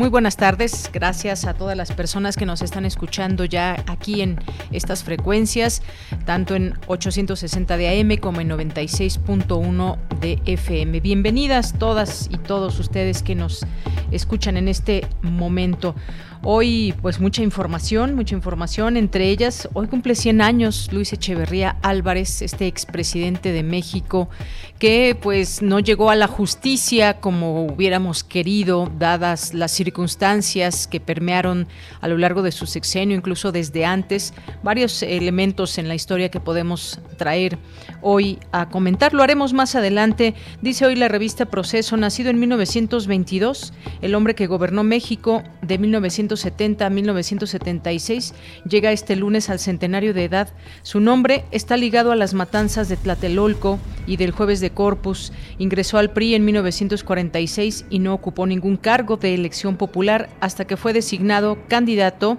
Muy 0.00 0.08
buenas 0.08 0.38
tardes, 0.38 0.88
gracias 0.90 1.44
a 1.44 1.52
todas 1.52 1.76
las 1.76 1.92
personas 1.92 2.34
que 2.34 2.46
nos 2.46 2.62
están 2.62 2.86
escuchando 2.86 3.44
ya 3.44 3.84
aquí 3.86 4.22
en 4.22 4.38
estas 4.72 5.04
frecuencias, 5.04 5.82
tanto 6.24 6.54
en 6.54 6.72
860 6.86 7.76
de 7.76 8.00
AM 8.00 8.16
como 8.16 8.40
en 8.40 8.48
96.1 8.48 9.98
de 10.20 10.40
FM. 10.46 11.00
Bienvenidas 11.00 11.74
todas 11.78 12.30
y 12.32 12.38
todos 12.38 12.78
ustedes 12.80 13.22
que 13.22 13.34
nos 13.34 13.66
escuchan 14.10 14.56
en 14.56 14.68
este 14.68 15.06
momento. 15.20 15.94
Hoy, 16.42 16.94
pues 17.02 17.20
mucha 17.20 17.42
información, 17.42 18.14
mucha 18.14 18.34
información. 18.34 18.96
Entre 18.96 19.28
ellas, 19.28 19.68
hoy 19.74 19.88
cumple 19.88 20.14
100 20.14 20.40
años 20.40 20.88
Luis 20.90 21.12
Echeverría 21.12 21.76
Álvarez, 21.82 22.40
este 22.40 22.66
expresidente 22.66 23.52
de 23.52 23.62
México, 23.62 24.30
que 24.78 25.18
pues 25.20 25.60
no 25.60 25.80
llegó 25.80 26.08
a 26.08 26.16
la 26.16 26.28
justicia 26.28 27.20
como 27.20 27.66
hubiéramos 27.66 28.24
querido, 28.24 28.90
dadas 28.98 29.52
las 29.52 29.70
circunstancias 29.72 30.86
que 30.86 30.98
permearon 30.98 31.68
a 32.00 32.08
lo 32.08 32.16
largo 32.16 32.40
de 32.40 32.52
su 32.52 32.64
sexenio, 32.64 33.18
incluso 33.18 33.52
desde 33.52 33.84
antes. 33.84 34.32
Varios 34.62 35.02
elementos 35.02 35.76
en 35.76 35.88
la 35.88 35.94
historia 35.94 36.30
que 36.30 36.40
podemos 36.40 37.00
traer 37.18 37.58
hoy 38.00 38.38
a 38.50 38.70
comentar. 38.70 39.12
Lo 39.12 39.22
haremos 39.22 39.52
más 39.52 39.74
adelante. 39.74 40.34
Dice 40.62 40.86
hoy 40.86 40.96
la 40.96 41.08
revista 41.08 41.44
Proceso, 41.44 41.98
nacido 41.98 42.30
en 42.30 42.40
1922, 42.40 43.74
el 44.00 44.14
hombre 44.14 44.34
que 44.34 44.46
gobernó 44.46 44.84
México 44.84 45.42
de 45.60 45.76
1922 45.76 46.29
1970 46.30 46.86
a 46.86 46.90
1976, 46.90 48.34
llega 48.68 48.92
este 48.92 49.16
lunes 49.16 49.50
al 49.50 49.58
centenario 49.58 50.14
de 50.14 50.24
edad. 50.24 50.48
Su 50.82 51.00
nombre 51.00 51.44
está 51.50 51.76
ligado 51.76 52.12
a 52.12 52.16
las 52.16 52.34
matanzas 52.34 52.88
de 52.88 52.96
Tlatelolco 52.96 53.78
y 54.06 54.16
del 54.16 54.30
Jueves 54.30 54.60
de 54.60 54.70
Corpus. 54.70 55.32
Ingresó 55.58 55.98
al 55.98 56.12
PRI 56.12 56.34
en 56.34 56.44
1946 56.44 57.86
y 57.90 57.98
no 57.98 58.14
ocupó 58.14 58.46
ningún 58.46 58.76
cargo 58.76 59.16
de 59.16 59.34
elección 59.34 59.76
popular 59.76 60.30
hasta 60.40 60.66
que 60.66 60.76
fue 60.76 60.92
designado 60.92 61.58
candidato 61.68 62.38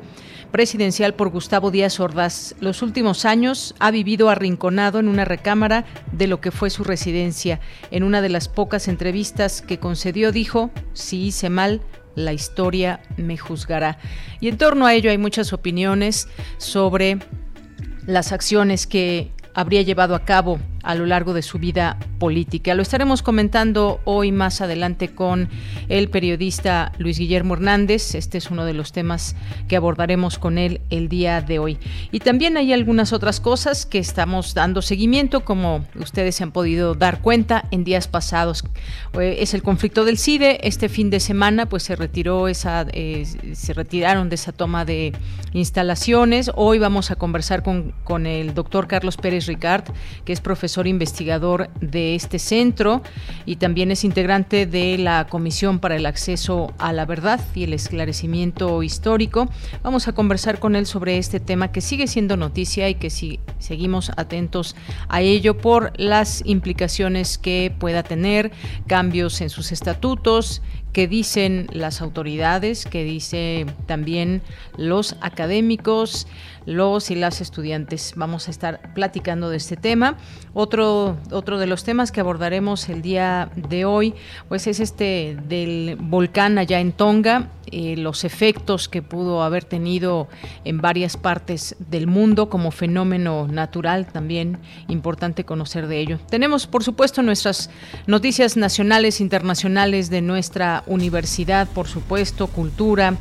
presidencial 0.52 1.14
por 1.14 1.30
Gustavo 1.30 1.72
Díaz 1.72 2.00
Ordaz. 2.00 2.56
Los 2.59 2.81
últimos 2.81 3.25
años 3.25 3.73
ha 3.80 3.89
vivido 3.89 4.30
arrinconado 4.30 5.00
en 5.00 5.08
una 5.08 5.25
recámara 5.25 5.86
de 6.12 6.28
lo 6.28 6.42
que 6.42 6.52
fue 6.52 6.69
su 6.69 6.84
residencia. 6.84 7.62
En 7.89 8.03
una 8.03 8.22
de 8.22 8.30
las 8.30 8.50
pocas 8.50 8.88
entrevistas 8.88 9.62
que 9.62 9.80
concedió 9.80 10.31
dijo, 10.31 10.69
si 10.94 11.25
hice 11.25 11.50
mal, 11.50 11.81
la 12.15 12.33
historia 12.33 13.01
me 13.17 13.37
juzgará. 13.37 13.97
Y 14.39 14.47
en 14.47 14.57
torno 14.57 14.85
a 14.85 14.94
ello 14.94 15.09
hay 15.09 15.17
muchas 15.17 15.53
opiniones 15.53 16.27
sobre 16.57 17.19
las 18.05 18.31
acciones 18.31 18.88
que 18.88 19.31
habría 19.53 19.81
llevado 19.81 20.16
a 20.16 20.25
cabo 20.25 20.59
a 20.84 20.96
lo 20.96 21.06
largo 21.06 21.34
de 21.34 21.42
su 21.42 21.59
vida 21.59 21.97
política. 22.19 22.75
Lo 22.75 22.81
estaremos 22.81 23.22
comentando 23.22 24.00
hoy 24.06 24.31
más 24.31 24.62
adelante 24.62 25.09
con 25.09 25.50
el 25.90 26.09
periodista 26.09 26.92
Luis 26.97 27.18
Guillermo 27.18 27.56
Hernández. 27.56 28.16
Este 28.16 28.38
es 28.38 28.52
uno 28.52 28.66
de 28.66 28.74
los 28.74 28.92
temas 28.92 29.36
que 29.68 29.75
abordaremos 29.75 30.40
con 30.40 30.58
él 30.58 30.81
el 30.90 31.09
día 31.09 31.42
de 31.42 31.59
hoy. 31.59 31.78
Y 32.12 32.19
también 32.19 32.58
hay 32.58 32.74
algunas 32.74 33.14
otras 33.14 33.40
cosas 33.40 33.86
que 33.86 34.00
estamos 34.00 34.53
dando 34.53 34.81
seguimiento, 34.81 35.46
como 35.46 35.86
ustedes 36.00 36.36
se 36.36 36.44
han 36.44 36.52
podido 36.52 36.96
dar 36.96 37.22
cuenta 37.22 37.66
en 37.72 37.84
días 37.84 38.08
pasados. 38.08 38.63
Eh, 39.19 39.38
es 39.40 39.53
el 39.53 39.63
conflicto 39.63 40.06
del 40.06 40.18
CIDE. 40.18 40.59
Este 40.63 40.90
fin 40.90 41.09
de 41.09 41.19
semana, 41.19 41.68
pues 41.68 41.84
se 41.84 41.96
retiró 41.96 42.48
esa, 42.48 42.86
eh, 42.94 43.25
se 43.53 43.74
retiraron 43.74 44.30
de 44.30 44.36
esa 44.36 44.52
toma 44.52 44.86
de 44.86 45.13
instalaciones. 45.53 46.52
Hoy 46.56 46.80
vamos 46.80 47.12
a 47.12 47.16
conversar 47.16 47.63
con, 47.63 47.94
con 48.03 48.25
el 48.25 48.53
doctor 48.53 48.88
Carlos 48.88 49.18
Pérez 49.18 49.48
Ricard, 49.48 49.86
que 50.25 50.34
es 50.34 50.42
profesor 50.42 50.70
investigador 50.87 51.69
de 51.81 52.15
este 52.15 52.39
centro 52.39 53.01
y 53.45 53.57
también 53.57 53.91
es 53.91 54.03
integrante 54.03 54.65
de 54.65 54.97
la 54.97 55.27
Comisión 55.27 55.79
para 55.79 55.95
el 55.95 56.05
Acceso 56.05 56.73
a 56.77 56.93
la 56.93 57.05
Verdad 57.05 57.39
y 57.53 57.63
el 57.63 57.73
Esclarecimiento 57.73 58.81
Histórico. 58.83 59.49
Vamos 59.83 60.07
a 60.07 60.13
conversar 60.13 60.59
con 60.59 60.75
él 60.75 60.85
sobre 60.85 61.17
este 61.17 61.39
tema 61.39 61.71
que 61.71 61.81
sigue 61.81 62.07
siendo 62.07 62.37
noticia 62.37 62.89
y 62.89 62.95
que 62.95 63.09
si 63.09 63.39
seguimos 63.59 64.11
atentos 64.17 64.75
a 65.09 65.21
ello 65.21 65.57
por 65.57 65.91
las 65.99 66.41
implicaciones 66.45 67.38
que 67.38 67.73
pueda 67.77 68.03
tener, 68.03 68.51
cambios 68.88 69.41
en 69.41 69.49
sus 69.49 69.71
estatutos, 69.71 70.61
que 70.93 71.07
dicen 71.07 71.67
las 71.71 72.01
autoridades, 72.01 72.85
que 72.85 73.03
dice 73.03 73.65
también 73.85 74.41
los 74.77 75.15
académicos, 75.21 76.27
los 76.66 77.11
y 77.11 77.16
las 77.16 77.41
estudiantes. 77.41 78.13
Vamos 78.16 78.47
a 78.47 78.51
estar 78.51 78.94
platicando 78.94 79.49
de 79.49 79.57
este 79.57 79.77
tema. 79.77 80.17
Otro, 80.53 81.17
otro 81.31 81.57
de 81.57 81.67
los 81.67 81.83
temas 81.83 82.11
que 82.11 82.19
abordaremos 82.19 82.89
el 82.89 83.01
día 83.01 83.49
de 83.55 83.85
hoy, 83.85 84.13
pues 84.47 84.67
es 84.67 84.79
este 84.79 85.38
del 85.47 85.97
volcán 86.00 86.57
allá 86.57 86.79
en 86.79 86.91
Tonga, 86.91 87.50
eh, 87.71 87.95
los 87.95 88.25
efectos 88.25 88.89
que 88.89 89.01
pudo 89.01 89.44
haber 89.44 89.63
tenido 89.63 90.27
en 90.66 90.81
varias 90.81 91.16
partes 91.16 91.75
del 91.79 92.07
mundo 92.07 92.50
como 92.50 92.71
fenómeno 92.71 93.47
natural, 93.47 94.07
también 94.07 94.57
importante 94.88 95.45
conocer 95.45 95.88
de 95.88 96.00
ello. 96.00 96.19
Tenemos, 96.29 96.67
por 96.67 96.83
supuesto, 96.83 97.21
nuestras 97.21 97.69
noticias 98.07 98.57
nacionales, 98.57 99.21
internacionales 99.21 100.09
de 100.09 100.21
nuestra 100.21 100.83
universidad, 100.85 101.67
por 101.69 101.88
supuesto, 101.88 102.47
cultura, 102.47 103.16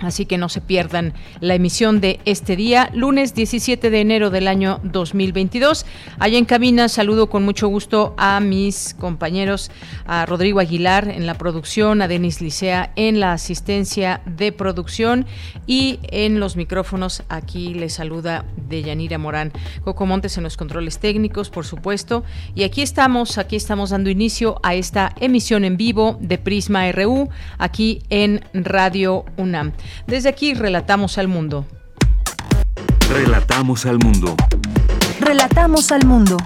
Así 0.00 0.26
que 0.26 0.38
no 0.38 0.48
se 0.48 0.60
pierdan 0.60 1.12
la 1.40 1.54
emisión 1.54 2.00
de 2.00 2.20
este 2.24 2.54
día, 2.54 2.88
lunes 2.94 3.34
17 3.34 3.90
de 3.90 4.00
enero 4.00 4.30
del 4.30 4.46
año 4.46 4.80
2022. 4.84 5.86
Allá 6.20 6.38
en 6.38 6.44
cabina 6.44 6.88
saludo 6.88 7.28
con 7.28 7.44
mucho 7.44 7.66
gusto 7.66 8.14
a 8.16 8.38
mis 8.38 8.94
compañeros, 8.94 9.72
a 10.06 10.24
Rodrigo 10.24 10.60
Aguilar 10.60 11.08
en 11.08 11.26
la 11.26 11.34
producción, 11.34 12.00
a 12.00 12.06
Denis 12.06 12.40
Licea 12.40 12.92
en 12.94 13.18
la 13.18 13.32
asistencia 13.32 14.20
de 14.24 14.52
producción 14.52 15.26
y 15.66 15.98
en 16.04 16.38
los 16.38 16.54
micrófonos 16.54 17.24
aquí 17.28 17.74
les 17.74 17.94
saluda 17.94 18.44
Deyanira 18.68 19.18
Morán. 19.18 19.52
Coco 19.82 20.06
Montes 20.06 20.36
en 20.38 20.44
los 20.44 20.56
controles 20.56 20.98
técnicos, 21.00 21.50
por 21.50 21.66
supuesto. 21.66 22.22
Y 22.54 22.62
aquí 22.62 22.82
estamos, 22.82 23.36
aquí 23.36 23.56
estamos 23.56 23.90
dando 23.90 24.10
inicio 24.10 24.60
a 24.62 24.74
esta 24.74 25.12
emisión 25.20 25.64
en 25.64 25.76
vivo 25.76 26.18
de 26.20 26.38
Prisma 26.38 26.90
RU, 26.92 27.28
aquí 27.58 28.02
en 28.10 28.44
Radio 28.52 29.24
UNAM. 29.36 29.72
Desde 30.06 30.28
aquí 30.28 30.54
relatamos 30.54 31.18
al 31.18 31.28
mundo. 31.28 31.66
Relatamos 33.10 33.86
al 33.86 33.98
mundo. 33.98 34.36
Relatamos 35.20 35.92
al 35.92 36.04
mundo. 36.06 36.36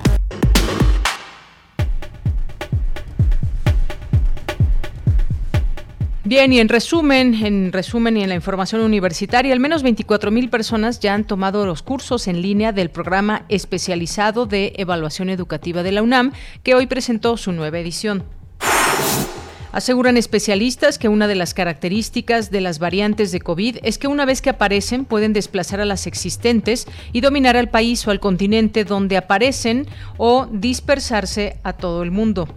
Bien, 6.24 6.50
y 6.52 6.60
en 6.60 6.70
resumen, 6.70 7.34
en 7.44 7.72
resumen 7.72 8.16
y 8.16 8.22
en 8.22 8.30
la 8.30 8.34
información 8.34 8.80
universitaria, 8.80 9.52
al 9.52 9.60
menos 9.60 9.82
24 9.82 10.30
mil 10.30 10.48
personas 10.48 10.98
ya 10.98 11.12
han 11.12 11.24
tomado 11.24 11.66
los 11.66 11.82
cursos 11.82 12.26
en 12.26 12.40
línea 12.40 12.72
del 12.72 12.90
programa 12.90 13.44
especializado 13.50 14.46
de 14.46 14.72
evaluación 14.76 15.28
educativa 15.28 15.82
de 15.82 15.92
la 15.92 16.00
UNAM, 16.00 16.32
que 16.62 16.74
hoy 16.74 16.86
presentó 16.86 17.36
su 17.36 17.52
nueva 17.52 17.80
edición. 17.80 18.24
Aseguran 19.72 20.18
especialistas 20.18 20.98
que 20.98 21.08
una 21.08 21.26
de 21.26 21.34
las 21.34 21.54
características 21.54 22.50
de 22.50 22.60
las 22.60 22.78
variantes 22.78 23.32
de 23.32 23.40
COVID 23.40 23.78
es 23.82 23.96
que 23.96 24.06
una 24.06 24.26
vez 24.26 24.42
que 24.42 24.50
aparecen 24.50 25.06
pueden 25.06 25.32
desplazar 25.32 25.80
a 25.80 25.86
las 25.86 26.06
existentes 26.06 26.86
y 27.12 27.22
dominar 27.22 27.56
al 27.56 27.70
país 27.70 28.06
o 28.06 28.10
al 28.10 28.20
continente 28.20 28.84
donde 28.84 29.16
aparecen 29.16 29.86
o 30.18 30.46
dispersarse 30.52 31.56
a 31.62 31.72
todo 31.72 32.02
el 32.02 32.10
mundo. 32.10 32.48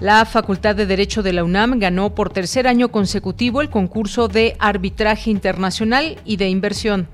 La 0.00 0.24
Facultad 0.24 0.74
de 0.74 0.86
Derecho 0.86 1.22
de 1.22 1.32
la 1.32 1.44
UNAM 1.44 1.78
ganó 1.78 2.12
por 2.12 2.30
tercer 2.30 2.66
año 2.66 2.88
consecutivo 2.88 3.60
el 3.60 3.70
concurso 3.70 4.26
de 4.26 4.56
arbitraje 4.58 5.30
internacional 5.30 6.20
y 6.24 6.38
de 6.38 6.48
inversión. 6.48 7.08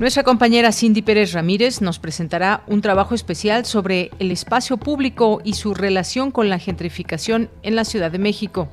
Nuestra 0.00 0.24
compañera 0.24 0.72
Cindy 0.72 1.02
Pérez 1.02 1.32
Ramírez 1.32 1.80
nos 1.80 2.00
presentará 2.00 2.64
un 2.66 2.80
trabajo 2.80 3.14
especial 3.14 3.64
sobre 3.64 4.10
el 4.18 4.32
espacio 4.32 4.76
público 4.76 5.40
y 5.44 5.54
su 5.54 5.72
relación 5.72 6.32
con 6.32 6.48
la 6.48 6.58
gentrificación 6.58 7.48
en 7.62 7.76
la 7.76 7.84
Ciudad 7.84 8.10
de 8.10 8.18
México. 8.18 8.68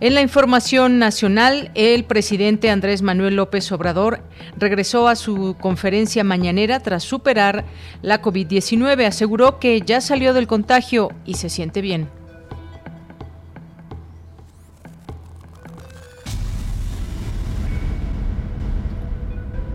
En 0.00 0.14
la 0.14 0.20
información 0.20 1.00
nacional, 1.00 1.72
el 1.74 2.04
presidente 2.04 2.70
Andrés 2.70 3.02
Manuel 3.02 3.34
López 3.34 3.72
Obrador 3.72 4.22
regresó 4.56 5.08
a 5.08 5.16
su 5.16 5.56
conferencia 5.60 6.22
mañanera 6.22 6.78
tras 6.78 7.02
superar 7.02 7.64
la 8.00 8.22
COVID-19. 8.22 9.06
Aseguró 9.06 9.58
que 9.58 9.80
ya 9.80 10.00
salió 10.00 10.34
del 10.34 10.46
contagio 10.46 11.10
y 11.24 11.34
se 11.34 11.48
siente 11.48 11.80
bien. 11.80 12.17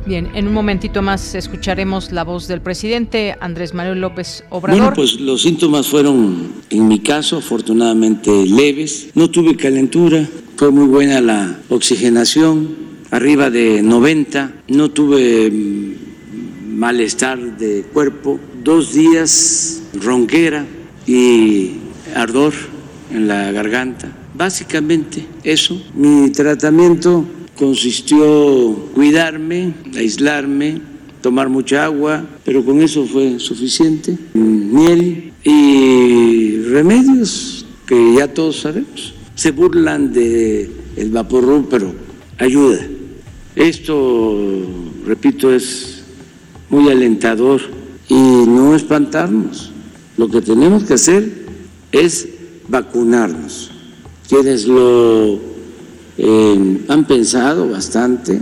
Bien, 0.05 0.29
en 0.35 0.47
un 0.49 0.53
momentito 0.53 1.01
más 1.01 1.33
escucharemos 1.33 2.11
la 2.11 2.25
voz 2.25 2.49
del 2.49 2.59
presidente 2.59 3.37
Andrés 3.39 3.73
Manuel 3.73 4.01
López 4.01 4.43
Obrador. 4.49 4.79
Bueno, 4.81 4.95
pues 4.95 5.17
los 5.17 5.43
síntomas 5.43 5.87
fueron, 5.87 6.51
en 6.69 6.87
mi 6.89 6.99
caso, 6.99 7.37
afortunadamente 7.37 8.45
leves. 8.45 9.07
No 9.15 9.29
tuve 9.29 9.55
calentura, 9.55 10.27
fue 10.57 10.71
muy 10.71 10.87
buena 10.87 11.21
la 11.21 11.57
oxigenación, 11.69 12.75
arriba 13.11 13.49
de 13.49 13.81
90. 13.81 14.63
No 14.67 14.91
tuve 14.91 15.49
mm, 15.49 16.77
malestar 16.77 17.57
de 17.57 17.83
cuerpo, 17.93 18.41
dos 18.61 18.93
días 18.93 19.83
ronquera 19.93 20.65
y 21.07 21.75
ardor 22.13 22.53
en 23.09 23.29
la 23.29 23.53
garganta. 23.53 24.11
Básicamente 24.33 25.25
eso. 25.45 25.81
Mi 25.95 26.29
tratamiento 26.31 27.25
consistió 27.57 28.89
cuidarme, 28.93 29.73
aislarme, 29.95 30.81
tomar 31.21 31.49
mucha 31.49 31.85
agua, 31.85 32.25
pero 32.43 32.63
con 32.65 32.81
eso 32.81 33.05
fue 33.05 33.39
suficiente, 33.39 34.17
miel 34.33 35.31
y 35.43 36.57
remedios 36.63 37.65
que 37.85 38.15
ya 38.15 38.33
todos 38.33 38.61
sabemos. 38.61 39.13
Se 39.35 39.51
burlan 39.51 40.13
de 40.13 40.69
el 40.95 41.11
pero 41.69 41.93
ayuda. 42.37 42.85
Esto, 43.55 44.37
repito, 45.05 45.53
es 45.53 46.03
muy 46.69 46.89
alentador 46.89 47.61
y 48.09 48.13
no 48.13 48.75
espantarnos. 48.75 49.71
Lo 50.17 50.29
que 50.29 50.41
tenemos 50.41 50.83
que 50.83 50.93
hacer 50.93 51.45
es 51.91 52.27
vacunarnos. 52.67 53.71
Quienes 54.27 54.65
lo 54.65 55.52
han 56.17 57.05
pensado 57.07 57.69
bastante, 57.69 58.41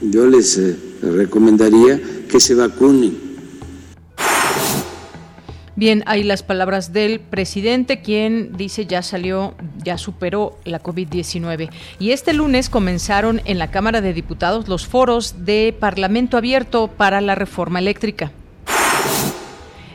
yo 0.00 0.26
les 0.26 0.56
eh, 0.58 0.76
recomendaría 1.02 2.00
que 2.28 2.40
se 2.40 2.54
vacunen. 2.54 3.32
Bien, 5.74 6.02
hay 6.06 6.22
las 6.22 6.42
palabras 6.42 6.92
del 6.92 7.18
presidente, 7.18 8.02
quien 8.02 8.56
dice 8.56 8.86
ya 8.86 9.02
salió, 9.02 9.54
ya 9.82 9.96
superó 9.96 10.58
la 10.64 10.82
COVID-19. 10.82 11.70
Y 11.98 12.10
este 12.10 12.34
lunes 12.34 12.68
comenzaron 12.68 13.40
en 13.46 13.58
la 13.58 13.70
Cámara 13.70 14.00
de 14.02 14.12
Diputados 14.12 14.68
los 14.68 14.86
foros 14.86 15.46
de 15.46 15.74
Parlamento 15.78 16.36
Abierto 16.36 16.88
para 16.88 17.20
la 17.20 17.34
Reforma 17.34 17.78
Eléctrica. 17.78 18.32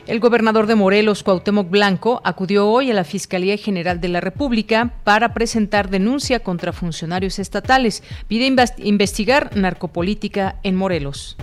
El 0.08 0.20
gobernador 0.20 0.66
de 0.66 0.74
Morelos, 0.74 1.22
Cuauhtémoc 1.22 1.68
Blanco, 1.68 2.22
acudió 2.24 2.66
hoy 2.66 2.90
a 2.90 2.94
la 2.94 3.04
Fiscalía 3.04 3.58
General 3.58 4.00
de 4.00 4.08
la 4.08 4.22
República 4.22 4.94
para 5.04 5.34
presentar 5.34 5.90
denuncia 5.90 6.40
contra 6.40 6.72
funcionarios 6.72 7.38
estatales. 7.38 8.02
Pide 8.26 8.46
investigar 8.78 9.54
narcopolítica 9.54 10.56
en 10.62 10.76
Morelos. 10.76 11.36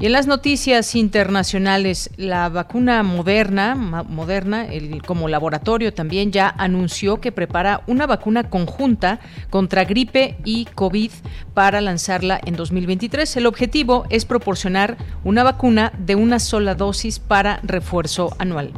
Y 0.00 0.06
en 0.06 0.12
las 0.12 0.28
noticias 0.28 0.94
internacionales, 0.94 2.10
la 2.16 2.48
vacuna 2.48 3.02
Moderna, 3.02 3.74
Moderna 3.74 4.68
como 5.04 5.26
laboratorio 5.26 5.92
también 5.92 6.30
ya 6.30 6.54
anunció 6.56 7.20
que 7.20 7.32
prepara 7.32 7.82
una 7.88 8.06
vacuna 8.06 8.48
conjunta 8.48 9.18
contra 9.50 9.84
gripe 9.84 10.36
y 10.44 10.66
COVID 10.66 11.10
para 11.52 11.80
lanzarla 11.80 12.40
en 12.44 12.54
2023. 12.54 13.38
El 13.38 13.46
objetivo 13.46 14.04
es 14.08 14.24
proporcionar 14.24 14.96
una 15.24 15.42
vacuna 15.42 15.92
de 15.98 16.14
una 16.14 16.38
sola 16.38 16.76
dosis 16.76 17.18
para 17.18 17.58
refuerzo 17.64 18.36
anual. 18.38 18.72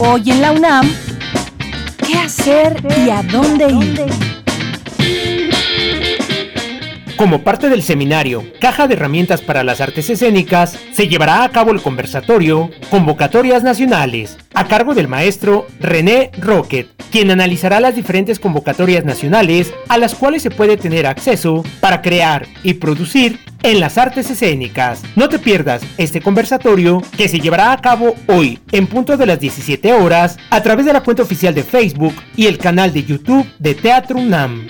Hoy 0.00 0.30
en 0.32 0.40
la 0.40 0.50
UNAM, 0.50 0.90
¿qué 2.04 2.18
hacer 2.18 2.82
y 3.06 3.10
a 3.10 3.22
dónde 3.22 3.70
ir? 3.70 4.29
Como 7.20 7.42
parte 7.42 7.68
del 7.68 7.82
seminario 7.82 8.42
Caja 8.60 8.88
de 8.88 8.94
Herramientas 8.94 9.42
para 9.42 9.62
las 9.62 9.82
Artes 9.82 10.08
Escénicas, 10.08 10.78
se 10.94 11.06
llevará 11.06 11.44
a 11.44 11.50
cabo 11.50 11.70
el 11.70 11.82
conversatorio 11.82 12.70
Convocatorias 12.90 13.62
Nacionales, 13.62 14.38
a 14.54 14.66
cargo 14.66 14.94
del 14.94 15.06
maestro 15.06 15.66
René 15.80 16.30
Rocket, 16.38 16.88
quien 17.10 17.30
analizará 17.30 17.78
las 17.78 17.94
diferentes 17.94 18.38
convocatorias 18.38 19.04
nacionales 19.04 19.70
a 19.90 19.98
las 19.98 20.14
cuales 20.14 20.42
se 20.42 20.50
puede 20.50 20.78
tener 20.78 21.06
acceso 21.06 21.62
para 21.80 22.00
crear 22.00 22.46
y 22.62 22.72
producir 22.72 23.38
en 23.64 23.80
las 23.80 23.98
artes 23.98 24.30
escénicas. 24.30 25.02
No 25.14 25.28
te 25.28 25.38
pierdas 25.38 25.82
este 25.98 26.22
conversatorio 26.22 27.02
que 27.18 27.28
se 27.28 27.38
llevará 27.38 27.72
a 27.72 27.82
cabo 27.82 28.14
hoy 28.28 28.60
en 28.72 28.86
punto 28.86 29.18
de 29.18 29.26
las 29.26 29.38
17 29.38 29.92
horas 29.92 30.38
a 30.48 30.62
través 30.62 30.86
de 30.86 30.94
la 30.94 31.02
cuenta 31.02 31.22
oficial 31.22 31.54
de 31.54 31.64
Facebook 31.64 32.14
y 32.34 32.46
el 32.46 32.56
canal 32.56 32.94
de 32.94 33.04
YouTube 33.04 33.46
de 33.58 33.74
Teatro 33.74 34.16
UNAM 34.16 34.68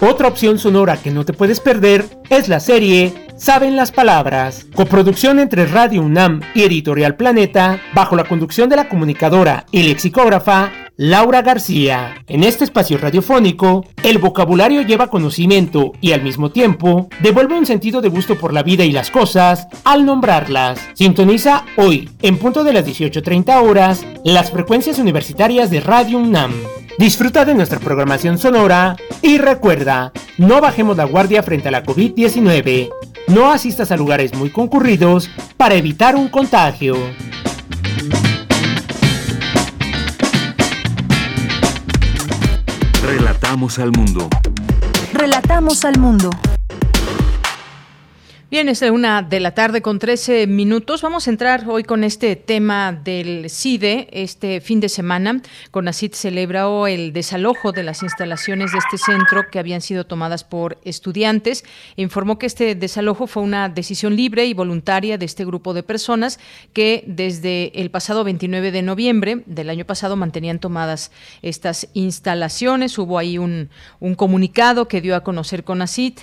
Otra 0.00 0.28
opción 0.28 0.58
sonora 0.58 0.96
que 0.96 1.10
no 1.10 1.26
te 1.26 1.34
puedes 1.34 1.60
perder 1.60 2.06
es 2.30 2.48
la 2.48 2.58
serie 2.58 3.12
Saben 3.36 3.76
las 3.76 3.92
Palabras, 3.92 4.66
coproducción 4.74 5.38
entre 5.38 5.66
Radio 5.66 6.00
UNAM 6.00 6.40
y 6.54 6.62
Editorial 6.62 7.16
Planeta, 7.16 7.80
bajo 7.94 8.16
la 8.16 8.24
conducción 8.24 8.70
de 8.70 8.76
la 8.76 8.88
comunicadora 8.88 9.66
y 9.70 9.82
lexicógrafa 9.82 10.72
Laura 10.96 11.42
García. 11.42 12.22
En 12.28 12.44
este 12.44 12.64
espacio 12.64 12.96
radiofónico, 12.96 13.86
el 14.02 14.16
vocabulario 14.18 14.80
lleva 14.82 15.10
conocimiento 15.10 15.92
y 16.00 16.12
al 16.12 16.22
mismo 16.22 16.50
tiempo 16.50 17.08
devuelve 17.20 17.58
un 17.58 17.66
sentido 17.66 18.00
de 18.00 18.08
gusto 18.08 18.38
por 18.38 18.54
la 18.54 18.62
vida 18.62 18.84
y 18.84 18.92
las 18.92 19.10
cosas 19.10 19.66
al 19.84 20.06
nombrarlas. 20.06 20.80
Sintoniza 20.94 21.64
hoy, 21.76 22.08
en 22.22 22.38
punto 22.38 22.64
de 22.64 22.72
las 22.72 22.86
18.30 22.86 23.62
horas, 23.62 24.06
las 24.24 24.50
frecuencias 24.50 24.98
universitarias 24.98 25.70
de 25.70 25.80
Radio 25.80 26.18
UNAM. 26.18 26.52
Disfruta 26.98 27.44
de 27.44 27.54
nuestra 27.54 27.78
programación 27.78 28.38
sonora 28.38 28.96
y 29.22 29.38
recuerda, 29.38 30.12
no 30.38 30.60
bajemos 30.60 30.96
la 30.96 31.04
guardia 31.04 31.42
frente 31.42 31.68
a 31.68 31.70
la 31.70 31.84
COVID-19. 31.84 32.90
No 33.28 33.52
asistas 33.52 33.90
a 33.90 33.96
lugares 33.96 34.34
muy 34.34 34.50
concurridos 34.50 35.30
para 35.56 35.74
evitar 35.76 36.16
un 36.16 36.28
contagio. 36.28 36.96
Relatamos 43.02 43.78
al 43.78 43.92
mundo. 43.92 44.28
Relatamos 45.12 45.84
al 45.84 45.98
mundo. 45.98 46.30
Bien, 48.50 48.68
es 48.68 48.82
una 48.82 49.22
de 49.22 49.38
la 49.38 49.54
tarde 49.54 49.80
con 49.80 50.00
13 50.00 50.48
minutos. 50.48 51.02
Vamos 51.02 51.28
a 51.28 51.30
entrar 51.30 51.68
hoy 51.68 51.84
con 51.84 52.02
este 52.02 52.34
tema 52.34 52.90
del 52.92 53.48
CIDE. 53.48 54.08
Este 54.10 54.60
fin 54.60 54.80
de 54.80 54.88
semana, 54.88 55.40
CONACID 55.70 56.14
celebró 56.14 56.88
el 56.88 57.12
desalojo 57.12 57.70
de 57.70 57.84
las 57.84 58.02
instalaciones 58.02 58.72
de 58.72 58.78
este 58.78 58.98
centro 58.98 59.48
que 59.52 59.60
habían 59.60 59.80
sido 59.80 60.04
tomadas 60.04 60.42
por 60.42 60.78
estudiantes. 60.84 61.64
Informó 61.94 62.40
que 62.40 62.46
este 62.46 62.74
desalojo 62.74 63.28
fue 63.28 63.44
una 63.44 63.68
decisión 63.68 64.16
libre 64.16 64.46
y 64.46 64.52
voluntaria 64.52 65.16
de 65.16 65.26
este 65.26 65.44
grupo 65.44 65.72
de 65.72 65.84
personas 65.84 66.40
que 66.72 67.04
desde 67.06 67.80
el 67.80 67.92
pasado 67.92 68.24
29 68.24 68.72
de 68.72 68.82
noviembre 68.82 69.44
del 69.46 69.70
año 69.70 69.84
pasado 69.84 70.16
mantenían 70.16 70.58
tomadas 70.58 71.12
estas 71.42 71.86
instalaciones. 71.94 72.98
Hubo 72.98 73.16
ahí 73.16 73.38
un, 73.38 73.70
comunicado 74.16 74.88
que 74.88 75.00
dio 75.00 75.14
a 75.14 75.22
conocer 75.22 75.62
CONACID 75.62 76.14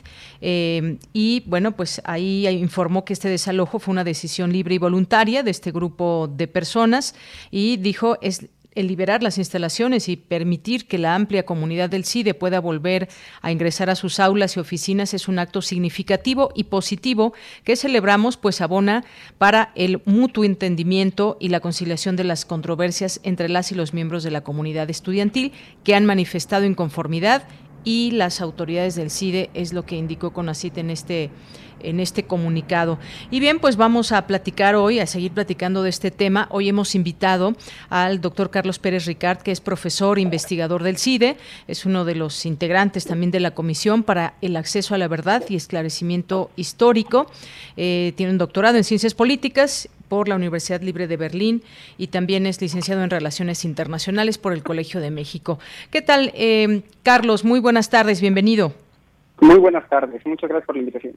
eh, 0.41 0.97
y, 1.13 1.43
bueno, 1.45 1.71
pues 1.73 2.01
Ahí 2.03 2.47
informó 2.47 3.05
que 3.05 3.13
este 3.13 3.29
desalojo 3.29 3.79
fue 3.79 3.91
una 3.91 4.03
decisión 4.03 4.51
libre 4.51 4.75
y 4.75 4.77
voluntaria 4.77 5.43
de 5.43 5.51
este 5.51 5.71
grupo 5.71 6.29
de 6.33 6.47
personas 6.47 7.15
y 7.51 7.77
dijo 7.77 8.17
es 8.21 8.47
el 8.77 8.87
liberar 8.87 9.23
las 9.23 9.39
instalaciones 9.39 10.07
y 10.07 10.17
permitir 10.17 10.87
que 10.87 10.99
la 10.99 11.15
amplia 11.15 11.47
comunidad 11.47 11.89
del 11.89 12.05
CIDE 12.05 12.35
pueda 12.35 12.59
volver 12.59 13.09
a 13.41 13.51
ingresar 13.51 13.89
a 13.89 13.95
sus 13.95 14.19
aulas 14.19 14.55
y 14.55 14.59
oficinas 14.59 15.15
es 15.15 15.27
un 15.27 15.39
acto 15.39 15.63
significativo 15.63 16.51
y 16.53 16.65
positivo 16.65 17.33
que 17.63 17.75
celebramos, 17.75 18.37
pues 18.37 18.61
abona 18.61 19.03
para 19.39 19.71
el 19.73 20.03
mutuo 20.05 20.43
entendimiento 20.43 21.37
y 21.39 21.49
la 21.49 21.59
conciliación 21.59 22.15
de 22.15 22.25
las 22.25 22.45
controversias 22.45 23.19
entre 23.23 23.49
las 23.49 23.71
y 23.71 23.75
los 23.75 23.95
miembros 23.95 24.21
de 24.21 24.29
la 24.31 24.41
comunidad 24.41 24.91
estudiantil 24.91 25.53
que 25.83 25.95
han 25.95 26.05
manifestado 26.05 26.65
inconformidad 26.65 27.47
y 27.87 28.11
las 28.11 28.41
autoridades 28.41 28.95
del 28.95 29.09
CIDE 29.09 29.49
es 29.53 29.71
lo 29.71 29.85
que 29.85 29.95
indicó 29.95 30.33
CONACIT 30.33 30.77
en 30.79 30.89
este 30.89 31.29
en 31.81 31.99
este 31.99 32.23
comunicado. 32.23 32.99
Y 33.31 33.39
bien, 33.39 33.59
pues 33.59 33.77
vamos 33.77 34.11
a 34.11 34.27
platicar 34.27 34.75
hoy, 34.75 34.99
a 34.99 35.05
seguir 35.07 35.31
platicando 35.31 35.83
de 35.83 35.89
este 35.89 36.11
tema. 36.11 36.47
Hoy 36.51 36.69
hemos 36.69 36.95
invitado 36.95 37.55
al 37.89 38.21
doctor 38.21 38.49
Carlos 38.49 38.79
Pérez 38.79 39.05
Ricard, 39.05 39.39
que 39.39 39.51
es 39.51 39.61
profesor 39.61 40.19
investigador 40.19 40.83
del 40.83 40.97
CIDE, 40.97 41.37
es 41.67 41.85
uno 41.85 42.05
de 42.05 42.15
los 42.15 42.45
integrantes 42.45 43.05
también 43.05 43.31
de 43.31 43.39
la 43.39 43.51
Comisión 43.51 44.03
para 44.03 44.33
el 44.41 44.55
Acceso 44.55 44.95
a 44.95 44.97
la 44.97 45.07
Verdad 45.07 45.43
y 45.49 45.55
Esclarecimiento 45.55 46.51
Histórico. 46.55 47.27
Eh, 47.75 48.13
tiene 48.15 48.31
un 48.31 48.37
doctorado 48.37 48.77
en 48.77 48.83
Ciencias 48.83 49.13
Políticas 49.13 49.89
por 50.07 50.27
la 50.27 50.35
Universidad 50.35 50.81
Libre 50.81 51.07
de 51.07 51.17
Berlín 51.17 51.63
y 51.97 52.07
también 52.07 52.45
es 52.45 52.61
licenciado 52.61 53.03
en 53.03 53.09
Relaciones 53.09 53.65
Internacionales 53.65 54.37
por 54.37 54.53
el 54.53 54.63
Colegio 54.63 55.01
de 55.01 55.11
México. 55.11 55.59
¿Qué 55.91 56.01
tal, 56.01 56.31
eh, 56.35 56.81
Carlos? 57.03 57.43
Muy 57.43 57.59
buenas 57.59 57.89
tardes, 57.89 58.21
bienvenido. 58.21 58.73
Muy 59.41 59.57
buenas 59.57 59.87
tardes, 59.89 60.25
muchas 60.25 60.49
gracias 60.49 60.65
por 60.65 60.75
la 60.75 60.79
invitación. 60.81 61.13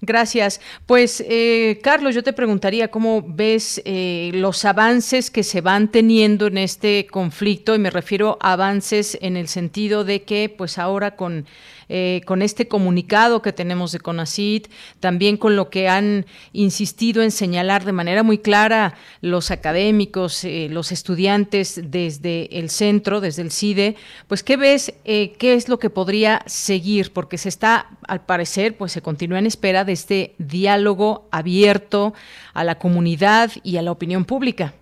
Gracias. 0.00 0.60
Pues, 0.86 1.22
eh, 1.28 1.78
Carlos, 1.82 2.14
yo 2.14 2.22
te 2.22 2.32
preguntaría 2.32 2.88
cómo 2.88 3.22
ves 3.22 3.82
eh, 3.84 4.30
los 4.34 4.64
avances 4.64 5.30
que 5.30 5.42
se 5.42 5.60
van 5.60 5.90
teniendo 5.90 6.46
en 6.46 6.58
este 6.58 7.06
conflicto, 7.10 7.74
y 7.74 7.78
me 7.78 7.90
refiero 7.90 8.38
a 8.40 8.52
avances 8.52 9.18
en 9.20 9.36
el 9.36 9.48
sentido 9.48 10.04
de 10.04 10.22
que, 10.22 10.48
pues 10.48 10.78
ahora 10.78 11.16
con 11.16 11.46
eh, 11.92 12.20
con 12.24 12.40
este 12.40 12.68
comunicado 12.68 13.42
que 13.42 13.52
tenemos 13.52 13.90
de 13.90 13.98
CONACIT, 13.98 14.68
también 15.00 15.36
con 15.36 15.56
lo 15.56 15.70
que 15.70 15.88
han 15.88 16.24
insistido 16.52 17.20
en 17.20 17.32
señalar 17.32 17.84
de 17.84 17.90
manera 17.90 18.22
muy 18.22 18.38
clara 18.38 18.94
los 19.22 19.50
académicos, 19.50 20.44
eh, 20.44 20.68
los 20.70 20.92
estudiantes 20.92 21.90
desde 21.90 22.56
el 22.56 22.70
centro, 22.70 23.20
desde 23.20 23.42
el 23.42 23.50
CIDE, 23.50 23.96
pues 24.28 24.44
¿qué 24.44 24.56
ves? 24.56 24.94
Eh, 25.04 25.32
¿Qué 25.32 25.54
es 25.54 25.68
lo 25.68 25.80
que 25.80 25.90
podría 25.90 26.42
seguir? 26.46 27.12
Porque 27.12 27.38
se 27.38 27.48
está, 27.48 27.88
al 28.06 28.24
parecer, 28.24 28.76
pues 28.76 28.92
se 28.92 29.02
continúa 29.02 29.40
en 29.40 29.46
espera 29.46 29.84
de 29.84 29.92
este 29.92 30.34
diálogo 30.38 31.26
abierto 31.32 32.14
a 32.54 32.62
la 32.62 32.76
comunidad 32.76 33.50
y 33.64 33.78
a 33.78 33.82
la 33.82 33.90
opinión 33.90 34.24
pública. 34.26 34.74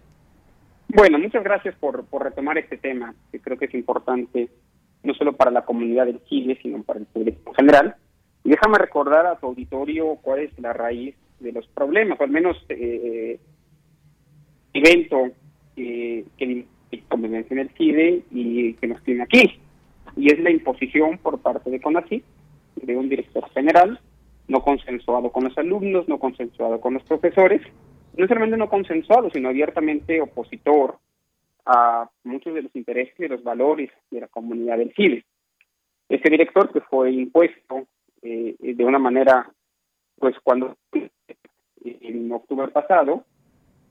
Bueno, 0.89 1.19
muchas 1.19 1.43
gracias 1.43 1.75
por, 1.77 2.05
por 2.05 2.25
retomar 2.25 2.59
este 2.59 2.77
tema, 2.77 3.15
que 3.33 3.41
creo 3.41 3.57
que 3.57 3.65
es 3.65 3.73
importante 3.73 4.51
no 5.09 5.15
solo 5.15 5.33
para 5.33 5.51
la 5.51 5.65
comunidad 5.65 6.07
del 6.07 6.23
Chile, 6.25 6.59
sino 6.63 6.83
para 6.83 7.01
el 7.01 7.07
público 7.07 7.39
en 7.47 7.55
general. 7.55 7.97
Y 8.45 8.51
déjame 8.51 8.79
recordar 8.79 9.27
a 9.27 9.37
tu 9.37 9.47
auditorio 9.47 10.19
cuál 10.21 10.41
es 10.41 10.59
la 10.59 10.73
raíz 10.75 11.17
de 11.41 11.53
los 11.53 11.67
problemas, 11.69 12.21
o 12.21 12.25
al 12.25 12.31
menos 12.31 12.57
eh, 12.69 13.41
evento 14.75 15.31
eh, 15.77 16.25
que 16.37 16.67
convivencia 17.09 17.55
en 17.55 17.61
el 17.61 17.71
CIDE 17.71 18.23
y 18.31 18.75
que 18.75 18.87
nos 18.87 19.03
tiene 19.03 19.23
aquí. 19.23 19.59
Y 20.17 20.31
es 20.31 20.39
la 20.41 20.51
imposición 20.51 21.19
por 21.19 21.39
parte 21.41 21.71
de 21.71 21.81
CONACYT, 21.81 22.25
de 22.77 22.97
un 22.97 23.09
director 23.09 23.49
general, 23.51 23.99
no 24.47 24.61
consensuado 24.63 25.33
con 25.33 25.45
los 25.45 25.57
alumnos, 25.57 26.07
no 26.07 26.19
consensuado 26.19 26.81
con 26.81 26.95
los 26.95 27.03
profesores, 27.05 27.63
no 28.17 28.27
solamente 28.27 28.57
no 28.57 28.69
consensuado, 28.69 29.31
sino 29.31 29.49
abiertamente 29.49 30.21
opositor 30.21 30.99
a 31.71 32.09
muchos 32.25 32.55
de 32.55 32.63
los 32.63 32.75
intereses 32.75 33.15
y 33.19 33.29
los 33.29 33.45
valores 33.45 33.91
de 34.11 34.21
la 34.21 34.29
comunidad 34.29 34.79
del 34.79 34.95
Chile. 34.95 35.25
Ese 36.09 36.31
director 36.31 36.73
que 36.73 36.81
fue 36.81 37.13
impuesto 37.13 37.87
eh, 38.23 38.57
de 38.59 38.85
una 38.85 38.99
manera, 38.99 39.51
pues 40.17 40.35
cuando 40.43 40.77
en 41.83 42.33
octubre 42.33 42.69
pasado, 42.69 43.25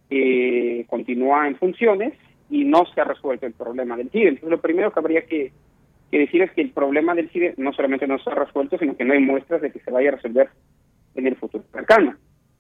eh, 0.10 0.86
continúa 0.90 1.48
en 1.48 1.56
funciones 1.58 2.14
y 2.50 2.66
no 2.66 2.84
se 2.86 3.00
ha 3.00 3.04
resuelto 3.04 3.46
el 3.46 3.54
problema 3.54 3.96
del 3.96 4.10
CIDE. 4.10 4.30
Entonces, 4.30 4.50
lo 4.50 4.62
primero 4.62 4.92
que 4.92 5.00
habría 5.00 5.22
que, 5.28 5.52
que, 6.10 6.18
decir 6.18 6.42
es 6.42 6.52
que 6.54 6.62
el 6.62 6.72
problema 6.72 7.14
del 7.14 7.30
CIDE 7.30 7.54
no 7.58 7.74
solamente 7.74 8.08
no 8.08 8.18
se 8.18 8.32
ha 8.32 8.36
resuelto, 8.36 8.80
sino 8.80 8.98
que 8.98 9.06
no 9.06 9.14
hay 9.14 9.20
muestras 9.20 9.62
de 9.62 9.72
que 9.72 9.80
se 9.80 9.92
vaya 9.92 10.10
a 10.10 10.16
resolver 10.16 10.50
en 11.14 11.28
el 11.28 11.36
futuro 11.36 11.64
cercano. 11.72 12.16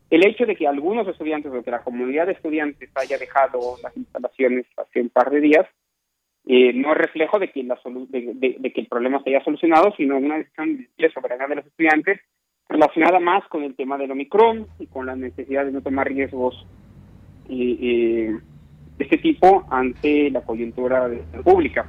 El 0.09 0.25
hecho 0.25 0.45
de 0.45 0.55
que 0.55 0.67
algunos 0.67 1.07
estudiantes 1.07 1.51
o 1.51 1.63
que 1.63 1.71
la 1.71 1.83
comunidad 1.83 2.27
de 2.27 2.33
estudiantes 2.33 2.89
haya 2.95 3.17
dejado 3.17 3.75
las 3.83 3.95
instalaciones 3.97 4.65
hace 4.77 5.01
un 5.01 5.09
par 5.09 5.29
de 5.29 5.41
días 5.41 5.67
eh, 6.45 6.71
no 6.73 6.93
es 6.93 6.97
reflejo 6.97 7.39
de 7.39 7.51
que, 7.51 7.61
la 7.63 7.77
de, 7.83 8.71
que 8.73 8.81
el 8.81 8.87
problema 8.87 9.21
se 9.21 9.31
haya 9.31 9.43
solucionado, 9.43 9.93
sino 9.97 10.17
una 10.17 10.37
decisión 10.37 10.87
de 10.97 11.11
soberanía 11.11 11.47
de 11.47 11.55
los 11.55 11.65
estudiantes 11.65 12.21
relacionada 12.69 13.19
más 13.19 13.45
con 13.49 13.63
el 13.63 13.75
tema 13.75 13.97
del 13.97 14.11
Omicron 14.11 14.65
y 14.79 14.87
con 14.87 15.05
la 15.05 15.15
necesidad 15.15 15.65
de 15.65 15.73
no 15.73 15.81
tomar 15.81 16.07
riesgos 16.07 16.65
eh, 17.49 17.77
eh, 17.81 18.39
de 18.97 19.03
este 19.03 19.17
tipo 19.17 19.65
ante 19.69 20.31
la 20.31 20.41
coyuntura 20.41 21.09
pública. 21.43 21.85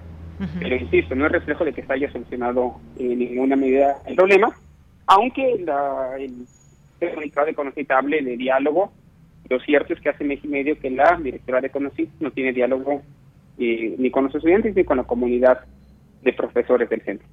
Pero 0.60 0.76
insisto, 0.76 1.16
no 1.16 1.26
es 1.26 1.32
reflejo 1.32 1.64
de 1.64 1.72
que 1.72 1.82
se 1.82 1.92
haya 1.92 2.12
solucionado 2.12 2.76
en 2.96 3.18
ninguna 3.18 3.56
medida 3.56 3.96
el 4.06 4.14
problema, 4.14 4.56
aunque 5.06 5.56
la, 5.64 6.16
el 6.16 6.46
comunicado 6.98 7.46
de 7.46 7.54
Conocitable 7.54 8.22
de 8.22 8.36
diálogo. 8.36 8.92
Lo 9.48 9.60
cierto 9.60 9.94
es 9.94 10.00
que 10.00 10.10
hace 10.10 10.24
mes 10.24 10.40
y 10.42 10.48
medio 10.48 10.78
que 10.78 10.90
la 10.90 11.18
directora 11.22 11.60
de 11.60 11.70
Conocit 11.70 12.10
no 12.20 12.30
tiene 12.30 12.52
diálogo 12.52 13.02
eh, 13.58 13.94
ni 13.98 14.10
con 14.10 14.24
los 14.24 14.34
estudiantes 14.34 14.74
ni 14.76 14.84
con 14.84 14.98
la 14.98 15.04
comunidad 15.04 15.60
de 16.22 16.32
profesores 16.32 16.88
del 16.90 17.02
centro. 17.02 17.26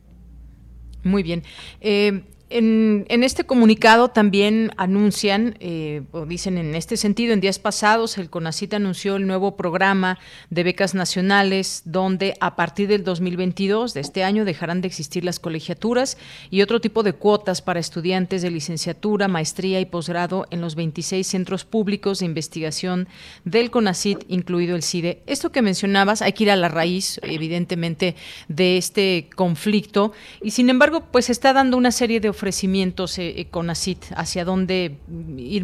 Muy 1.03 1.23
bien. 1.23 1.43
Eh, 1.81 2.23
en, 2.49 3.05
este 3.23 3.45
comunicado 3.45 4.09
también 4.09 4.71
anuncian, 4.77 5.57
eh, 5.59 6.03
o 6.11 6.25
dicen 6.25 6.57
en 6.57 6.75
este 6.75 6.95
sentido, 6.95 7.33
en 7.33 7.41
días 7.41 7.57
pasados 7.57 8.17
el 8.17 8.29
CONACIT 8.29 8.75
anunció 8.75 9.15
el 9.15 9.25
nuevo 9.25 9.57
programa 9.57 10.19
de 10.49 10.63
becas 10.63 10.93
nacionales, 10.93 11.81
donde 11.85 12.35
a 12.39 12.55
partir 12.55 12.87
del 12.87 13.03
2022 13.03 13.93
de 13.93 14.01
este 14.01 14.23
año 14.23 14.45
dejarán 14.45 14.81
de 14.81 14.87
existir 14.87 15.25
las 15.25 15.39
colegiaturas 15.39 16.17
y 16.51 16.61
otro 16.61 16.79
tipo 16.81 17.01
de 17.01 17.13
cuotas 17.13 17.61
para 17.61 17.79
estudiantes 17.79 18.41
de 18.43 18.51
licenciatura, 18.51 19.27
maestría 19.27 19.79
y 19.79 19.85
posgrado 19.85 20.45
en 20.51 20.61
los 20.61 20.75
26 20.75 21.25
centros 21.25 21.65
públicos 21.65 22.19
de 22.19 22.25
investigación 22.25 23.07
del 23.43 23.71
CONACIT, 23.71 24.23
incluido 24.27 24.75
el 24.75 24.83
CIDE. 24.83 25.23
Esto 25.25 25.51
que 25.51 25.63
mencionabas, 25.63 26.21
hay 26.21 26.33
que 26.33 26.43
ir 26.43 26.51
a 26.51 26.55
la 26.55 26.69
raíz, 26.69 27.19
evidentemente, 27.23 28.15
de 28.47 28.77
este 28.77 29.29
conflicto 29.35 30.13
y 30.41 30.51
sin 30.51 30.69
embargo, 30.69 31.05
pues 31.11 31.29
está 31.29 31.53
dando 31.53 31.77
una 31.77 31.91
serie 31.91 32.19
de 32.19 32.29
ofrecimientos 32.35 33.17
eh, 33.17 33.39
eh, 33.39 33.47
con 33.49 33.69
ACIT, 33.69 34.03
hacia 34.15 34.45
dónde 34.45 34.97
ir 35.37 35.63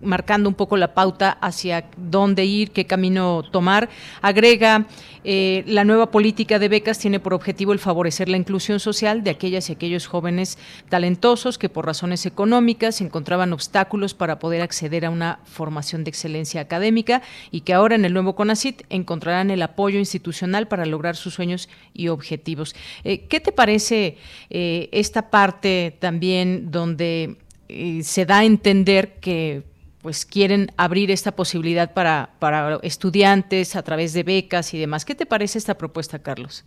marcando 0.00 0.48
un 0.48 0.54
poco 0.54 0.76
la 0.76 0.94
pauta 0.94 1.30
hacia 1.40 1.86
dónde 1.96 2.44
ir, 2.44 2.70
qué 2.70 2.86
camino 2.86 3.42
tomar. 3.50 3.88
Agrega, 4.22 4.86
eh, 5.24 5.64
la 5.66 5.84
nueva 5.84 6.10
política 6.10 6.58
de 6.58 6.68
becas 6.68 6.98
tiene 6.98 7.20
por 7.20 7.34
objetivo 7.34 7.72
el 7.72 7.78
favorecer 7.78 8.28
la 8.28 8.36
inclusión 8.36 8.80
social 8.80 9.24
de 9.24 9.30
aquellas 9.30 9.68
y 9.68 9.72
aquellos 9.72 10.06
jóvenes 10.06 10.58
talentosos 10.88 11.58
que 11.58 11.68
por 11.68 11.86
razones 11.86 12.26
económicas 12.26 13.00
encontraban 13.00 13.52
obstáculos 13.52 14.14
para 14.14 14.38
poder 14.38 14.62
acceder 14.62 15.04
a 15.04 15.10
una 15.10 15.40
formación 15.44 16.04
de 16.04 16.10
excelencia 16.10 16.60
académica 16.60 17.22
y 17.50 17.62
que 17.62 17.74
ahora 17.74 17.94
en 17.94 18.04
el 18.04 18.12
nuevo 18.12 18.34
CONACIT 18.36 18.82
encontrarán 18.90 19.50
el 19.50 19.62
apoyo 19.62 19.98
institucional 19.98 20.68
para 20.68 20.86
lograr 20.86 21.16
sus 21.16 21.34
sueños 21.34 21.68
y 21.92 22.08
objetivos. 22.08 22.74
¿Qué 23.02 23.40
te 23.42 23.52
parece 23.52 24.18
esta 24.50 25.30
parte? 25.30 25.96
también 25.98 26.70
donde 26.70 27.36
eh, 27.68 28.02
se 28.02 28.26
da 28.26 28.38
a 28.38 28.44
entender 28.44 29.14
que 29.20 29.62
pues 30.06 30.24
quieren 30.24 30.68
abrir 30.76 31.10
esta 31.10 31.32
posibilidad 31.32 31.92
para, 31.92 32.30
para 32.38 32.78
estudiantes 32.84 33.74
a 33.74 33.82
través 33.82 34.12
de 34.12 34.22
becas 34.22 34.72
y 34.72 34.78
demás. 34.78 35.04
¿Qué 35.04 35.16
te 35.16 35.26
parece 35.26 35.58
esta 35.58 35.76
propuesta, 35.76 36.20
Carlos? 36.20 36.64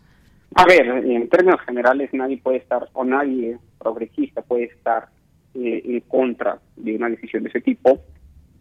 A 0.55 0.65
ver, 0.65 0.85
en 0.85 1.29
términos 1.29 1.61
generales 1.61 2.09
nadie 2.11 2.37
puede 2.43 2.57
estar, 2.57 2.89
o 2.91 3.05
nadie 3.05 3.57
progresista 3.77 4.41
puede 4.41 4.65
estar 4.65 5.07
eh, 5.53 5.81
en 5.85 6.01
contra 6.01 6.59
de 6.75 6.97
una 6.97 7.07
decisión 7.07 7.43
de 7.43 7.47
ese 7.47 7.61
tipo 7.61 8.01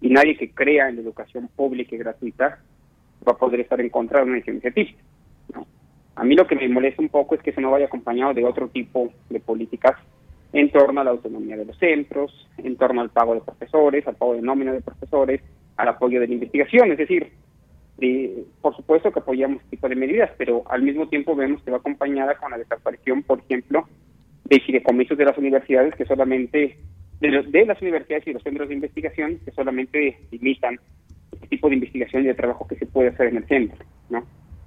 y 0.00 0.10
nadie 0.10 0.36
que 0.36 0.52
crea 0.52 0.88
en 0.88 0.94
la 0.94 1.02
educación 1.02 1.48
pública 1.56 1.96
y 1.96 1.98
gratuita 1.98 2.60
va 3.26 3.32
a 3.32 3.36
poder 3.36 3.58
estar 3.58 3.80
en 3.80 3.88
contra 3.88 4.20
de 4.20 4.26
una 4.26 4.34
decisión 4.34 4.60
de 4.60 4.68
ese 4.68 4.74
tipo. 4.76 5.66
A 6.14 6.22
mí 6.22 6.36
lo 6.36 6.46
que 6.46 6.54
me 6.54 6.68
molesta 6.68 7.02
un 7.02 7.08
poco 7.08 7.34
es 7.34 7.42
que 7.42 7.50
eso 7.50 7.60
no 7.60 7.72
vaya 7.72 7.86
acompañado 7.86 8.32
de 8.32 8.44
otro 8.44 8.68
tipo 8.68 9.12
de 9.28 9.40
políticas 9.40 9.96
en 10.52 10.70
torno 10.70 11.00
a 11.00 11.04
la 11.04 11.10
autonomía 11.10 11.56
de 11.56 11.66
los 11.66 11.78
centros, 11.78 12.48
en 12.58 12.76
torno 12.76 13.00
al 13.00 13.10
pago 13.10 13.34
de 13.34 13.40
profesores, 13.40 14.06
al 14.06 14.16
pago 14.16 14.34
de 14.34 14.42
nómina 14.42 14.72
de 14.72 14.80
profesores, 14.80 15.42
al 15.76 15.88
apoyo 15.88 16.20
de 16.20 16.28
la 16.28 16.34
investigación. 16.34 16.92
Es 16.92 16.98
decir, 16.98 17.30
eh, 18.00 18.44
por 18.60 18.76
supuesto 18.76 19.12
que 19.12 19.18
apoyamos 19.18 19.58
este 19.58 19.76
tipo 19.76 19.88
de 19.88 19.96
medidas, 19.96 20.30
pero 20.38 20.62
al 20.70 20.82
mismo 20.82 21.08
tiempo 21.08 21.34
vemos 21.34 21.62
que 21.62 21.70
va 21.70 21.78
acompañada 21.78 22.36
con 22.36 22.50
la 22.50 22.58
desaparición, 22.58 23.22
por 23.22 23.40
ejemplo, 23.40 23.86
de 24.44 24.60
fideicomisos 24.60 25.18
de 25.18 25.24
las 25.24 25.36
universidades 25.36 25.94
que 25.94 26.06
solamente, 26.06 26.78
de, 27.20 27.64
las 27.66 27.82
universidades 27.82 28.26
y 28.26 28.32
los 28.32 28.42
centros 28.42 28.68
de 28.68 28.74
investigación 28.74 29.40
que 29.44 29.50
solamente 29.50 30.18
limitan 30.30 30.78
el 31.42 31.48
tipo 31.48 31.68
de 31.68 31.74
investigación 31.74 32.22
y 32.22 32.28
de 32.28 32.34
trabajo 32.34 32.66
que 32.66 32.76
se 32.76 32.86
puede 32.86 33.08
hacer 33.08 33.28
en 33.28 33.38
el 33.38 33.46
centro, 33.46 33.84
¿no? 34.08 34.24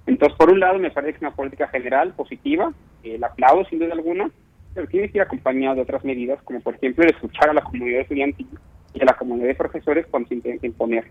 Entonces, 0.08 0.38
por 0.38 0.52
un 0.52 0.60
lado, 0.60 0.78
me 0.80 0.92
parece 0.92 1.14
que 1.14 1.18
es 1.18 1.22
una 1.22 1.36
política 1.36 1.68
general 1.70 2.14
positiva, 2.14 2.74
el 3.04 3.24
aplaudo 3.24 3.66
sin 3.66 3.80
duda 3.80 3.94
alguna, 3.94 4.30
pero 4.74 4.88
tiene 4.88 5.10
que 5.10 5.18
ir 5.18 5.22
acompañado 5.22 5.75
de 5.75 5.82
otras 5.82 6.04
medidas, 6.04 6.42
como 6.44 6.60
por 6.62 6.75
ejemplo 6.75 7.04
el 7.04 7.12
escuchar 7.12 7.50
a 7.50 7.54
la 7.54 7.62
comunidad 7.62 8.01
estudiantil 8.01 8.48
y 8.94 9.01
a 9.01 9.06
la 9.06 9.13
comunidad 9.13 9.48
de 9.48 9.56
profesores 9.56 10.06
cuando 10.10 10.30
se 10.30 10.36
intenta 10.36 10.66
imponer 10.66 11.06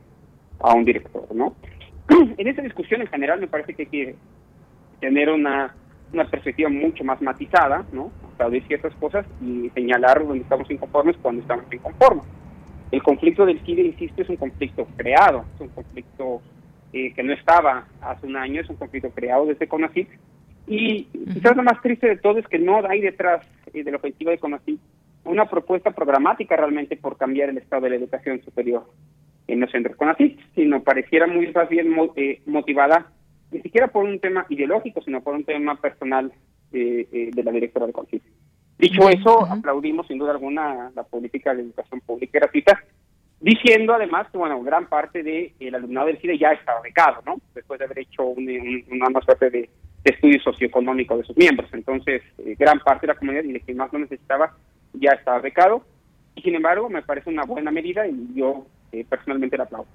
a 0.61 0.75
un 0.75 0.85
director, 0.85 1.27
¿no? 1.35 1.55
en 2.39 2.49
esa 2.49 2.63
discusión 2.63 3.01
en 3.01 3.07
general 3.07 3.41
me 3.41 3.49
parece 3.49 3.75
que 3.75 3.83
hay 3.83 3.89
que 3.89 4.15
tener 5.01 5.31
una, 5.31 5.75
una 6.13 6.25
perspectiva 6.25 6.69
mucho 6.69 7.05
más 7.05 7.21
matizada, 7.23 7.85
¿no? 7.93 8.11
Aplaudir 8.35 8.67
ciertas 8.67 8.95
cosas 8.95 9.27
y 9.41 9.71
señalar 9.71 10.27
donde 10.27 10.43
estamos 10.43 10.71
inconformes 10.71 11.17
cuando 11.23 11.43
estamos 11.43 11.65
inconformes. 11.73 12.25
El 12.91 13.03
conflicto 13.03 13.47
del 13.47 13.61
CIDE, 13.61 13.83
insisto, 13.83 14.23
es 14.23 14.29
un 14.29 14.37
conflicto 14.37 14.87
creado, 14.97 15.45
es 15.55 15.61
un 15.61 15.69
conflicto 15.69 16.43
eh, 16.93 17.13
que 17.15 17.23
no 17.23 17.33
estaba 17.33 17.87
hace 18.01 18.27
un 18.27 18.37
año, 18.37 18.61
es 18.61 18.69
un 18.69 18.77
conflicto 18.77 19.11
creado 19.11 19.47
desde 19.47 19.69
CONACYT. 19.69 20.09
Y 20.67 21.05
quizás 21.05 21.57
lo 21.57 21.63
más 21.63 21.81
triste 21.83 22.07
de 22.07 22.17
todo 22.17 22.39
es 22.39 22.47
que 22.47 22.59
no 22.59 22.81
hay 22.89 23.01
detrás 23.01 23.47
eh, 23.73 23.83
del 23.83 23.97
objetivo 23.97 24.31
de 24.31 24.39
CONACYT 24.39 24.81
una 25.25 25.47
propuesta 25.51 25.91
programática 25.91 26.57
realmente 26.57 26.97
por 26.97 27.19
cambiar 27.19 27.51
el 27.51 27.59
estado 27.59 27.83
de 27.83 27.91
la 27.91 27.97
educación 27.97 28.43
superior 28.43 28.85
en 29.47 29.61
los 29.61 29.71
centros 29.71 29.97
CONACYT, 29.97 30.39
sino 30.55 30.83
pareciera 30.83 31.27
muy 31.27 31.53
más 31.53 31.69
bien 31.69 31.95
eh, 32.17 32.41
motivada 32.47 33.13
ni 33.51 33.61
siquiera 33.61 33.89
por 33.89 34.05
un 34.05 34.21
tema 34.21 34.47
ideológico, 34.49 35.03
sino 35.03 35.21
por 35.23 35.35
un 35.35 35.45
tema 35.45 35.75
personal 35.81 36.33
de 36.71 37.43
la 37.43 37.51
directora 37.51 37.87
de 37.87 37.93
CONACYT. 37.93 38.23
Dicho 38.81 39.11
eso, 39.11 39.45
aplaudimos 39.45 40.07
sin 40.07 40.17
duda 40.17 40.31
alguna 40.31 40.91
la 40.95 41.03
política 41.03 41.55
de 41.55 41.63
educación 41.63 42.01
pública 42.01 42.39
y 42.39 42.41
gratuita, 42.41 42.83
diciendo 43.39 43.93
además 43.93 44.29
que 44.33 44.39
bueno 44.39 44.63
gran 44.63 44.87
parte 44.87 45.23
del 45.23 45.75
alumnado 45.75 46.07
del 46.07 46.19
CIDE 46.19 46.39
ya 46.39 46.53
estaba 46.53 46.81
becado, 46.81 47.21
¿no? 47.27 47.37
Después 47.55 47.79
de 47.79 47.85
haber 47.85 47.99
hecho 47.99 48.25
una 48.25 49.21
suerte 49.21 49.51
de, 49.51 49.71
estudio 50.05 50.41
socioeconómico 50.41 51.17
de 51.17 51.25
sus 51.25 51.37
miembros. 51.37 51.69
Entonces, 51.73 52.23
eh, 52.39 52.57
gran 52.59 52.81
parte 52.81 53.07
de 53.07 53.13
la 53.13 53.19
comunidad 53.19 53.45
y 53.45 53.53
de 53.53 53.61
quien 53.61 53.77
más 53.77 53.93
lo 53.93 53.99
necesitaba 53.99 54.57
ya 54.95 55.13
estaba 55.13 55.39
becado. 55.41 55.85
Y 56.35 56.43
sin 56.43 56.55
embargo, 56.55 56.89
me 56.89 57.03
parece 57.03 57.31
una 57.31 57.45
buena 57.45 57.71
medida 57.71 58.07
y 58.07 58.29
yo 58.35 58.67
eh, 58.93 59.05
personalmente 59.09 59.57
la 59.57 59.65
aplaudo. 59.65 59.89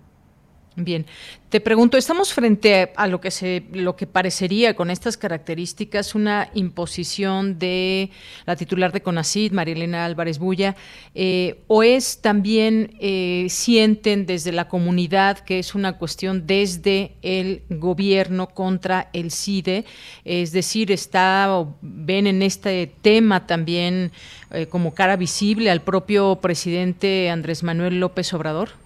Bien, 0.78 1.06
te 1.48 1.62
pregunto, 1.62 1.98
estamos 1.98 2.34
frente 2.34 2.92
a 2.98 3.08
lo 3.08 3.22
que 3.22 3.32
se, 3.32 3.64
lo 3.72 3.96
que 3.96 4.08
parecería 4.08 4.76
con 4.76 4.90
estas 4.90 5.16
características 5.16 6.14
una 6.16 6.50
imposición 6.54 7.58
de 7.58 8.10
la 8.46 8.58
titular 8.58 8.92
de 8.92 9.02
CONACID, 9.02 9.54
Marilena 9.54 10.04
Álvarez 10.04 10.38
Bulla, 10.38 10.76
eh, 11.14 11.62
o 11.68 11.82
es 11.82 12.20
también 12.20 12.98
eh, 13.00 13.48
sienten 13.50 14.26
desde 14.26 14.52
la 14.52 14.68
comunidad 14.68 15.40
que 15.40 15.60
es 15.60 15.76
una 15.76 15.98
cuestión 15.98 16.46
desde 16.46 17.14
el 17.22 17.62
gobierno 17.70 18.48
contra 18.48 19.10
el 19.14 19.32
CIDE, 19.32 19.86
es 20.26 20.52
decir, 20.52 20.92
está 20.92 21.58
o 21.58 21.78
ven 21.82 22.28
en 22.28 22.42
este 22.42 22.92
tema 23.02 23.48
también 23.48 24.12
eh, 24.52 24.66
como 24.66 24.94
cara 24.94 25.16
visible 25.16 25.72
al 25.72 25.82
propio 25.82 26.36
presidente 26.42 27.30
Andrés 27.30 27.64
Manuel 27.64 28.02
López 28.02 28.34
Obrador. 28.34 28.85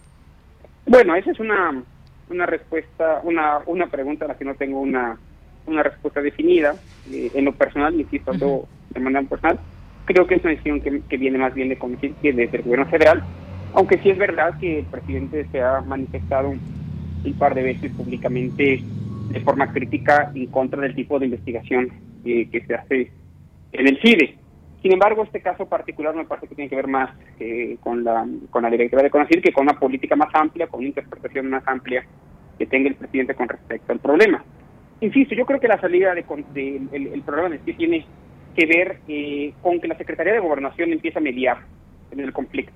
Bueno, 0.90 1.14
esa 1.14 1.30
es 1.30 1.40
una, 1.40 1.84
una 2.32 2.48
respuesta, 2.48 3.22
una, 3.22 3.60
una 3.68 3.86
pregunta 3.86 4.26
a 4.26 4.30
la 4.30 4.36
que 4.36 4.44
no 4.44 4.56
tengo 4.56 4.82
una, 4.82 5.20
una 5.68 5.84
respuesta 5.84 6.20
definida. 6.20 6.74
Eh, 7.12 7.30
en 7.36 7.46
lo 7.46 7.54
personal, 7.54 7.94
insisto, 7.94 8.32
uh 8.32 8.68
de 8.90 9.00
manera 9.00 9.22
personal, 9.22 9.60
creo 10.06 10.26
que 10.26 10.34
es 10.34 10.42
una 10.42 10.50
decisión 10.50 10.82
que, 10.82 11.18
viene 11.18 11.38
más 11.38 11.54
bien 11.54 11.70
de 11.70 11.78
que 11.78 12.34
desde 12.34 12.58
el 12.58 12.64
gobierno 12.64 12.88
federal, 12.88 13.24
aunque 13.76 14.00
sí 14.00 14.10
es 14.10 14.18
verdad 14.18 14.58
que 14.60 14.80
el 14.80 14.86
presidente 14.86 15.46
se 15.52 15.62
ha 15.62 15.82
manifestado 15.82 16.50
un, 16.50 17.34
par 17.38 17.54
de 17.54 17.62
veces 17.62 17.92
públicamente 17.92 18.82
de 19.30 19.40
forma 19.42 19.72
crítica 19.72 20.32
en 20.34 20.48
contra 20.48 20.82
del 20.82 20.96
tipo 20.96 21.20
de 21.20 21.26
investigación 21.26 21.90
eh, 22.26 22.50
que 22.52 22.66
se 22.66 22.74
hace 22.74 23.12
en 23.74 23.88
el 23.88 24.00
CIDE. 24.02 24.36
Sin 24.82 24.94
embargo, 24.94 25.24
este 25.24 25.42
caso 25.42 25.68
particular 25.68 26.16
me 26.16 26.26
parece 26.26 26.48
que 26.48 26.56
tiene 26.56 26.70
que 26.70 26.76
ver 26.76 26.88
más 26.88 27.10
eh, 27.40 27.78
con, 27.82 28.04
la, 28.04 28.26
con 28.50 28.64
la 28.64 28.70
directiva 28.70 29.02
de 29.02 29.10
CONACYT 29.10 29.44
que 29.44 29.52
con 29.52 29.64
una 29.64 29.78
política 29.78 30.16
más 30.16 30.34
amplia, 30.34 30.68
con 30.68 30.80
una 30.80 30.88
interpretación 30.88 31.50
más 31.50 31.64
amplia 31.68 32.06
que 32.58 32.66
tenga 32.66 32.90
el 32.90 32.96
presidente 32.96 33.36
con 33.36 33.50
respecto 33.50 33.92
al 33.92 34.00
problema. 34.00 34.44
Insisto, 35.02 35.36
yo 35.36 35.46
creo 35.46 35.60
que 35.60 35.68
la 35.68 35.80
salida 35.80 36.14
de, 36.14 36.26
el, 36.92 37.22
problema 37.24 37.50
de 37.50 37.60
sí 37.66 37.74
tiene 37.74 38.06
que 38.56 38.66
ver 38.66 39.00
eh, 39.08 39.54
con 39.62 39.80
que 39.80 39.88
la 39.88 39.98
Secretaría 39.98 40.34
de 40.34 40.40
Gobernación 40.40 40.92
empieza 40.92 41.20
a 41.20 41.22
mediar 41.22 41.58
en 42.12 42.20
el 42.22 42.34
conflicto. 42.34 42.74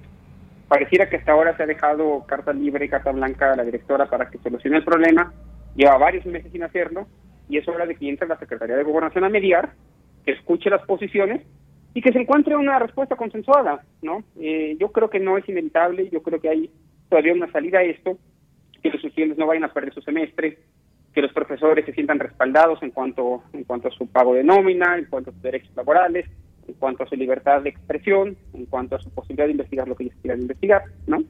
Pareciera 0.68 1.10
que 1.10 1.18
hasta 1.18 1.32
ahora 1.32 1.56
se 1.56 1.64
ha 1.64 1.68
dejado 1.68 2.26
carta 2.26 2.54
libre, 2.54 2.90
carta 2.90 3.12
blanca 3.12 3.54
a 3.54 3.56
la 3.56 3.64
directora 3.64 4.10
para 4.10 4.30
que 4.30 4.40
solucione 4.40 4.78
el 4.78 4.84
problema. 4.84 5.34
Lleva 5.76 5.98
varios 5.98 6.26
meses 6.26 6.52
sin 6.52 6.64
hacerlo 6.64 7.08
y 7.50 7.58
es 7.58 7.68
hora 7.68 7.86
de 7.86 7.96
que 7.96 8.10
entre 8.10 8.28
la 8.28 8.40
Secretaría 8.40 8.76
de 8.76 8.84
Gobernación 8.84 9.24
a 9.24 9.30
mediar, 9.30 9.72
que 10.26 10.32
escuche 10.32 10.70
las 10.70 10.82
posiciones 10.86 11.42
y 11.94 12.02
que 12.02 12.12
se 12.12 12.20
encuentre 12.20 12.56
una 12.56 12.80
respuesta 12.80 13.16
consensuada, 13.16 13.84
¿no? 14.02 14.24
Eh, 14.40 14.76
yo 14.80 14.92
creo 14.92 15.10
que 15.10 15.20
no 15.20 15.38
es 15.38 15.48
inevitable, 15.48 16.10
yo 16.10 16.24
creo 16.24 16.42
que 16.42 16.50
hay 16.50 16.70
todavía 17.10 17.34
una 17.34 17.52
salida 17.52 17.80
a 17.80 17.84
esto, 17.84 18.18
que 18.82 18.90
los 18.90 19.04
estudiantes 19.04 19.38
no 19.38 19.48
vayan 19.48 19.66
a 19.66 19.74
perder 19.74 19.94
su 19.94 20.02
semestre, 20.02 20.58
que 21.14 21.22
los 21.22 21.32
profesores 21.32 21.86
se 21.86 21.94
sientan 21.94 22.20
respaldados 22.20 22.82
en 22.82 22.92
cuanto, 22.92 23.44
en 23.54 23.64
cuanto 23.64 23.88
a 23.88 23.92
su 23.92 24.08
pago 24.08 24.34
de 24.34 24.44
nómina, 24.44 24.98
en 24.98 25.06
cuanto 25.06 25.30
a 25.30 25.34
sus 25.34 25.42
derechos 25.44 25.72
laborales, 25.76 26.26
en 26.68 26.74
cuanto 26.76 27.04
a 27.04 27.08
su 27.08 27.16
libertad 27.16 27.62
de 27.62 27.70
expresión, 27.70 28.36
en 28.54 28.66
cuanto 28.66 28.96
a 28.96 29.00
su 29.00 29.12
posibilidad 29.12 29.46
de 29.46 29.52
investigar 29.52 29.88
lo 29.88 29.96
que 29.96 30.06
ellos 30.06 30.18
quieran 30.22 30.42
investigar, 30.42 30.84
¿no? 31.06 31.24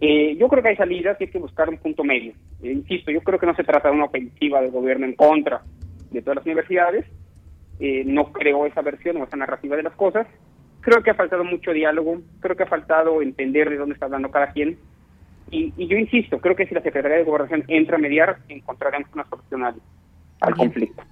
Eh, 0.00 0.36
yo 0.36 0.48
creo 0.48 0.62
que 0.62 0.70
hay 0.70 0.76
salidas 0.76 1.20
y 1.20 1.24
hay 1.24 1.30
que 1.30 1.38
buscar 1.38 1.68
un 1.68 1.78
punto 1.78 2.04
medio. 2.04 2.32
Eh, 2.62 2.72
insisto, 2.72 3.10
yo 3.10 3.20
creo 3.20 3.38
que 3.38 3.46
no 3.46 3.54
se 3.54 3.64
trata 3.64 3.88
de 3.88 3.94
una 3.94 4.06
ofensiva 4.06 4.60
del 4.60 4.70
gobierno 4.70 5.04
en 5.04 5.14
contra 5.14 5.62
de 6.10 6.22
todas 6.22 6.36
las 6.36 6.46
universidades, 6.46 7.04
eh, 7.80 8.04
no 8.06 8.32
creo 8.32 8.66
esa 8.66 8.82
versión 8.82 9.16
o 9.16 9.24
esa 9.24 9.36
narrativa 9.36 9.76
de 9.76 9.82
las 9.82 9.94
cosas. 9.94 10.26
Creo 10.80 11.02
que 11.02 11.10
ha 11.10 11.14
faltado 11.14 11.44
mucho 11.44 11.72
diálogo, 11.72 12.20
creo 12.40 12.56
que 12.56 12.62
ha 12.62 12.66
faltado 12.66 13.22
entender 13.22 13.68
de 13.68 13.76
dónde 13.76 13.94
está 13.94 14.06
hablando 14.06 14.30
cada 14.30 14.52
quien. 14.52 14.78
Y, 15.50 15.72
yo 15.86 15.96
insisto, 15.96 16.40
creo 16.40 16.54
que 16.54 16.66
si 16.66 16.74
la 16.74 16.82
Secretaría 16.82 17.18
de 17.18 17.24
Gobernación 17.24 17.64
entra 17.66 17.96
a 17.96 17.98
mediar, 17.98 18.38
encontraremos 18.48 19.10
una 19.12 19.28
solución 19.28 19.64
al 19.64 20.56
conflicto. 20.56 21.02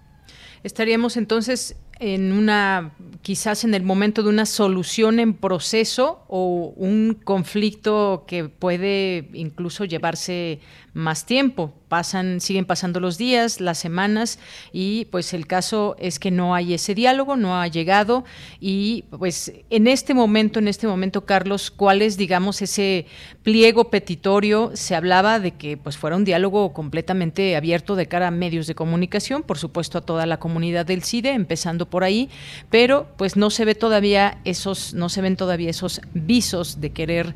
Estaríamos 0.63 1.17
entonces 1.17 1.81
en 2.01 2.33
una, 2.33 2.93
quizás 3.23 3.65
en 3.65 3.75
el 3.75 3.83
momento 3.83 4.23
de 4.23 4.29
una 4.29 4.47
solución 4.47 5.19
en 5.21 5.35
proceso 5.35 6.25
o 6.29 6.73
un 6.77 7.19
conflicto 7.25 8.25
que 8.27 8.49
puede 8.49 9.29
incluso 9.33 9.85
llevarse 9.85 10.61
más 10.99 11.27
tiempo. 11.27 11.73
Pasan, 11.89 12.41
siguen 12.41 12.67
pasando 12.67 13.01
los 13.01 13.17
días, 13.17 13.63
las 13.63 13.79
semanas 13.79 14.39
y 14.73 15.07
pues 15.07 15.33
el 15.33 15.47
caso 15.47 15.97
es 15.99 16.19
que 16.19 16.31
no 16.31 16.55
hay 16.55 16.75
ese 16.75 16.95
diálogo, 16.95 17.37
no 17.37 17.59
ha 17.59 17.67
llegado 17.67 18.25
y 18.61 19.05
pues 19.17 19.53
en 19.71 19.87
este 19.87 20.13
momento, 20.13 20.59
en 20.59 20.69
este 20.69 20.87
momento, 20.87 21.25
Carlos, 21.25 21.71
¿cuál 21.71 22.03
es, 22.03 22.19
digamos, 22.19 22.61
ese 22.61 23.07
pliego 23.43 23.89
petitorio? 23.89 24.73
Se 24.75 24.95
hablaba 24.95 25.41
de 25.41 25.53
que 25.53 25.79
pues 25.79 25.97
fuera 25.97 26.17
un 26.17 26.25
diálogo 26.25 26.75
completamente 26.75 27.57
abierto 27.57 27.97
de 27.97 28.07
cara 28.07 28.29
a 28.29 28.33
medios 28.33 28.67
de 28.67 28.75
comunicación, 28.75 29.43
por 29.43 29.57
supuesto 29.57 29.97
a 29.97 30.03
toda 30.03 30.27
la 30.27 30.39
comunidad 30.39 30.85
del 30.85 31.03
CIDE, 31.03 31.31
empezando 31.31 31.88
por 31.89 32.05
ahí, 32.05 32.31
pero 32.71 33.07
pues 33.17 33.37
no 33.37 33.51
se 33.51 33.65
ve 33.65 33.75
todavía 33.75 34.39
esos, 34.45 34.95
no 34.95 35.09
se 35.09 35.21
ven 35.21 35.37
todavía 35.37 35.71
esos 35.71 36.01
visos 36.13 36.81
de 36.81 36.91
querer 36.91 37.35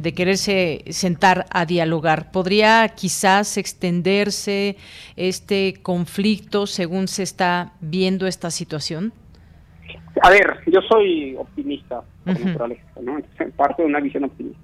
de 0.00 0.14
quererse 0.14 0.84
sentar 0.88 1.46
a 1.50 1.66
dialogar. 1.66 2.30
¿Podría 2.30 2.88
quizás 2.96 3.58
extenderse 3.58 4.76
este 5.16 5.74
conflicto 5.82 6.66
según 6.66 7.08
se 7.08 7.22
está 7.22 7.72
viendo 7.80 8.26
esta 8.26 8.50
situación? 8.50 9.12
A 10.22 10.30
ver, 10.30 10.60
yo 10.66 10.80
soy 10.82 11.34
optimista 11.36 12.02
por 12.24 12.40
naturaleza, 12.40 12.84
¿no? 13.02 13.18
Parto 13.56 13.82
de 13.82 13.88
una 13.88 14.00
visión 14.00 14.24
optimista. 14.24 14.60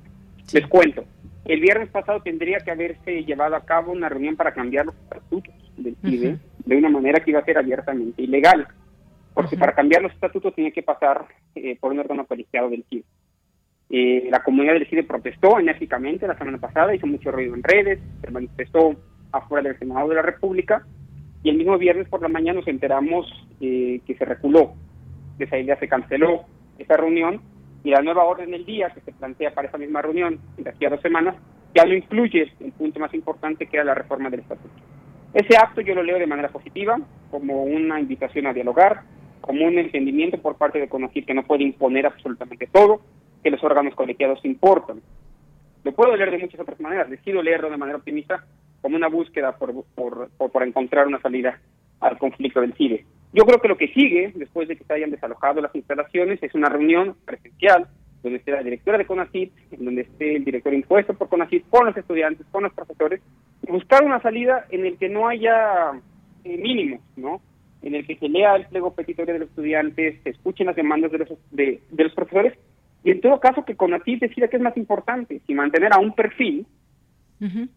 Les 0.52 0.66
cuento. 0.66 1.04
El 1.44 1.60
viernes 1.60 1.88
pasado 1.90 2.20
tendría 2.20 2.58
que 2.58 2.70
haberse 2.70 3.24
llevado 3.24 3.56
a 3.56 3.64
cabo 3.64 3.92
una 3.92 4.08
reunión 4.08 4.36
para 4.36 4.52
cambiar 4.52 4.86
los 4.86 4.94
estatutos 4.94 5.54
del 5.76 5.96
CIDE 6.02 6.38
de 6.64 6.76
una 6.76 6.90
manera 6.90 7.20
que 7.20 7.30
iba 7.30 7.40
a 7.40 7.44
ser 7.44 7.58
abiertamente 7.58 8.22
ilegal 8.22 8.68
porque 9.38 9.57
para 9.57 9.72
cambiar 9.72 10.03
los 10.03 10.12
estatutos 10.12 10.53
tiene 10.53 10.72
que 10.72 10.83
pasar 10.83 11.27
eh, 11.55 11.79
por 11.79 11.92
un 11.92 12.01
órgano 12.01 12.27
colegiado 12.27 12.70
del 12.70 12.85
CID. 12.90 13.05
Eh, 13.88 14.27
la 14.33 14.42
comunidad 14.42 14.72
del 14.72 14.88
CIDE 14.88 15.05
protestó 15.05 15.61
enérgicamente 15.61 16.27
la 16.27 16.37
semana 16.37 16.59
pasada, 16.59 16.92
hizo 16.92 17.07
mucho 17.07 17.31
ruido 17.31 17.55
en 17.55 17.62
redes, 17.62 18.01
se 18.20 18.33
manifestó 18.33 18.96
afuera 19.31 19.68
del 19.68 19.79
Senado 19.79 20.09
de 20.09 20.16
la 20.16 20.22
República 20.22 20.85
y 21.44 21.51
el 21.51 21.57
mismo 21.57 21.79
viernes 21.79 22.09
por 22.09 22.20
la 22.20 22.27
mañana 22.27 22.59
nos 22.59 22.66
enteramos 22.66 23.33
eh, 23.61 24.01
que 24.05 24.16
se 24.16 24.24
reculó, 24.24 24.74
que 25.38 25.44
esa 25.44 25.57
idea 25.57 25.79
se 25.79 25.87
canceló 25.87 26.42
esa 26.77 26.96
reunión 26.96 27.40
y 27.85 27.90
la 27.90 28.03
nueva 28.03 28.24
orden 28.24 28.51
del 28.51 28.66
día 28.66 28.90
que 28.90 29.03
se 29.03 29.12
plantea 29.12 29.55
para 29.55 29.68
esa 29.68 29.79
misma 29.79 30.03
reunión 30.03 30.40
de 30.57 30.68
aquí 30.68 30.85
a 30.85 30.90
dos 30.90 31.01
semanas 31.01 31.37
ya 31.77 31.85
no 31.85 31.94
incluye 31.94 32.53
el 32.59 32.72
punto 32.72 32.98
más 32.98 33.14
importante 33.14 33.68
que 33.68 33.77
era 33.77 33.85
la 33.85 33.94
reforma 33.94 34.31
del 34.31 34.40
estatuto. 34.40 34.74
Ese 35.33 35.57
acto 35.57 35.81
yo 35.81 35.94
lo 35.94 36.03
leo 36.03 36.18
de 36.18 36.27
manera 36.27 36.48
positiva, 36.48 36.98
como 37.31 37.62
una 37.62 38.01
invitación 38.01 38.48
a 38.48 38.53
dialogar, 38.53 39.03
como 39.40 39.66
un 39.66 39.79
entendimiento 39.79 40.38
por 40.38 40.57
parte 40.57 40.79
de 40.79 40.88
CONACYT 40.88 41.27
que 41.27 41.35
no 41.35 41.44
puede 41.44 41.64
imponer 41.64 42.07
absolutamente 42.07 42.66
todo, 42.66 43.01
que 43.42 43.51
los 43.51 43.62
órganos 43.62 43.94
colegiados 43.94 44.44
importan. 44.44 45.01
Lo 45.85 45.92
puedo 45.92 46.14
leer 46.16 46.31
de 46.31 46.38
muchas 46.38 46.61
otras 46.61 46.81
maneras, 46.81 47.09
decido 47.09 47.42
leerlo 47.42 47.70
de 47.70 47.77
manera 47.77 47.98
optimista 47.98 48.44
como 48.81 48.96
una 48.96 49.09
búsqueda 49.09 49.57
por, 49.57 49.85
por, 49.94 50.31
por, 50.31 50.62
encontrar 50.62 51.07
una 51.07 51.20
salida 51.20 51.61
al 52.01 52.18
conflicto 52.18 52.61
del 52.61 52.74
CIDE. 52.74 53.05
Yo 53.33 53.44
creo 53.44 53.61
que 53.61 53.68
lo 53.68 53.77
que 53.77 53.88
sigue, 53.88 54.33
después 54.35 54.68
de 54.68 54.77
que 54.77 54.85
se 54.85 54.92
hayan 54.92 55.11
desalojado 55.11 55.61
las 55.61 55.74
instalaciones, 55.74 56.42
es 56.42 56.55
una 56.55 56.68
reunión 56.68 57.16
presencial 57.24 57.88
donde 58.22 58.38
esté 58.38 58.53
la 58.53 58.62
directora 58.62 58.98
de 58.98 59.07
CONACYT, 59.07 59.53
en 59.72 59.85
donde 59.85 60.03
esté 60.03 60.37
el 60.37 60.44
director 60.44 60.74
impuesto 60.74 61.14
por 61.14 61.29
CONACYT, 61.29 61.68
con 61.68 61.87
los 61.87 61.96
estudiantes, 61.96 62.46
con 62.51 62.64
los 62.64 62.72
profesores, 62.72 63.20
y 63.66 63.70
buscar 63.70 64.05
una 64.05 64.20
salida 64.20 64.66
en 64.70 64.87
el 64.87 64.98
que 64.98 65.09
no 65.09 65.29
haya 65.29 65.92
eh, 66.44 66.57
mínimos, 66.57 67.01
¿no? 67.16 67.40
En 67.82 67.94
el 67.94 68.06
que 68.06 68.16
se 68.16 68.28
lea 68.28 68.56
el 68.56 68.66
pliego 68.66 68.94
petitorio 68.94 69.34
de 69.34 69.40
los 69.40 69.48
estudiantes, 69.48 70.20
se 70.22 70.30
escuchen 70.30 70.66
las 70.66 70.76
demandas 70.76 71.12
de 71.12 71.18
los, 71.18 71.28
de, 71.50 71.80
de 71.90 72.04
los 72.04 72.12
profesores, 72.12 72.54
y 73.04 73.10
en 73.12 73.20
todo 73.20 73.40
caso 73.40 73.64
que 73.64 73.76
CONACYT 73.76 74.20
decida 74.20 74.48
qué 74.48 74.56
es 74.56 74.62
más 74.62 74.76
importante, 74.76 75.40
si 75.46 75.54
mantener 75.54 75.92
a 75.92 75.98
un 75.98 76.14
perfil, 76.14 76.66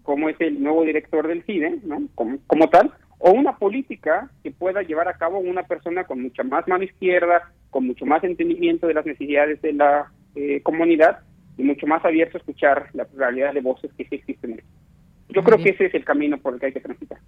como 0.01 0.27
es 0.27 0.35
el 0.41 0.61
nuevo 0.61 0.83
director 0.83 1.27
del 1.27 1.43
CIDE, 1.43 1.81
¿no? 1.83 2.01
Como, 2.15 2.39
como 2.47 2.67
tal, 2.69 2.91
o 3.19 3.31
una 3.31 3.57
política 3.57 4.31
que 4.43 4.49
pueda 4.49 4.81
llevar 4.81 5.07
a 5.07 5.17
cabo 5.17 5.37
una 5.37 5.63
persona 5.63 6.05
con 6.05 6.21
mucha 6.21 6.43
más 6.43 6.67
mano 6.67 6.83
izquierda, 6.83 7.51
con 7.69 7.85
mucho 7.85 8.05
más 8.05 8.23
entendimiento 8.23 8.87
de 8.87 8.95
las 8.95 9.05
necesidades 9.05 9.61
de 9.61 9.73
la 9.73 10.11
eh, 10.35 10.61
comunidad 10.63 11.19
y 11.57 11.63
mucho 11.63 11.85
más 11.85 12.03
abierto 12.03 12.37
a 12.37 12.39
escuchar 12.39 12.89
la 12.93 13.05
pluralidad 13.05 13.53
de 13.53 13.61
voces 13.61 13.91
que 13.95 14.05
sí 14.05 14.15
existen. 14.15 14.61
Yo 15.29 15.43
creo 15.43 15.59
que 15.59 15.69
ese 15.69 15.85
es 15.85 15.93
el 15.93 16.03
camino 16.03 16.39
por 16.39 16.55
el 16.55 16.59
que 16.59 16.65
hay 16.65 16.73
que 16.73 16.81
transitar. 16.81 17.19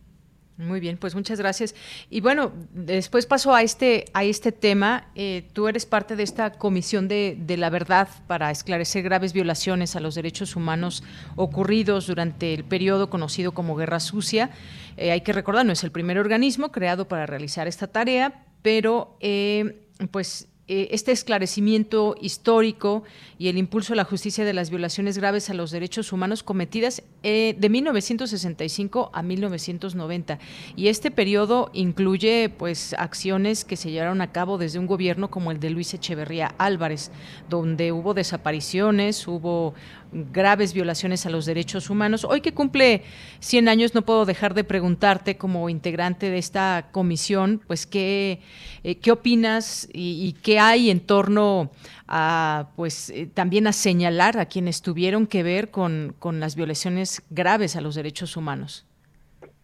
Muy 0.57 0.79
bien, 0.79 0.97
pues 0.97 1.15
muchas 1.15 1.39
gracias. 1.39 1.73
Y 2.11 2.21
bueno, 2.21 2.51
después 2.73 3.25
paso 3.25 3.55
a 3.55 3.63
este, 3.63 4.05
a 4.13 4.23
este 4.23 4.51
tema. 4.51 5.07
Eh, 5.15 5.49
tú 5.53 5.67
eres 5.67 5.87
parte 5.87 6.15
de 6.15 6.21
esta 6.21 6.51
comisión 6.51 7.07
de, 7.07 7.37
la 7.57 7.71
verdad 7.71 8.07
para 8.27 8.51
esclarecer 8.51 9.01
graves 9.01 9.33
violaciones 9.33 9.95
a 9.95 9.99
los 9.99 10.13
derechos 10.13 10.55
humanos 10.55 11.03
ocurridos 11.35 12.05
durante 12.05 12.53
el 12.53 12.65
periodo 12.65 13.09
conocido 13.09 13.53
como 13.53 13.75
Guerra 13.75 13.99
Sucia. 13.99 14.51
Eh, 14.95 15.11
hay 15.11 15.21
que 15.21 15.33
recordar, 15.33 15.65
no 15.65 15.73
es 15.73 15.83
el 15.83 15.91
primer 15.91 16.19
organismo 16.19 16.71
creado 16.71 17.07
para 17.07 17.25
realizar 17.25 17.67
esta 17.67 17.87
tarea, 17.87 18.45
pero 18.61 19.17
eh, 19.21 19.87
pues 20.11 20.49
este 20.67 21.11
esclarecimiento 21.11 22.15
histórico 22.21 23.03
y 23.37 23.49
el 23.49 23.57
impulso 23.57 23.93
a 23.93 23.95
la 23.97 24.05
justicia 24.05 24.45
de 24.45 24.53
las 24.53 24.69
violaciones 24.69 25.17
graves 25.17 25.49
a 25.49 25.53
los 25.53 25.71
derechos 25.71 26.13
humanos 26.13 26.41
cometidas 26.41 27.03
eh, 27.23 27.55
de 27.59 27.69
1965 27.69 29.11
a 29.13 29.23
1990. 29.23 30.39
Y 30.77 30.87
este 30.87 31.11
periodo 31.11 31.69
incluye 31.73 32.49
pues 32.49 32.95
acciones 32.97 33.65
que 33.65 33.75
se 33.75 33.91
llevaron 33.91 34.21
a 34.21 34.31
cabo 34.31 34.57
desde 34.57 34.79
un 34.79 34.87
gobierno 34.87 35.29
como 35.29 35.51
el 35.51 35.59
de 35.59 35.69
Luis 35.69 35.93
Echeverría 35.93 36.55
Álvarez, 36.57 37.11
donde 37.49 37.91
hubo 37.91 38.13
desapariciones, 38.13 39.27
hubo 39.27 39.73
graves 40.13 40.73
violaciones 40.73 41.25
a 41.25 41.29
los 41.29 41.45
derechos 41.45 41.89
humanos. 41.89 42.25
Hoy 42.25 42.41
que 42.41 42.53
cumple 42.53 43.01
100 43.39 43.67
años, 43.67 43.95
no 43.95 44.03
puedo 44.03 44.25
dejar 44.25 44.53
de 44.53 44.63
preguntarte 44.63 45.37
como 45.37 45.69
integrante 45.69 46.29
de 46.29 46.37
esta 46.37 46.89
comisión, 46.91 47.61
pues 47.67 47.85
qué, 47.85 48.39
eh, 48.83 48.95
qué 48.99 49.11
opinas 49.11 49.89
y, 49.93 50.33
qué 50.43 50.59
hay 50.59 50.89
en 50.89 50.99
torno 50.99 51.71
a, 52.07 52.69
pues 52.75 53.09
eh, 53.09 53.27
también 53.33 53.67
a 53.67 53.73
señalar 53.73 54.37
a 54.39 54.45
quienes 54.45 54.81
tuvieron 54.81 55.27
que 55.27 55.43
ver 55.43 55.71
con, 55.71 56.15
con 56.19 56.39
las 56.39 56.55
violaciones 56.55 57.23
graves 57.29 57.75
a 57.75 57.81
los 57.81 57.95
derechos 57.95 58.37
humanos. 58.37 58.85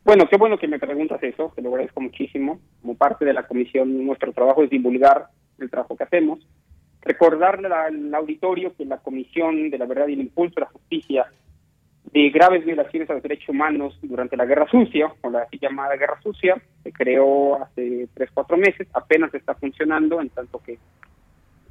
Bueno, 0.04 0.28
qué 0.30 0.38
bueno 0.38 0.58
que 0.58 0.68
me 0.68 0.80
preguntas 0.80 1.22
eso, 1.22 1.52
te 1.56 1.62
lo 1.62 1.70
agradezco 1.70 2.02
muchísimo. 2.02 2.60
Como 2.82 2.96
parte 2.96 3.26
de 3.26 3.34
la 3.34 3.46
comisión, 3.48 4.06
nuestro 4.06 4.34
trabajo 4.34 4.64
es 4.64 4.70
divulgar 4.70 5.28
el 5.60 5.70
trabajo 5.70 5.96
que 5.96 6.04
hacemos 6.04 6.40
Recordarle 7.02 7.68
al 7.68 8.14
auditorio 8.14 8.76
que 8.76 8.86
la 8.86 8.98
Comisión 8.98 9.70
de 9.70 9.78
la 9.78 9.86
Verdad 9.86 10.08
y 10.08 10.14
el 10.14 10.22
Impulso 10.22 10.56
de 10.56 10.62
la 10.62 10.68
Justicia 10.68 11.26
de 12.12 12.30
graves 12.30 12.66
violaciones 12.66 13.10
a 13.10 13.14
los 13.14 13.24
derechos 13.24 13.50
humanos 13.50 13.98
durante 14.02 14.36
la 14.36 14.46
Guerra 14.46 14.68
Sucia, 14.70 15.14
o 15.22 15.30
la 15.30 15.48
llamada 15.62 15.96
Guerra 15.96 16.20
Sucia, 16.22 16.60
se 16.84 16.92
creó 16.92 17.62
hace 17.62 18.08
tres, 18.14 18.30
cuatro 18.34 18.58
meses, 18.58 18.88
apenas 18.94 19.34
está 19.34 19.54
funcionando, 19.56 20.20
en 20.20 20.30
tanto 20.30 20.60
que 20.60 20.80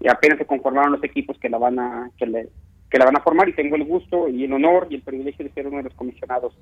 apenas 0.09 0.39
se 0.39 0.47
conformaron 0.47 0.93
los 0.93 1.03
equipos 1.03 1.37
que 1.39 1.49
la 1.49 1.59
van 1.59 1.79
a 1.81 2.11
que, 2.17 2.27
la 2.27 3.05
van 3.05 3.17
a 3.17 3.23
formar 3.23 3.49
y 3.49 3.55
tengo 3.55 3.75
el 3.75 3.85
gusto 3.85 4.29
y 4.29 4.45
el 4.45 4.53
honor 4.53 4.87
y 4.91 4.97
el 4.97 5.03
privilegio 5.03 5.45
de 5.45 5.53
ser 5.53 5.67
uno 5.67 5.79
de 5.79 5.85
los 5.85 5.95
comisionados 5.95 6.55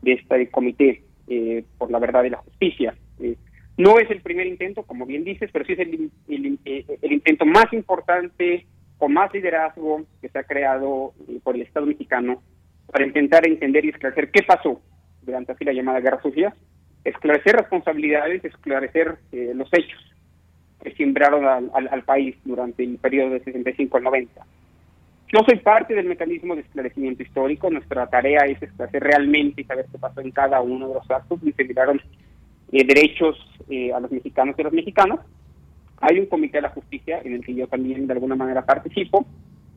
de 0.00 0.12
este 0.12 0.50
comité 0.50 1.02
eh, 1.28 1.64
por 1.76 1.90
la 1.90 1.98
verdad 1.98 2.24
y 2.24 2.30
la 2.30 2.38
justicia. 2.38 2.94
Eh, 3.20 3.36
no 3.76 3.98
es 3.98 4.10
el 4.10 4.20
primer 4.20 4.46
intento, 4.46 4.82
como 4.82 5.06
bien 5.06 5.24
dices, 5.24 5.50
pero 5.52 5.64
sí 5.64 5.72
es 5.72 5.78
el, 5.78 6.10
el, 6.28 7.12
intento 7.12 7.46
más 7.46 7.72
importante, 7.72 8.66
con 8.98 9.12
más 9.12 9.32
liderazgo 9.32 10.04
que 10.20 10.28
se 10.28 10.38
ha 10.38 10.44
creado 10.44 11.14
eh, 11.28 11.40
por 11.42 11.54
el 11.54 11.62
Estado 11.62 11.86
mexicano 11.86 12.42
para 12.86 13.06
intentar 13.06 13.46
entender 13.46 13.84
y 13.84 13.88
esclarecer 13.88 14.30
qué 14.30 14.42
pasó 14.42 14.80
durante 15.22 15.52
así 15.52 15.64
la 15.64 15.72
llamada 15.72 16.00
Guerra 16.00 16.20
Sucia, 16.20 16.54
esclarecer 17.04 17.56
responsabilidades, 17.56 18.44
esclarecer 18.44 19.18
eh, 19.32 19.52
los 19.54 19.68
hechos 19.72 20.00
que 20.82 20.94
sembraron 20.94 21.70
al, 21.72 22.02
país 22.02 22.36
durante 22.44 22.82
el 22.82 22.98
periodo 22.98 23.30
de 23.30 23.44
65 23.44 23.96
al 23.96 24.02
90. 24.02 24.46
Yo 25.32 25.40
soy 25.46 25.60
parte 25.60 25.94
del 25.94 26.06
mecanismo 26.06 26.56
de 26.56 26.62
esclarecimiento 26.62 27.22
histórico, 27.22 27.70
nuestra 27.70 28.08
tarea 28.08 28.44
es 28.46 28.60
esclarecer 28.60 29.02
realmente 29.02 29.62
y 29.62 29.64
saber 29.64 29.86
qué 29.90 29.98
pasó 29.98 30.20
en 30.20 30.32
cada 30.32 30.60
uno 30.60 30.88
de 30.88 30.94
los 30.94 31.10
actos, 31.10 31.38
y 31.44 31.52
se 31.52 31.64
eh, 32.72 32.84
derechos 32.84 33.36
eh, 33.68 33.92
a 33.92 34.00
los 34.00 34.10
mexicanos 34.10 34.54
y 34.56 34.62
a 34.62 34.64
las 34.64 34.72
mexicanas. 34.72 35.20
Hay 36.00 36.18
un 36.18 36.26
comité 36.26 36.58
de 36.58 36.62
la 36.62 36.70
justicia 36.70 37.20
en 37.22 37.34
el 37.34 37.44
que 37.44 37.54
yo 37.54 37.68
también 37.68 38.06
de 38.06 38.12
alguna 38.14 38.34
manera 38.34 38.64
participo. 38.64 39.26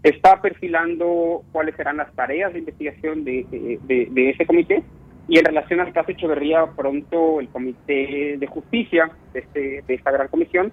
Está 0.01 0.41
perfilando 0.41 1.43
cuáles 1.51 1.75
serán 1.75 1.97
las 1.97 2.13
tareas 2.13 2.53
de 2.53 2.59
investigación 2.59 3.23
de, 3.23 3.45
de, 3.83 4.29
ese 4.29 4.45
comité 4.45 4.83
y 5.27 5.39
en 5.39 5.45
relación 5.45 5.79
al 5.79 5.91
caso 5.91 6.11
Echeverría, 6.11 6.67
pronto 6.75 7.39
el 7.39 7.49
Comité 7.49 8.37
de 8.37 8.47
Justicia 8.47 9.09
de, 9.33 9.39
este, 9.39 9.83
de 9.87 9.93
esta 9.93 10.11
gran 10.11 10.27
comisión 10.27 10.71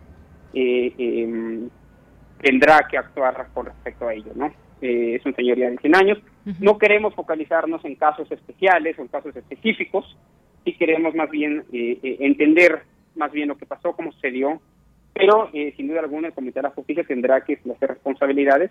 eh, 0.52 0.92
em, 0.98 1.70
tendrá 2.42 2.86
que 2.90 2.98
actuar 2.98 3.48
con 3.54 3.66
respecto 3.66 4.06
a 4.06 4.14
ello, 4.14 4.32
¿no? 4.34 4.52
es 4.82 5.24
un 5.24 5.34
señoría 5.34 5.70
de 5.70 5.78
100 5.78 5.94
años. 5.94 6.18
No 6.60 6.76
queremos 6.76 7.14
focalizarnos 7.14 7.84
en 7.84 7.94
casos 7.94 8.30
especiales 8.32 8.98
o 8.98 9.02
en 9.02 9.08
casos 9.08 9.34
específicos, 9.36 10.16
sí 10.64 10.74
queremos 10.74 11.14
más 11.14 11.30
bien 11.30 11.64
eh, 11.72 11.98
eh, 12.02 12.16
entender 12.20 12.82
más 13.14 13.30
bien 13.32 13.48
lo 13.48 13.56
que 13.56 13.66
pasó, 13.66 13.92
cómo 13.92 14.12
sucedió, 14.12 14.60
pero 15.12 15.50
eh, 15.52 15.74
sin 15.76 15.88
duda 15.88 16.00
alguna 16.00 16.28
el 16.28 16.34
Comité 16.34 16.60
de 16.60 16.64
la 16.64 16.70
Justicia 16.70 17.04
tendrá 17.04 17.42
que 17.42 17.58
hacer 17.74 17.90
responsabilidades 17.90 18.70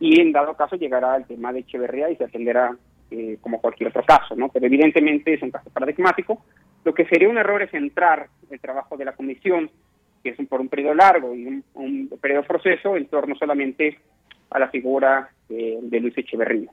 y 0.00 0.20
en 0.20 0.32
dado 0.32 0.54
caso 0.54 0.76
llegará 0.76 1.14
al 1.14 1.26
tema 1.26 1.52
de 1.52 1.60
Echeverría 1.60 2.10
y 2.10 2.16
se 2.16 2.24
atenderá 2.24 2.76
como 3.40 3.60
cualquier 3.60 3.90
otro 3.90 4.02
caso, 4.04 4.34
¿no? 4.34 4.48
Pero 4.48 4.66
evidentemente 4.66 5.32
es 5.32 5.40
un 5.40 5.52
caso 5.52 5.70
paradigmático. 5.70 6.44
Lo 6.84 6.92
que 6.92 7.06
sería 7.06 7.28
un 7.28 7.38
error 7.38 7.62
es 7.62 7.70
centrar 7.70 8.26
el 8.50 8.58
trabajo 8.58 8.96
de 8.96 9.04
la 9.04 9.12
comisión, 9.12 9.70
que 10.24 10.30
es 10.30 10.48
por 10.48 10.60
un 10.60 10.68
periodo 10.68 10.92
largo 10.94 11.32
y 11.32 11.62
un, 11.74 12.10
periodo 12.20 12.42
proceso, 12.42 12.96
en 12.96 13.06
torno 13.06 13.36
solamente 13.36 13.96
a 14.50 14.58
la 14.58 14.68
figura 14.70 15.30
de 15.48 16.00
Luis 16.00 16.18
Echeverría. 16.18 16.68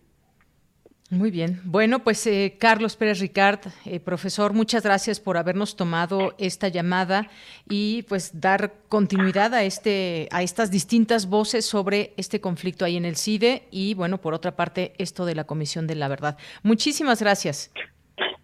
Muy 1.10 1.30
bien. 1.30 1.62
Bueno, 1.64 2.00
pues 2.00 2.26
eh, 2.26 2.56
Carlos 2.60 2.96
Pérez 2.96 3.20
Ricard, 3.20 3.60
eh, 3.86 4.00
profesor, 4.00 4.54
muchas 4.54 4.84
gracias 4.84 5.20
por 5.20 5.38
habernos 5.38 5.76
tomado 5.76 6.34
esta 6.40 6.70
llamada 6.70 7.28
y 7.70 8.04
pues 8.04 8.40
dar 8.40 8.74
continuidad 8.90 9.54
a 9.54 9.64
este 9.64 10.28
a 10.32 10.42
estas 10.42 10.72
distintas 10.72 11.30
voces 11.30 11.66
sobre 11.66 12.14
este 12.18 12.42
conflicto 12.42 12.84
ahí 12.84 12.98
en 12.98 13.06
el 13.06 13.16
CIDE 13.16 13.68
y 13.70 13.94
bueno, 13.94 14.20
por 14.20 14.34
otra 14.34 14.56
parte, 14.56 14.94
esto 14.98 15.26
de 15.26 15.36
la 15.36 15.44
Comisión 15.44 15.86
de 15.86 15.96
la 15.96 16.08
Verdad. 16.08 16.38
Muchísimas 16.64 17.22
gracias. 17.22 17.72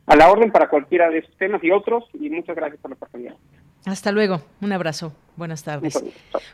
A 0.05 0.15
la 0.15 0.29
orden 0.29 0.51
para 0.51 0.69
cualquiera 0.69 1.09
de 1.09 1.19
estos 1.19 1.35
temas 1.37 1.63
y 1.63 1.71
otros 1.71 2.03
y 2.13 2.29
muchas 2.29 2.55
gracias 2.55 2.79
por 2.81 2.91
la 2.91 2.95
oportunidad. 2.95 3.35
Hasta 3.85 4.11
luego. 4.11 4.41
Un 4.61 4.73
abrazo. 4.73 5.13
Buenas 5.39 5.63
tardes. 5.63 6.03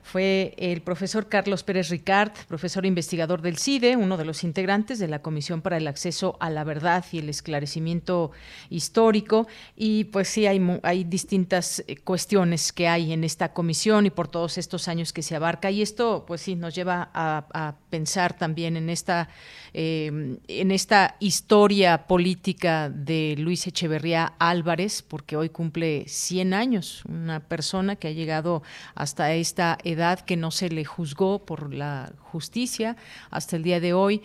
Fue 0.04 0.54
el 0.60 0.84
profesor 0.84 1.28
Carlos 1.28 1.64
Pérez 1.64 1.90
Ricard, 1.90 2.32
profesor 2.48 2.86
investigador 2.86 3.42
del 3.42 3.58
CIDE, 3.58 3.98
uno 3.98 4.16
de 4.16 4.26
los 4.26 4.44
integrantes 4.44 5.00
de 5.00 5.08
la 5.08 5.24
Comisión 5.24 5.62
para 5.64 5.78
el 5.78 5.88
Acceso 5.88 6.38
a 6.40 6.52
la 6.52 6.64
Verdad 6.64 7.04
y 7.12 7.18
el 7.18 7.28
Esclarecimiento 7.28 8.30
Histórico. 8.70 9.48
Y 9.76 10.04
pues 10.04 10.28
sí, 10.28 10.46
hay, 10.46 10.62
hay 10.84 11.04
distintas 11.04 11.84
eh, 11.88 11.96
cuestiones 11.98 12.72
que 12.72 12.88
hay 12.88 13.12
en 13.12 13.24
esta 13.24 13.54
comisión 13.54 14.06
y 14.06 14.12
por 14.12 14.28
todos 14.28 14.60
estos 14.60 14.88
años 14.88 15.14
que 15.14 15.24
se 15.24 15.36
abarca. 15.36 15.72
Y 15.72 15.82
esto, 15.82 16.24
pues 16.28 16.42
sí, 16.42 16.56
nos 16.56 16.76
lleva 16.76 17.10
a, 17.12 17.74
pensar 17.90 18.38
también 18.38 18.78
en 18.78 18.90
esta, 18.90 19.30
eh, 19.74 20.38
en 20.48 20.72
esta 20.72 21.16
historia 21.20 22.06
política 22.06 22.90
de 22.90 23.36
Luis 23.40 23.66
Echeverría 23.66 24.34
Álvarez, 24.38 25.02
porque 25.02 25.38
hoy 25.38 25.50
cumple 25.50 26.04
100 26.08 26.54
años, 26.54 27.04
una 27.08 27.40
persona 27.40 27.96
que 27.96 28.10
ha 28.10 28.12
llegado 28.12 28.62
hasta 28.96 29.34
esta 29.34 29.78
edad 29.84 30.20
que 30.20 30.38
no 30.38 30.52
se 30.52 30.70
le 30.70 30.86
juzgó 30.86 31.40
por 31.40 31.74
la 31.74 32.12
justicia. 32.20 32.96
Hasta 33.32 33.56
el 33.56 33.64
día 33.64 33.80
de 33.80 33.94
hoy 33.94 34.22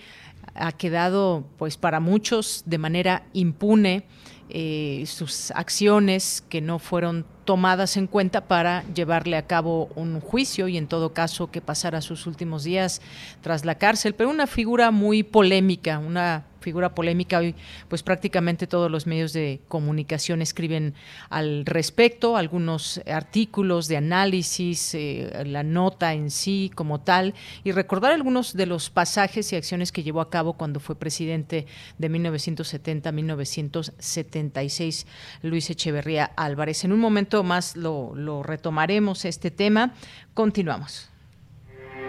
ha 0.54 0.72
quedado 0.72 1.44
pues 1.58 1.76
para 1.76 2.00
muchos 2.00 2.62
de 2.66 2.78
manera 2.78 3.22
impune 3.32 4.06
eh, 4.52 5.04
sus 5.06 5.52
acciones 5.52 6.42
que 6.48 6.60
no 6.60 6.80
fueron 6.80 7.24
tomadas 7.44 7.96
en 7.96 8.08
cuenta 8.08 8.48
para 8.48 8.82
llevarle 8.94 9.36
a 9.36 9.46
cabo 9.46 9.88
un 9.94 10.20
juicio 10.20 10.66
y 10.66 10.76
en 10.76 10.88
todo 10.88 11.12
caso 11.12 11.52
que 11.52 11.60
pasara 11.60 12.00
sus 12.00 12.26
últimos 12.26 12.64
días 12.64 13.00
tras 13.42 13.64
la 13.64 13.76
cárcel, 13.76 14.14
pero 14.14 14.28
una 14.28 14.48
figura 14.48 14.90
muy 14.90 15.22
polémica, 15.22 16.00
una 16.00 16.46
figura 16.60 16.94
polémica 16.94 17.38
hoy, 17.38 17.54
pues 17.88 18.02
prácticamente 18.02 18.66
todos 18.66 18.90
los 18.90 19.06
medios 19.06 19.32
de 19.32 19.60
comunicación 19.68 20.42
escriben 20.42 20.94
al 21.28 21.66
respecto, 21.66 22.36
algunos 22.36 23.00
artículos 23.06 23.88
de 23.88 23.96
análisis, 23.96 24.94
eh, 24.94 25.44
la 25.46 25.62
nota 25.62 26.14
en 26.14 26.30
sí 26.30 26.70
como 26.74 27.00
tal, 27.00 27.34
y 27.64 27.72
recordar 27.72 28.12
algunos 28.12 28.54
de 28.54 28.66
los 28.66 28.90
pasajes 28.90 29.52
y 29.52 29.56
acciones 29.56 29.92
que 29.92 30.02
llevó 30.02 30.20
a 30.20 30.30
cabo 30.30 30.54
cuando 30.54 30.80
fue 30.80 30.96
presidente 30.96 31.66
de 31.98 32.08
1970 32.08 33.08
a 33.08 33.12
1976, 33.12 35.06
Luis 35.42 35.70
Echeverría 35.70 36.30
Álvarez. 36.36 36.84
En 36.84 36.92
un 36.92 37.00
momento 37.00 37.42
más 37.42 37.76
lo, 37.76 38.14
lo 38.14 38.42
retomaremos 38.42 39.24
este 39.24 39.50
tema. 39.50 39.94
Continuamos. 40.34 41.09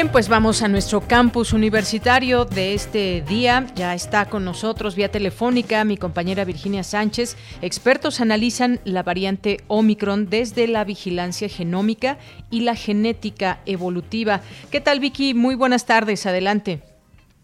Bien, 0.00 0.10
pues 0.10 0.30
vamos 0.30 0.62
a 0.62 0.68
nuestro 0.68 1.02
campus 1.02 1.52
universitario 1.52 2.46
de 2.46 2.72
este 2.72 3.20
día. 3.20 3.66
Ya 3.74 3.94
está 3.94 4.30
con 4.30 4.46
nosotros 4.46 4.96
vía 4.96 5.10
telefónica 5.10 5.84
mi 5.84 5.98
compañera 5.98 6.46
Virginia 6.46 6.82
Sánchez. 6.82 7.36
Expertos 7.60 8.22
analizan 8.22 8.80
la 8.86 9.02
variante 9.02 9.58
Omicron 9.68 10.30
desde 10.30 10.68
la 10.68 10.84
vigilancia 10.84 11.50
genómica 11.50 12.16
y 12.50 12.62
la 12.62 12.76
genética 12.76 13.58
evolutiva. 13.66 14.40
¿Qué 14.72 14.80
tal, 14.80 15.00
Vicky? 15.00 15.34
Muy 15.34 15.54
buenas 15.54 15.84
tardes. 15.84 16.24
Adelante. 16.24 16.80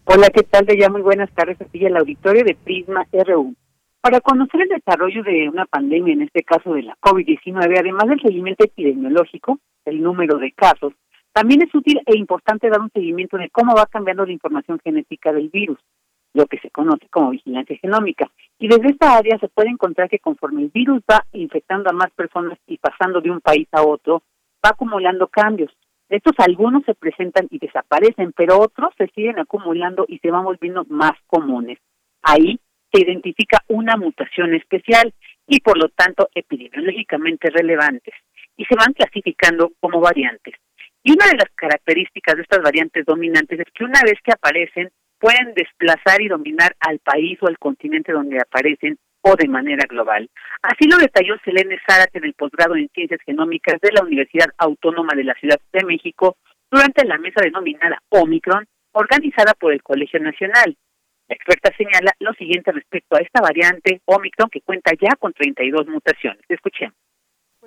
Hola, 0.05 0.29
¿qué 0.33 0.41
tal? 0.41 0.65
De 0.65 0.79
ya 0.79 0.89
muy 0.89 1.03
buenas 1.03 1.29
tardes 1.35 1.61
aquí 1.61 1.85
el 1.85 1.95
auditorio 1.95 2.43
de 2.43 2.55
Prisma 2.55 3.05
RU. 3.11 3.53
Para 4.01 4.19
conocer 4.19 4.61
el 4.61 4.69
desarrollo 4.69 5.21
de 5.21 5.47
una 5.47 5.67
pandemia, 5.67 6.13
en 6.13 6.23
este 6.23 6.41
caso 6.41 6.73
de 6.73 6.81
la 6.81 6.97
COVID-19, 7.01 7.79
además 7.79 8.07
del 8.07 8.19
seguimiento 8.19 8.63
epidemiológico, 8.63 9.59
el 9.85 10.01
número 10.01 10.39
de 10.39 10.51
casos, 10.53 10.93
también 11.37 11.61
es 11.61 11.75
útil 11.75 12.01
e 12.03 12.17
importante 12.17 12.67
dar 12.67 12.81
un 12.81 12.89
seguimiento 12.89 13.37
de 13.37 13.51
cómo 13.51 13.75
va 13.75 13.85
cambiando 13.85 14.25
la 14.25 14.31
información 14.31 14.79
genética 14.83 15.31
del 15.31 15.49
virus, 15.49 15.77
lo 16.33 16.47
que 16.47 16.57
se 16.57 16.71
conoce 16.71 17.07
como 17.11 17.29
vigilancia 17.29 17.77
genómica. 17.77 18.31
Y 18.57 18.67
desde 18.67 18.89
esta 18.89 19.15
área 19.15 19.37
se 19.37 19.47
puede 19.47 19.69
encontrar 19.69 20.09
que 20.09 20.17
conforme 20.17 20.63
el 20.63 20.69
virus 20.69 21.03
va 21.07 21.23
infectando 21.33 21.91
a 21.91 21.93
más 21.93 22.09
personas 22.15 22.57
y 22.65 22.79
pasando 22.79 23.21
de 23.21 23.29
un 23.29 23.39
país 23.39 23.67
a 23.71 23.83
otro, 23.83 24.23
va 24.65 24.71
acumulando 24.71 25.27
cambios. 25.27 25.71
estos 26.09 26.33
algunos 26.39 26.83
se 26.85 26.95
presentan 26.95 27.45
y 27.51 27.59
desaparecen, 27.59 28.33
pero 28.35 28.59
otros 28.59 28.95
se 28.97 29.05
siguen 29.09 29.37
acumulando 29.37 30.05
y 30.07 30.17
se 30.17 30.31
van 30.31 30.43
volviendo 30.43 30.85
más 30.89 31.13
comunes. 31.27 31.77
Ahí 32.23 32.59
se 32.91 33.03
identifica 33.03 33.59
una 33.67 33.95
mutación 33.95 34.55
especial 34.55 35.13
y 35.45 35.59
por 35.59 35.77
lo 35.77 35.89
tanto 35.89 36.29
epidemiológicamente 36.33 37.51
relevantes 37.51 38.15
y 38.55 38.65
se 38.65 38.75
van 38.75 38.93
clasificando 38.93 39.73
como 39.79 39.99
variantes. 39.99 40.55
Y 41.07 41.13
una 41.13 41.25
de 41.27 41.37
las 41.37 41.49
características 41.55 42.35
de 42.35 42.41
estas 42.41 42.61
variantes 42.61 43.05
dominantes 43.05 43.61
es 43.61 43.67
que 43.73 43.85
una 43.85 44.01
vez 44.03 44.15
que 44.21 44.33
aparecen, 44.33 44.89
pueden 45.17 45.53
desplazar 45.53 46.21
y 46.21 46.27
dominar 46.27 46.75
al 46.81 46.99
país 46.99 47.39
o 47.41 47.47
al 47.47 47.57
continente 47.57 48.11
donde 48.11 48.41
aparecen 48.41 48.97
o 49.21 49.37
de 49.37 49.47
manera 49.47 49.85
global. 49.87 50.29
Así 50.61 50.85
lo 50.85 50.97
detalló 50.97 51.37
Selene 51.45 51.79
Zárate 51.87 52.17
en 52.17 52.25
el 52.25 52.33
posgrado 52.33 52.75
en 52.75 52.89
Ciencias 52.89 53.21
Genómicas 53.25 53.79
de 53.79 53.93
la 53.93 54.03
Universidad 54.03 54.47
Autónoma 54.57 55.13
de 55.15 55.23
la 55.23 55.33
Ciudad 55.35 55.57
de 55.71 55.85
México 55.85 56.35
durante 56.69 57.05
la 57.05 57.17
mesa 57.17 57.39
denominada 57.41 57.99
Omicron, 58.09 58.67
organizada 58.91 59.53
por 59.53 59.71
el 59.71 59.81
Colegio 59.83 60.19
Nacional. 60.19 60.75
La 61.29 61.35
experta 61.37 61.71
señala 61.77 62.11
lo 62.19 62.33
siguiente 62.33 62.73
respecto 62.73 63.15
a 63.15 63.21
esta 63.21 63.39
variante 63.39 64.01
Omicron 64.03 64.49
que 64.49 64.59
cuenta 64.59 64.91
ya 64.99 65.15
con 65.17 65.31
32 65.31 65.87
mutaciones. 65.87 66.43
Escuchemos 66.49 66.97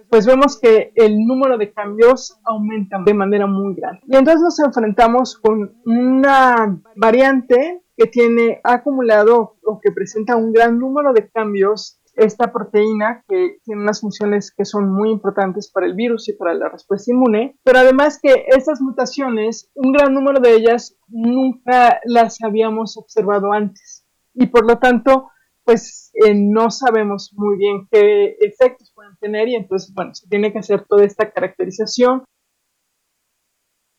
pues 0.09 0.27
vemos 0.27 0.59
que 0.59 0.93
el 0.95 1.27
número 1.27 1.59
de 1.59 1.73
cambios 1.73 2.39
aumenta 2.45 2.99
de 3.05 3.15
manera 3.15 3.47
muy 3.47 3.75
grande. 3.75 4.01
Y 4.07 4.17
entonces 4.17 4.43
nos 4.43 4.59
enfrentamos 4.61 5.39
con 5.39 5.75
una 5.85 6.81
variante 6.97 7.83
que 7.97 8.07
tiene 8.07 8.61
acumulado 8.65 9.57
o 9.65 9.81
que 9.81 9.93
presenta 9.93 10.37
un 10.37 10.53
gran 10.53 10.79
número 10.79 11.13
de 11.13 11.29
cambios 11.29 12.01
esta 12.17 12.53
proteína 12.53 13.25
que 13.29 13.59
tiene 13.65 13.83
unas 13.83 14.01
funciones 14.01 14.53
que 14.55 14.65
son 14.65 14.91
muy 14.93 15.11
importantes 15.11 15.71
para 15.71 15.87
el 15.87 15.95
virus 15.95 16.29
y 16.29 16.35
para 16.35 16.55
la 16.55 16.69
respuesta 16.69 17.13
inmune, 17.13 17.57
pero 17.63 17.79
además 17.79 18.19
que 18.21 18.47
estas 18.49 18.81
mutaciones, 18.81 19.71
un 19.75 19.93
gran 19.93 20.13
número 20.13 20.41
de 20.41 20.55
ellas 20.55 20.97
nunca 21.09 22.01
las 22.05 22.43
habíamos 22.43 22.97
observado 22.97 23.53
antes 23.53 24.05
y 24.35 24.47
por 24.47 24.67
lo 24.67 24.79
tanto 24.79 25.31
pues 25.71 26.11
eh, 26.15 26.35
no 26.35 26.69
sabemos 26.69 27.33
muy 27.37 27.57
bien 27.57 27.87
qué 27.93 28.35
efectos 28.41 28.91
pueden 28.93 29.17
tener 29.21 29.47
y 29.47 29.55
entonces, 29.55 29.95
bueno, 29.95 30.13
se 30.15 30.29
tiene 30.29 30.53
que 30.53 30.59
hacer 30.59 30.85
toda 30.89 31.05
esta 31.05 31.31
caracterización. 31.31 32.25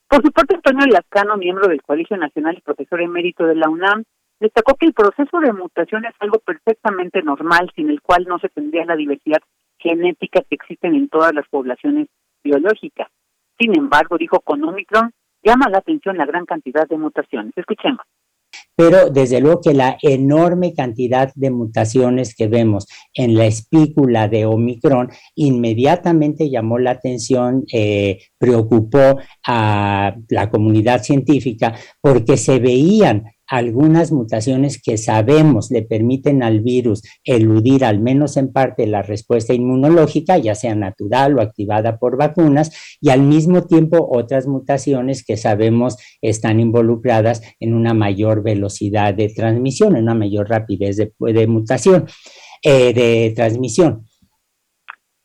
Por 0.10 0.22
su 0.22 0.34
parte, 0.34 0.56
Antonio 0.56 0.86
Lascano, 0.88 1.38
miembro 1.38 1.70
del 1.70 1.82
Colegio 1.82 2.18
Nacional 2.18 2.58
y 2.58 2.62
profesor 2.62 3.02
emérito 3.02 3.46
de 3.46 3.56
la 3.56 3.70
UNAM, 3.70 4.04
destacó 4.42 4.76
que 4.76 4.88
el 4.88 4.94
proceso 4.94 5.40
de 5.40 5.54
mutación 5.54 6.04
es 6.04 6.14
algo 6.20 6.40
perfectamente 6.40 7.22
normal, 7.22 7.72
sin 7.74 7.90
el 7.90 8.02
cual 8.02 8.26
no 8.28 8.38
se 8.40 8.50
tendría 8.50 8.84
la 8.84 8.98
diversidad 8.98 9.40
genética 9.78 10.42
que 10.42 10.56
existen 10.56 10.94
en 10.96 11.08
todas 11.08 11.34
las 11.34 11.48
poblaciones 11.48 12.10
biológicas. 12.44 13.08
Sin 13.58 13.78
embargo, 13.78 14.18
dijo 14.18 14.42
con 14.42 14.62
Omicron, 14.62 15.14
llama 15.42 15.70
la 15.70 15.78
atención 15.78 16.18
la 16.18 16.26
gran 16.26 16.46
cantidad 16.46 16.86
de 16.86 16.98
mutaciones. 16.98 17.54
Escuchemos 17.56 18.02
pero 18.76 19.10
desde 19.10 19.40
luego 19.40 19.62
que 19.62 19.74
la 19.74 19.98
enorme 20.02 20.74
cantidad 20.74 21.32
de 21.36 21.52
mutaciones 21.52 22.36
que 22.36 22.48
vemos 22.48 22.88
en 23.14 23.36
la 23.36 23.46
espícula 23.46 24.28
de 24.28 24.46
Omicron 24.46 25.10
inmediatamente 25.36 26.50
llamó 26.50 26.80
la 26.80 26.92
atención, 26.92 27.64
eh, 27.72 28.20
preocupó 28.38 29.20
a 29.46 30.16
la 30.30 30.50
comunidad 30.50 31.04
científica 31.04 31.76
porque 32.02 32.38
se 32.38 32.60
veían 32.60 33.26
algunas 33.52 34.14
mutaciones 34.14 34.82
que 34.82 34.98
sabemos 34.98 35.72
le 35.72 35.82
permiten 35.82 36.42
al 36.42 36.62
virus 36.62 37.02
eludir 37.26 37.84
al 37.84 38.00
menos 38.00 38.38
en 38.38 38.54
parte 38.54 38.88
la 38.88 39.02
respuesta 39.02 39.54
inmunológica, 39.54 40.38
ya 40.38 40.56
sea 40.56 40.74
natural 40.74 41.38
o 41.38 41.42
activada 41.42 42.00
por 42.00 42.16
vacunas, 42.16 42.98
y 43.02 43.10
al 43.10 43.24
mismo 43.24 43.64
tiempo 43.68 44.08
otras 44.10 44.48
mutaciones 44.48 45.26
que 45.26 45.36
sabemos 45.36 45.98
están 46.22 46.62
involucradas 46.62 47.42
en 47.60 47.74
una 47.74 47.94
mayor 47.94 48.42
velocidad 48.42 49.14
de 49.14 49.28
transmisión, 49.28 49.98
en 49.98 50.04
una 50.04 50.16
mayor 50.16 50.48
rapidez 50.48 50.96
de, 50.96 51.48
mutación, 51.48 52.06
eh, 52.64 52.94
de 52.94 53.34
transmisión. 53.36 54.06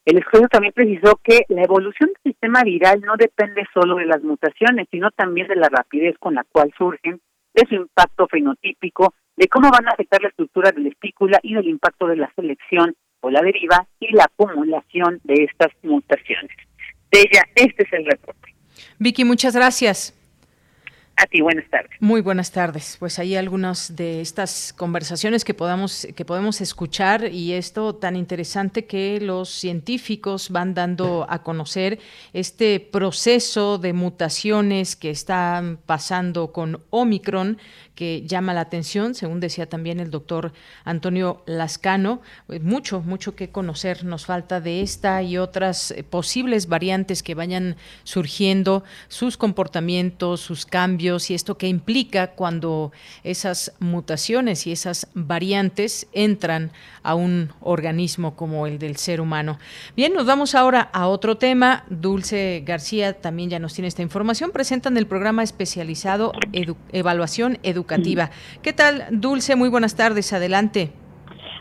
El 0.05 0.19
estudio 0.19 0.49
también 0.49 0.73
precisó 0.73 1.21
que 1.23 1.45
la 1.49 1.63
evolución 1.63 2.11
del 2.11 2.33
sistema 2.33 2.65
viral 2.65 3.03
no 3.03 3.17
depende 3.17 3.63
solo 3.73 3.97
de 3.97 4.07
las 4.07 4.23
mutaciones, 4.25 4.89
sino 4.91 5.13
también 5.13 5.47
de 5.47 5.55
la 5.55 5.69
rapidez 5.69 6.17
con 6.19 6.35
la 6.35 6.45
cual 6.51 6.73
surgen 6.77 7.21
de 7.57 7.67
su 7.67 7.75
impacto 7.75 8.29
fenotípico, 8.29 9.15
de 9.37 9.49
cómo 9.49 9.71
van 9.71 9.89
a 9.89 9.93
afectar 9.93 10.23
la 10.23 10.29
estructura 10.29 10.71
de 10.71 10.83
la 10.83 10.89
espícula 10.91 11.41
y 11.43 11.55
del 11.55 11.67
impacto 11.69 12.07
de 12.07 12.17
la 12.17 12.31
selección 12.37 12.95
o 13.21 13.31
la 13.31 13.41
deriva 13.41 13.87
y 13.99 14.15
la 14.15 14.25
acumulación 14.25 15.21
de 15.25 15.45
estas 15.45 15.73
mutaciones. 15.83 16.55
De 17.11 17.21
ella, 17.21 17.43
este 17.55 17.83
es 17.83 17.93
el 17.93 18.05
reporte. 18.05 18.55
Vicky, 18.99 19.25
muchas 19.25 19.57
gracias. 19.57 20.15
A 21.19 21.27
ti, 21.27 21.41
buenas 21.41 21.69
tardes. 21.71 21.91
Muy 21.99 22.21
buenas 22.21 22.53
tardes. 22.53 22.97
Pues 22.99 23.19
hay 23.19 23.37
algunas 23.37 23.97
de 23.97 24.21
estas 24.21 24.75
conversaciones 24.77 25.45
que 25.45 25.55
podamos 25.55 26.07
que 26.15 26.25
podemos 26.27 26.61
escuchar 26.61 27.33
y 27.33 27.55
esto 27.55 27.95
tan 27.95 28.17
interesante 28.17 28.85
que 28.85 29.19
los 29.23 29.49
científicos 29.49 30.51
van 30.51 30.75
dando 30.75 31.27
a 31.29 31.43
conocer 31.43 31.99
este 32.35 32.81
proceso 32.81 33.79
de 33.79 33.95
mutaciones 33.95 34.95
que 34.95 35.09
están 35.09 35.79
pasando 35.87 36.53
con 36.53 36.83
Omicron 36.91 37.57
que 37.97 38.23
llama 38.27 38.55
la 38.55 38.61
atención, 38.61 39.15
según 39.15 39.41
decía 39.41 39.69
también 39.69 39.99
el 39.99 40.11
doctor 40.11 40.53
Antonio 40.85 41.43
Lascano. 41.47 42.21
Pues 42.47 42.63
mucho, 42.63 43.01
mucho 43.01 43.35
que 43.35 43.49
conocer 43.49 44.05
nos 44.05 44.27
falta 44.27 44.61
de 44.61 44.83
esta 44.83 45.23
y 45.23 45.39
otras 45.39 45.91
eh, 45.91 46.05
posibles 46.05 46.69
variantes 46.69 47.23
que 47.23 47.35
vayan 47.35 47.77
surgiendo, 48.05 48.85
sus 49.09 49.39
comportamientos, 49.39 50.43
sus 50.43 50.67
cambios 50.67 51.31
y 51.31 51.35
esto 51.35 51.57
que 51.57 51.69
implica 51.69 52.33
cuando 52.33 52.93
esas 53.25 53.73
mutaciones 53.81 54.67
y 54.67 54.73
esas 54.73 55.09
variantes 55.15 56.07
entran 56.13 56.71
a 57.03 57.15
un 57.15 57.53
organismo 57.61 58.37
como 58.37 58.67
el 58.67 58.79
del 58.79 58.97
ser 58.97 59.23
humano. 59.23 59.59
Bien, 59.97 60.13
nos 60.13 60.27
vamos 60.27 60.55
ahora 60.55 60.91
a 60.93 61.09
otro 61.09 61.39
tema. 61.39 61.85
Dulce 61.89 62.63
García 62.67 63.15
también 63.15 63.49
ya 63.49 63.59
nos 63.59 63.73
tiene 63.73 63.89
esta 63.89 64.03
información. 64.03 64.51
Presentan 64.51 64.99
el 64.99 65.07
programa 65.07 65.43
especializado 65.43 66.33
Evaluación 66.93 67.59
Educativa 67.63 67.86
educativa. 67.87 68.31
¿Qué 68.63 68.73
tal, 68.73 69.05
Dulce? 69.11 69.57
Muy 69.57 69.69
buenas 69.69 69.95
tardes, 69.95 70.33
adelante. 70.33 70.91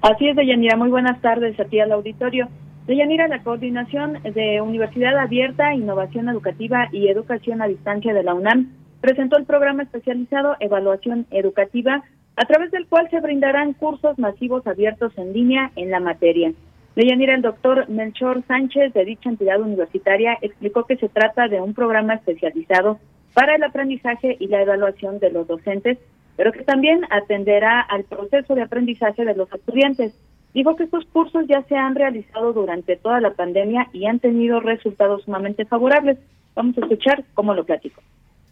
Así 0.02 0.28
es, 0.28 0.36
Deyanira, 0.36 0.76
muy 0.76 0.90
buenas 0.90 1.22
tardes 1.22 1.60
a 1.60 1.66
ti 1.66 1.80
al 1.80 1.92
auditorio. 1.92 2.48
Deyanira, 2.88 3.28
la 3.28 3.42
coordinación 3.42 4.20
de 4.24 4.62
Universidad 4.62 5.18
Abierta, 5.18 5.74
Innovación 5.74 6.30
Educativa 6.30 6.90
y 6.92 7.08
Educación 7.08 7.62
a 7.62 7.68
Distancia 7.68 8.14
de 8.14 8.24
la 8.24 8.34
UNAM 8.34 8.72
presentó 9.02 9.38
el 9.38 9.46
programa 9.46 9.84
especializado 9.84 10.56
Evaluación 10.60 11.26
Educativa, 11.32 12.04
a 12.36 12.46
través 12.46 12.72
del 12.72 12.88
cual 12.88 13.08
se 13.10 13.22
brindarán 13.22 13.74
cursos 13.74 14.20
masivos 14.20 14.66
abiertos 14.68 15.14
en 15.18 15.34
línea 15.34 15.72
en 15.76 15.90
la 15.90 16.00
materia. 16.00 16.52
Deyanira, 16.96 17.36
el 17.36 17.42
doctor 17.42 17.90
Melchor 17.90 18.44
Sánchez 18.48 18.94
de 18.94 19.06
dicha 19.06 19.30
entidad 19.30 19.60
universitaria 19.60 20.38
explicó 20.42 20.86
que 20.86 20.98
se 20.98 21.10
trata 21.10 21.48
de 21.48 21.62
un 21.62 21.74
programa 21.74 22.16
especializado 22.16 23.00
para 23.34 23.56
el 23.56 23.64
aprendizaje 23.64 24.38
y 24.40 24.48
la 24.48 24.62
evaluación 24.62 25.20
de 25.20 25.30
los 25.30 25.48
docentes 25.48 25.98
pero 26.36 26.52
que 26.52 26.64
también 26.64 27.02
atenderá 27.10 27.82
al 27.82 28.04
proceso 28.04 28.56
de 28.56 28.62
aprendizaje 28.62 29.26
de 29.26 29.36
los 29.36 29.52
estudiantes. 29.52 30.14
Dijo 30.54 30.76
que 30.76 30.84
estos 30.86 31.06
cursos 31.12 31.46
ya 31.48 31.64
se 31.64 31.76
han 31.76 31.96
realizado 31.96 32.54
durante 32.54 32.96
toda 32.96 33.20
la 33.20 33.34
pandemia 33.34 33.90
y 33.92 34.06
han 34.06 34.20
tenido 34.20 34.60
resultados 34.60 35.24
sumamente 35.24 35.66
favorables. 35.66 36.18
Vamos 36.56 36.78
a 36.78 36.82
escuchar 36.82 37.24
cómo 37.34 37.54
lo 37.54 37.66
platico. 37.66 38.02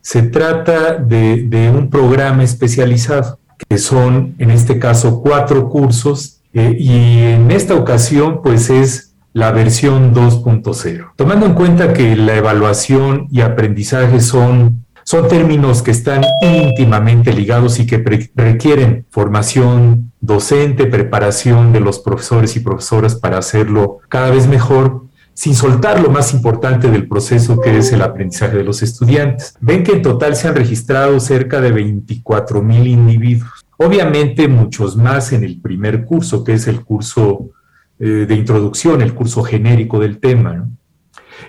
Se 0.01 0.23
trata 0.23 0.97
de, 0.97 1.71
un 1.73 1.89
programa 1.89 2.43
especializado, 2.43 3.39
que 3.69 3.77
son 3.77 4.35
en 4.37 4.51
este 4.51 4.77
caso 4.79 5.21
cuatro 5.21 5.69
cursos, 5.69 6.41
eh, 6.53 6.75
y 6.77 7.19
en 7.19 7.51
esta 7.51 7.73
ocasión 7.75 8.41
pues 8.41 8.69
es 8.69 9.15
la 9.31 9.51
versión 9.51 10.13
2.0. 10.13 11.11
Tomando 11.15 11.45
en 11.45 11.53
cuenta 11.53 11.93
que 11.93 12.15
la 12.15 12.35
evaluación 12.35 13.27
y 13.31 13.41
aprendizaje 13.41 14.19
son 14.19 14.82
son 15.03 15.27
términos 15.27 15.81
que 15.81 15.91
están 15.91 16.23
íntimamente 16.41 17.33
ligados 17.33 17.79
y 17.79 17.85
que 17.85 17.97
requieren 18.35 19.05
formación 19.09 20.11
docente, 20.21 20.85
preparación 20.85 21.73
de 21.73 21.79
los 21.79 21.99
profesores 21.99 22.55
y 22.55 22.61
profesoras 22.61 23.15
para 23.15 23.37
hacerlo 23.37 23.99
cada 24.07 24.31
vez 24.31 24.47
mejor, 24.47 25.03
sin 25.33 25.55
soltar 25.55 25.99
lo 25.99 26.09
más 26.09 26.33
importante 26.33 26.89
del 26.89 27.07
proceso 27.07 27.59
que 27.59 27.77
es 27.77 27.91
el 27.91 28.01
aprendizaje 28.01 28.57
de 28.57 28.63
los 28.63 28.81
estudiantes. 28.81 29.55
Ven 29.59 29.83
que 29.83 29.93
en 29.93 30.01
total 30.01 30.35
se 30.35 30.47
han 30.47 30.55
registrado 30.55 31.19
cerca 31.19 31.59
de 31.59 31.71
24 31.71 32.61
mil 32.61 32.87
individuos. 32.87 33.65
Obviamente 33.77 34.47
muchos 34.47 34.95
más 34.95 35.33
en 35.33 35.43
el 35.43 35.59
primer 35.59 36.05
curso, 36.05 36.43
que 36.43 36.53
es 36.53 36.67
el 36.67 36.81
curso 36.85 37.49
eh, 37.99 38.25
de 38.27 38.35
introducción, 38.35 39.01
el 39.01 39.13
curso 39.13 39.43
genérico 39.43 39.99
del 39.99 40.19
tema. 40.19 40.69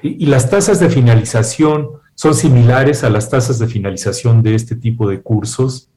y 0.03 0.27
las 0.27 0.51
tasas 0.51 0.81
de 0.81 0.91
finalización 0.91 1.89
son 2.15 2.35
similares 2.35 3.05
a 3.05 3.11
las 3.11 3.29
tasas 3.29 3.59
de 3.59 3.67
finalización 3.67 4.43
de 4.43 4.55
este 4.55 4.77
tipo 4.77 5.09
de 5.09 5.21
cursos. 5.21 5.91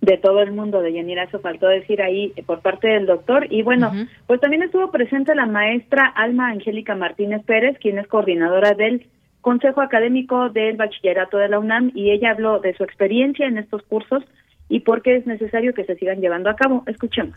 De 0.00 0.18
todo 0.18 0.40
el 0.40 0.52
mundo, 0.52 0.82
de 0.82 0.92
Yanira, 0.92 1.24
eso 1.24 1.40
faltó 1.40 1.66
decir 1.66 2.00
ahí 2.00 2.32
eh, 2.36 2.42
por 2.44 2.60
parte 2.60 2.86
del 2.86 3.06
doctor. 3.06 3.46
Y 3.50 3.62
bueno, 3.62 3.92
pues 4.26 4.40
también 4.40 4.62
estuvo 4.62 4.90
presente 4.92 5.34
la 5.34 5.46
maestra 5.46 6.06
Alma 6.06 6.48
Angélica 6.50 6.94
Martínez 6.94 7.42
Pérez, 7.44 7.76
quien 7.80 7.98
es 7.98 8.06
coordinadora 8.06 8.74
del 8.74 9.08
Consejo 9.40 9.80
Académico 9.80 10.48
del 10.50 10.76
Bachillerato 10.76 11.38
de 11.38 11.48
la 11.48 11.58
UNAM, 11.58 11.90
y 11.94 12.10
ella 12.10 12.30
habló 12.30 12.60
de 12.60 12.74
su 12.76 12.84
experiencia 12.84 13.46
en 13.46 13.58
estos 13.58 13.82
cursos 13.82 14.22
y 14.68 14.80
por 14.80 15.02
qué 15.02 15.16
es 15.16 15.26
necesario 15.26 15.72
que 15.74 15.84
se 15.84 15.96
sigan 15.96 16.20
llevando 16.20 16.50
a 16.50 16.56
cabo. 16.56 16.84
Escuchemos. 16.86 17.36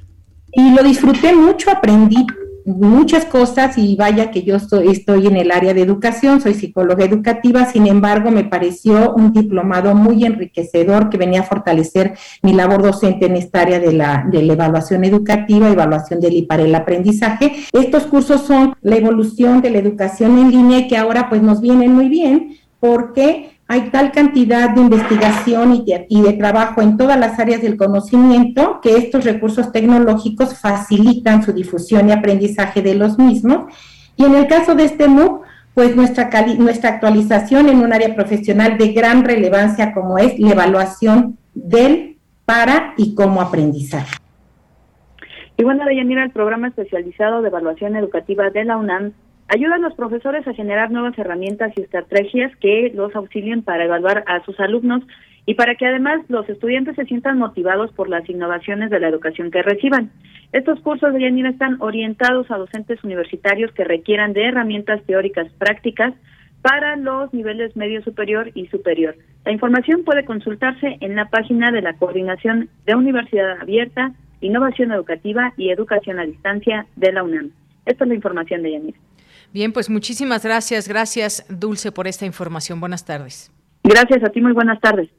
Y 0.52 0.76
lo 0.76 0.84
disfruté 0.84 1.34
mucho, 1.34 1.72
aprendí 1.72 2.26
muchas 2.70 3.26
cosas 3.26 3.78
y 3.78 3.96
vaya 3.96 4.32
que 4.32 4.44
yo 4.44 4.56
estoy, 4.56 4.90
estoy, 4.90 5.28
en 5.28 5.38
el 5.38 5.52
área 5.52 5.74
de 5.74 5.82
educación, 5.82 6.42
soy 6.42 6.54
psicóloga 6.54 7.06
educativa, 7.06 7.66
sin 7.66 7.88
embargo 7.88 8.32
me 8.32 8.44
pareció 8.44 9.14
un 9.14 9.32
diplomado 9.32 9.96
muy 9.96 10.26
enriquecedor 10.26 11.10
que 11.10 11.18
venía 11.18 11.42
a 11.42 11.44
fortalecer 11.44 12.18
mi 12.42 12.54
labor 12.54 12.82
docente 12.82 13.26
en 13.26 13.36
esta 13.36 13.62
área 13.62 13.80
de 13.80 13.94
la, 13.94 14.26
de 14.32 14.40
evaluación 14.40 15.04
educativa, 15.04 15.70
evaluación 15.70 16.20
del 16.20 16.40
para 16.48 16.64
el 16.64 16.76
aprendizaje. 16.76 17.66
Estos 17.74 18.06
cursos 18.06 18.42
son 18.42 18.76
la 18.82 18.96
evolución 18.96 19.62
de 19.62 19.70
la 19.72 19.80
educación 19.80 20.38
en 20.38 20.52
línea 20.52 20.88
que 20.88 20.98
ahora 20.98 21.30
pues 21.30 21.42
nos 21.42 21.62
vienen 21.62 21.94
muy 21.94 22.10
bien 22.10 22.58
porque 22.80 23.59
hay 23.72 23.92
tal 23.92 24.12
cantidad 24.12 24.72
de 24.72 24.82
investigación 24.82 25.86
y 26.10 26.22
de, 26.24 26.34
trabajo 26.34 26.82
en 26.82 26.98
todas 26.98 27.20
las 27.20 27.40
áreas 27.40 27.62
del 27.62 27.78
conocimiento 27.78 28.80
que 28.82 28.98
estos 28.98 29.26
recursos 29.26 29.72
tecnológicos 29.72 30.60
facilitan 30.60 31.44
su 31.44 31.54
difusión 31.54 32.10
y 32.10 32.12
aprendizaje 32.12 32.82
de 32.82 32.96
los 32.96 33.20
mismos. 33.20 33.72
Y 34.18 34.26
en 34.26 34.34
el 34.34 34.48
caso 34.48 34.74
de 34.74 34.86
este 34.86 35.08
MOOC, 35.08 35.46
pues 35.76 35.96
nuestra, 35.96 36.32
actualización 36.90 37.70
en 37.70 37.78
un 37.84 37.94
área 37.94 38.16
profesional 38.16 38.80
de 38.80 38.92
gran 38.92 39.24
relevancia 39.24 39.94
como 39.94 40.18
es 40.18 40.40
la 40.40 40.50
evaluación 40.50 41.38
del, 41.54 42.18
para 42.46 42.96
y 42.98 43.14
como 43.14 43.40
aprendizaje. 43.40 44.16
Y 45.58 45.64
bueno, 45.64 45.86
Deyanira, 45.86 46.24
el 46.24 46.32
programa 46.32 46.70
especializado 46.70 47.44
de 47.44 47.50
evaluación 47.50 47.96
educativa 47.96 48.50
de 48.50 48.66
la 48.66 48.78
UNAM 48.78 49.14
Ayuda 49.52 49.76
a 49.76 49.80
los 49.80 49.96
profesores 49.96 50.48
a 50.48 50.54
generar 50.54 50.92
nuevas 50.92 51.18
herramientas 51.18 51.74
y 51.76 51.82
estrategias 51.82 52.56
que 52.58 52.92
los 52.94 53.16
auxilien 53.16 53.64
para 53.64 53.84
evaluar 53.84 54.24
a 54.28 54.44
sus 54.46 54.60
alumnos 54.60 55.02
y 55.48 55.56
para 55.56 55.74
que 55.74 55.88
además 55.88 56.22
los 56.28 56.48
estudiantes 56.48 56.96
se 56.96 57.06
sientan 57.06 57.40
motivados 57.40 57.92
por 57.94 58.10
las 58.10 58.30
innovaciones 58.30 58.92
de 58.92 59.00
la 59.00 59.08
educación 59.08 59.50
que 59.50 59.64
reciban. 59.64 60.12
Estos 60.54 60.80
cursos 60.82 61.12
de 61.14 61.22
Yanira 61.22 61.50
están 61.50 61.82
orientados 61.82 62.52
a 62.52 62.58
docentes 62.60 63.04
universitarios 63.04 63.72
que 63.72 63.86
requieran 63.86 64.34
de 64.34 64.46
herramientas 64.46 65.02
teóricas 65.08 65.52
prácticas 65.54 66.14
para 66.62 66.96
los 66.96 67.34
niveles 67.34 67.76
medio 67.76 68.04
superior 68.04 68.52
y 68.54 68.68
superior. 68.68 69.16
La 69.46 69.52
información 69.52 70.04
puede 70.04 70.26
consultarse 70.26 70.98
en 71.02 71.16
la 71.16 71.26
página 71.26 71.72
de 71.72 71.82
la 71.82 71.94
Coordinación 71.94 72.70
de 72.86 72.94
Universidad 72.94 73.60
Abierta, 73.60 74.12
Innovación 74.42 74.92
Educativa 74.92 75.54
y 75.58 75.72
Educación 75.72 76.20
a 76.20 76.26
Distancia 76.28 76.86
de 76.98 77.14
la 77.14 77.24
UNAM. 77.24 77.50
Esta 77.88 78.04
es 78.04 78.10
la 78.10 78.16
información 78.16 78.62
de 78.62 78.74
Yanira. 78.74 79.00
Bien, 79.52 79.74
pues 79.74 79.90
muchísimas 79.90 80.44
gracias. 80.44 80.88
Gracias, 80.88 81.46
Dulce, 81.50 81.92
por 81.92 82.08
esta 82.08 82.26
información. 82.26 82.80
Buenas 82.80 83.06
tardes. 83.06 83.52
Gracias 83.84 84.24
a 84.24 84.30
ti, 84.30 84.42
muy 84.42 84.54
buenas 84.54 84.80
tardes. 84.80 85.10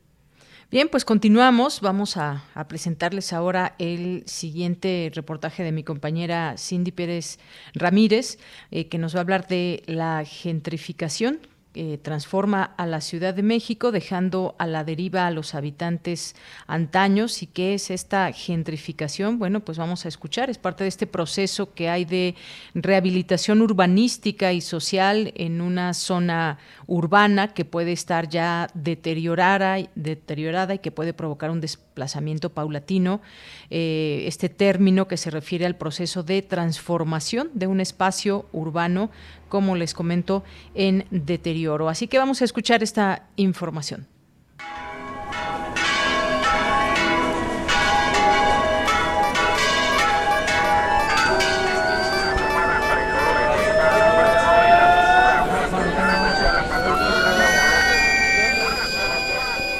Bien, 0.70 0.88
pues 0.88 1.04
continuamos. 1.04 1.80
Vamos 1.80 2.16
a, 2.16 2.44
presentarles 2.68 3.32
ahora 3.32 3.74
el 3.80 4.22
siguiente 4.26 5.10
reportaje 5.12 5.64
de 5.64 5.72
mi 5.72 5.82
compañera 5.82 6.54
Cindy 6.56 6.92
Pérez 6.92 7.40
Ramírez, 7.74 8.38
eh, 8.70 8.88
que 8.88 8.98
nos 8.98 9.16
va 9.16 9.18
a 9.18 9.22
hablar 9.22 9.48
de 9.48 9.82
la 9.86 10.24
gentrificación 10.24 11.40
eh, 11.74 11.98
transforma 12.02 12.64
a 12.76 12.84
la 12.84 13.00
Ciudad 13.00 13.32
de 13.32 13.42
México, 13.44 13.92
dejando 13.92 14.56
a 14.58 14.66
la 14.66 14.82
deriva 14.82 15.26
a 15.26 15.30
los 15.30 15.54
habitantes 15.54 16.34
antaños. 16.66 17.42
¿Y 17.42 17.46
qué 17.46 17.74
es 17.74 17.90
esta 17.90 18.32
gentrificación? 18.32 19.38
Bueno, 19.38 19.60
pues 19.60 19.78
vamos 19.78 20.04
a 20.04 20.08
escuchar. 20.08 20.50
Es 20.50 20.58
parte 20.58 20.84
de 20.84 20.88
este 20.88 21.06
proceso 21.06 21.72
que 21.72 21.88
hay 21.88 22.04
de 22.04 22.34
rehabilitación 22.74 23.62
urbanística 23.62 24.52
y 24.52 24.60
social 24.60 25.32
en 25.36 25.60
una 25.60 25.94
zona 25.94 26.58
urbana 26.86 27.54
que 27.54 27.64
puede 27.64 27.92
estar 27.92 28.28
ya 28.28 28.68
deteriorada, 28.74 29.78
deteriorada 29.94 30.74
y 30.74 30.78
que 30.80 30.90
puede 30.90 31.12
provocar 31.12 31.50
un 31.50 31.60
desplazamiento 31.60 31.89
paulatino. 32.54 33.20
Eh, 33.70 34.24
este 34.26 34.48
término 34.48 35.08
que 35.08 35.16
se 35.16 35.30
refiere 35.30 35.66
al 35.66 35.76
proceso 35.76 36.22
de 36.22 36.42
transformación 36.42 37.50
de 37.54 37.66
un 37.66 37.80
espacio 37.80 38.46
urbano 38.52 39.10
como 39.48 39.76
les 39.76 39.92
comento, 39.92 40.44
en 40.74 41.06
deterioro. 41.10 41.90
Así 41.90 42.08
que 42.08 42.18
vamos 42.18 42.40
a 42.40 42.44
escuchar 42.46 42.82
esta 42.82 43.28
información. 43.36 44.06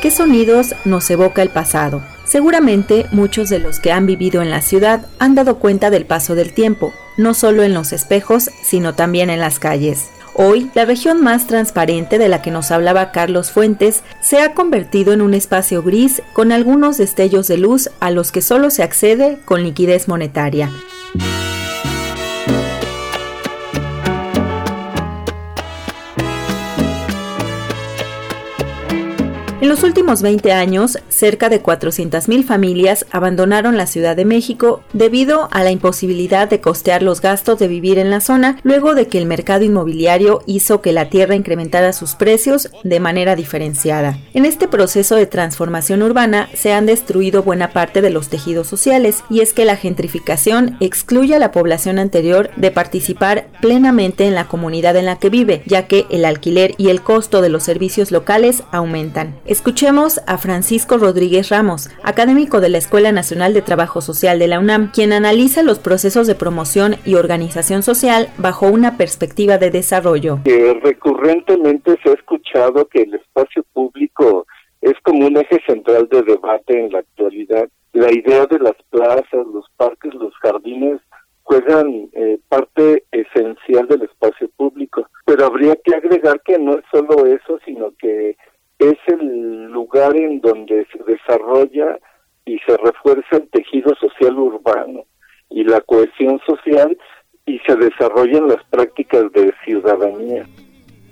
¿Qué 0.03 0.11
sonidos 0.11 0.75
nos 0.87 1.11
evoca 1.11 1.43
el 1.43 1.51
pasado? 1.51 2.03
Seguramente 2.31 3.07
muchos 3.11 3.49
de 3.49 3.59
los 3.59 3.81
que 3.81 3.91
han 3.91 4.07
vivido 4.07 4.41
en 4.41 4.51
la 4.51 4.63
ciudad 4.63 5.05
han 5.19 5.35
dado 5.35 5.59
cuenta 5.59 5.91
del 5.91 6.07
paso 6.07 6.37
del 6.37 6.53
tiempo, 6.53 6.93
no 7.17 7.35
solo 7.35 7.65
en 7.65 7.75
los 7.75 7.93
espejos, 7.93 8.51
sino 8.63 8.95
también 8.95 9.31
en 9.31 9.41
las 9.41 9.59
calles. 9.59 10.11
Hoy, 10.35 10.71
la 10.75 10.85
región 10.85 11.21
más 11.25 11.49
transparente 11.49 12.19
de 12.19 12.29
la 12.29 12.41
que 12.41 12.53
nos 12.53 12.71
hablaba 12.71 13.11
Carlos 13.11 13.51
Fuentes 13.51 14.05
se 14.23 14.41
ha 14.41 14.55
convertido 14.55 15.13
en 15.13 15.23
un 15.23 15.35
espacio 15.35 15.83
gris 15.83 16.23
con 16.33 16.53
algunos 16.53 16.99
destellos 16.99 17.49
de 17.49 17.59
luz 17.59 17.91
a 17.99 18.13
los 18.13 18.31
que 18.31 18.43
solo 18.43 18.71
se 18.71 18.85
accede 18.85 19.39
con 19.45 19.65
liquidez 19.65 20.07
monetaria. 20.07 20.71
En 29.61 29.69
los 29.69 29.83
últimos 29.83 30.23
20 30.23 30.53
años, 30.53 30.97
cerca 31.11 31.51
de 31.51 31.63
400.000 31.63 32.45
familias 32.45 33.05
abandonaron 33.11 33.77
la 33.77 33.87
Ciudad 33.87 34.17
de 34.17 34.25
México 34.25 34.83
debido 34.95 35.49
a 35.51 35.63
la 35.63 35.71
imposibilidad 35.71 36.49
de 36.49 36.63
costear 36.63 37.03
los 37.03 37.21
gastos 37.21 37.59
de 37.59 37.69
vivir 37.69 37.99
en 37.99 38.09
la 38.09 38.21
zona 38.21 38.59
luego 38.63 38.95
de 38.95 39.07
que 39.07 39.19
el 39.19 39.27
mercado 39.27 39.63
inmobiliario 39.63 40.43
hizo 40.47 40.81
que 40.81 40.93
la 40.93 41.11
tierra 41.11 41.35
incrementara 41.35 41.93
sus 41.93 42.15
precios 42.15 42.71
de 42.85 43.01
manera 43.01 43.37
diferenciada. 43.37 44.17
En 44.33 44.47
este 44.47 44.67
proceso 44.67 45.15
de 45.17 45.27
transformación 45.27 46.03
urbana 46.03 46.49
se 46.55 46.73
han 46.73 46.87
destruido 46.87 47.43
buena 47.43 47.69
parte 47.69 48.01
de 48.01 48.09
los 48.09 48.31
tejidos 48.31 48.67
sociales 48.67 49.25
y 49.29 49.41
es 49.41 49.53
que 49.53 49.67
la 49.67 49.77
gentrificación 49.77 50.79
excluye 50.81 51.35
a 51.35 51.39
la 51.39 51.53
población 51.53 51.99
anterior 51.99 52.49
de 52.57 52.71
participar 52.71 53.49
plenamente 53.61 54.27
en 54.27 54.35
la 54.35 54.49
comunidad 54.49 54.97
en 54.97 55.05
la 55.05 55.19
que 55.19 55.29
vive, 55.29 55.63
ya 55.67 55.87
que 55.87 56.07
el 56.09 56.25
alquiler 56.25 56.73
y 56.79 56.89
el 56.89 57.03
costo 57.03 57.43
de 57.43 57.51
los 57.51 57.63
servicios 57.63 58.11
locales 58.11 58.63
aumentan. 58.73 59.39
Escuchemos 59.51 60.21
a 60.29 60.39
Francisco 60.39 60.97
Rodríguez 60.97 61.49
Ramos, 61.49 61.91
académico 62.05 62.61
de 62.61 62.69
la 62.69 62.79
Escuela 62.79 63.11
Nacional 63.11 63.53
de 63.53 63.63
Trabajo 63.63 64.01
Social 64.01 64.39
de 64.39 64.47
la 64.47 64.61
UNAM, 64.61 64.93
quien 64.93 65.13
analiza 65.13 65.65
los 65.65 65.81
procesos 65.81 66.29
de 66.29 66.37
promoción 66.37 66.95
y 67.05 67.17
organización 67.17 67.83
social 67.83 68.29
bajo 68.39 68.69
una 68.69 68.97
perspectiva 68.97 69.59
de 69.59 69.71
desarrollo. 69.71 70.39
recurrentemente 70.85 71.99
se 72.01 72.11
ha 72.11 72.13
escuchado 72.13 72.87
que 72.87 73.03
el 73.03 73.15
espacio 73.15 73.65
público 73.73 74.47
es 74.83 74.95
como 75.03 75.27
un 75.27 75.37
eje 75.37 75.59
central 75.67 76.09
de 76.09 76.23
debate 76.23 76.79
en 76.79 76.93
la 76.93 77.01
actualidad. 77.01 77.69
La 77.93 78.13
idea 78.13 78.47
de 78.47 78.61
las 78.61 78.77
plazas, 78.91 79.47
los 79.53 79.67
parques, 79.77 80.15
los 80.15 80.33
jardines 80.37 81.01
juegan 81.43 82.09
eh, 82.13 82.39
parte 82.49 83.03
esencial 83.11 83.89
del 83.89 84.03
espacio 84.03 84.49
público. 84.57 85.09
Pero 85.27 85.47
habría 85.47 85.75
que 85.85 85.93
agregar 85.93 86.41
que 86.45 86.57
no 86.57 86.75
es 86.75 86.85
solo 86.93 87.27
eso, 87.27 87.59
sino 87.65 87.93
que 87.99 88.37
es 88.81 88.99
el 89.07 89.67
lugar 89.67 90.17
en 90.17 90.41
donde 90.41 90.87
se 90.93 91.03
desarrolla 91.05 91.99
y 92.45 92.59
se 92.61 92.77
refuerza 92.77 93.37
el 93.37 93.49
tejido 93.51 93.95
social 93.97 94.39
urbano 94.39 95.05
y 95.51 95.65
la 95.65 95.81
cohesión 95.81 96.41
social 96.47 96.97
y 97.47 97.59
se 97.61 97.77
desarrollan 97.77 98.49
las 98.49 98.63
prácticas 98.71 99.31
de 99.33 99.53
ciudadanía. 99.65 100.47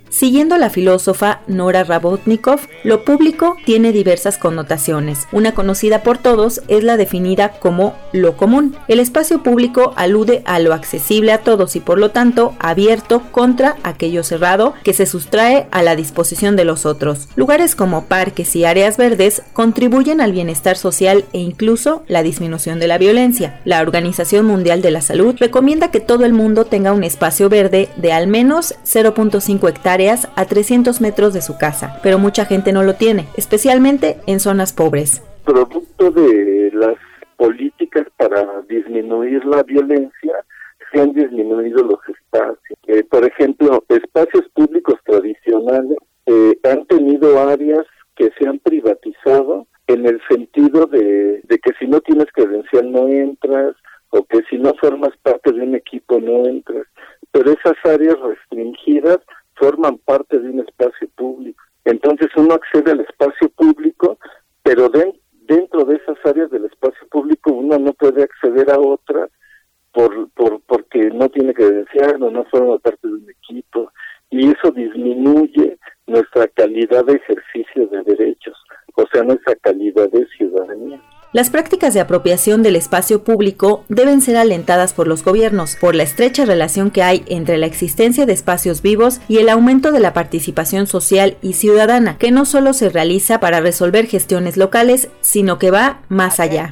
Siguiendo 0.09 0.57
la 0.57 0.71
filósofa 0.71 1.41
Nora 1.45 1.83
Rabotnikov, 1.83 2.61
lo 2.83 3.05
público 3.05 3.55
tiene 3.63 3.91
diversas 3.91 4.39
connotaciones. 4.39 5.27
Una 5.31 5.53
conocida 5.53 6.01
por 6.01 6.17
todos 6.17 6.61
es 6.67 6.83
la 6.83 6.97
definida 6.97 7.59
como 7.59 7.93
lo 8.11 8.35
común. 8.35 8.75
El 8.87 8.99
espacio 8.99 9.43
público 9.43 9.93
alude 9.97 10.41
a 10.45 10.57
lo 10.59 10.73
accesible 10.73 11.31
a 11.31 11.39
todos 11.39 11.75
y 11.75 11.79
por 11.79 11.99
lo 11.99 12.09
tanto 12.09 12.55
abierto 12.59 13.21
contra 13.31 13.75
aquello 13.83 14.23
cerrado 14.23 14.73
que 14.83 14.93
se 14.93 15.05
sustrae 15.05 15.67
a 15.69 15.83
la 15.83 15.95
disposición 15.95 16.55
de 16.55 16.65
los 16.65 16.87
otros. 16.87 17.27
Lugares 17.35 17.75
como 17.75 18.05
parques 18.05 18.55
y 18.55 18.65
áreas 18.65 18.97
verdes 18.97 19.43
contribuyen 19.53 20.21
al 20.21 20.31
bienestar 20.31 20.75
social 20.75 21.25
e 21.33 21.39
incluso 21.39 22.03
la 22.07 22.23
disminución 22.23 22.79
de 22.79 22.87
la 22.87 22.97
violencia. 22.97 23.61
La 23.63 23.81
Organización 23.81 24.47
Mundial 24.47 24.81
de 24.81 24.89
la 24.89 25.01
Salud 25.01 25.35
recomienda 25.37 25.91
que 25.91 25.99
todo 25.99 26.25
el 26.25 26.33
mundo 26.33 26.65
tenga 26.65 26.93
un 26.93 27.03
espacio 27.03 27.47
verde 27.47 27.89
de 27.95 28.11
al 28.11 28.25
menos 28.25 28.73
0.5 28.85 29.69
hectáreas 29.69 29.98
a 30.07 30.45
300 30.45 31.01
metros 31.01 31.33
de 31.33 31.41
su 31.41 31.57
casa, 31.57 31.99
pero 32.01 32.19
mucha 32.19 32.45
gente 32.45 32.71
no 32.71 32.83
lo 32.83 32.93
tiene, 32.95 33.27
especialmente 33.35 34.17
en 34.27 34.39
zonas 34.39 34.71
pobres. 34.71 35.21
Producto 35.43 36.09
de 36.11 36.71
las 36.73 36.95
políticas 37.35 38.07
para 38.15 38.61
disminuir 38.69 39.43
la 39.43 39.61
violencia, 39.63 40.45
se 40.91 41.01
han 41.01 41.11
disminuido 41.11 41.83
los 41.83 41.99
espacios. 42.07 42.79
Eh, 42.87 43.03
por 43.03 43.25
ejemplo, 43.25 43.83
espacios 43.89 44.47
públicos 44.53 44.95
tradicionales 45.03 45.97
eh, 46.25 46.57
han 46.63 46.85
tenido 46.85 47.37
áreas 47.49 47.85
que 48.15 48.31
se 48.39 48.47
han 48.47 48.59
privatizado 48.59 49.67
en 49.87 50.05
el 50.05 50.21
sentido 50.29 50.85
de, 50.85 51.41
de 51.43 51.59
que 51.59 51.71
si 51.77 51.87
no 51.87 51.99
tienes 51.99 52.27
credencial 52.33 52.89
no 52.89 53.09
entras 53.09 53.75
o 54.11 54.23
que 54.23 54.41
si 54.49 54.57
no 54.57 54.73
formas 54.75 55.11
parte 55.23 55.51
de 55.51 55.61
un 55.61 55.75
equipo 55.75 56.19
no 56.21 56.45
entras. 56.45 56.87
Pero 57.31 57.51
esas 57.51 57.75
áreas 57.83 58.17
restringidas 58.21 59.19
forman 59.59 59.97
parte 59.99 60.39
de 60.39 60.49
un 60.49 60.61
espacio 60.61 61.07
público. 61.15 61.63
Entonces 61.85 62.29
uno 62.35 62.55
accede 62.55 62.91
al 62.91 63.01
espacio 63.01 63.49
público, 63.49 64.17
pero 64.63 64.89
dentro 65.47 65.85
de 65.85 65.95
esas 65.95 66.17
áreas 66.25 66.49
del 66.49 66.65
espacio 66.65 67.07
público 67.09 67.51
uno 67.51 67.77
no 67.77 67.93
puede 67.93 68.23
acceder 68.23 68.71
a 68.71 68.79
otras 68.79 69.29
por, 69.91 70.29
por 70.31 70.61
porque 70.61 71.09
no 71.09 71.29
tiene 71.29 71.53
credencial 71.53 72.21
o 72.23 72.31
no 72.31 72.45
forma 72.45 72.77
parte 72.79 73.07
de 73.07 73.13
un 73.13 73.29
equipo 73.29 73.91
y 74.29 74.51
eso 74.51 74.71
disminuye 74.71 75.77
nuestra 76.05 76.47
calidad 76.47 77.05
de 77.05 77.13
ejercicio 77.13 77.87
de 77.87 78.03
derechos, 78.03 78.57
o 78.95 79.05
sea, 79.11 79.23
nuestra 79.23 79.55
calidad 79.55 80.09
de 80.09 80.25
ciudadanía. 80.27 81.01
Las 81.31 81.51
prácticas 81.51 81.93
de 81.93 81.99
apropiación 81.99 82.63
del 82.63 82.75
espacio 82.75 83.23
público 83.23 83.83
deben 83.87 84.19
ser 84.19 84.35
alentadas 84.35 84.93
por 84.93 85.07
los 85.07 85.23
gobiernos, 85.23 85.75
por 85.75 85.93
la 85.93 86.01
estrecha 86.01 86.43
relación 86.43 86.89
que 86.89 87.03
hay 87.03 87.23
entre 87.27 87.59
la 87.59 87.67
existencia 87.67 88.25
de 88.25 88.33
espacios 88.33 88.81
vivos 88.81 89.21
y 89.27 89.37
el 89.37 89.49
aumento 89.49 89.91
de 89.91 89.99
la 89.99 90.13
participación 90.13 90.87
social 90.87 91.37
y 91.43 91.53
ciudadana, 91.53 92.17
que 92.17 92.31
no 92.31 92.45
solo 92.45 92.73
se 92.73 92.89
realiza 92.89 93.39
para 93.39 93.59
resolver 93.59 94.07
gestiones 94.07 94.57
locales, 94.57 95.09
sino 95.21 95.59
que 95.59 95.69
va 95.69 95.99
más 96.09 96.39
allá. 96.39 96.71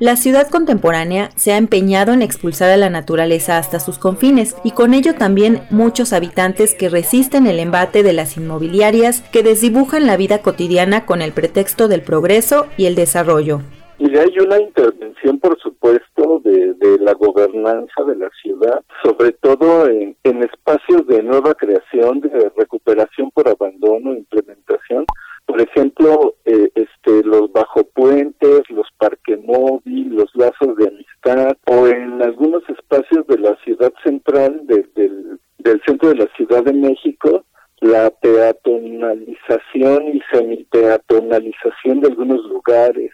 La 0.00 0.16
ciudad 0.16 0.48
contemporánea 0.50 1.30
se 1.34 1.54
ha 1.54 1.56
empeñado 1.56 2.12
en 2.12 2.20
expulsar 2.20 2.70
a 2.70 2.76
la 2.76 2.90
naturaleza 2.90 3.56
hasta 3.56 3.80
sus 3.80 3.96
confines 3.96 4.54
y 4.64 4.72
con 4.72 4.92
ello 4.92 5.14
también 5.14 5.62
muchos 5.70 6.12
habitantes 6.12 6.74
que 6.74 6.90
resisten 6.90 7.46
el 7.46 7.58
embate 7.58 8.02
de 8.02 8.12
las 8.12 8.36
inmobiliarias 8.36 9.22
que 9.32 9.42
desdibujan 9.42 10.06
la 10.06 10.18
vida 10.18 10.25
cotidiana 10.42 11.06
con 11.06 11.22
el 11.22 11.32
pretexto 11.32 11.88
del 11.88 12.02
progreso 12.02 12.66
y 12.76 12.86
el 12.86 12.94
desarrollo. 12.94 13.60
Y 13.98 14.14
hay 14.14 14.38
una 14.38 14.60
intervención, 14.60 15.38
por 15.40 15.58
supuesto, 15.58 16.40
de, 16.44 16.66
la 17.00 17.14
gobernanza 17.14 18.02
de 18.04 18.16
la 18.16 18.28
ciudad, 18.42 18.82
sobre 19.04 19.30
todo 19.32 19.88
en, 19.88 20.16
espacios 20.42 21.06
de 21.06 21.22
nueva 21.22 21.54
creación, 21.54 22.20
de 22.20 22.50
recuperación 22.56 23.30
por 23.30 23.48
abandono, 23.48 24.12
implementación. 24.12 25.06
Por 25.46 25.60
ejemplo, 25.60 26.34
eh, 26.44 26.68
este, 26.74 27.22
los 27.22 27.52
bajopuentes, 27.52 28.62
los 28.70 28.88
parques 28.98 29.38
móviles, 29.44 30.12
los 30.12 30.34
lazos 30.34 30.76
de 30.76 30.88
amistad, 30.88 31.56
o 31.66 31.86
en 31.86 32.20
algunos 32.22 32.68
espacios 32.68 33.24
de 33.28 33.38
la 33.38 33.56
ciudad 33.64 33.92
central, 34.02 34.66
del, 34.66 35.38
del 35.58 35.80
centro 35.86 36.08
de 36.08 36.16
la 36.16 36.28
Ciudad 36.36 36.64
de 36.64 36.72
México, 36.72 37.44
la 37.86 38.10
peatonalización 38.10 40.08
y 40.08 40.20
semi-peatonalización 40.32 42.00
de 42.00 42.08
algunos 42.08 42.44
lugares, 42.46 43.12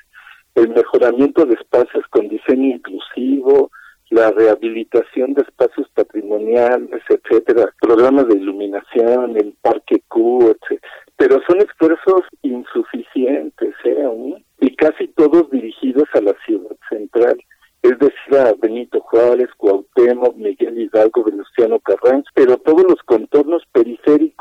el 0.55 0.71
mejoramiento 0.71 1.45
de 1.45 1.55
espacios 1.55 2.05
con 2.09 2.29
diseño 2.29 2.77
inclusivo, 2.77 3.71
la 4.11 4.31
rehabilitación 4.31 5.35
de 5.35 5.43
espacios 5.43 5.89
patrimoniales, 5.95 7.03
etcétera, 7.09 7.73
programas 7.81 8.29
de 8.29 8.37
iluminación, 8.37 9.37
el 9.37 9.55
parque 9.61 10.03
Q, 10.09 10.57
etcétera. 10.57 10.93
Pero 11.17 11.41
son 11.47 11.61
esfuerzos 11.61 12.23
insuficientes, 12.43 13.75
¿eh? 13.85 14.03
Aún, 14.05 14.43
y 14.61 14.75
casi 14.77 15.09
todos 15.09 15.51
dirigidos 15.51 16.09
a 16.15 16.21
la 16.21 16.35
ciudad 16.47 16.77
central 16.89 17.39
es 17.83 17.99
decir, 17.99 18.37
a 18.39 18.55
Benito 18.55 19.01
Juárez, 19.01 19.49
Cuauhtémoc, 19.57 20.37
Miguel 20.37 20.79
Hidalgo, 20.79 21.25
Venustiano 21.25 21.81
Carranza, 21.81 22.31
pero 22.33 22.57
todos 22.59 22.85
los 22.85 23.03
contornos 23.05 23.65
periféricos 23.73 24.32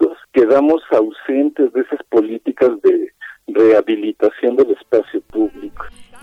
quedamos 0.52 0.84
ausentes 0.92 1.72
de 1.72 1.80
esas 1.80 2.04
políticas 2.10 2.72
de 2.82 3.14
rehabilitación 3.48 4.58
del 4.58 4.72
espacio 4.72 5.22
público. 5.22 5.51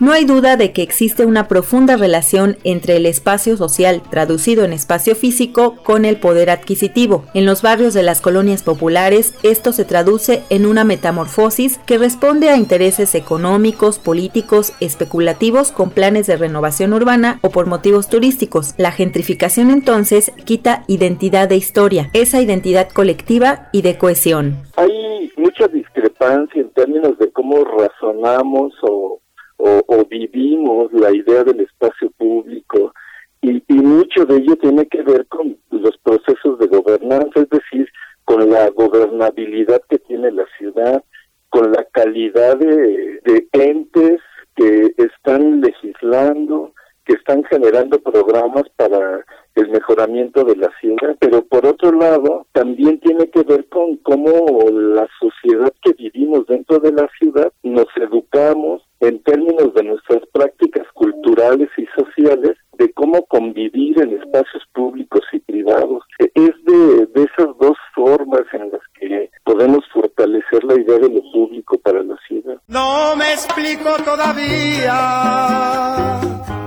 No 0.01 0.13
hay 0.13 0.23
duda 0.23 0.55
de 0.55 0.71
que 0.71 0.81
existe 0.81 1.25
una 1.25 1.49
profunda 1.49 1.97
relación 1.97 2.55
entre 2.63 2.95
el 2.95 3.05
espacio 3.05 3.57
social, 3.57 4.01
traducido 4.09 4.63
en 4.63 4.71
espacio 4.71 5.13
físico, 5.13 5.75
con 5.83 6.05
el 6.05 6.17
poder 6.17 6.49
adquisitivo. 6.49 7.25
En 7.33 7.45
los 7.45 7.61
barrios 7.61 7.93
de 7.93 8.03
las 8.03 8.21
colonias 8.21 8.63
populares, 8.63 9.37
esto 9.43 9.73
se 9.73 9.83
traduce 9.83 10.41
en 10.49 10.65
una 10.65 10.85
metamorfosis 10.85 11.79
que 11.79 11.97
responde 11.97 12.49
a 12.49 12.55
intereses 12.55 13.13
económicos, 13.13 13.99
políticos, 13.99 14.71
especulativos 14.79 15.73
con 15.73 15.89
planes 15.89 16.27
de 16.27 16.37
renovación 16.37 16.93
urbana 16.93 17.39
o 17.41 17.49
por 17.49 17.65
motivos 17.65 18.07
turísticos. 18.07 18.75
La 18.77 18.93
gentrificación 18.93 19.69
entonces 19.69 20.31
quita 20.45 20.85
identidad 20.87 21.49
de 21.49 21.57
historia, 21.57 22.09
esa 22.13 22.41
identidad 22.41 22.87
colectiva 22.87 23.67
y 23.73 23.81
de 23.81 23.97
cohesión. 23.97 24.59
Hay 24.77 25.29
mucha 25.35 25.67
discrepancia 25.67 26.61
en 26.61 26.69
términos 26.69 27.17
de 27.19 27.29
cómo 27.33 27.65
razonamos 27.65 28.73
o, 28.83 29.19
o, 29.59 30.05
vivimos 30.09 30.91
la 30.93 31.11
idea 31.11 31.43
del 31.43 31.59
espacio 31.59 32.09
público 32.17 32.93
y, 33.41 33.61
y 33.67 33.73
mucho 33.73 34.25
de 34.25 34.37
ello 34.37 34.55
tiene 34.55 34.85
que 34.87 35.03
ver 35.03 35.25
con 35.27 35.57
los 35.69 35.97
procesos 35.97 36.57
de 36.59 36.67
gobernanza, 36.67 37.41
es 37.41 37.49
decir, 37.49 37.87
con 38.25 38.49
la 38.49 38.69
gobernabilidad 38.69 39.81
que 39.89 39.99
tiene 39.99 40.31
la 40.31 40.45
ciudad, 40.57 41.03
con 41.49 41.71
la 41.71 41.83
calidad 41.91 42.57
de, 42.57 43.19
de 43.23 43.47
entes 43.53 44.21
que 44.55 44.93
están 44.97 45.61
legislando, 45.61 46.73
que 47.05 47.13
están 47.13 47.43
generando 47.45 47.99
programas 47.99 48.63
para 48.75 49.25
el 49.55 49.69
mejoramiento 49.69 50.43
de 50.43 50.55
la 50.55 50.69
ciudad, 50.79 51.17
pero 51.19 51.43
por 51.43 51.65
otro 51.65 51.91
lado 51.91 52.45
también 52.51 52.99
tiene 52.99 53.29
que 53.29 53.43
ver 53.43 53.67
con 53.69 53.97
cómo 53.97 54.29
la 54.71 55.07
sociedad 55.19 55.73
que 55.81 55.93
vivimos 55.93 56.45
dentro 56.47 56.79
de 56.79 56.91
la 56.91 57.09
ciudad 57.17 57.51
nos 57.63 57.87
educamos 57.97 58.83
en 58.99 59.21
términos 59.23 59.73
de 59.73 59.83
nuestras 59.83 60.21
prácticas 60.33 60.85
culturales 60.93 61.69
y 61.77 61.85
sociales 61.95 62.57
de 62.77 62.91
cómo 62.93 63.25
convivir 63.25 64.01
en 64.01 64.13
espacios 64.19 64.63
públicos 64.73 65.21
y 65.33 65.39
privados. 65.39 66.03
Es 66.17 66.51
de, 66.65 67.05
de 67.07 67.23
esas 67.23 67.47
dos 67.59 67.77
formas 67.93 68.41
en 68.53 68.71
las 68.71 68.81
que 68.99 69.29
podemos 69.43 69.83
fortalecer 69.93 70.63
la 70.63 70.75
idea 70.75 70.97
de 70.97 71.09
lo 71.09 71.21
público 71.31 71.77
para 71.79 72.01
la 72.03 72.15
ciudad. 72.27 72.61
No 72.67 73.15
me 73.15 73.33
explico 73.33 73.95
todavía 74.03 74.99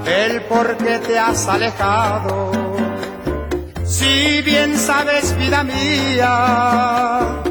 el 0.06 0.42
por 0.42 0.76
qué 0.76 0.98
te 1.06 1.18
has 1.18 1.48
alejado. 1.48 2.52
Si 3.84 4.42
bien 4.42 4.76
sabes, 4.76 5.36
vida 5.38 5.64
mía, 5.64 7.41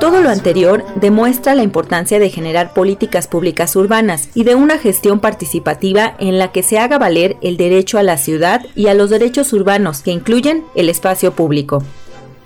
todo 0.00 0.20
lo 0.20 0.30
anterior 0.30 0.84
demuestra 0.96 1.54
la 1.54 1.62
importancia 1.62 2.18
de 2.18 2.30
generar 2.30 2.72
políticas 2.72 3.26
públicas 3.26 3.74
urbanas 3.76 4.28
y 4.34 4.44
de 4.44 4.54
una 4.54 4.78
gestión 4.78 5.20
participativa 5.20 6.14
en 6.18 6.38
la 6.38 6.52
que 6.52 6.62
se 6.62 6.78
haga 6.78 6.98
valer 6.98 7.36
el 7.42 7.56
derecho 7.56 7.98
a 7.98 8.02
la 8.02 8.16
ciudad 8.16 8.64
y 8.74 8.88
a 8.88 8.94
los 8.94 9.10
derechos 9.10 9.52
urbanos 9.52 10.02
que 10.02 10.10
incluyen 10.10 10.64
el 10.74 10.88
espacio 10.88 11.32
público. 11.32 11.82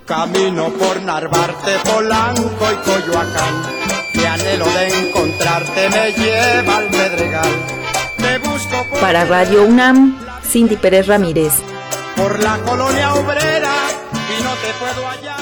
Camino 0.07 0.71
por 0.71 1.01
Narvarte, 1.03 1.73
Polanco 1.85 2.67
y 2.73 2.77
Coyoacán. 2.85 3.55
Mi 4.15 4.25
anhelo 4.25 4.67
de 4.67 4.89
encontrarte 4.89 5.89
me 5.91 6.13
lleva 6.13 6.77
al 6.77 6.91
Medregal. 6.91 7.51
busco 8.45 9.01
Para 9.01 9.25
Radio 9.25 9.65
UNAM, 9.65 10.19
Cindy 10.45 10.77
Pérez 10.77 11.07
Ramírez. 11.07 11.53
Por 12.17 12.43
la 12.43 12.59
colonia 12.59 13.15
obrera 13.15 13.75
y 14.13 14.43
no 14.43 14.51
te 14.55 14.73
puedo 14.79 15.07
hallar. 15.07 15.42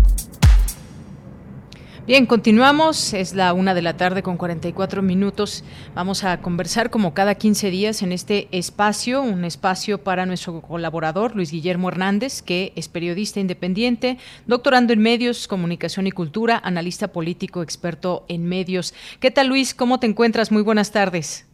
Bien, 2.11 2.25
continuamos. 2.25 3.13
Es 3.13 3.35
la 3.35 3.53
una 3.53 3.73
de 3.73 3.81
la 3.81 3.95
tarde 3.95 4.21
con 4.21 4.35
44 4.35 5.01
minutos. 5.01 5.63
Vamos 5.95 6.25
a 6.25 6.41
conversar 6.41 6.89
como 6.89 7.13
cada 7.13 7.35
15 7.35 7.71
días 7.71 8.01
en 8.01 8.11
este 8.11 8.49
espacio, 8.51 9.21
un 9.21 9.45
espacio 9.45 10.03
para 10.03 10.25
nuestro 10.25 10.59
colaborador 10.59 11.37
Luis 11.37 11.51
Guillermo 11.53 11.87
Hernández, 11.87 12.41
que 12.41 12.73
es 12.75 12.89
periodista 12.89 13.39
independiente, 13.39 14.17
doctorando 14.45 14.91
en 14.91 14.99
medios, 14.99 15.47
comunicación 15.47 16.05
y 16.05 16.11
cultura, 16.11 16.59
analista 16.61 17.13
político, 17.13 17.63
experto 17.63 18.25
en 18.27 18.43
medios. 18.43 18.93
¿Qué 19.21 19.31
tal, 19.31 19.47
Luis? 19.47 19.73
¿Cómo 19.73 19.97
te 20.01 20.07
encuentras? 20.07 20.51
Muy 20.51 20.63
buenas 20.63 20.91
tardes. 20.91 21.45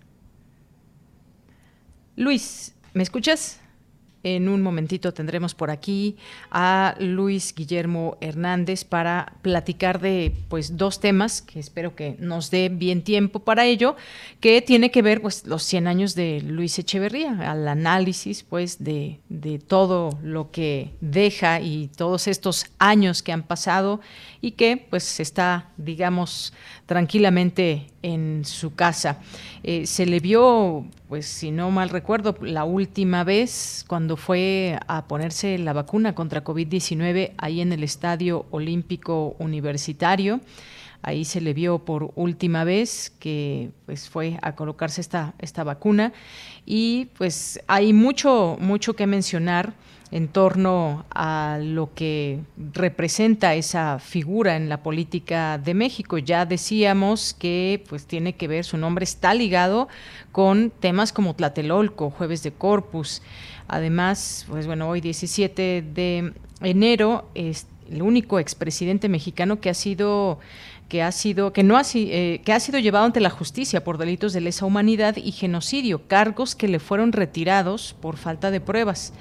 Luis, 2.15 2.73
¿me 2.95 3.03
escuchas? 3.03 3.59
En 4.35 4.49
un 4.49 4.61
momentito 4.61 5.13
tendremos 5.13 5.55
por 5.55 5.71
aquí 5.71 6.17
a 6.51 6.95
Luis 6.99 7.55
Guillermo 7.55 8.17
Hernández 8.19 8.83
para 8.83 9.31
platicar 9.41 10.01
de 10.01 10.33
pues 10.49 10.75
dos 10.75 10.99
temas 10.99 11.41
que 11.41 11.61
espero 11.61 11.95
que 11.95 12.17
nos 12.19 12.51
dé 12.51 12.67
bien 12.67 13.03
tiempo 13.03 13.39
para 13.39 13.63
ello, 13.63 13.95
que 14.41 14.61
tiene 14.61 14.91
que 14.91 15.01
ver 15.01 15.21
pues 15.21 15.47
los 15.47 15.63
100 15.63 15.87
años 15.87 16.13
de 16.13 16.41
Luis 16.41 16.77
Echeverría, 16.77 17.49
al 17.49 17.65
análisis 17.69 18.43
pues 18.43 18.83
de, 18.83 19.21
de 19.29 19.59
todo 19.59 20.19
lo 20.21 20.51
que 20.51 20.91
deja 20.99 21.61
y 21.61 21.89
todos 21.95 22.27
estos 22.27 22.65
años 22.79 23.23
que 23.23 23.31
han 23.31 23.43
pasado 23.43 24.01
y 24.41 24.51
que 24.51 24.75
pues 24.89 25.21
está 25.21 25.69
digamos 25.77 26.51
tranquilamente 26.85 27.87
en 28.01 28.43
su 28.45 28.75
casa. 28.75 29.19
Eh, 29.63 29.85
se 29.85 30.05
le 30.05 30.19
vio, 30.19 30.85
pues 31.09 31.25
si 31.25 31.51
no 31.51 31.71
mal 31.71 31.89
recuerdo, 31.89 32.35
la 32.41 32.63
última 32.63 33.23
vez 33.23 33.85
cuando 33.87 34.17
fue 34.17 34.79
a 34.87 35.07
ponerse 35.07 35.57
la 35.57 35.73
vacuna 35.73 36.15
contra 36.15 36.43
COVID-19 36.43 37.33
ahí 37.37 37.61
en 37.61 37.71
el 37.71 37.83
Estadio 37.83 38.45
Olímpico 38.51 39.35
Universitario. 39.39 40.41
Ahí 41.03 41.25
se 41.25 41.41
le 41.41 41.53
vio 41.53 41.79
por 41.79 42.11
última 42.15 42.63
vez 42.63 43.13
que 43.19 43.69
pues 43.85 44.09
fue 44.09 44.39
a 44.41 44.55
colocarse 44.55 44.99
esta, 44.99 45.35
esta 45.39 45.63
vacuna 45.63 46.11
y 46.65 47.05
pues 47.17 47.61
hay 47.67 47.93
mucho 47.93 48.57
mucho 48.59 48.95
que 48.95 49.05
mencionar 49.05 49.73
en 50.11 50.29
torno 50.29 51.05
a 51.09 51.59
lo 51.61 51.93
que 51.93 52.39
representa 52.73 53.55
esa 53.55 53.99
figura 53.99 54.55
en 54.55 54.69
la 54.69 54.81
política 54.81 55.57
de 55.57 55.73
México. 55.73 56.17
Ya 56.17 56.45
decíamos 56.45 57.33
que 57.33 57.83
pues 57.89 58.05
tiene 58.05 58.33
que 58.33 58.47
ver, 58.47 58.63
su 58.63 58.77
nombre 58.77 59.03
está 59.03 59.33
ligado 59.33 59.89
con 60.31 60.71
temas 60.71 61.11
como 61.11 61.35
Tlatelolco, 61.35 62.09
Jueves 62.09 62.43
de 62.43 62.51
Corpus. 62.51 63.21
Además, 63.67 64.45
pues 64.49 64.65
bueno, 64.65 64.87
hoy 64.87 65.01
17 65.01 65.83
de 65.93 66.33
enero 66.61 67.29
es 67.35 67.67
el 67.91 68.01
único 68.01 68.39
expresidente 68.39 69.09
mexicano 69.09 69.59
que 69.59 69.69
ha 69.69 69.73
sido 69.73 70.39
que 70.87 71.03
ha 71.03 71.11
sido 71.11 71.51
que 71.51 71.63
no 71.63 71.75
ha, 71.75 71.81
eh, 71.95 72.39
que 72.45 72.53
ha 72.53 72.61
sido 72.61 72.79
llevado 72.79 73.03
ante 73.03 73.19
la 73.19 73.29
justicia 73.29 73.83
por 73.83 73.97
delitos 73.97 74.31
de 74.31 74.39
lesa 74.39 74.65
humanidad 74.65 75.17
y 75.17 75.33
genocidio, 75.33 76.07
cargos 76.07 76.55
que 76.55 76.69
le 76.69 76.79
fueron 76.79 77.11
retirados 77.11 77.93
por 77.99 78.15
falta 78.15 78.51
de 78.51 78.61
pruebas 78.61 79.11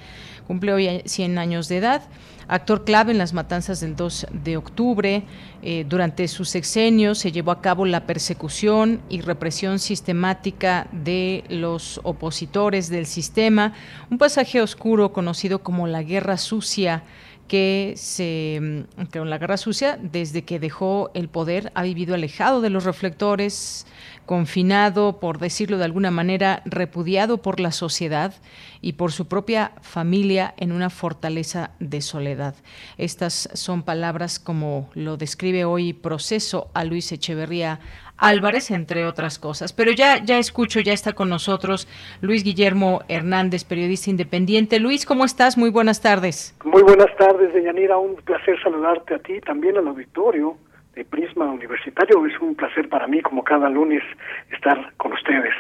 cumple 0.47 0.73
hoy 0.73 1.03
100 1.05 1.39
años 1.39 1.69
de 1.69 1.79
edad. 1.79 2.03
Actor 2.49 2.85
clave 2.85 3.11
en 3.11 3.19
las 3.19 3.33
matanzas 3.33 3.81
del 3.81 3.97
2 3.97 4.29
de 4.31 4.57
octubre, 4.57 5.25
eh, 5.63 5.85
durante 5.89 6.29
su 6.29 6.45
sexenio 6.45 7.17
se 7.17 7.33
llevó 7.33 7.51
a 7.51 7.61
cabo 7.61 7.87
la 7.87 8.07
persecución 8.07 9.01
y 9.09 9.21
represión 9.21 9.81
sistemática 9.81 10.87
de 10.93 11.43
los 11.49 12.01
opositores 12.05 12.89
del 12.89 13.07
sistema, 13.07 13.73
un 14.11 14.19
pasaje 14.19 14.63
oscuro 14.63 15.13
conocido 15.13 15.65
como 15.65 15.89
la 15.89 16.05
Guerra 16.05 16.37
Sucia 16.37 17.03
que 17.49 17.95
se 17.97 18.87
con 19.13 19.23
mm, 19.23 19.29
la 19.29 19.39
guerra 19.39 19.57
sucia 19.57 19.99
desde 20.01 20.43
que 20.43 20.59
dejó 20.59 21.11
el 21.15 21.29
poder 21.29 21.71
ha 21.75 21.83
vivido 21.83 22.15
alejado 22.15 22.61
de 22.61 22.71
los 22.71 22.85
reflectores 22.85 23.87
confinado, 24.27 25.19
por 25.21 25.39
decirlo 25.39 25.79
de 25.79 25.85
alguna 25.85 26.11
manera, 26.11 26.63
repudiado 26.65 27.39
por 27.39 27.61
la 27.61 27.73
sociedad 27.73 28.35
y 28.83 28.95
por 28.95 29.13
su 29.13 29.29
propia 29.29 29.73
familia 29.81 30.53
en 30.59 30.73
una 30.73 30.91
fortaleza 30.91 31.71
de 31.81 32.01
soledad. 32.01 32.55
Estas 32.99 33.49
son 33.55 33.83
palabras 33.83 34.39
como 34.39 34.91
lo 34.95 35.17
describe 35.17 35.65
hoy 35.65 35.93
Proceso 35.93 36.71
a 36.75 36.85
Luis 36.85 37.11
Echeverría 37.13 37.81
Álvarez, 38.19 38.71
entre 38.71 39.07
otras 39.07 39.39
cosas. 39.39 39.73
Pero 39.73 39.93
ya, 39.93 40.23
ya 40.25 40.39
escucho, 40.39 40.81
ya 40.81 40.93
está 40.93 41.13
con 41.13 41.29
nosotros 41.29 41.87
Luis 42.21 42.45
Guillermo 42.45 43.03
Hernández, 43.09 43.65
periodista 43.65 44.11
independiente. 44.11 44.81
Luis, 44.81 45.05
¿cómo 45.05 45.25
estás? 45.25 45.59
Muy 45.59 45.71
buenas 45.71 46.01
tardes. 46.01 46.57
Muy 46.65 46.83
buenas 46.83 47.15
tardes, 47.17 47.53
Deyanira. 47.53 47.99
Un 47.99 48.17
placer 48.17 48.61
saludarte 48.63 49.15
a 49.15 49.19
ti, 49.19 49.41
también 49.41 49.77
al 49.77 49.89
auditorio 49.89 50.57
de 50.97 51.05
Prisma 51.05 51.45
Universitario. 51.45 52.27
Es 52.27 52.39
un 52.41 52.57
placer 52.57 52.89
para 52.89 53.07
mí, 53.07 53.21
como 53.21 53.45
cada 53.45 53.69
lunes, 53.69 54.03
estar 54.51 54.93
con 54.97 55.13
ustedes. 55.13 55.55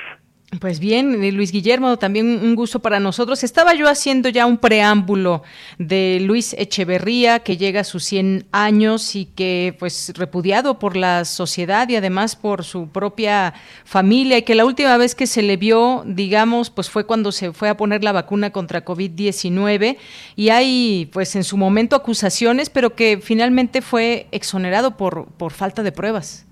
Pues 0.60 0.78
bien, 0.78 1.24
eh, 1.24 1.32
Luis 1.32 1.50
Guillermo, 1.50 1.98
también 1.98 2.26
un 2.26 2.54
gusto 2.54 2.78
para 2.78 3.00
nosotros. 3.00 3.42
Estaba 3.42 3.74
yo 3.74 3.88
haciendo 3.88 4.28
ya 4.28 4.46
un 4.46 4.58
preámbulo 4.58 5.42
de 5.76 6.18
Luis 6.22 6.54
Echeverría, 6.56 7.40
que 7.40 7.56
llega 7.56 7.80
a 7.80 7.84
sus 7.84 8.04
100 8.04 8.46
años 8.52 9.16
y 9.16 9.24
que, 9.24 9.74
pues, 9.80 10.12
repudiado 10.14 10.78
por 10.78 10.96
la 10.96 11.24
sociedad 11.24 11.88
y 11.88 11.96
además 11.96 12.36
por 12.36 12.62
su 12.62 12.88
propia 12.88 13.54
familia, 13.84 14.38
y 14.38 14.42
que 14.42 14.54
la 14.54 14.64
última 14.64 14.96
vez 14.96 15.16
que 15.16 15.26
se 15.26 15.42
le 15.42 15.56
vio, 15.56 16.04
digamos, 16.06 16.70
pues 16.70 16.90
fue 16.90 17.04
cuando 17.06 17.32
se 17.32 17.52
fue 17.52 17.68
a 17.68 17.76
poner 17.76 18.04
la 18.04 18.12
vacuna 18.12 18.50
contra 18.52 18.84
COVID-19. 18.84 19.96
Y 20.36 20.50
hay, 20.50 21.10
pues, 21.12 21.34
en 21.34 21.42
su 21.42 21.56
momento 21.56 21.96
acusaciones, 21.96 22.70
pero 22.70 22.94
que 22.94 23.18
finalmente 23.20 23.82
fue 23.82 24.28
exonerado 24.30 24.96
por, 24.96 25.26
por 25.26 25.52
falta 25.52 25.82
de 25.82 25.90
pruebas. 25.90 26.46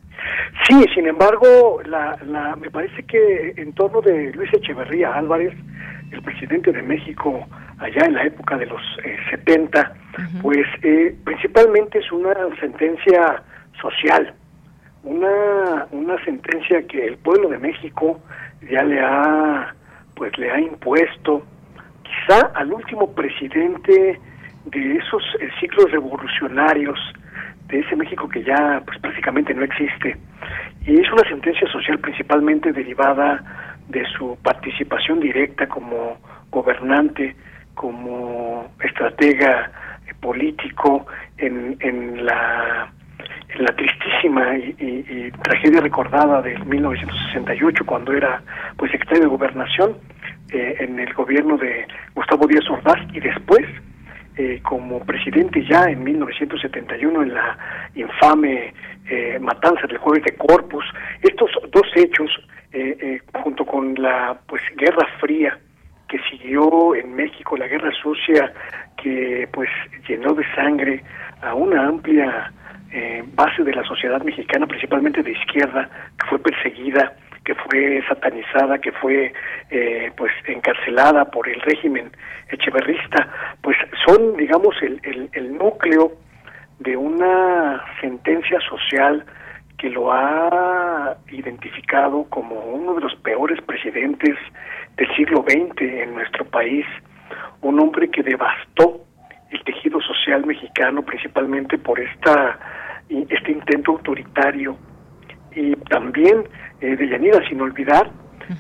Sí, 0.67 0.85
sin 0.95 1.07
embargo, 1.07 1.81
la, 1.85 2.17
la, 2.25 2.57
me 2.57 2.71
parece 2.71 3.03
que 3.05 3.55
en 3.57 3.73
torno 3.75 4.01
de 4.01 4.33
Luis 4.33 4.53
Echeverría 4.53 5.15
Álvarez, 5.15 5.55
el 6.11 6.23
presidente 6.23 6.73
de 6.73 6.83
México 6.83 7.47
allá 7.79 8.07
en 8.07 8.15
la 8.15 8.25
época 8.25 8.57
de 8.57 8.67
los 8.67 8.81
70, 9.31 9.81
eh, 9.81 10.23
pues 10.41 10.67
eh, 10.83 11.17
principalmente 11.25 11.99
es 11.99 12.11
una 12.13 12.35
sentencia 12.61 13.43
social, 13.81 14.35
una, 15.03 15.87
una 15.91 16.25
sentencia 16.25 16.87
que 16.87 17.07
el 17.07 17.17
pueblo 17.19 17.49
de 17.49 17.59
México 17.59 18.21
ya 18.71 18.83
le 18.85 19.01
ha 19.01 19.75
pues 20.15 20.37
le 20.39 20.51
ha 20.51 20.61
impuesto 20.61 21.45
quizá 22.05 22.47
al 22.55 22.73
último 22.73 23.13
presidente 23.15 24.21
de 24.67 24.97
esos 24.97 25.23
eh, 25.41 25.49
ciclos 25.61 25.91
revolucionarios 25.91 26.99
de 27.75 27.81
ese 27.81 27.97
México 27.97 28.29
que 28.29 28.43
ya 28.45 28.81
pues 28.87 28.99
prácticamente 29.01 29.53
no 29.53 29.65
existe. 29.65 30.17
Y 30.87 31.01
es 31.01 31.13
una 31.13 31.29
sentencia 31.29 31.67
social 31.73 31.99
principalmente 31.99 32.73
derivada 32.73 33.43
de 33.89 34.05
su 34.17 34.39
participación 34.43 35.21
directa 35.21 35.67
como 35.67 36.17
gobernante, 36.51 37.35
como 37.75 38.71
estratega 38.83 39.71
político 40.21 41.07
en, 41.39 41.77
en 41.81 42.25
la 42.25 42.91
la 43.59 43.73
tristísima 43.77 44.57
y, 44.59 45.31
tragedia 45.43 45.81
recordada 45.81 46.43
del 46.43 46.65
1968 46.65 47.85
cuando 47.87 48.13
era 48.13 48.43
pues 48.77 48.91
secretario 48.91 49.25
de 49.25 49.29
gobernación 49.29 49.97
eh, 50.51 50.75
en 50.81 50.99
el 50.99 51.13
gobierno 51.15 51.57
de 51.57 51.87
Gustavo 52.17 52.49
Díaz 52.49 52.69
Ordaz 52.69 52.99
y 53.13 53.21
después 53.21 53.65
eh, 54.37 54.61
como 54.65 54.99
presidente 54.99 55.65
ya 55.65 55.85
en 55.85 56.03
1971 56.03 57.23
en 57.23 57.35
la 57.35 57.57
infame 57.95 58.75
eh, 59.09 59.39
matanza 59.41 59.87
del 59.87 59.99
jueves 59.99 60.25
de 60.25 60.35
Corpus. 60.37 60.85
Estos 61.23 61.51
dos 61.71 61.87
hechos, 61.95 62.31
eh, 62.73 63.21
junto 63.33 63.65
con 63.65 63.95
la 63.95 64.37
pues 64.47 64.61
guerra 64.77 65.07
fría 65.21 65.57
que 66.09 66.19
siguió 66.31 66.97
en 66.97 67.15
México, 67.15 67.57
la 67.57 67.69
guerra 67.69 67.93
sucia 68.03 68.53
que 69.01 69.49
pues 69.53 69.69
llenó 70.09 70.35
de 70.35 70.45
sangre 70.55 71.05
a 71.41 71.55
una 71.55 71.87
amplia 71.87 72.53
base 73.35 73.65
de 73.65 73.75
la 73.75 73.83
sociedad 73.83 74.23
mexicana, 74.23 74.67
principalmente 74.67 75.23
de 75.23 75.33
izquierda, 75.33 75.89
que 76.19 76.27
fue 76.29 76.39
perseguida 76.39 77.13
que 77.45 77.55
fue 77.55 78.03
satanizada, 78.09 78.79
que 78.79 78.93
fue 78.93 79.33
eh, 79.71 80.11
pues 80.17 80.33
encarcelada 80.47 81.27
por 81.27 81.49
el 81.49 81.61
régimen 81.61 82.11
echeverrista, 82.49 83.29
pues 83.63 83.77
son, 84.07 84.37
digamos, 84.37 84.75
el, 84.83 85.01
el, 85.03 85.29
el 85.33 85.57
núcleo 85.57 86.13
de 86.79 86.97
una 86.97 87.85
sentencia 88.01 88.59
social 88.61 89.25
que 89.79 89.91
lo 89.91 90.13
ha 90.13 91.17
identificado 91.31 92.25
como 92.31 92.59
uno 92.61 92.95
de 92.95 93.03
los 93.03 93.15
peores 93.17 93.61
presidentes 93.63 94.37
del 94.97 95.17
siglo 95.17 95.45
XX 95.47 95.83
en 95.83 96.15
nuestro 96.15 96.45
país, 96.45 96.87
un 97.61 97.81
hombre 97.81 98.09
que 98.11 98.23
devastó 98.23 99.05
el 99.51 99.63
tejido 99.65 100.01
social 100.01 100.47
mexicano 100.47 101.03
principalmente 101.03 101.79
por 101.79 102.01
esta 102.01 102.59
este 103.09 103.53
intento 103.53 103.93
autoritario 103.93 104.77
y 105.55 105.75
también 105.89 106.45
eh, 106.81 106.97
sin 107.49 107.61
olvidar 107.61 108.11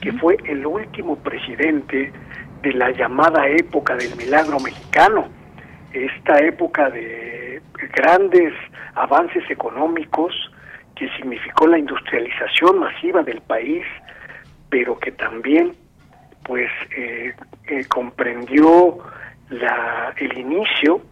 que 0.00 0.12
fue 0.12 0.36
el 0.44 0.64
último 0.64 1.16
presidente 1.16 2.12
de 2.62 2.72
la 2.72 2.90
llamada 2.92 3.46
época 3.48 3.94
del 3.96 4.16
milagro 4.16 4.58
mexicano, 4.60 5.28
esta 5.92 6.38
época 6.38 6.88
de 6.88 7.60
grandes 7.94 8.54
avances 8.94 9.44
económicos 9.50 10.32
que 10.96 11.08
significó 11.16 11.66
la 11.66 11.78
industrialización 11.78 12.78
masiva 12.78 13.22
del 13.22 13.40
país, 13.42 13.84
pero 14.70 14.98
que 14.98 15.12
también 15.12 15.74
pues 16.44 16.70
eh, 16.96 17.34
eh, 17.66 17.84
comprendió 17.88 18.98
la, 19.50 20.14
el 20.16 20.38
inicio 20.38 21.02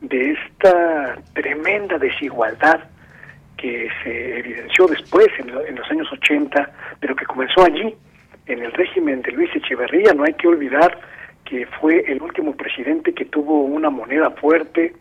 de 0.00 0.32
esta 0.32 1.16
tremenda 1.34 1.98
desigualdad 1.98 2.80
que 3.56 3.88
se 4.02 4.38
evidenció 4.38 4.86
después, 4.86 5.28
en, 5.38 5.76
los 5.76 5.90
años 5.90 6.08
80, 6.12 6.70
pero 7.00 7.16
que 7.16 7.24
comenzó 7.24 7.64
allí, 7.64 7.94
en 8.46 8.62
el 8.62 8.72
régimen 8.72 9.22
de 9.22 9.32
Luis 9.32 9.50
Echeverría. 9.54 10.12
No 10.14 10.24
hay 10.24 10.34
que 10.34 10.48
olvidar 10.48 10.98
que 11.44 11.66
fue 11.80 12.04
el 12.06 12.20
último 12.22 12.56
presidente 12.56 13.12
que 13.12 13.24
tuvo 13.24 13.62
una 13.62 13.90
moneda 13.90 14.30
fuerte, 14.30 14.92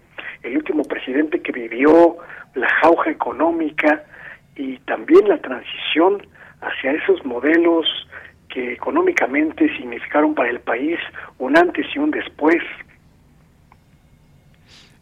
el 0.43 0.58
último 0.58 0.84
presidente 0.84 1.41
que 1.41 1.51
vivió 1.51 2.18
la 2.53 2.70
jauja 2.82 3.12
económica 3.12 4.03
y 4.56 4.78
también 4.80 5.28
la 5.28 5.38
transición 5.38 6.26
hacia 6.62 6.91
esos 6.91 7.26
modelos 7.26 7.86
que 8.49 8.74
económicamente 8.74 9.68
significaron 9.76 10.34
para 10.34 10.49
el 10.49 10.60
país 10.62 10.97
un 11.39 11.58
antes 11.58 11.86
y 11.93 11.99
un 11.99 12.12
después. 12.12 12.64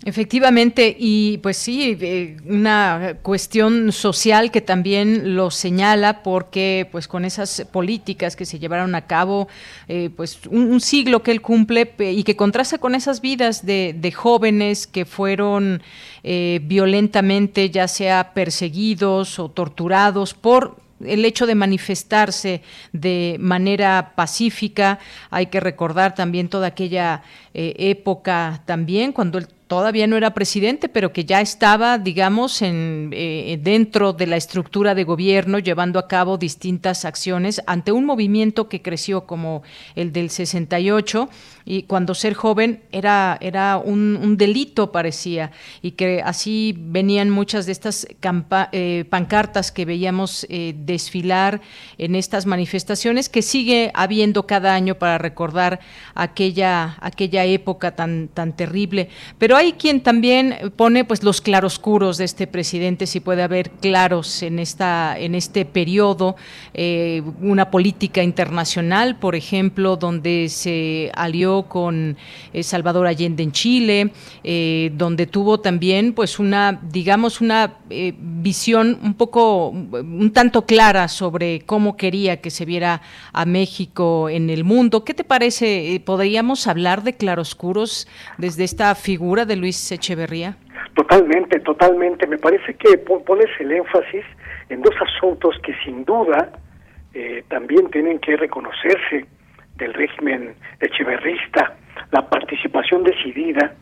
Efectivamente, 0.06 0.93
y 0.99 1.38
pues 1.38 1.56
sí, 1.56 1.97
eh, 2.01 2.36
una 2.45 3.16
cuestión 3.22 3.93
social 3.93 4.51
que 4.51 4.60
también 4.60 5.38
lo 5.38 5.49
señala 5.49 6.24
porque 6.24 6.89
pues 6.91 7.08
con 7.08 7.24
esas 7.24 7.66
políticas 7.72 8.36
que 8.36 8.45
se 8.45 8.60
llevaron 8.60 8.95
a 8.95 9.08
cabo, 9.08 9.47
eh, 9.88 10.10
pues 10.14 10.39
un, 10.49 10.82
siglo 10.82 11.24
que 11.24 11.32
él 11.32 11.41
cumple 11.41 11.93
y 11.99 12.24
que 12.24 12.36
contrasta 12.36 12.80
con 12.80 12.95
esas 12.95 13.22
vidas 13.22 13.66
de, 13.66 14.14
jóvenes 14.14 14.88
que 14.88 15.06
fueron 15.06 15.82
eh, 16.24 16.60
violentamente 16.64 17.70
ya 17.70 17.88
sea 17.88 18.34
perseguidos 18.34 19.39
o 19.39 19.49
torturados 19.49 20.34
por 20.34 20.76
el 21.06 21.24
hecho 21.24 21.45
de 21.47 21.56
manifestarse 21.56 22.62
de 22.91 23.38
manera 23.39 24.12
pacífica. 24.16 24.99
Hay 25.30 25.45
que 25.45 25.62
recordar 25.62 26.14
también 26.14 26.49
toda 26.49 26.68
aquella 26.68 27.24
época 27.54 28.62
también 28.66 29.12
cuando 29.14 29.38
él 29.38 29.47
todavía 29.74 30.06
no 30.06 30.18
era 30.18 30.36
presidente, 30.36 30.88
pero 30.88 31.12
que 31.12 31.26
ya 31.26 31.42
estaba, 31.42 31.98
digamos, 31.98 32.62
en, 32.62 33.10
eh, 33.12 33.58
dentro 33.60 34.14
de 34.14 34.28
la 34.28 34.38
estructura 34.38 34.94
de 34.94 35.04
gobierno, 35.04 35.58
llevando 35.58 35.98
a 35.98 36.08
cabo 36.08 36.38
distintas 36.38 37.06
acciones 37.06 37.60
ante 37.66 37.92
un 37.92 38.06
movimiento 38.06 38.70
que 38.70 38.84
creció 38.84 39.26
como 39.26 39.64
el 39.96 40.14
del 40.14 40.30
68 40.30 41.28
y 41.66 41.84
cuando 41.84 42.14
ser 42.14 42.34
joven 42.34 42.82
era, 42.92 43.38
era 43.42 43.78
un, 43.78 44.38
delito, 44.38 44.92
parecía, 44.92 45.52
y 45.82 45.92
que 45.92 46.22
así 46.24 46.76
venían 46.78 47.30
muchas 47.30 47.66
de 47.66 47.72
estas 47.72 48.08
eh, 48.72 49.06
pancartas 49.10 49.72
que 49.72 49.86
veíamos 49.86 50.46
eh, 50.50 50.74
desfilar 50.78 51.62
en 51.98 52.16
estas 52.16 52.46
manifestaciones, 52.46 53.30
que 53.30 53.42
sigue 53.42 53.92
habiendo 53.94 54.46
cada 54.46 54.74
año 54.74 54.96
para 54.96 55.18
recordar 55.18 55.80
aquella, 56.16 56.98
aquella 57.00 57.46
época 57.46 57.96
tan, 57.96 58.28
tan 58.28 58.56
terrible. 58.56 59.10
Pero 59.38 59.56
quien 59.72 60.01
también 60.01 60.74
pone 60.76 61.05
pues 61.05 61.24
los 61.24 61.41
claroscuros 61.41 62.18
de 62.18 62.26
este 62.26 62.45
presidente, 62.45 63.07
si 63.07 63.22
puede 63.22 63.41
haber 63.41 63.72
claros 63.72 64.43
en, 64.43 64.59
esta, 64.59 65.18
en 65.18 65.34
este 65.34 65.64
periodo, 65.64 66.36
eh, 66.74 67.24
una 67.41 67.72
política 67.72 68.22
internacional, 68.22 69.18
por 69.18 69.36
ejemplo, 69.36 69.95
donde 69.95 70.49
se 70.49 71.11
alió 71.16 71.64
con 71.64 72.18
eh, 72.51 72.64
Salvador 72.64 73.07
Allende 73.07 73.43
en 73.43 73.51
Chile, 73.53 74.11
eh, 74.43 74.91
donde 74.95 75.26
tuvo 75.26 75.59
también 75.59 76.14
pues 76.14 76.39
una, 76.39 76.82
digamos, 76.91 77.39
una 77.39 77.78
visión 77.89 78.99
un 79.01 79.14
poco, 79.14 79.70
un 79.70 80.32
tanto 80.34 80.66
clara 80.66 81.07
sobre 81.07 81.61
cómo 81.61 81.95
quería 81.95 82.41
que 82.41 82.51
se 82.51 82.66
viera 82.66 83.01
a 83.32 83.45
México 83.45 84.30
en 84.30 84.49
el 84.49 84.64
mundo. 84.64 85.03
¿Qué 85.05 85.14
te 85.14 85.24
parece? 85.24 86.01
¿Podríamos 86.05 86.68
hablar 86.68 87.03
de 87.03 87.14
claroscuros 87.14 88.07
desde 88.38 88.64
esta 88.64 88.93
figura 88.95 89.45
de 89.45 89.53
Luis 89.56 89.91
Echeverría? 89.91 90.56
Totalmente, 90.95 91.60
totalmente. 91.60 92.28
Me 92.28 92.38
parece 92.38 92.76
que 92.76 92.97
pones 92.97 93.49
el 93.60 93.72
énfasis 93.72 94.26
en 94.70 94.82
dos 94.82 94.95
asuntos 95.01 95.56
que 95.64 95.74
sin 95.84 96.06
duda 96.06 96.51
también 97.47 97.89
tienen 97.91 98.18
que 98.20 98.36
reconocerse 98.36 99.28
del 99.76 99.93
régimen 99.93 100.56
echeverrista, 100.80 101.76
la 102.12 102.28
participación 102.30 103.04
decidida 103.04 103.74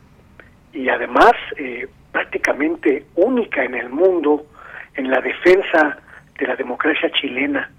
y 0.72 0.88
además 0.88 1.32
eh, 1.56 1.86
prácticamente 2.12 3.04
única 3.16 3.64
en 3.64 3.74
el 3.74 3.90
mundo 3.90 4.46
en 4.94 5.10
la 5.10 5.20
defensa 5.20 5.98
de 6.38 6.46
la 6.46 6.56
democracia 6.56 7.10
chilena. 7.12 7.70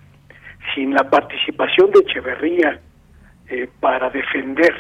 sin 0.74 0.94
la 0.94 1.10
participación 1.10 1.92
de 1.92 2.00
Echeverría 2.00 2.80
eh, 3.50 3.68
para 3.82 4.10
defender 4.10 4.74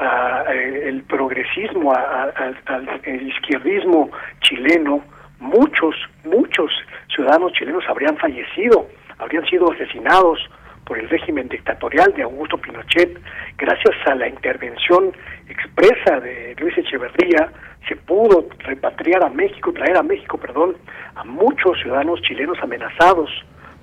eh, 0.00 0.88
el 0.88 1.02
progresismo, 1.02 1.92
al 1.92 2.90
izquierdismo 3.04 4.10
chileno, 4.40 5.02
muchos, 5.40 5.94
muchos 6.24 6.70
ciudadanos 7.14 7.52
chilenos 7.52 7.84
habrían 7.88 8.16
fallecido, 8.16 8.86
habrían 9.18 9.44
sido 9.46 9.72
asesinados 9.72 10.38
por 10.84 10.98
el 10.98 11.08
régimen 11.08 11.48
dictatorial 11.48 12.12
de 12.14 12.22
Augusto 12.22 12.58
Pinochet, 12.58 13.18
gracias 13.56 13.94
a 14.06 14.14
la 14.14 14.28
intervención 14.28 15.12
expresa 15.48 16.18
de 16.20 16.56
Luis 16.58 16.76
Echeverría, 16.78 17.52
se 17.88 17.96
pudo 17.96 18.48
repatriar 18.58 19.24
a 19.24 19.28
México, 19.28 19.72
traer 19.72 19.96
a 19.96 20.02
México, 20.02 20.38
perdón, 20.38 20.76
a 21.14 21.24
muchos 21.24 21.78
ciudadanos 21.80 22.20
chilenos 22.22 22.58
amenazados 22.62 23.30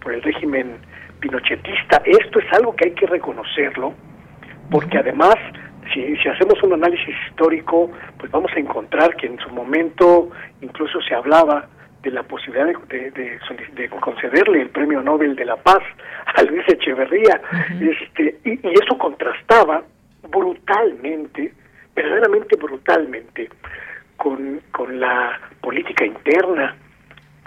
por 0.01 0.13
el 0.13 0.21
régimen 0.21 0.77
pinochetista. 1.19 2.01
Esto 2.05 2.39
es 2.39 2.53
algo 2.53 2.75
que 2.75 2.89
hay 2.89 2.95
que 2.95 3.07
reconocerlo, 3.07 3.93
porque 4.69 4.97
además 4.97 5.35
si, 5.93 6.15
si 6.17 6.29
hacemos 6.29 6.61
un 6.63 6.73
análisis 6.73 7.15
histórico, 7.27 7.91
pues 8.17 8.31
vamos 8.31 8.51
a 8.55 8.59
encontrar 8.59 9.15
que 9.15 9.27
en 9.27 9.39
su 9.39 9.49
momento 9.49 10.29
incluso 10.61 11.01
se 11.01 11.13
hablaba 11.13 11.67
de 12.03 12.11
la 12.11 12.23
posibilidad 12.23 12.67
de, 12.87 13.11
de, 13.11 13.89
concederle 13.89 14.61
el 14.61 14.69
premio 14.69 15.01
Nobel 15.01 15.35
de 15.35 15.45
la 15.45 15.57
Paz 15.57 15.83
a 16.35 16.41
Luis 16.43 16.63
Echeverría, 16.67 17.41
este, 17.81 18.37
y, 18.45 18.51
y, 18.67 18.73
eso 18.81 18.97
contrastaba 18.97 19.83
brutalmente, 20.29 21.53
verdaderamente 21.95 22.55
brutalmente, 22.55 23.49
con, 24.15 24.61
con 24.71 24.99
la 24.99 25.39
política 25.61 26.05
interna 26.05 26.75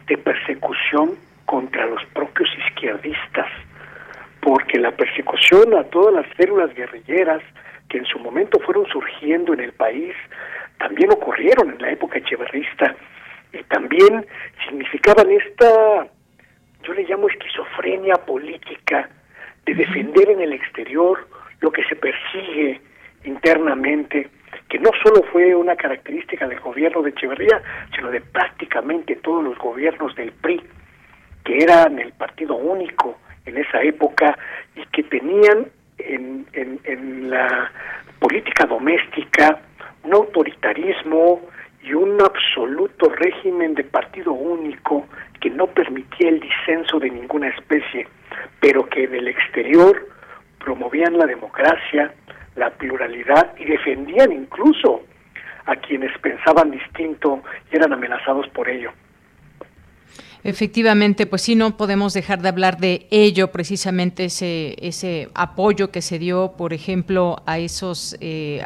de 0.07 0.19
persecución 0.19 1.17
contra 1.47 1.87
los 1.87 2.05
propios 2.13 2.49
izquierdistas, 2.67 3.49
porque 4.41 4.79
la 4.79 4.93
persecución 4.93 5.75
a 5.75 5.85
todas 5.85 6.15
las 6.15 6.27
células 6.37 6.75
guerrilleras, 6.75 7.43
que 7.91 7.99
en 7.99 8.07
su 8.07 8.19
momento 8.19 8.59
fueron 8.61 8.87
surgiendo 8.87 9.53
en 9.53 9.61
el 9.61 9.73
país, 9.73 10.15
también 10.79 11.11
ocurrieron 11.11 11.71
en 11.71 11.83
la 11.83 11.91
época 11.91 12.19
echeverrista. 12.19 12.95
Y 13.53 13.63
también 13.65 14.25
significaban 14.65 15.31
esta, 15.31 16.07
yo 16.85 16.95
le 16.95 17.03
llamo 17.03 17.29
esquizofrenia 17.29 18.15
política, 18.15 19.11
de 19.67 19.75
defender 19.75 20.31
en 20.31 20.41
el 20.41 20.53
exterior 20.53 21.29
lo 21.61 21.71
que 21.71 21.85
se 21.85 21.97
persigue 21.97 22.81
internamente, 23.25 24.29
que 24.69 24.79
no 24.79 24.91
solo 25.03 25.23
fue 25.33 25.55
una 25.55 25.77
característica 25.77 26.49
del 26.49 26.61
gobierno 26.61 27.03
de 27.03 27.11
Echeverría, 27.11 27.61
sino 27.95 28.11
de 28.11 28.21
prácticamente 28.21 29.17
todos 29.17 29.45
los 29.45 29.59
gobiernos 29.59 30.15
del 30.15 30.33
PRI, 30.33 30.63
que 31.45 31.59
eran 31.59 31.99
el 31.99 32.13
partido 32.13 32.55
único 32.55 33.19
en 33.45 33.59
esa 33.59 33.83
época 33.83 34.39
y 34.77 34.85
que 34.87 35.03
tenían 35.03 35.67
en, 36.07 36.47
en, 36.85 37.31
la 37.31 37.71
política 38.19 38.67
doméstica 38.67 39.61
un 40.03 40.15
autoritarismo 40.15 41.41
y 41.83 41.93
un 41.95 42.21
absoluto 42.21 43.09
régimen 43.09 43.75
de 43.75 43.85
partido 43.85 44.33
único 44.33 45.07
que 45.41 45.51
no 45.51 45.67
permitía 45.67 46.29
el 46.29 46.41
disenso 46.41 46.99
de 46.99 47.11
ninguna 47.11 47.49
especie, 47.49 48.07
pero 48.61 48.87
que 48.89 49.05
en 49.05 49.15
el 49.15 49.29
exterior 49.29 50.09
promovían 50.59 51.17
la 51.17 51.27
democracia, 51.27 52.13
la 52.57 52.71
pluralidad 52.71 53.55
y 53.59 53.65
defendían 53.65 54.33
incluso 54.33 55.03
a 55.67 55.77
quienes 55.77 56.17
pensaban 56.19 56.71
distinto 56.71 57.43
y 57.73 57.77
eran 57.77 57.93
amenazados 57.93 58.49
por 58.49 58.69
ello. 58.69 58.93
Efectivamente, 60.43 61.27
pues 61.27 61.43
sí, 61.43 61.55
no 61.55 61.77
podemos 61.77 62.15
dejar 62.15 62.41
de 62.41 62.49
hablar 62.49 62.79
de 62.79 63.07
ello, 63.11 63.53
precisamente 63.53 64.25
ese, 64.25 64.75
ese 64.81 65.29
apoyo 65.35 65.91
que 65.91 66.01
se 66.01 66.19
dio, 66.19 66.55
por 66.57 66.73
ejemplo, 66.73 67.43
a 67.45 67.59
esos, 67.59 68.17
eh, 68.21 68.63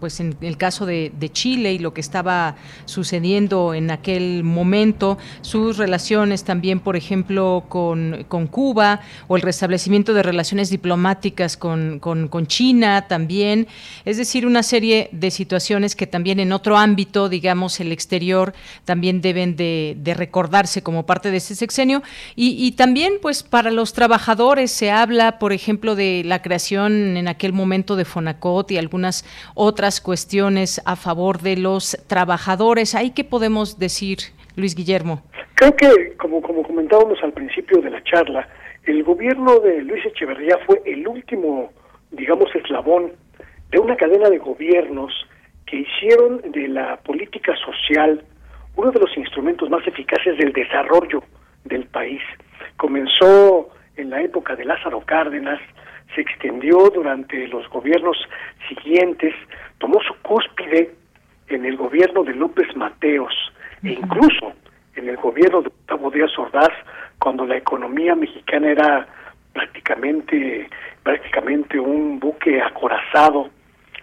pues 0.00 0.18
en 0.18 0.36
el 0.40 0.56
caso 0.56 0.86
de, 0.86 1.12
Chile 1.32 1.72
y 1.72 1.78
lo 1.78 1.94
que 1.94 2.02
estaba 2.02 2.54
sucediendo 2.84 3.74
en 3.74 3.90
aquel 3.90 4.44
momento, 4.44 5.18
sus 5.40 5.78
relaciones 5.78 6.44
también, 6.44 6.78
por 6.78 6.96
ejemplo, 6.96 7.64
con, 7.68 8.26
con 8.28 8.46
Cuba 8.46 9.00
o 9.26 9.36
el 9.36 9.42
restablecimiento 9.42 10.12
de 10.12 10.22
relaciones 10.22 10.68
diplomáticas 10.68 11.56
con, 11.56 11.98
con, 11.98 12.46
China 12.46 13.06
también, 13.08 13.66
es 14.04 14.18
decir, 14.18 14.46
una 14.46 14.62
serie 14.62 15.08
de 15.12 15.30
situaciones 15.30 15.96
que 15.96 16.06
también 16.06 16.40
en 16.40 16.52
otro 16.52 16.76
ámbito, 16.76 17.28
digamos, 17.28 17.80
el 17.80 17.90
exterior, 17.90 18.52
también 18.84 19.22
deben 19.22 19.56
de, 19.56 19.96
de 19.98 20.14
recordarse 20.14 20.82
como 20.82 21.03
parte 21.06 21.30
de 21.30 21.38
ese 21.38 21.54
sexenio. 21.54 22.02
Y, 22.36 22.72
también, 22.72 23.14
pues, 23.20 23.42
para 23.42 23.70
los 23.70 23.92
trabajadores 23.92 24.70
se 24.70 24.90
habla, 24.90 25.38
por 25.38 25.52
ejemplo, 25.52 25.94
de 25.94 26.22
la 26.24 26.42
creación 26.42 27.16
en 27.16 27.28
aquel 27.28 27.52
momento 27.52 27.96
de 27.96 28.04
Fonacot 28.04 28.70
y 28.70 28.78
algunas 28.78 29.24
otras 29.54 30.00
cuestiones 30.00 30.80
a 30.84 30.96
favor 30.96 31.40
de 31.40 31.56
los 31.56 31.96
trabajadores. 32.06 32.94
¿Ahí 32.94 33.10
qué 33.10 33.24
podemos 33.24 33.78
decir, 33.78 34.18
Luis 34.56 34.74
Guillermo? 34.74 35.22
Creo 35.54 35.76
que, 35.76 36.14
como, 36.16 36.42
como 36.42 36.62
comentábamos 36.62 37.18
al 37.22 37.32
principio 37.32 37.80
de 37.80 37.90
la 37.90 38.02
charla, 38.04 38.48
el 38.84 39.02
gobierno 39.02 39.60
de 39.60 39.82
Luis 39.82 40.04
Echeverría 40.04 40.58
fue 40.66 40.82
el 40.84 41.06
último, 41.06 41.70
digamos, 42.10 42.54
eslabón 42.54 43.12
de 43.70 43.78
una 43.78 43.96
cadena 43.96 44.28
de 44.28 44.38
gobiernos 44.38 45.12
que 45.66 45.78
hicieron 45.78 46.42
de 46.52 46.68
la 46.68 46.96
política 46.98 47.54
social 47.56 48.22
uno 48.76 48.90
de 48.90 49.00
los 49.00 49.16
instrumentos 49.16 49.70
más 49.70 49.86
eficaces 49.86 50.36
del 50.38 50.52
desarrollo 50.52 51.22
del 51.64 51.86
país. 51.86 52.20
Comenzó 52.76 53.68
en 53.96 54.10
la 54.10 54.22
época 54.22 54.56
de 54.56 54.64
Lázaro 54.64 55.00
Cárdenas, 55.00 55.60
se 56.14 56.20
extendió 56.20 56.90
durante 56.90 57.46
los 57.48 57.68
gobiernos 57.70 58.16
siguientes, 58.68 59.34
tomó 59.78 60.00
su 60.02 60.14
cúspide 60.22 60.90
en 61.48 61.64
el 61.64 61.76
gobierno 61.76 62.24
de 62.24 62.34
López 62.34 62.74
Mateos 62.76 63.34
e 63.82 63.92
incluso 63.92 64.52
en 64.96 65.08
el 65.08 65.16
gobierno 65.16 65.62
de 65.62 65.68
Gustavo 65.68 66.10
Díaz 66.10 66.38
Ordaz, 66.38 66.72
cuando 67.18 67.46
la 67.46 67.56
economía 67.56 68.14
mexicana 68.14 68.70
era 68.70 69.06
prácticamente 69.52 70.68
prácticamente 71.02 71.78
un 71.78 72.18
buque 72.18 72.60
acorazado 72.62 73.50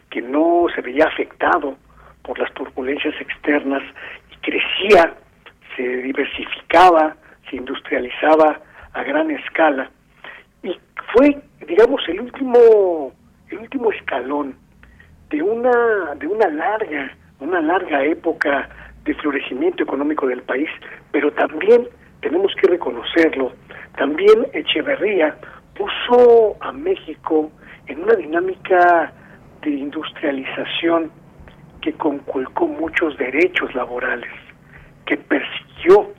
que 0.10 0.22
no 0.22 0.68
se 0.74 0.82
veía 0.82 1.06
afectado 1.06 1.76
por 2.24 2.38
las 2.38 2.54
turbulencias 2.54 3.16
externas 3.20 3.82
crecía, 4.42 5.14
se 5.76 5.84
diversificaba, 5.84 7.16
se 7.50 7.58
industrializaba 7.58 8.60
a 8.94 9.04
gran 9.04 9.32
escala. 9.32 9.90
Y 10.64 10.78
fue, 11.14 11.38
digamos, 11.68 12.02
el 12.08 12.22
último, 12.22 13.14
el 13.50 13.58
último 13.60 13.92
escalón 13.92 14.56
de 15.30 15.42
una, 15.42 16.16
de 16.16 16.28
una 16.28 16.48
larga, 16.50 17.16
una 17.40 17.62
larga 17.62 18.04
época 18.04 18.70
de 19.06 19.14
florecimiento 19.16 19.84
económico 19.84 20.28
del 20.28 20.42
país, 20.44 20.70
pero 21.12 21.32
también 21.32 21.88
tenemos 22.22 22.54
que 22.62 22.68
reconocerlo, 22.68 23.54
también 23.98 24.48
Echeverría 24.54 25.36
puso 25.76 26.56
a 26.60 26.72
México 26.72 27.52
en 27.88 28.04
una 28.04 28.16
dinámica 28.16 29.12
de 29.62 29.72
industrialización 29.72 31.12
que 31.82 31.94
conculcó 31.94 32.68
muchos 32.68 33.18
derechos 33.18 33.74
laborales, 33.76 34.32
que 35.06 35.18
persiguió 35.18 36.14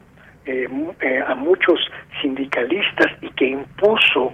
eh, 0.45 0.69
eh, 1.01 1.25
a 1.27 1.35
muchos 1.35 1.79
sindicalistas 2.21 3.13
y 3.21 3.29
que 3.31 3.47
impuso 3.47 4.33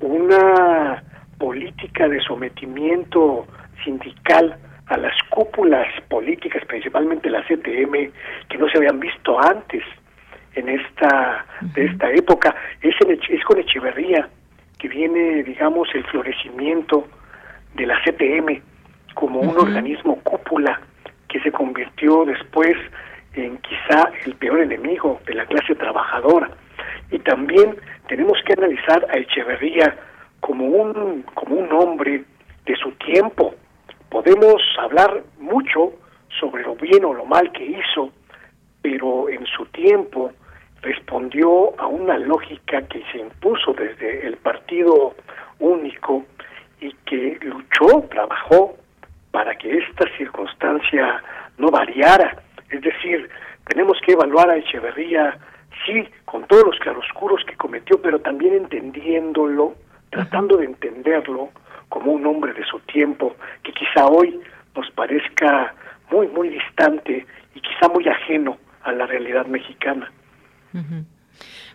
una 0.00 1.02
política 1.38 2.08
de 2.08 2.20
sometimiento 2.20 3.46
sindical 3.82 4.56
a 4.86 4.96
las 4.96 5.14
cúpulas 5.30 5.88
políticas, 6.08 6.64
principalmente 6.66 7.30
la 7.30 7.42
CTM, 7.42 8.12
que 8.48 8.58
no 8.58 8.68
se 8.68 8.78
habían 8.78 9.00
visto 9.00 9.40
antes 9.40 9.82
en 10.54 10.68
esta 10.68 11.46
de 11.74 11.86
esta 11.86 12.10
época. 12.10 12.54
Es, 12.80 12.94
es 13.28 13.44
con 13.44 13.58
Echeverría 13.58 14.28
que 14.78 14.88
viene, 14.88 15.42
digamos, 15.44 15.88
el 15.94 16.04
florecimiento 16.04 17.06
de 17.74 17.86
la 17.86 17.98
CTM, 18.02 18.60
como 19.14 19.40
un 19.40 19.56
organismo 19.56 20.16
cúpula 20.22 20.80
que 21.28 21.40
se 21.40 21.52
convirtió 21.52 22.24
después 22.24 22.76
en 23.34 23.58
quizá 23.58 24.10
el 24.26 24.34
peor 24.36 24.60
enemigo 24.60 25.20
de 25.26 25.34
la 25.34 25.46
clase 25.46 25.74
trabajadora. 25.74 26.50
Y 27.10 27.18
también 27.20 27.76
tenemos 28.08 28.38
que 28.44 28.52
analizar 28.52 29.06
a 29.10 29.18
Echeverría 29.18 29.96
como 30.40 30.66
un, 30.66 31.22
como 31.34 31.56
un 31.56 31.72
hombre 31.72 32.24
de 32.66 32.76
su 32.76 32.92
tiempo. 32.92 33.54
Podemos 34.10 34.60
hablar 34.78 35.22
mucho 35.38 35.92
sobre 36.40 36.62
lo 36.62 36.74
bien 36.76 37.04
o 37.04 37.14
lo 37.14 37.24
mal 37.24 37.50
que 37.52 37.64
hizo, 37.64 38.12
pero 38.82 39.28
en 39.28 39.46
su 39.46 39.64
tiempo 39.66 40.32
respondió 40.82 41.78
a 41.80 41.86
una 41.86 42.18
lógica 42.18 42.82
que 42.82 43.02
se 43.12 43.18
impuso 43.18 43.72
desde 43.72 44.26
el 44.26 44.36
partido 44.36 45.14
único 45.60 46.24
y 46.80 46.92
que 47.06 47.38
luchó, 47.42 48.02
trabajó 48.10 48.76
para 49.32 49.56
que 49.56 49.78
esta 49.78 50.04
circunstancia 50.16 51.22
no 51.58 51.68
variara. 51.68 52.36
Es 52.70 52.80
decir, 52.80 53.28
tenemos 53.66 53.98
que 54.06 54.12
evaluar 54.12 54.50
a 54.50 54.56
Echeverría, 54.56 55.36
sí, 55.84 56.06
con 56.24 56.46
todos 56.46 56.64
los 56.66 56.78
claroscuros 56.78 57.44
que 57.44 57.56
cometió, 57.56 58.00
pero 58.00 58.20
también 58.20 58.54
entendiendo 58.54 59.44
viéndolo, 59.44 59.74
tratando 60.10 60.56
de 60.58 60.66
entenderlo 60.66 61.50
como 61.88 62.12
un 62.12 62.26
hombre 62.26 62.52
de 62.52 62.64
su 62.64 62.78
tiempo, 62.80 63.34
que 63.62 63.72
quizá 63.72 64.06
hoy 64.06 64.40
nos 64.76 64.90
parezca 64.92 65.74
muy, 66.10 66.28
muy 66.28 66.48
distante 66.48 67.26
y 67.54 67.60
quizá 67.60 67.88
muy 67.88 68.06
ajeno 68.08 68.58
a 68.82 68.92
la 68.92 69.06
realidad 69.06 69.46
mexicana. 69.46 70.10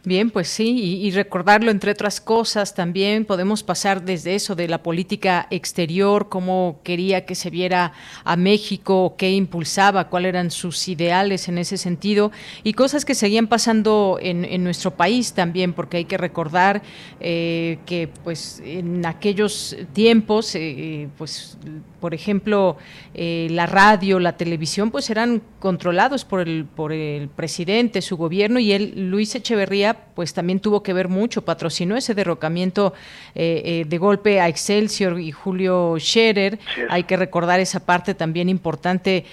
Bien, 0.04 0.30
pues 0.30 0.48
sí, 0.48 1.02
y, 1.02 1.12
recordarlo 1.12 1.72
entre 1.72 1.92
otras 1.92 2.22
cosas 2.22 2.76
también 2.76 3.26
podemos 3.26 3.64
pasar 3.64 4.04
desde 4.04 4.36
eso 4.36 4.56
de 4.56 4.68
la 4.68 4.84
política 4.84 5.48
exterior, 5.50 6.30
cómo 6.30 6.80
quería 6.84 7.26
que 7.26 7.36
se 7.36 7.50
viera 7.50 7.94
a 8.24 8.36
México, 8.36 9.16
qué 9.18 9.32
impulsaba, 9.32 10.10
cuáles 10.10 10.30
eran 10.30 10.52
sus 10.52 10.88
ideales 10.88 11.48
en 11.48 11.58
ese 11.58 11.78
sentido 11.78 12.32
y 12.64 12.74
cosas 12.74 13.06
que 13.06 13.16
seguían 13.16 13.48
pasando 13.48 14.20
en, 14.22 14.64
nuestro 14.64 14.92
país 14.92 15.34
también, 15.34 15.74
porque 15.74 15.98
hay 15.98 16.06
que 16.06 16.18
recordar 16.18 16.82
eh, 17.20 17.80
que 17.86 18.10
pues 18.24 18.62
en 18.66 19.06
aquellos 19.06 19.76
tiempos, 19.94 20.56
eh, 20.56 21.10
pues 21.18 21.58
por 22.00 22.14
ejemplo, 22.14 22.78
eh, 23.14 23.48
la 23.52 23.66
radio, 23.66 24.20
la 24.20 24.38
televisión, 24.38 24.92
pues 24.92 25.10
eran 25.10 25.42
controlados 25.60 26.26
por 26.26 26.42
el, 26.42 26.66
por 26.66 26.94
el 26.94 27.28
presidente, 27.30 28.02
su 28.02 28.18
gobierno, 28.18 28.60
y 28.60 28.72
él, 28.72 29.10
Luis 29.10 29.34
Echeverría, 29.36 29.87
pues 29.94 30.34
también 30.34 30.60
tuvo 30.60 30.84
que 30.84 30.94
ver 30.94 31.08
mucho, 31.08 31.44
patrocinó 31.44 31.96
ese 31.96 32.14
derrocamiento 32.14 32.94
eh, 33.36 33.62
eh, 33.66 33.86
de 33.88 33.98
golpe 33.98 34.40
a 34.40 34.48
Excelsior 34.48 35.20
y 35.20 35.32
Julio 35.32 35.96
Scherer. 35.98 36.60
Hay 36.90 37.04
que 37.04 37.18
recordar 37.18 37.60
esa 37.60 37.86
parte 37.86 38.14
también 38.14 38.50
importante, 38.50 39.26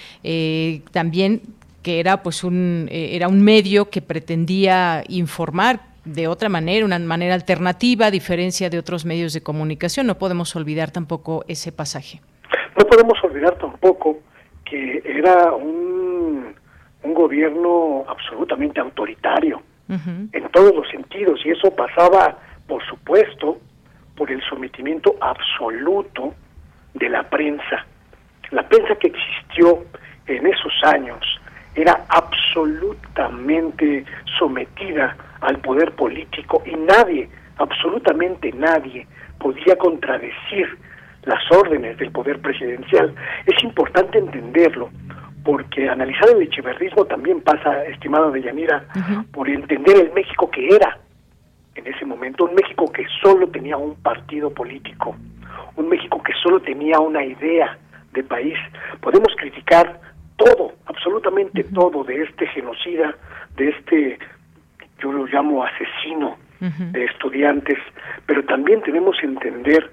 también 0.93 1.43
que 1.83 2.01
era 2.01 2.23
pues 2.23 2.45
un 2.45 2.89
era 2.91 3.29
un 3.29 3.43
medio 3.43 3.91
que 3.91 4.01
pretendía 4.01 5.05
informar 5.09 5.81
de 6.05 6.29
otra 6.29 6.49
manera, 6.49 6.85
una 6.85 6.99
manera 6.99 7.35
alternativa, 7.35 8.07
a 8.07 8.11
diferencia 8.11 8.71
de 8.71 8.79
otros 8.79 9.05
medios 9.05 9.33
de 9.33 9.43
comunicación. 9.43 10.07
No 10.07 10.19
podemos 10.19 10.55
olvidar 10.57 10.91
tampoco 10.91 11.45
ese 11.49 11.73
pasaje. 11.73 12.21
No 12.77 12.85
podemos 12.87 13.23
olvidar 13.23 13.57
tampoco 13.59 14.19
que 14.65 15.03
era 15.05 15.53
un, 15.53 16.55
un 17.03 17.15
gobierno 17.15 18.05
absolutamente 18.09 18.81
autoritario 18.81 19.63
en 19.89 20.49
todos 20.53 20.75
los 20.75 20.89
sentidos 20.89 21.41
y 21.45 21.51
eso 21.51 21.71
pasaba, 21.75 22.39
por 22.67 22.85
supuesto, 22.87 23.59
por 24.17 24.31
el 24.31 24.41
sometimiento 24.49 25.15
absoluto 25.21 26.35
de 26.95 27.09
la 27.09 27.29
prensa. 27.29 27.85
La 28.51 28.67
prensa 28.69 28.95
que 28.97 29.09
existió 29.09 29.85
en 30.27 30.47
esos 30.47 30.73
años 30.85 31.21
era 31.75 32.05
absolutamente 32.09 34.05
sometida 34.39 35.17
al 35.41 35.59
poder 35.59 35.93
político 35.93 36.63
y 36.65 36.75
nadie, 36.77 37.29
absolutamente 37.59 38.53
nadie, 38.53 39.07
podía 39.39 39.77
contradecir 39.77 40.79
las 41.25 41.43
órdenes 41.51 41.99
del 41.99 42.11
poder 42.13 42.41
presidencial. 42.41 43.15
Es 43.47 43.63
importante 43.65 44.19
entenderlo, 44.19 44.91
porque 45.45 45.89
analizar 45.89 46.29
el 46.31 46.43
echeverrismo 46.43 47.05
también 47.05 47.41
pasa, 47.43 47.85
estimado 47.85 48.31
de 48.31 48.43
Yanira, 48.43 48.87
por 49.31 49.49
entender 49.49 49.97
el 49.97 50.13
México 50.13 50.51
que 50.51 50.75
era 50.75 50.99
en 51.75 51.87
ese 51.87 52.05
momento, 52.05 52.45
un 52.45 52.55
México 52.55 52.91
que 52.91 53.05
solo 53.23 53.49
tenía 53.49 53.77
un 53.77 53.95
partido 53.97 54.51
político, 54.51 55.17
un 55.77 55.89
México 55.89 56.23
que 56.23 56.33
solo 56.43 56.61
tenía 56.61 56.99
una 56.99 57.25
idea 57.25 57.77
de 58.13 58.23
país. 58.23 58.57
Podemos 59.01 59.29
criticar 59.37 60.01
todo, 60.37 60.73
absolutamente 60.87 61.65
todo 61.65 62.05
de 62.05 62.23
este 62.23 62.47
genocida, 62.49 63.15
de 63.57 63.69
este, 63.69 64.19
yo 65.01 65.13
lo 65.13 65.27
llamo 65.27 65.65
asesino 65.65 66.37
de 66.61 67.05
estudiantes, 67.05 67.79
pero 68.25 68.43
también 68.45 68.81
tenemos 68.83 69.17
que 69.21 69.27
entender 69.27 69.91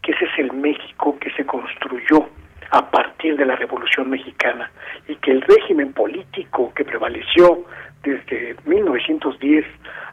que 0.00 0.12
ese 0.12 0.24
es 0.24 0.38
el 0.38 0.52
México 0.54 1.18
que 1.20 1.30
se 1.32 1.44
construyó 1.44 2.26
a 2.70 2.90
partir 2.90 3.36
de 3.36 3.46
la 3.46 3.56
Revolución 3.56 4.10
Mexicana 4.10 4.70
y 5.08 5.16
que 5.16 5.32
el 5.32 5.42
régimen 5.42 5.92
político 5.92 6.72
que 6.74 6.84
prevaleció 6.84 7.64
desde 8.02 8.56
1910 8.64 9.64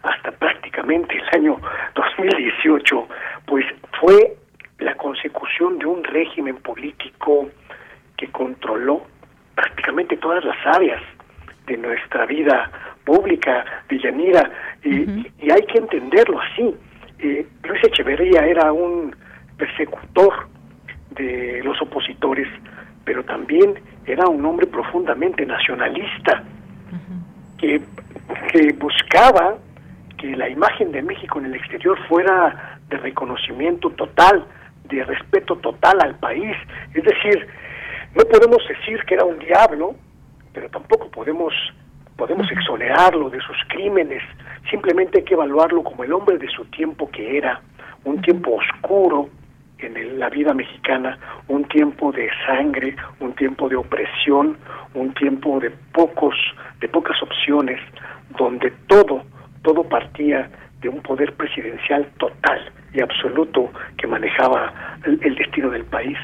hasta 0.04 0.32
prácticamente 0.32 1.16
el 1.16 1.40
año 1.40 1.60
2018, 1.96 3.08
pues 3.46 3.66
fue 4.00 4.36
la 4.80 4.96
consecución 4.96 5.80
de 5.80 5.86
un 5.86 6.04
régimen 6.04 6.58
político 6.58 7.50
que 8.18 8.28
controló 8.28 9.06
prácticamente 9.56 10.18
todas 10.18 10.44
las 10.44 10.58
áreas 10.66 11.02
de 11.68 11.78
nuestra 11.78 12.26
vida 12.26 12.70
pública, 13.06 13.66
Villanira, 13.88 14.50
y, 14.84 15.32
y 15.40 15.52
hay 15.52 15.62
que 15.68 15.78
entenderlo 15.78 16.40
así. 16.42 16.76
Eh, 17.20 17.46
Luis 17.64 17.84
Echeverría 17.84 18.46
era 18.46 18.72
un 18.74 19.16
persecutor 19.58 20.48
de 21.16 21.62
los 21.64 21.82
opositores, 21.82 22.48
pero 23.06 23.24
también 23.24 23.76
era 24.06 24.28
un 24.28 24.46
hombre 24.46 24.68
profundamente 24.68 25.46
nacionalista, 25.46 26.44
que, 27.58 27.82
que 28.52 28.74
buscaba 28.74 29.56
que 30.18 30.36
la 30.36 30.50
imagen 30.50 30.92
de 30.92 31.02
México 31.02 31.40
en 31.40 31.46
el 31.46 31.56
exterior 31.56 31.98
fuera 32.08 32.80
de 32.90 32.98
reconocimiento 32.98 33.90
total, 33.92 34.46
de 34.90 35.04
respeto 35.04 35.56
total 35.58 36.02
al 36.02 36.16
país. 36.16 36.56
Es 36.94 37.04
decir, 37.04 37.48
no 38.16 38.24
podemos 38.26 38.62
decir 38.68 39.04
que 39.06 39.16
era 39.16 39.26
un 39.26 39.40
diablo, 39.40 39.96
pero 40.54 40.70
tampoco 40.70 41.10
podemos 41.10 41.54
podemos 42.16 42.50
exonerarlo 42.52 43.30
de 43.30 43.40
sus 43.42 43.58
crímenes, 43.68 44.22
simplemente 44.70 45.20
hay 45.20 45.26
que 45.26 45.34
evaluarlo 45.34 45.84
como 45.84 46.04
el 46.04 46.14
hombre 46.14 46.38
de 46.38 46.48
su 46.48 46.66
tiempo 46.66 47.10
que 47.10 47.38
era, 47.38 47.60
un 48.04 48.22
tiempo 48.22 48.56
oscuro, 48.56 49.30
en 49.84 50.20
la 50.20 50.30
vida 50.30 50.54
mexicana 50.54 51.18
un 51.48 51.66
tiempo 51.66 52.12
de 52.12 52.30
sangre, 52.46 52.96
un 53.20 53.34
tiempo 53.34 53.70
de 53.70 53.76
opresión, 53.76 54.58
un 54.94 55.14
tiempo 55.14 55.60
de 55.60 55.72
pocos, 55.92 56.36
de 56.80 56.88
pocas 56.88 57.22
opciones, 57.22 57.80
donde 58.38 58.72
todo, 58.88 59.24
todo 59.62 59.84
partía 59.84 60.50
de 60.82 60.90
un 60.90 61.02
poder 61.02 61.34
presidencial 61.34 62.06
total 62.18 62.72
y 62.94 63.02
absoluto 63.02 63.72
que 63.98 64.08
manejaba 64.08 64.74
el 65.06 65.36
destino 65.36 65.70
del 65.70 65.86
país. 65.86 66.18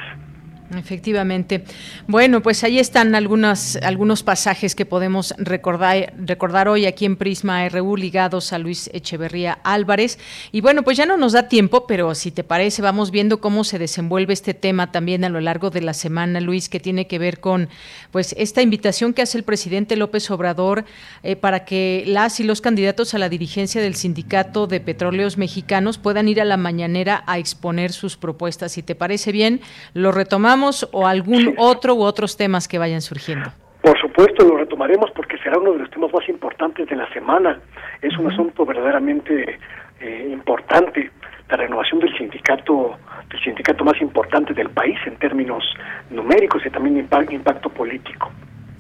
Efectivamente. 0.78 1.64
Bueno, 2.06 2.42
pues 2.42 2.64
ahí 2.64 2.78
están 2.78 3.16
algunos, 3.16 3.78
algunos 3.78 4.22
pasajes 4.22 4.76
que 4.76 4.86
podemos 4.86 5.34
recordar, 5.40 6.14
recordar 6.18 6.68
hoy 6.68 6.86
aquí 6.86 7.06
en 7.06 7.16
Prisma 7.16 7.68
RU 7.70 7.98
ligados 7.98 8.54
a 8.54 8.60
Luis 8.60 8.88
Echeverría 8.94 9.58
Álvarez. 9.64 10.20
Y 10.52 10.62
bueno, 10.62 10.84
pues 10.84 10.98
ya 10.98 11.08
no 11.08 11.18
nos 11.18 11.34
da 11.34 11.48
tiempo, 11.48 11.88
pero 11.88 12.14
si 12.14 12.30
te 12.30 12.44
parece, 12.44 12.84
vamos 12.84 13.10
viendo 13.10 13.42
cómo 13.42 13.64
se 13.64 13.80
desenvuelve 13.80 14.34
este 14.34 14.54
tema 14.54 14.92
también 14.92 15.24
a 15.24 15.30
lo 15.30 15.42
largo 15.42 15.72
de 15.72 15.82
la 15.82 15.96
semana, 15.96 16.40
Luis, 16.40 16.70
que 16.70 16.80
tiene 16.80 17.08
que 17.08 17.18
ver 17.18 17.40
con 17.40 17.68
pues 18.12 18.36
esta 18.38 18.62
invitación 18.62 19.14
que 19.14 19.24
hace 19.24 19.40
el 19.40 19.44
presidente 19.44 19.96
López 19.96 20.30
Obrador 20.30 20.86
eh, 21.24 21.36
para 21.36 21.66
que 21.66 22.04
las 22.06 22.40
y 22.40 22.44
los 22.44 22.62
candidatos 22.62 23.16
a 23.16 23.18
la 23.18 23.30
dirigencia 23.30 23.82
del 23.82 23.96
Sindicato 23.96 24.68
de 24.68 24.80
Petróleos 24.80 25.38
Mexicanos 25.38 25.98
puedan 25.98 26.28
ir 26.28 26.40
a 26.42 26.46
la 26.46 26.58
mañanera 26.58 27.24
a 27.26 27.40
exponer 27.40 27.92
sus 27.92 28.18
propuestas. 28.18 28.74
Si 28.74 28.84
te 28.84 28.94
parece 28.94 29.32
bien, 29.32 29.62
lo 29.94 30.12
retomamos 30.12 30.59
o 30.92 31.08
algún 31.08 31.56
otro 31.58 31.96
u 31.96 32.02
otros 32.02 32.38
temas 32.38 32.68
que 32.68 32.78
vayan 32.78 33.02
surgiendo? 33.02 33.50
Por 33.82 34.00
supuesto, 34.00 34.46
lo 34.46 34.58
retomaremos 34.58 35.10
porque 35.12 35.38
será 35.38 35.58
uno 35.58 35.72
de 35.72 35.80
los 35.80 35.90
temas 35.90 36.12
más 36.12 36.28
importantes 36.28 36.88
de 36.88 36.96
la 36.96 37.12
semana. 37.14 37.60
Es 38.02 38.18
un 38.18 38.32
asunto 38.32 38.66
verdaderamente 38.66 39.58
eh, 40.02 40.30
importante, 40.32 41.12
la 41.50 41.58
renovación 41.58 42.00
del 42.00 42.16
sindicato, 42.18 42.98
del 43.30 43.42
sindicato 43.42 43.84
más 43.84 44.00
importante 44.02 44.54
del 44.54 44.70
país 44.70 44.98
en 45.06 45.16
términos 45.18 45.64
numéricos 46.10 46.66
y 46.66 46.70
también 46.70 46.98
impacto 47.32 47.70
político. 47.70 48.30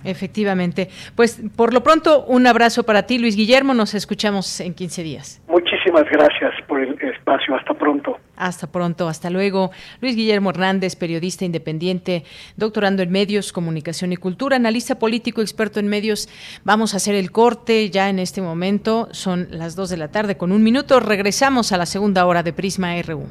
Efectivamente. 0.03 0.89
Pues 1.15 1.41
por 1.55 1.73
lo 1.73 1.83
pronto, 1.83 2.23
un 2.25 2.47
abrazo 2.47 2.83
para 2.83 3.03
ti, 3.03 3.17
Luis 3.17 3.35
Guillermo. 3.35 3.73
Nos 3.73 3.93
escuchamos 3.93 4.59
en 4.61 4.73
15 4.73 5.03
días. 5.03 5.41
Muchísimas 5.47 6.05
gracias 6.09 6.53
por 6.67 6.79
el 6.79 6.93
espacio. 7.01 7.55
Hasta 7.55 7.73
pronto. 7.73 8.17
Hasta 8.37 8.67
pronto, 8.67 9.09
hasta 9.09 9.29
luego. 9.29 9.71
Luis 9.99 10.15
Guillermo 10.15 10.51
Hernández, 10.51 10.95
periodista 10.95 11.43
independiente, 11.43 12.23
doctorando 12.55 13.03
en 13.03 13.11
medios, 13.11 13.51
comunicación 13.51 14.13
y 14.13 14.17
cultura, 14.17 14.55
analista 14.55 14.97
político, 14.97 15.41
experto 15.41 15.79
en 15.79 15.87
medios. 15.87 16.29
Vamos 16.63 16.93
a 16.93 16.97
hacer 16.97 17.15
el 17.15 17.31
corte 17.31 17.89
ya 17.89 18.09
en 18.09 18.19
este 18.19 18.41
momento. 18.41 19.09
Son 19.11 19.47
las 19.51 19.75
2 19.75 19.89
de 19.89 19.97
la 19.97 20.07
tarde 20.09 20.37
con 20.37 20.53
un 20.53 20.63
minuto. 20.63 20.99
Regresamos 21.01 21.73
a 21.73 21.77
la 21.77 21.85
segunda 21.85 22.25
hora 22.25 22.43
de 22.43 22.53
Prisma 22.53 22.93
RU. 23.01 23.25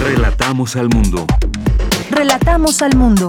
Relatamos 0.00 0.74
al 0.76 0.88
mundo. 0.88 1.26
Relatamos 2.10 2.82
al 2.82 2.96
mundo. 2.96 3.28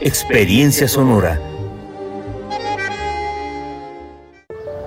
Experiencia 0.00 0.88
Sonora. 0.88 1.40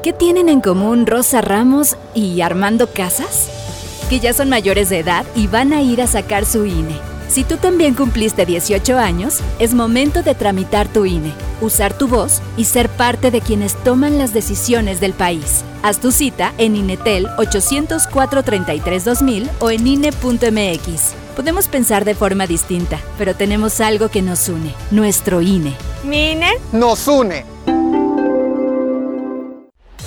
¿Qué 0.04 0.12
tienen 0.14 0.50
en 0.50 0.62
común 0.62 1.08
Rosa 1.08 1.42
Ramos 1.42 1.98
y 2.14 2.42
Armando 2.42 2.92
Casas? 2.92 3.50
Que 4.10 4.20
ya 4.20 4.34
son 4.34 4.50
mayores 4.50 4.90
de 4.90 5.00
edad 5.00 5.26
y 5.36 5.48
van 5.48 5.74
a 5.74 5.82
ir 5.82 6.02
a 6.02 6.08
sacar 6.08 6.46
su 6.46 6.66
INE. 6.66 6.96
Si 7.30 7.44
tú 7.44 7.58
también 7.58 7.94
cumpliste 7.94 8.46
18 8.46 8.98
años, 8.98 9.42
es 9.60 9.74
momento 9.74 10.24
de 10.24 10.36
tramitar 10.36 10.88
tu 10.88 11.06
INE, 11.06 11.34
usar 11.62 11.98
tu 11.98 12.08
voz 12.08 12.42
y 12.56 12.64
ser 12.66 12.90
parte 12.90 13.32
de 13.32 13.42
quienes 13.42 13.76
toman 13.84 14.18
las 14.18 14.34
decisiones 14.34 15.00
del 15.00 15.14
país. 15.14 15.64
Haz 15.84 16.00
tu 16.00 16.12
cita 16.12 16.54
en 16.58 16.76
INETEL 16.76 17.28
804-33-2000 17.38 19.50
o 19.60 19.72
en 19.72 19.88
INE.mx. 19.88 21.27
Podemos 21.38 21.68
pensar 21.68 22.04
de 22.04 22.16
forma 22.16 22.48
distinta, 22.48 23.00
pero 23.20 23.36
tenemos 23.36 23.80
algo 23.80 24.10
que 24.10 24.24
nos 24.24 24.50
une, 24.50 24.74
nuestro 24.90 25.40
INE. 25.40 25.76
¿Mi 26.04 26.32
INE? 26.32 26.50
Nos 26.72 27.08
une. 27.08 27.46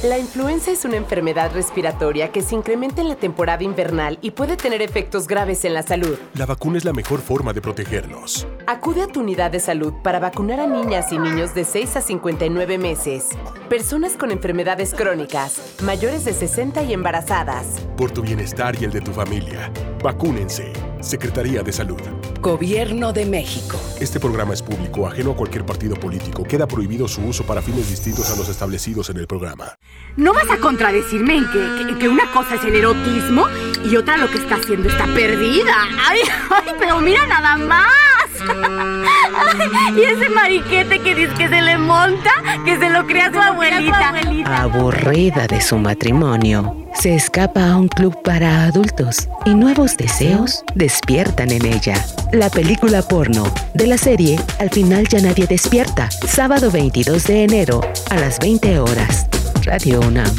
La 0.03 0.18
influenza 0.18 0.72
es 0.72 0.85
una 0.85 0.97
enfermedad 0.97 1.53
respiratoria 1.55 2.33
que 2.33 2.43
se 2.43 2.57
incrementa 2.57 3.01
en 3.01 3.09
la 3.09 3.14
temporada 3.14 3.62
invernal 3.62 4.18
y 4.22 4.33
puede 4.33 4.57
tener 4.57 4.83
efectos 4.83 5.28
graves 5.28 5.64
en 5.64 5.72
la 5.72 5.85
salud. 5.85 6.18
La 6.35 6.47
vacuna 6.47 6.78
es 6.78 6.85
la 6.85 6.93
mejor 6.93 7.20
forma 7.20 7.53
de 7.53 7.61
protegernos. 7.61 8.49
Acude 8.66 9.03
a 9.03 9.07
tu 9.07 9.20
unidad 9.20 9.53
de 9.53 9.61
salud 9.61 9.93
para 10.03 10.18
vacunar 10.18 10.59
a 10.59 10.66
niñas 10.66 11.12
y 11.12 11.18
niños 11.18 11.55
de 11.55 11.64
6 11.64 11.95
a 11.95 12.01
59 12.01 12.76
meses, 12.76 13.28
personas 13.68 14.16
con 14.16 14.33
enfermedades 14.33 14.95
crónicas, 14.95 15.76
mayores 15.83 16.24
de 16.24 16.33
60 16.33 16.83
y 16.83 16.93
embarazadas. 16.93 17.66
Por 17.97 18.11
tu 18.11 18.20
bienestar 18.20 18.74
y 18.81 18.85
el 18.85 18.91
de 18.91 19.01
tu 19.01 19.12
familia, 19.12 19.70
vacúnense. 20.03 20.72
Secretaría 21.01 21.62
de 21.62 21.72
Salud. 21.72 22.01
Gobierno 22.40 23.12
de 23.12 23.26
México. 23.26 23.78
Este 24.01 24.20
programa 24.20 24.55
es 24.55 24.62
público, 24.62 25.07
ajeno 25.07 25.32
a 25.32 25.36
cualquier 25.36 25.64
partido 25.64 25.96
político. 25.96 26.44
Queda 26.44 26.66
prohibido 26.66 27.09
su 27.09 27.22
uso 27.22 27.44
para 27.44 27.62
fines 27.62 27.88
distintos 27.88 28.30
a 28.30 28.36
los 28.36 28.48
establecidos 28.48 29.11
en 29.11 29.16
el 29.16 29.26
programa. 29.26 29.78
¿No 30.16 30.32
vas 30.32 30.51
a 30.51 30.59
contradecirme 30.59 31.36
en 31.36 31.51
que, 31.51 31.98
que, 31.98 32.09
una 32.09 32.30
cosa 32.32 32.57
es 32.57 32.64
el 32.64 32.74
erotismo 32.74 33.46
y 33.84 33.96
otra 33.96 34.16
lo 34.16 34.30
que 34.30 34.38
está 34.38 34.57
haciendo 34.57 34.88
está 34.88 35.07
perdida? 35.07 35.74
¡Ay, 36.09 36.20
ay, 36.51 36.74
pero 36.78 37.01
mira 37.01 37.26
nada 37.26 37.57
más! 37.57 38.09
y 39.97 40.03
ese 40.03 40.28
mariquete 40.30 41.01
que 41.01 41.14
dice 41.14 41.34
que 41.34 41.49
se 41.49 41.62
le 41.62 41.78
monta, 41.78 42.30
que 42.64 42.78
se 42.78 42.91
lo 42.91 43.07
crea 43.07 43.30
su 43.32 43.38
abuelita. 43.38 44.14
Aburrida 44.45 45.47
de 45.47 45.61
su 45.61 45.78
matrimonio, 45.78 46.76
se 46.95 47.14
escapa 47.14 47.70
a 47.70 47.76
un 47.76 47.88
club 47.88 48.20
para 48.22 48.64
adultos 48.64 49.28
y 49.45 49.55
nuevos 49.55 49.97
deseos 49.97 50.64
despiertan 50.74 51.51
en 51.51 51.66
ella. 51.66 52.05
La 52.32 52.51
película 52.51 53.03
porno 53.03 53.45
de 53.74 53.86
la 53.86 53.99
serie 53.99 54.38
Al 54.59 54.70
final 54.70 55.09
ya 55.09 55.20
nadie 55.20 55.47
despierta, 55.47 56.09
sábado 56.11 56.70
22 56.70 57.26
de 57.26 57.45
enero 57.45 57.80
a 58.11 58.16
las 58.16 58.38
20 58.38 58.78
horas. 58.80 59.26
Radio 59.64 60.01
UNAM, 60.01 60.34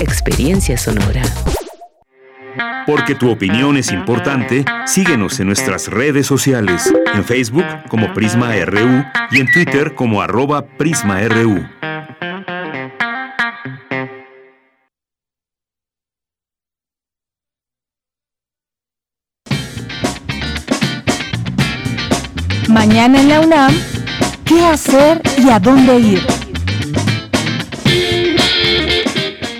experiencia 0.00 0.76
sonora. 0.76 1.22
Porque 2.86 3.14
tu 3.14 3.30
opinión 3.30 3.76
es 3.76 3.92
importante, 3.92 4.64
síguenos 4.86 5.40
en 5.40 5.46
nuestras 5.46 5.88
redes 5.88 6.26
sociales, 6.26 6.92
en 7.14 7.24
Facebook 7.24 7.64
como 7.88 8.12
Prisma 8.12 8.54
RU 8.64 9.04
y 9.30 9.40
en 9.40 9.50
Twitter 9.50 9.94
como 9.94 10.20
arroba 10.20 10.66
PrismaRU. 10.66 11.66
Mañana 22.68 23.20
en 23.20 23.28
la 23.28 23.40
UNAM, 23.40 23.72
¿qué 24.44 24.66
hacer 24.66 25.22
y 25.38 25.48
a 25.48 25.58
dónde 25.58 25.98
ir? 25.98 26.43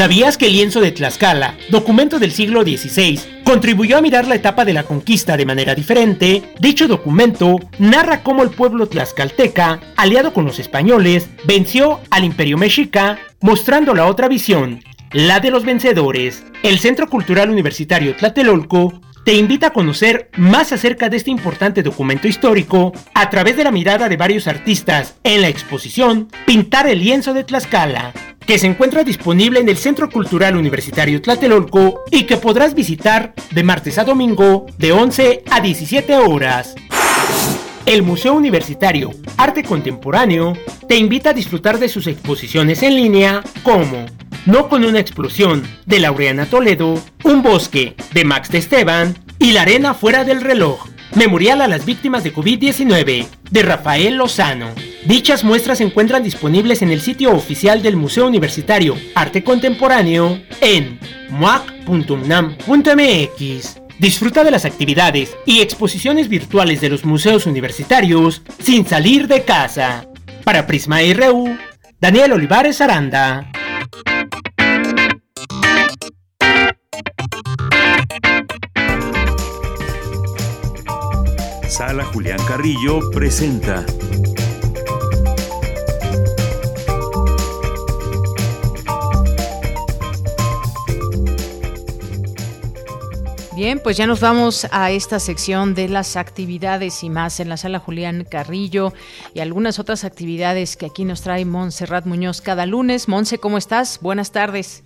¿Sabías 0.00 0.38
que 0.38 0.46
el 0.46 0.54
lienzo 0.54 0.80
de 0.80 0.92
Tlaxcala, 0.92 1.58
documento 1.68 2.18
del 2.18 2.32
siglo 2.32 2.62
XVI, 2.62 3.20
contribuyó 3.44 3.98
a 3.98 4.00
mirar 4.00 4.26
la 4.26 4.34
etapa 4.34 4.64
de 4.64 4.72
la 4.72 4.84
conquista 4.84 5.36
de 5.36 5.44
manera 5.44 5.74
diferente? 5.74 6.42
Dicho 6.58 6.88
documento 6.88 7.56
narra 7.78 8.22
cómo 8.22 8.42
el 8.42 8.48
pueblo 8.48 8.86
tlaxcalteca, 8.86 9.78
aliado 9.98 10.32
con 10.32 10.46
los 10.46 10.58
españoles, 10.58 11.28
venció 11.44 12.00
al 12.08 12.24
imperio 12.24 12.56
mexica, 12.56 13.18
mostrando 13.42 13.94
la 13.94 14.06
otra 14.06 14.26
visión, 14.26 14.82
la 15.12 15.38
de 15.38 15.50
los 15.50 15.66
vencedores. 15.66 16.44
El 16.62 16.78
Centro 16.78 17.10
Cultural 17.10 17.50
Universitario 17.50 18.16
Tlatelolco 18.16 19.02
te 19.30 19.36
invita 19.36 19.68
a 19.68 19.72
conocer 19.72 20.28
más 20.38 20.72
acerca 20.72 21.08
de 21.08 21.16
este 21.16 21.30
importante 21.30 21.84
documento 21.84 22.26
histórico 22.26 22.92
a 23.14 23.30
través 23.30 23.56
de 23.56 23.62
la 23.62 23.70
mirada 23.70 24.08
de 24.08 24.16
varios 24.16 24.48
artistas 24.48 25.14
en 25.22 25.42
la 25.42 25.46
exposición 25.46 26.26
Pintar 26.46 26.88
el 26.88 26.98
lienzo 26.98 27.32
de 27.32 27.44
Tlaxcala, 27.44 28.12
que 28.44 28.58
se 28.58 28.66
encuentra 28.66 29.04
disponible 29.04 29.60
en 29.60 29.68
el 29.68 29.76
Centro 29.76 30.10
Cultural 30.10 30.56
Universitario 30.56 31.22
Tlatelolco 31.22 32.00
y 32.10 32.24
que 32.24 32.38
podrás 32.38 32.74
visitar 32.74 33.32
de 33.52 33.62
martes 33.62 33.98
a 33.98 34.04
domingo 34.04 34.66
de 34.78 34.90
11 34.90 35.44
a 35.48 35.60
17 35.60 36.16
horas. 36.16 36.74
El 37.86 38.02
Museo 38.02 38.34
Universitario 38.34 39.10
Arte 39.36 39.62
Contemporáneo 39.62 40.56
te 40.88 40.96
invita 40.96 41.30
a 41.30 41.34
disfrutar 41.34 41.78
de 41.78 41.88
sus 41.88 42.06
exposiciones 42.06 42.82
en 42.82 42.96
línea 42.96 43.42
como 43.62 44.06
No 44.46 44.68
con 44.68 44.84
una 44.84 45.00
explosión 45.00 45.62
de 45.86 46.00
Laureana 46.00 46.46
Toledo, 46.46 47.02
Un 47.24 47.42
bosque 47.42 47.96
de 48.12 48.24
Max 48.24 48.50
de 48.50 48.58
Esteban 48.58 49.18
y 49.38 49.52
La 49.52 49.62
arena 49.62 49.94
fuera 49.94 50.24
del 50.24 50.40
reloj 50.40 50.86
Memorial 51.14 51.60
a 51.60 51.68
las 51.68 51.84
víctimas 51.86 52.22
de 52.22 52.32
COVID-19 52.32 53.26
de 53.50 53.62
Rafael 53.62 54.14
Lozano. 54.14 54.68
Dichas 55.06 55.42
muestras 55.42 55.78
se 55.78 55.84
encuentran 55.84 56.22
disponibles 56.22 56.82
en 56.82 56.90
el 56.90 57.00
sitio 57.00 57.32
oficial 57.32 57.82
del 57.82 57.96
Museo 57.96 58.28
Universitario 58.28 58.94
Arte 59.16 59.42
Contemporáneo 59.42 60.40
en 60.60 61.00
muac.unam.mx. 61.30 62.60
Disfruta 64.00 64.44
de 64.44 64.50
las 64.50 64.64
actividades 64.64 65.36
y 65.44 65.60
exposiciones 65.60 66.30
virtuales 66.30 66.80
de 66.80 66.88
los 66.88 67.04
museos 67.04 67.44
universitarios 67.44 68.40
sin 68.58 68.86
salir 68.86 69.28
de 69.28 69.44
casa. 69.44 70.06
Para 70.42 70.66
Prisma 70.66 71.00
RU, 71.12 71.54
Daniel 72.00 72.32
Olivares 72.32 72.80
Aranda. 72.80 73.52
Sala 81.68 82.06
Julián 82.06 82.40
Carrillo 82.48 83.10
presenta. 83.10 83.84
Bien, 93.60 93.78
pues 93.78 93.98
ya 93.98 94.06
nos 94.06 94.22
vamos 94.22 94.66
a 94.72 94.90
esta 94.90 95.18
sección 95.18 95.74
de 95.74 95.86
las 95.86 96.16
actividades 96.16 97.04
y 97.04 97.10
más 97.10 97.40
en 97.40 97.50
la 97.50 97.58
sala 97.58 97.78
Julián 97.78 98.24
Carrillo 98.24 98.94
y 99.34 99.40
algunas 99.40 99.78
otras 99.78 100.02
actividades 100.02 100.78
que 100.78 100.86
aquí 100.86 101.04
nos 101.04 101.20
trae 101.20 101.44
Montserrat 101.44 102.06
Muñoz 102.06 102.40
cada 102.40 102.64
lunes. 102.64 103.06
Monse, 103.06 103.36
¿cómo 103.36 103.58
estás? 103.58 104.00
Buenas 104.00 104.32
tardes. 104.32 104.82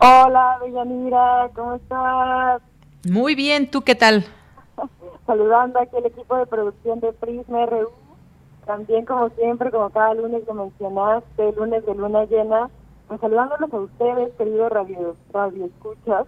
Hola, 0.00 0.60
Bellanira, 0.62 1.50
¿cómo 1.54 1.74
estás? 1.74 2.62
Muy 3.06 3.34
bien, 3.34 3.70
¿tú 3.70 3.82
qué 3.82 3.94
tal? 3.94 4.24
Saludando 5.26 5.78
aquí 5.78 5.94
el 5.98 6.06
equipo 6.06 6.38
de 6.38 6.46
producción 6.46 7.00
de 7.00 7.12
Prisma 7.12 7.66
RU. 7.66 7.90
También, 8.64 9.04
como 9.04 9.28
siempre, 9.28 9.70
como 9.70 9.90
cada 9.90 10.14
lunes 10.14 10.42
que 10.46 10.54
mencionaste, 10.54 11.52
lunes 11.52 11.84
de 11.84 11.94
luna 11.94 12.24
llena, 12.24 12.70
pues 13.08 13.20
saludándolos 13.20 13.70
a 13.74 13.76
ustedes, 13.76 14.32
queridos 14.38 14.72
radio, 14.72 15.14
radio 15.34 15.66
escuchas 15.66 16.26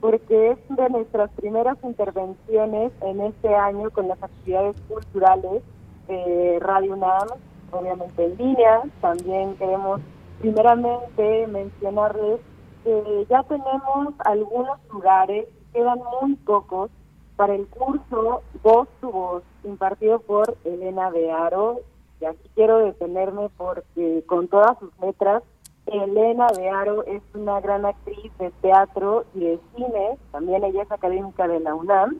porque 0.00 0.52
es 0.52 0.58
de 0.68 0.90
nuestras 0.90 1.30
primeras 1.32 1.76
intervenciones 1.82 2.92
en 3.02 3.20
este 3.20 3.54
año 3.54 3.90
con 3.90 4.08
las 4.08 4.22
actividades 4.22 4.76
culturales 4.88 5.62
de 6.06 6.58
Radio 6.60 6.94
UNAM, 6.94 7.28
obviamente 7.70 8.24
en 8.24 8.36
línea. 8.36 8.82
También 9.00 9.56
queremos 9.56 10.00
primeramente 10.40 11.46
mencionarles 11.48 12.40
que 12.84 13.26
ya 13.28 13.42
tenemos 13.42 14.14
algunos 14.20 14.78
lugares, 14.92 15.46
quedan 15.72 15.98
muy 16.20 16.36
pocos, 16.36 16.90
para 17.36 17.54
el 17.54 17.68
curso 17.68 18.42
Voz 18.64 18.88
tu 19.00 19.12
Voz, 19.12 19.44
impartido 19.62 20.18
por 20.18 20.56
Elena 20.64 21.10
de 21.12 21.30
Aro. 21.30 21.80
Y 22.20 22.24
aquí 22.24 22.50
quiero 22.56 22.78
detenerme 22.78 23.48
porque 23.56 24.24
con 24.26 24.48
todas 24.48 24.76
sus 24.80 24.90
letras 25.00 25.44
Elena 25.90 26.46
de 26.48 26.68
Aro 26.68 27.04
es 27.04 27.22
una 27.34 27.60
gran 27.60 27.86
actriz 27.86 28.30
de 28.38 28.50
teatro 28.62 29.24
y 29.34 29.40
de 29.40 29.60
cine, 29.74 30.18
también 30.32 30.64
ella 30.64 30.82
es 30.82 30.92
académica 30.92 31.48
de 31.48 31.60
la 31.60 31.74
UNAM. 31.74 32.18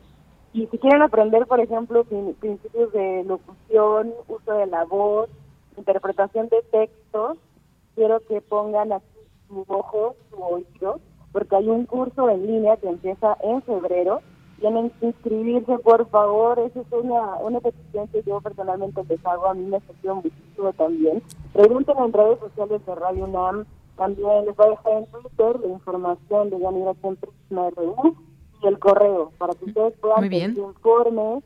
Y 0.52 0.66
si 0.68 0.78
quieren 0.78 1.02
aprender, 1.02 1.46
por 1.46 1.60
ejemplo, 1.60 2.04
principios 2.04 2.92
de 2.92 3.24
locución, 3.24 4.14
uso 4.28 4.52
de 4.52 4.66
la 4.66 4.84
voz, 4.84 5.28
interpretación 5.76 6.48
de 6.48 6.62
textos, 6.70 7.38
quiero 7.94 8.20
que 8.20 8.40
pongan 8.40 8.92
aquí 8.92 9.06
su 9.48 9.64
ojo, 9.68 10.16
su 10.30 10.42
oído, 10.42 11.00
porque 11.32 11.56
hay 11.56 11.68
un 11.68 11.84
curso 11.84 12.28
en 12.30 12.46
línea 12.46 12.76
que 12.76 12.88
empieza 12.88 13.36
en 13.42 13.62
febrero. 13.62 14.20
Tienen 14.60 14.90
que 14.90 15.06
inscribirse, 15.06 15.78
por 15.78 16.08
favor. 16.08 16.58
Esa 16.58 16.80
es 16.80 16.86
una, 16.92 17.36
una 17.36 17.60
petición 17.60 18.08
que 18.08 18.22
yo 18.22 18.40
personalmente 18.40 19.02
les 19.08 19.24
hago. 19.24 19.46
A 19.46 19.54
mí 19.54 19.64
me 19.64 19.80
sentido 19.80 20.16
muchísimo 20.16 20.72
también. 20.72 21.22
Pregunten 21.52 21.96
en 21.98 22.12
redes 22.12 22.38
sociales 22.40 22.84
de 22.84 22.94
Radio 22.94 23.24
UNAM. 23.24 23.64
También 23.96 24.46
les 24.46 24.56
voy 24.56 24.66
a 24.66 24.70
dejar 24.70 24.92
en 24.92 25.06
Twitter 25.06 25.60
la 25.60 25.68
información 25.68 26.50
de 26.50 26.60
Yanira 26.60 26.94
Prisma 26.94 27.70
RU 27.70 28.16
y 28.62 28.66
el 28.66 28.78
correo 28.78 29.32
para 29.38 29.54
que 29.54 29.64
ustedes 29.66 29.94
puedan 29.98 30.20
Muy 30.20 30.36
informes, 30.36 31.44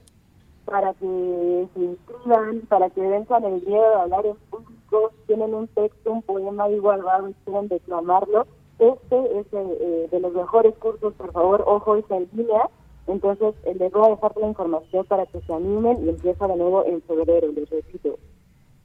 para 0.65 0.93
que 0.95 1.69
se 1.75 1.81
inscriban, 1.81 2.61
para 2.69 2.91
que 2.91 3.01
venzan 3.01 3.45
el 3.45 3.63
miedo 3.67 3.89
de 3.89 3.95
hablar 3.95 4.27
en 4.27 4.37
público. 4.51 5.13
tienen 5.27 5.55
un 5.55 5.67
texto, 5.69 6.13
un 6.13 6.23
poema 6.23 6.69
igualado 6.69 7.29
y 7.29 7.35
quieren 7.45 7.69
declamarlo, 7.69 8.47
este 8.79 9.39
es 9.39 9.47
eh, 9.53 10.09
de 10.11 10.21
los 10.21 10.33
mejores 10.33 10.75
cursos, 10.77 11.15
por 11.15 11.33
favor, 11.33 11.63
ojo, 11.67 11.97
es 11.97 12.05
en 12.11 12.29
línea. 12.33 12.69
Entonces, 13.07 13.55
eh, 13.64 13.74
les 13.78 13.92
voy 13.92 14.07
a 14.07 14.14
dejar 14.14 14.32
la 14.36 14.48
información 14.48 15.05
para 15.07 15.26
que 15.26 15.40
se 15.40 15.53
animen 15.53 16.07
y 16.07 16.11
empieza 16.11 16.46
de 16.46 16.57
nuevo 16.57 16.84
en 16.86 17.03
febrero, 17.03 17.50
les 17.53 17.68
repito. 17.68 18.18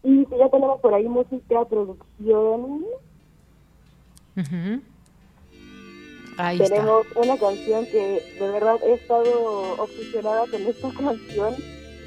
Y 0.03 0.26
si 0.26 0.38
ya 0.38 0.49
tenemos 0.49 0.80
por 0.82 0.93
ahí 0.93 1.07
música, 1.07 1.65
producción. 1.65 2.86
tenemos 6.57 7.05
una 7.15 7.38
canción 7.38 7.86
que 7.86 8.22
de 8.39 8.49
verdad 8.51 8.78
he 8.84 8.93
estado 8.93 9.74
obsesionada 9.78 10.45
con 10.47 10.61
esta 10.61 10.89
canción. 10.97 11.55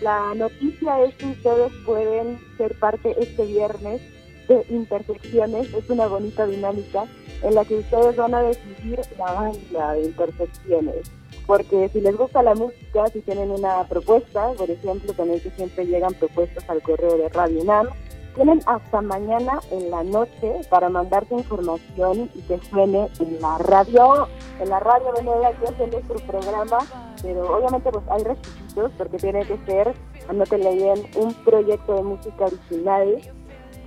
La 0.03 0.35
noticia 0.35 1.05
es 1.05 1.15
que 1.17 1.27
ustedes 1.27 1.73
pueden 1.85 2.39
ser 2.57 2.79
parte 2.79 3.15
este 3.21 3.45
viernes 3.45 4.01
de 4.49 4.65
Intersecciones. 4.71 5.73
Es 5.75 5.91
una 5.91 6.07
bonita 6.07 6.47
dinámica 6.47 7.05
en 7.43 7.55
la 7.55 7.65
que 7.65 7.77
ustedes 7.77 8.17
van 8.17 8.35
a 8.35 8.43
decidir 8.43 9.01
la 9.19 9.33
banda 9.33 9.93
de 9.93 10.05
Intersecciones 10.05 11.20
porque 11.51 11.89
si 11.89 12.01
les 12.01 12.17
gusta 12.17 12.45
la 12.45 12.55
música, 12.55 13.09
si 13.09 13.23
tienen 13.23 13.51
una 13.51 13.83
propuesta, 13.89 14.53
por 14.57 14.71
ejemplo, 14.71 15.13
con 15.15 15.27
que 15.31 15.51
siempre 15.57 15.85
llegan 15.85 16.15
propuestas 16.15 16.63
al 16.71 16.81
correo 16.81 17.19
de 17.19 17.29
Radio 17.29 17.65
NAM, 17.65 17.89
tienen 18.37 18.61
hasta 18.67 19.01
mañana 19.01 19.59
en 19.73 19.91
la 19.91 20.05
noche 20.05 20.61
para 20.71 20.89
mandarte 20.89 21.35
información 21.35 22.31
y 22.37 22.43
que 22.43 22.61
suene 22.71 23.09
en 23.19 23.43
la 23.43 23.59
radio, 23.59 24.29
en 24.61 24.69
la 24.69 24.79
radio 24.79 25.13
de 25.13 25.25
nueva 25.25 25.51
que 25.55 25.65
es 25.65 25.91
nuestro 25.91 26.19
programa, 26.25 26.79
pero 27.21 27.57
obviamente 27.57 27.91
pues 27.91 28.05
hay 28.11 28.23
requisitos 28.23 28.93
porque 28.97 29.17
tiene 29.17 29.45
que 29.45 29.59
ser, 29.67 29.93
anótenle 30.29 30.73
bien, 30.77 31.03
un 31.17 31.35
proyecto 31.43 31.97
de 31.97 32.03
música 32.05 32.45
original 32.45 33.21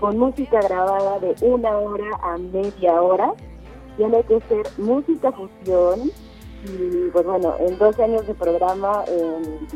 con 0.01 0.17
música 0.17 0.59
grabada 0.59 1.17
de 1.19 1.33
una 1.39 1.77
hora 1.77 2.09
a 2.23 2.37
media 2.37 3.01
hora, 3.01 3.33
tiene 3.95 4.21
que 4.23 4.41
ser 4.49 4.67
música 4.77 5.31
fusión, 5.31 6.11
y 6.65 7.09
pues 7.11 7.25
bueno, 7.25 7.55
en 7.59 7.77
dos 7.77 7.99
años 7.99 8.25
de 8.27 8.33
programa 8.33 9.03
en 9.07 9.67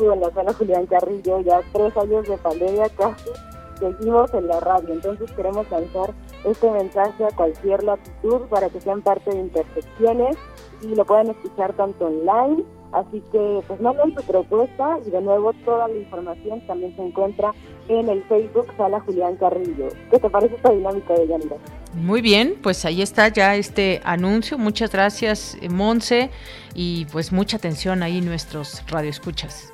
en 0.00 0.20
la 0.20 0.30
sala 0.30 0.52
Julián 0.54 0.86
Carrillo, 0.86 1.40
ya 1.40 1.60
tres 1.72 1.96
años 1.96 2.26
de 2.26 2.38
pandemia 2.38 2.88
casi, 2.96 3.30
seguimos 3.78 4.32
en 4.34 4.48
la 4.48 4.60
radio. 4.60 4.94
Entonces 4.94 5.30
queremos 5.32 5.70
lanzar 5.70 6.14
este 6.44 6.70
mensaje 6.70 7.24
a 7.24 7.36
cualquier 7.36 7.84
latitud 7.84 8.40
para 8.48 8.68
que 8.68 8.80
sean 8.80 9.02
parte 9.02 9.30
de 9.30 9.40
Intersecciones 9.40 10.36
y 10.80 10.94
lo 10.94 11.04
puedan 11.04 11.30
escuchar 11.30 11.74
tanto 11.74 12.06
online 12.06 12.64
Así 12.92 13.22
que 13.32 13.60
pues 13.66 13.80
manden 13.80 14.14
su 14.14 14.22
propuesta 14.22 14.98
y 15.06 15.10
de 15.10 15.20
nuevo 15.22 15.52
toda 15.64 15.88
la 15.88 15.96
información 15.96 16.60
también 16.66 16.94
se 16.94 17.02
encuentra 17.02 17.52
en 17.88 18.08
el 18.08 18.22
Facebook 18.24 18.66
Sala 18.76 19.00
Julián 19.00 19.36
Carrillo. 19.36 19.88
¿Qué 20.10 20.18
te 20.18 20.28
parece 20.28 20.54
esta 20.56 20.70
dinámica 20.72 21.14
de 21.14 21.26
Yanira? 21.26 21.56
Muy 21.94 22.20
bien, 22.20 22.56
pues 22.62 22.84
ahí 22.84 23.02
está 23.02 23.28
ya 23.28 23.54
este 23.56 24.00
anuncio. 24.04 24.58
Muchas 24.58 24.92
gracias, 24.92 25.56
eh, 25.60 25.68
Monse, 25.68 26.30
y 26.74 27.06
pues 27.06 27.32
mucha 27.32 27.56
atención 27.56 28.02
ahí 28.02 28.20
nuestros 28.20 28.82
radioescuchas. 28.88 29.70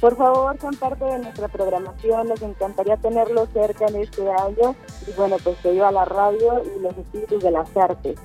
Por 0.00 0.16
favor, 0.16 0.58
sean 0.60 0.74
parte 0.74 1.04
de 1.04 1.20
nuestra 1.20 1.46
programación, 1.46 2.28
nos 2.28 2.42
encantaría 2.42 2.96
tenerlos 2.96 3.48
cerca 3.52 3.86
en 3.86 4.02
este 4.02 4.28
año 4.28 4.74
y 5.06 5.12
bueno, 5.16 5.36
pues 5.44 5.56
que 5.58 5.70
viva 5.70 5.92
la 5.92 6.04
radio 6.04 6.60
y 6.64 6.80
los 6.82 6.98
espíritus 6.98 7.40
de 7.40 7.50
las 7.52 7.76
artes. 7.76 8.18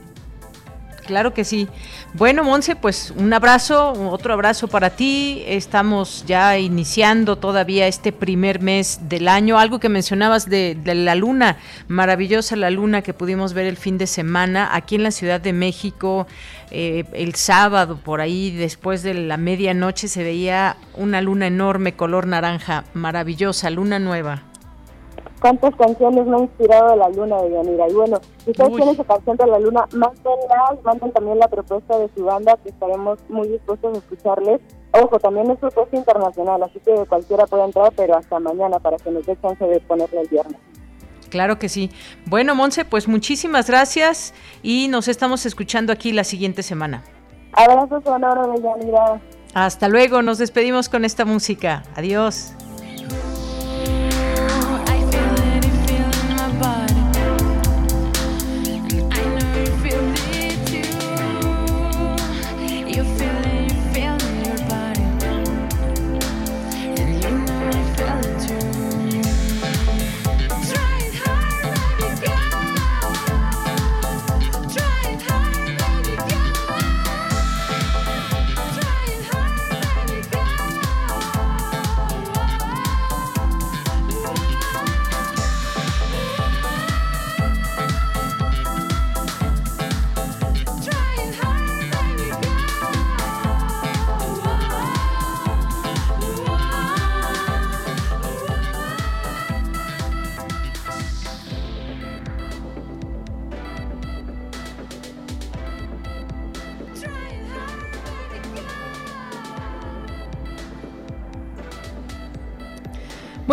Claro 1.07 1.33
que 1.33 1.45
sí. 1.45 1.69
Bueno, 2.13 2.43
Monse, 2.43 2.75
pues 2.75 3.13
un 3.15 3.33
abrazo, 3.33 3.93
otro 4.11 4.33
abrazo 4.33 4.67
para 4.67 4.89
ti. 4.89 5.41
Estamos 5.47 6.25
ya 6.27 6.57
iniciando 6.57 7.37
todavía 7.37 7.87
este 7.87 8.11
primer 8.11 8.61
mes 8.61 8.99
del 9.03 9.29
año. 9.29 9.57
Algo 9.57 9.79
que 9.79 9.87
mencionabas 9.87 10.49
de, 10.49 10.77
la 10.83 11.15
luna, 11.15 11.57
maravillosa 11.87 12.57
la 12.57 12.69
luna 12.69 13.01
que 13.01 13.13
pudimos 13.13 13.53
ver 13.53 13.67
el 13.67 13.77
fin 13.77 13.97
de 13.97 14.05
semana 14.05 14.75
aquí 14.75 14.95
en 14.95 15.03
la 15.03 15.11
Ciudad 15.11 15.39
de 15.39 15.53
México. 15.53 16.27
Eh, 16.71 17.05
el 17.13 17.35
sábado, 17.35 17.97
por 18.03 18.19
ahí, 18.19 18.51
después 18.51 19.01
de 19.01 19.13
la 19.13 19.37
medianoche, 19.37 20.09
se 20.09 20.23
veía 20.23 20.75
una 20.93 21.21
luna 21.21 21.47
enorme, 21.47 21.93
color 21.93 22.27
naranja, 22.27 22.83
maravillosa, 22.93 23.69
luna 23.69 23.97
nueva 23.97 24.43
cuántas 25.41 25.75
canciones 25.75 26.25
me 26.25 26.37
ha 26.37 26.39
inspirado 26.41 26.95
la 26.95 27.09
luna 27.09 27.41
de 27.41 27.51
Yanira. 27.51 27.89
Y 27.89 27.93
bueno, 27.93 28.19
si 28.43 28.51
ustedes 28.51 28.75
tienen 28.75 28.95
su 28.95 29.03
canción 29.03 29.37
de 29.37 29.47
la 29.47 29.59
luna, 29.59 29.85
mándenla 29.93 30.77
y 30.79 30.85
manden 30.85 31.11
también 31.11 31.39
la 31.39 31.47
propuesta 31.47 31.97
de 31.97 32.09
su 32.15 32.25
banda, 32.25 32.57
que 32.63 32.69
estaremos 32.69 33.19
muy 33.29 33.47
dispuestos 33.47 33.95
a 33.95 33.97
escucharles. 33.99 34.61
Ojo, 34.91 35.19
también 35.19 35.51
es 35.51 35.59
propuesta 35.59 35.95
internacional, 35.95 36.63
así 36.63 36.79
que 36.79 36.93
cualquiera 37.07 37.45
puede 37.45 37.65
entrar, 37.65 37.91
pero 37.95 38.15
hasta 38.15 38.39
mañana 38.39 38.79
para 38.79 38.97
que 38.97 39.11
nos 39.11 39.25
dé 39.25 39.37
chance 39.41 39.63
de 39.63 39.79
ponerle 39.81 40.21
el 40.21 40.27
viernes. 40.27 40.59
Claro 41.29 41.59
que 41.59 41.69
sí. 41.69 41.91
Bueno, 42.25 42.55
Monse, 42.55 42.85
pues 42.85 43.07
muchísimas 43.07 43.67
gracias 43.67 44.33
y 44.63 44.87
nos 44.87 45.07
estamos 45.07 45.45
escuchando 45.45 45.91
aquí 45.91 46.13
la 46.13 46.23
siguiente 46.23 46.63
semana. 46.63 47.03
Abrazos 47.51 48.03
sonoro 48.03 48.53
de 48.53 48.61
Yanira. 48.61 49.21
Hasta 49.53 49.89
luego, 49.89 50.21
nos 50.21 50.37
despedimos 50.37 50.89
con 50.89 51.03
esta 51.03 51.25
música. 51.25 51.83
Adiós. 51.95 52.53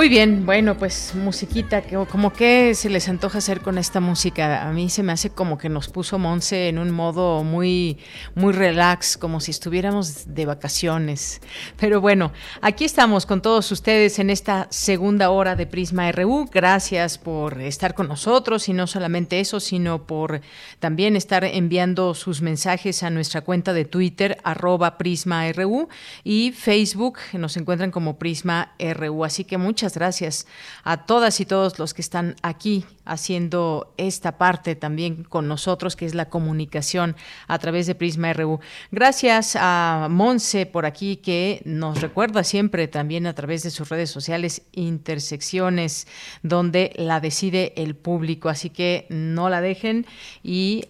Muy 0.04 0.10
bien, 0.10 0.44
bueno, 0.44 0.76
pues 0.76 1.14
musiquita, 1.14 1.80
que, 1.80 1.96
como 1.96 2.30
que 2.30 2.74
se 2.74 2.90
les 2.90 3.08
antoja 3.08 3.38
hacer 3.38 3.62
con 3.62 3.78
esta 3.78 4.00
música. 4.00 4.68
A 4.68 4.70
mí 4.70 4.90
se 4.90 5.02
me 5.02 5.12
hace 5.12 5.30
como 5.30 5.56
que 5.56 5.70
nos 5.70 5.88
puso 5.88 6.18
Monse 6.18 6.68
en 6.68 6.78
un 6.78 6.90
modo 6.90 7.42
muy, 7.42 7.96
muy 8.34 8.52
relax, 8.52 9.16
como 9.16 9.40
si 9.40 9.50
estuviéramos 9.50 10.34
de 10.34 10.44
vacaciones. 10.44 11.40
Pero 11.78 12.02
bueno, 12.02 12.32
aquí 12.60 12.84
estamos 12.84 13.24
con 13.24 13.40
todos 13.40 13.72
ustedes 13.72 14.18
en 14.18 14.28
esta 14.28 14.66
segunda 14.68 15.30
hora 15.30 15.56
de 15.56 15.66
Prisma 15.66 16.12
RU. 16.12 16.50
Gracias 16.52 17.16
por 17.16 17.62
estar 17.62 17.94
con 17.94 18.06
nosotros 18.06 18.68
y 18.68 18.74
no 18.74 18.86
solamente 18.86 19.40
eso, 19.40 19.58
sino 19.58 20.06
por 20.06 20.42
también 20.80 21.16
estar 21.16 21.44
enviando 21.44 22.12
sus 22.12 22.42
mensajes 22.42 23.02
a 23.02 23.08
nuestra 23.08 23.40
cuenta 23.40 23.72
de 23.72 23.86
Twitter, 23.86 24.36
arroba 24.44 24.98
Prisma 24.98 25.50
RU 25.50 25.88
y 26.24 26.52
Facebook, 26.52 27.20
nos 27.32 27.56
encuentran 27.56 27.90
como 27.90 28.18
Prisma 28.18 28.74
RU. 28.78 29.24
Así 29.24 29.44
que 29.44 29.56
muchas 29.56 29.93
gracias 29.96 30.46
a 30.82 31.06
todas 31.06 31.40
y 31.40 31.46
todos 31.46 31.78
los 31.78 31.94
que 31.94 32.02
están 32.02 32.36
aquí 32.42 32.84
haciendo 33.04 33.92
esta 33.96 34.38
parte 34.38 34.74
también 34.76 35.24
con 35.24 35.48
nosotros, 35.48 35.96
que 35.96 36.06
es 36.06 36.14
la 36.14 36.28
comunicación 36.28 37.16
a 37.48 37.58
través 37.58 37.86
de 37.86 37.94
Prisma 37.94 38.32
RU. 38.32 38.60
Gracias 38.90 39.56
a 39.60 40.08
Monse 40.10 40.66
por 40.66 40.86
aquí, 40.86 41.16
que 41.16 41.62
nos 41.64 42.00
recuerda 42.00 42.44
siempre 42.44 42.88
también 42.88 43.26
a 43.26 43.34
través 43.34 43.62
de 43.62 43.70
sus 43.70 43.88
redes 43.88 44.10
sociales 44.10 44.62
intersecciones, 44.72 46.06
donde 46.42 46.92
la 46.96 47.20
decide 47.20 47.72
el 47.76 47.94
público. 47.94 48.48
Así 48.48 48.70
que 48.70 49.06
no 49.10 49.48
la 49.48 49.60
dejen 49.60 50.06
y 50.42 50.86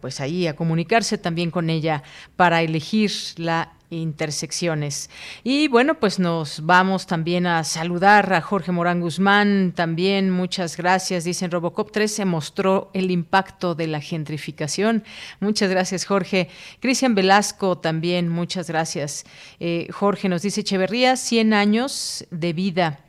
pues 0.00 0.20
ahí 0.20 0.46
a 0.46 0.56
comunicarse 0.56 1.18
también 1.18 1.50
con 1.50 1.70
ella 1.70 2.02
para 2.36 2.62
elegir 2.62 3.10
la 3.36 3.72
intersecciones. 3.90 5.10
Y 5.42 5.68
bueno, 5.68 5.98
pues 6.00 6.18
nos 6.18 6.64
vamos 6.64 7.06
también 7.06 7.46
a 7.46 7.64
saludar 7.64 8.32
a 8.32 8.40
Jorge 8.40 8.72
Morán 8.72 9.00
Guzmán, 9.00 9.72
también 9.74 10.30
muchas 10.30 10.76
gracias. 10.76 11.24
Dicen 11.24 11.50
Robocop 11.50 11.90
3 11.92 12.12
se 12.12 12.24
mostró 12.24 12.90
el 12.94 13.10
impacto 13.10 13.74
de 13.74 13.86
la 13.86 14.00
gentrificación. 14.00 15.04
Muchas 15.40 15.70
gracias, 15.70 16.04
Jorge. 16.04 16.48
Cristian 16.80 17.14
Velasco 17.14 17.78
también, 17.78 18.28
muchas 18.28 18.68
gracias. 18.68 19.24
Eh, 19.60 19.88
Jorge 19.92 20.28
nos 20.28 20.42
dice 20.42 20.62
Echeverría, 20.62 21.16
100 21.16 21.52
años 21.52 22.26
de 22.30 22.52
vida 22.52 23.00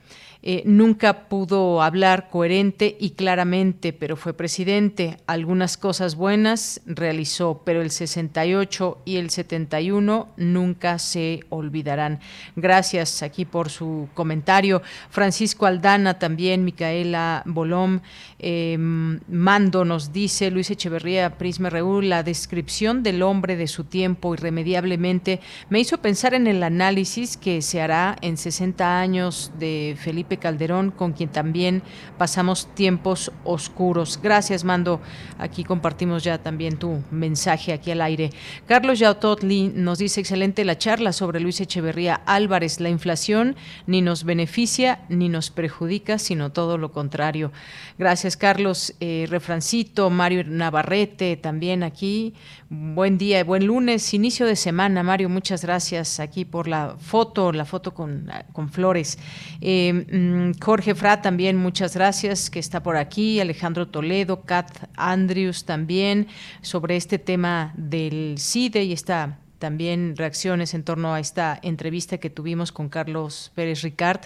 eh, 0.48 0.62
nunca 0.64 1.28
pudo 1.28 1.82
hablar 1.82 2.30
coherente 2.30 2.96
y 3.00 3.12
claramente, 3.12 3.94
pero 3.94 4.16
fue 4.16 4.36
presidente. 4.36 5.18
Algunas 5.26 5.76
cosas 5.76 6.14
buenas 6.14 6.82
realizó, 6.86 7.64
pero 7.66 7.82
el 7.82 7.90
68 7.90 9.02
y 9.06 9.16
el 9.16 9.32
71 9.32 10.28
nunca 10.38 11.00
se 11.00 11.40
olvidarán. 11.50 12.20
Gracias 12.56 13.24
aquí 13.24 13.46
por 13.46 13.72
su 13.72 14.08
comentario. 14.14 14.84
Francisco 15.10 15.66
Aldana 15.66 16.20
también, 16.20 16.64
Micaela 16.64 17.42
Bolom, 17.48 18.02
em, 18.38 19.20
Mando 19.28 19.84
nos 19.84 20.14
dice, 20.14 20.52
Luis 20.52 20.70
Echeverría, 20.70 21.40
Prisma 21.40 21.72
Reúl, 21.72 22.08
la 22.10 22.22
descripción 22.22 23.02
del 23.02 23.24
hombre 23.24 23.56
de 23.56 23.66
su 23.66 23.86
tiempo 23.86 24.36
irremediablemente 24.36 25.40
me 25.70 25.80
hizo 25.80 25.98
pensar 25.98 26.36
en 26.36 26.46
el 26.46 26.62
análisis 26.62 27.36
que 27.36 27.64
se 27.64 27.82
hará 27.82 28.16
en 28.22 28.38
60 28.38 29.00
años 29.00 29.52
de 29.58 29.98
Felipe 30.00 30.35
Calderón, 30.38 30.92
con 30.92 31.14
quien 31.14 31.30
también 31.30 31.84
pasamos 32.18 32.68
tiempos 32.76 33.32
oscuros. 33.44 34.20
Gracias, 34.22 34.64
Mando. 34.64 35.02
Aquí 35.38 35.64
compartimos 35.64 36.24
ya 36.24 36.38
también 36.38 36.78
tu 36.78 37.02
mensaje 37.12 37.74
aquí 37.74 37.92
al 37.92 38.02
aire. 38.02 38.30
Carlos 38.68 39.00
Yautotli 39.00 39.72
nos 39.76 40.00
dice, 40.00 40.22
excelente 40.22 40.66
la 40.66 40.78
charla 40.78 41.14
sobre 41.14 41.40
Luis 41.40 41.62
Echeverría 41.62 42.22
Álvarez. 42.26 42.80
La 42.80 42.90
inflación 42.90 43.56
ni 43.88 44.02
nos 44.02 44.24
beneficia 44.24 45.00
ni 45.10 45.30
nos 45.30 45.50
perjudica, 45.50 46.20
sino 46.20 46.52
todo 46.52 46.78
lo 46.78 46.92
contrario. 46.92 47.52
Gracias, 47.98 48.38
Carlos. 48.38 48.94
Eh, 49.00 49.28
refrancito, 49.30 50.10
Mario 50.10 50.44
Navarrete 50.46 51.38
también 51.38 51.84
aquí. 51.84 52.34
Buen 52.70 53.18
día, 53.18 53.44
buen 53.44 53.66
lunes, 53.66 54.14
inicio 54.14 54.46
de 54.46 54.56
semana, 54.56 55.04
Mario. 55.04 55.30
Muchas 55.30 55.64
gracias 55.64 56.20
aquí 56.20 56.46
por 56.46 56.68
la 56.68 56.96
foto, 57.00 57.52
la 57.52 57.66
foto 57.66 57.94
con, 57.94 58.30
con 58.54 58.70
flores. 58.70 59.18
Eh, 59.62 60.06
Jorge 60.62 60.96
Fra 60.96 61.22
también, 61.22 61.58
muchas 61.58 61.96
gracias, 61.96 62.50
que 62.50 62.60
está 62.60 62.84
por 62.84 62.98
aquí. 62.98 63.40
Alejandro 63.40 63.88
Toledo, 63.88 64.42
Kat 64.42 64.90
Andrews 64.96 65.66
también, 65.66 66.28
sobre 66.62 66.96
este 66.96 67.20
tema 67.20 67.74
del 67.76 68.36
CIDE 68.38 68.84
y 68.84 68.94
esta 68.94 69.40
también 69.60 70.16
reacciones 70.16 70.74
en 70.74 70.84
torno 70.84 71.14
a 71.14 71.20
esta 71.20 71.58
entrevista 71.62 72.18
que 72.18 72.30
tuvimos 72.30 72.72
con 72.72 72.90
Carlos 72.90 73.52
Pérez 73.56 73.82
Ricard 73.82 74.22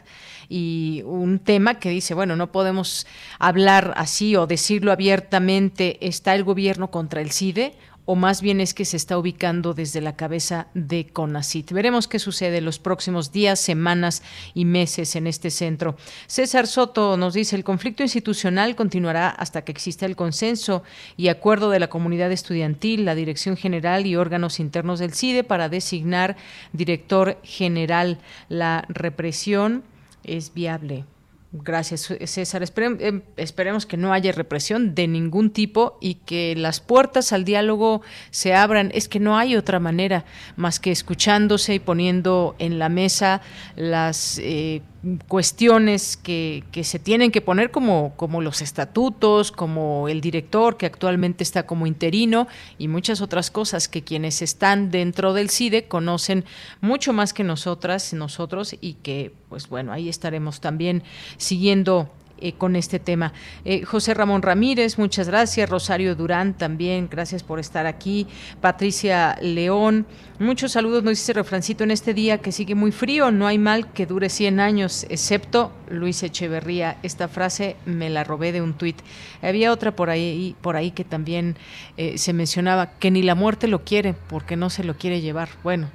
y 0.50 1.02
un 1.06 1.40
tema 1.40 1.80
que 1.80 1.90
dice, 1.90 2.14
bueno, 2.14 2.36
no 2.36 2.52
podemos 2.52 3.08
hablar 3.38 3.94
así 3.96 4.36
o 4.36 4.48
decirlo 4.48 4.92
abiertamente, 4.92 6.06
está 6.06 6.36
el 6.36 6.44
gobierno 6.44 6.92
contra 6.92 7.22
el 7.22 7.32
CIDE 7.32 7.74
o 8.12 8.16
más 8.16 8.42
bien 8.42 8.60
es 8.60 8.74
que 8.74 8.86
se 8.86 8.98
está 8.98 9.20
ubicando 9.20 9.76
desde 9.76 10.02
la 10.02 10.16
cabeza 10.16 10.66
de 10.74 11.06
CONACIT. 11.06 11.72
Veremos 11.74 12.08
qué 12.08 12.18
sucede 12.18 12.60
los 12.60 12.80
próximos 12.80 13.32
días, 13.32 13.60
semanas 13.60 14.24
y 14.56 14.66
meses 14.66 15.16
en 15.16 15.28
este 15.28 15.52
centro. 15.52 15.96
César 16.26 16.66
Soto 16.66 17.18
nos 17.18 17.36
dice, 17.36 17.56
el 17.56 17.64
conflicto 17.64 18.02
institucional 18.02 18.76
continuará 18.76 19.30
hasta 19.30 19.64
que 19.64 19.72
exista 19.72 20.08
el 20.08 20.16
consenso 20.16 20.82
y 21.18 21.28
acuerdo 21.28 21.70
de 21.70 21.80
la 21.80 21.92
comunidad 21.92 22.32
estudiantil, 22.32 23.06
la 23.06 23.14
Dirección 23.14 23.58
General 23.58 24.04
y 24.08 24.16
órganos 24.16 24.60
internos 24.60 24.98
del 24.98 25.14
CIDE 25.14 25.44
para 25.44 25.70
designar 25.70 26.36
director 26.74 27.38
general. 27.44 28.18
La 28.48 28.86
represión 28.90 29.84
es 30.24 30.52
viable. 30.56 31.06
Gracias, 31.52 32.14
César. 32.26 32.64
Em, 33.00 33.24
esperemos 33.36 33.88
que 33.88 33.98
no 33.98 34.14
haya 34.14 34.32
represión 34.32 34.94
de 34.94 35.08
ningún 35.08 35.50
tipo 35.50 35.98
y 36.00 36.16
que 36.16 36.56
las 36.56 36.80
puertas 36.80 37.34
al 37.34 37.44
diálogo 37.44 38.04
se 38.30 38.54
abran. 38.54 38.92
Es 38.94 39.08
que 39.10 39.20
no 39.20 39.36
hay 39.36 39.56
otra 39.56 39.80
manera 39.80 40.26
más 40.58 40.80
que 40.80 40.92
escuchándose 40.92 41.74
y 41.74 41.80
poniendo 41.80 42.56
en 42.60 42.78
la 42.78 42.90
mesa 42.90 43.42
las 43.76 44.38
eh, 44.44 44.84
cuestiones 45.28 46.18
que, 46.18 46.64
que, 46.72 46.84
se 46.84 47.00
tienen 47.00 47.32
que 47.32 47.42
poner 47.42 47.72
como, 47.72 48.14
como 48.18 48.42
los 48.42 48.62
estatutos, 48.62 49.52
como 49.52 50.10
el 50.10 50.20
director 50.20 50.76
que 50.76 50.86
actualmente 50.86 51.44
está 51.44 51.66
como 51.66 51.88
interino 51.88 52.48
y 52.78 52.90
muchas 52.90 53.22
otras 53.22 53.50
cosas 53.50 53.88
que 53.88 54.04
quienes 54.04 54.42
están 54.42 54.92
dentro 54.92 55.34
del 55.34 55.50
CIDE 55.50 55.88
conocen 55.88 56.44
mucho 56.82 57.14
más 57.14 57.34
que 57.34 57.46
nosotras, 57.46 58.14
nosotros 58.14 58.76
y 58.82 58.96
que 58.96 59.32
pues 59.48 59.70
bueno, 59.70 59.92
ahí 59.92 60.10
estaremos 60.10 60.60
también 60.60 61.04
siguiendo 61.38 62.10
eh, 62.42 62.54
con 62.54 62.76
este 62.76 63.00
tema. 63.00 63.34
Eh, 63.66 63.84
José 63.84 64.14
Ramón 64.14 64.42
Ramírez, 64.42 64.98
muchas 64.98 65.28
gracias. 65.28 65.70
Rosario 65.70 66.16
Durán 66.16 66.54
también, 66.54 67.08
gracias 67.10 67.44
por 67.44 67.60
estar 67.60 67.86
aquí. 67.86 68.28
Patricia 68.62 69.38
León, 69.42 70.06
muchos 70.40 70.72
saludos, 70.72 71.04
nos 71.04 71.18
dice 71.18 71.34
Refrancito 71.34 71.84
en 71.84 71.92
este 71.92 72.14
día 72.14 72.40
que 72.40 72.52
sigue 72.52 72.76
muy 72.76 72.92
frío, 72.92 73.32
no 73.32 73.48
hay 73.48 73.58
mal 73.58 73.92
que 73.92 74.06
dure 74.06 74.30
100 74.30 74.60
años, 74.60 75.06
excepto 75.10 75.72
Luis 75.90 76.24
Echeverría. 76.24 76.98
Esta 77.04 77.28
frase 77.28 77.76
me 77.86 78.10
la 78.10 78.24
robé 78.24 78.52
de 78.52 78.62
un 78.62 78.74
tuit. 78.74 78.98
Había 79.42 79.72
otra 79.72 79.96
por 79.96 80.10
ahí, 80.10 80.56
por 80.62 80.76
ahí 80.76 80.92
que 80.92 81.04
también 81.04 81.56
eh, 81.98 82.18
se 82.18 82.34
mencionaba, 82.34 82.92
que 83.00 83.12
ni 83.12 83.22
la 83.22 83.36
muerte 83.36 83.68
lo 83.68 83.84
quiere, 83.84 84.14
porque 84.14 84.56
no 84.56 84.70
se 84.70 84.84
lo 84.84 84.96
quiere 84.96 85.22
llevar. 85.22 85.50
Bueno, 85.64 85.90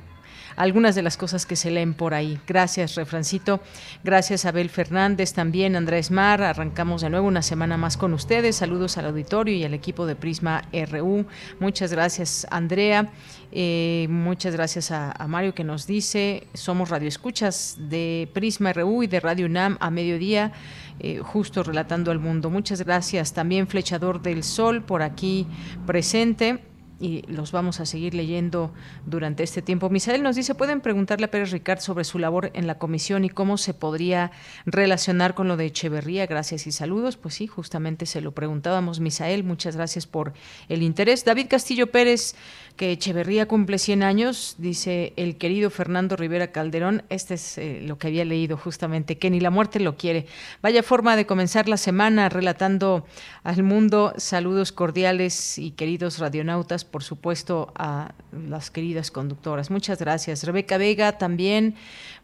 algunas 0.57 0.95
de 0.95 1.03
las 1.03 1.17
cosas 1.17 1.47
que 1.47 1.57
se 1.57 1.71
leen 1.71 1.95
por 1.95 2.15
ahí. 2.15 2.41
Gracias, 2.47 2.95
Refrancito. 2.95 3.61
Gracias, 4.03 4.45
Abel 4.45 4.71
Fernández, 4.71 5.33
también 5.33 5.77
Andrés 5.77 6.11
Mar. 6.11 6.43
Arrancamos 6.43 7.03
de 7.03 7.11
nuevo 7.11 7.29
una 7.29 7.43
semana 7.43 7.77
más 7.77 7.97
con 7.97 8.13
ustedes. 8.13 8.57
Saludos 8.57 8.99
al 8.99 9.07
auditorio 9.07 9.55
y 9.55 9.65
al 9.65 9.75
equipo 9.75 10.07
de 10.07 10.17
Prisma 10.17 10.63
RU. 10.91 11.27
Muchas 11.61 11.93
gracias, 11.93 12.47
Andrea. 12.51 13.11
Eh, 13.57 14.07
muchas 14.11 14.53
gracias 14.55 14.91
a, 14.91 15.15
Mario 15.29 15.55
que 15.55 15.63
nos 15.63 15.87
dice, 15.87 16.49
somos 16.55 16.91
radioescuchas 16.91 17.77
de 17.79 18.29
Prisma 18.33 18.73
RU 18.73 19.05
y 19.05 19.07
de 19.07 19.21
Radio 19.21 19.47
UNAM 19.47 19.77
a 19.79 19.91
mediodía, 19.91 20.53
eh, 20.99 21.21
justo 21.23 21.63
relatando 21.63 22.11
al 22.11 22.19
mundo. 22.19 22.51
Muchas 22.51 22.83
gracias 22.83 23.33
también 23.33 23.69
Flechador 23.69 24.21
del 24.23 24.43
Sol 24.43 24.83
por 24.83 25.03
aquí 25.03 25.47
presente 25.87 26.65
y 27.01 27.23
los 27.27 27.53
vamos 27.53 27.81
a 27.81 27.87
seguir 27.87 28.15
leyendo 28.15 28.73
durante 29.07 29.43
este 29.43 29.63
tiempo. 29.63 29.91
Misael 29.91 30.23
nos 30.23 30.37
dice, 30.37 30.55
pueden 30.55 30.81
preguntarle 30.81 31.27
a 31.27 31.31
Pérez 31.31 31.51
Ricard 31.51 31.81
sobre 31.81 32.05
su 32.05 32.19
labor 32.19 32.51
en 32.55 32.67
la 32.67 32.79
comisión 32.79 33.25
y 33.25 33.31
cómo 33.31 33.59
se 33.59 33.75
podría 33.75 34.31
relacionar 34.67 35.35
con 35.35 35.49
lo 35.49 35.57
de 35.57 35.67
Echeverría. 35.67 36.27
Gracias 36.27 36.67
y 36.67 36.73
saludos. 36.73 37.17
Pues 37.17 37.35
sí, 37.35 37.47
justamente 37.47 38.07
se 38.07 38.21
lo 38.21 38.33
preguntábamos, 38.33 39.01
Misael. 39.01 39.45
Muchas 39.45 39.77
gracias 39.77 40.07
por 40.07 40.33
el 40.69 40.83
interés. 40.83 41.25
David 41.25 41.47
Castillo 41.49 41.91
Pérez 41.91 42.37
que 42.77 42.91
Echeverría 42.91 43.47
cumple 43.47 43.79
100 43.79 44.03
años, 44.03 44.57
dice 44.59 45.13
el 45.17 45.37
querido 45.37 45.71
Fernando 45.71 46.17
Rivera 46.17 46.51
Calderón. 46.51 47.05
Este 47.09 47.35
es 47.35 47.57
eh, 47.59 47.81
lo 47.83 47.99
que 47.99 48.09
había 48.09 48.25
leído 48.25 48.57
justamente, 48.57 49.17
que 49.17 49.31
ni 49.31 49.39
la 49.39 49.51
muerte 49.51 49.79
lo 49.79 49.97
quiere. 49.97 50.27
Vaya 50.61 50.83
forma 50.83 51.15
de 51.15 51.25
comenzar 51.25 51.69
la 51.69 51.77
semana 51.77 52.29
relatando 52.29 53.07
al 53.45 53.63
mundo. 53.63 54.13
Saludos 54.17 54.73
cordiales 54.73 55.57
y 55.57 55.71
queridos 55.71 56.19
radionautas, 56.19 56.85
por 56.85 57.05
supuesto, 57.05 57.73
a 57.77 58.13
las 58.33 58.71
queridas 58.73 59.13
conductoras. 59.13 59.71
Muchas 59.71 60.01
gracias. 60.01 60.43
Rebeca 60.43 60.77
Vega 60.77 61.17
también, 61.17 61.77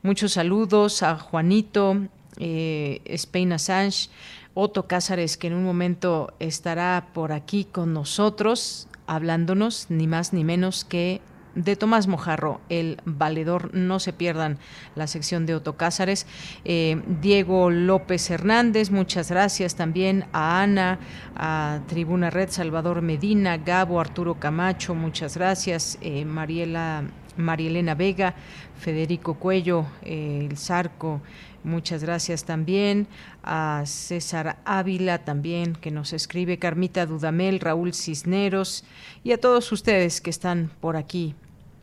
muchos 0.03 0.33
saludos 0.33 1.05
a 1.05 1.17
Juanito, 1.17 2.09
eh, 2.39 3.03
Spain 3.05 3.53
Assange, 3.53 4.09
Otto 4.55 4.89
Cázares, 4.89 5.37
que 5.37 5.47
en 5.47 5.55
un 5.55 5.65
momento 5.65 6.33
estará 6.41 7.09
por 7.15 7.33
aquí 7.33 7.65
con 7.65 7.93
nosotros, 7.95 8.89
hablándonos 9.11 9.87
ni 9.89 10.07
más 10.07 10.33
ni 10.33 10.45
menos 10.45 10.85
que 10.85 11.21
de 11.57 11.75
Tomás 11.75 12.07
Mojarro, 12.07 12.61
el 12.69 12.99
valedor. 13.05 13.75
No 13.75 13.99
se 13.99 14.13
pierdan 14.13 14.59
la 14.95 15.09
sección 15.09 15.47
de 15.47 15.57
Otto 15.57 15.77
Cázares. 15.77 16.29
Eh, 16.65 17.03
Diego 17.21 17.71
López 17.71 18.31
Hernández, 18.31 18.93
muchas 18.93 19.29
gracias 19.29 19.75
también 19.75 20.27
a 20.33 20.63
Ana, 20.63 21.01
a 21.35 21.81
Tribuna 21.89 22.31
Red, 22.31 22.51
Salvador 22.51 23.03
Medina, 23.03 23.57
Gabo, 23.57 24.01
Arturo 24.01 24.37
Camacho, 24.37 24.95
muchas 24.95 25.37
gracias. 25.37 25.99
Eh, 26.03 26.25
Mariela, 26.25 27.03
Marielena 27.37 27.97
Vega, 27.97 28.37
Federico 28.79 29.35
Cuello, 29.35 29.87
eh, 30.03 30.47
el 30.49 30.57
Zarco. 30.57 31.21
Muchas 31.63 32.03
gracias 32.03 32.45
también 32.45 33.07
a 33.43 33.83
César 33.85 34.59
Ávila 34.65 35.19
también 35.19 35.75
que 35.75 35.91
nos 35.91 36.15
escribe, 36.15 36.59
Carmita 36.59 37.05
Dudamel, 37.05 37.61
Raúl 37.61 37.93
Cisneros 37.93 38.85
y 39.25 39.33
a 39.33 39.41
todos 39.41 39.71
ustedes 39.71 40.23
que 40.23 40.31
están 40.31 40.71
por 40.81 40.97
aquí 40.97 41.35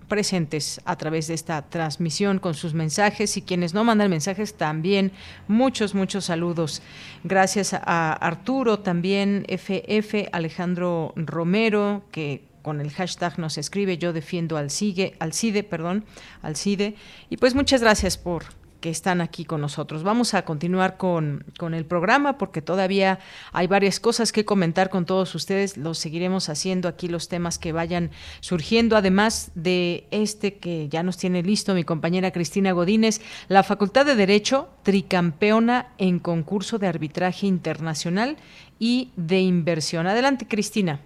presentes 0.08 0.82
a 0.86 0.96
través 0.96 1.28
de 1.28 1.34
esta 1.34 1.62
transmisión 1.64 2.40
con 2.40 2.54
sus 2.54 2.74
mensajes 2.74 3.38
y 3.38 3.42
quienes 3.42 3.74
no 3.74 3.84
mandan 3.84 4.10
mensajes 4.10 4.56
también 4.56 5.12
muchos 5.48 5.94
muchos 5.94 6.26
saludos. 6.26 6.82
Gracias 7.24 7.74
a 7.74 8.14
Arturo 8.14 8.80
también 8.80 9.46
FF 9.48 10.30
Alejandro 10.32 11.14
Romero 11.16 12.04
que 12.12 12.48
con 12.64 12.82
el 12.82 12.92
hashtag 12.92 13.40
nos 13.40 13.58
escribe 13.58 13.98
yo 13.98 14.12
defiendo 14.12 14.58
al 14.58 14.72
CIDE, 14.72 15.16
al 15.20 15.34
CIDE, 15.34 15.64
perdón, 15.64 16.04
al 16.42 16.58
CIDE. 16.58 16.96
Y 17.30 17.38
pues 17.38 17.56
muchas 17.56 17.80
gracias 17.80 18.18
por 18.18 18.44
que 18.80 18.90
están 18.90 19.22
aquí 19.22 19.46
con 19.46 19.62
nosotros. 19.62 20.04
Vamos 20.04 20.34
a 20.34 20.44
continuar 20.44 20.98
con, 20.98 21.46
con, 21.58 21.74
el 21.74 21.86
programa 21.86 22.38
porque 22.38 22.62
todavía 22.62 23.20
hay 23.52 23.68
varias 23.68 24.00
cosas 24.00 24.32
que 24.32 24.46
comentar 24.46 24.90
con 24.90 25.06
todos 25.06 25.34
ustedes. 25.36 25.78
Lo 25.78 25.94
seguiremos 25.94 26.50
haciendo 26.50 26.88
aquí 26.88 27.08
los 27.08 27.28
temas 27.28 27.60
que 27.60 27.72
vayan 27.72 28.12
surgiendo, 28.40 28.98
además 28.98 29.52
de 29.56 30.08
este 30.12 30.58
que 30.58 30.90
ya 30.90 31.04
nos 31.04 31.18
tiene 31.18 31.44
listo 31.44 31.74
mi 31.74 31.84
compañera 31.84 32.32
Cristina 32.32 32.72
Godínez, 32.72 33.22
la 33.48 33.64
Facultad 33.64 34.06
de 34.06 34.16
Derecho, 34.16 34.70
tricampeona 34.84 35.94
en 35.98 36.20
concurso 36.20 36.80
de 36.80 36.88
arbitraje 36.88 37.48
internacional 37.48 38.38
y 38.80 39.12
de 39.16 39.40
inversión. 39.40 40.08
Adelante, 40.08 40.48
Cristina. 40.48 41.02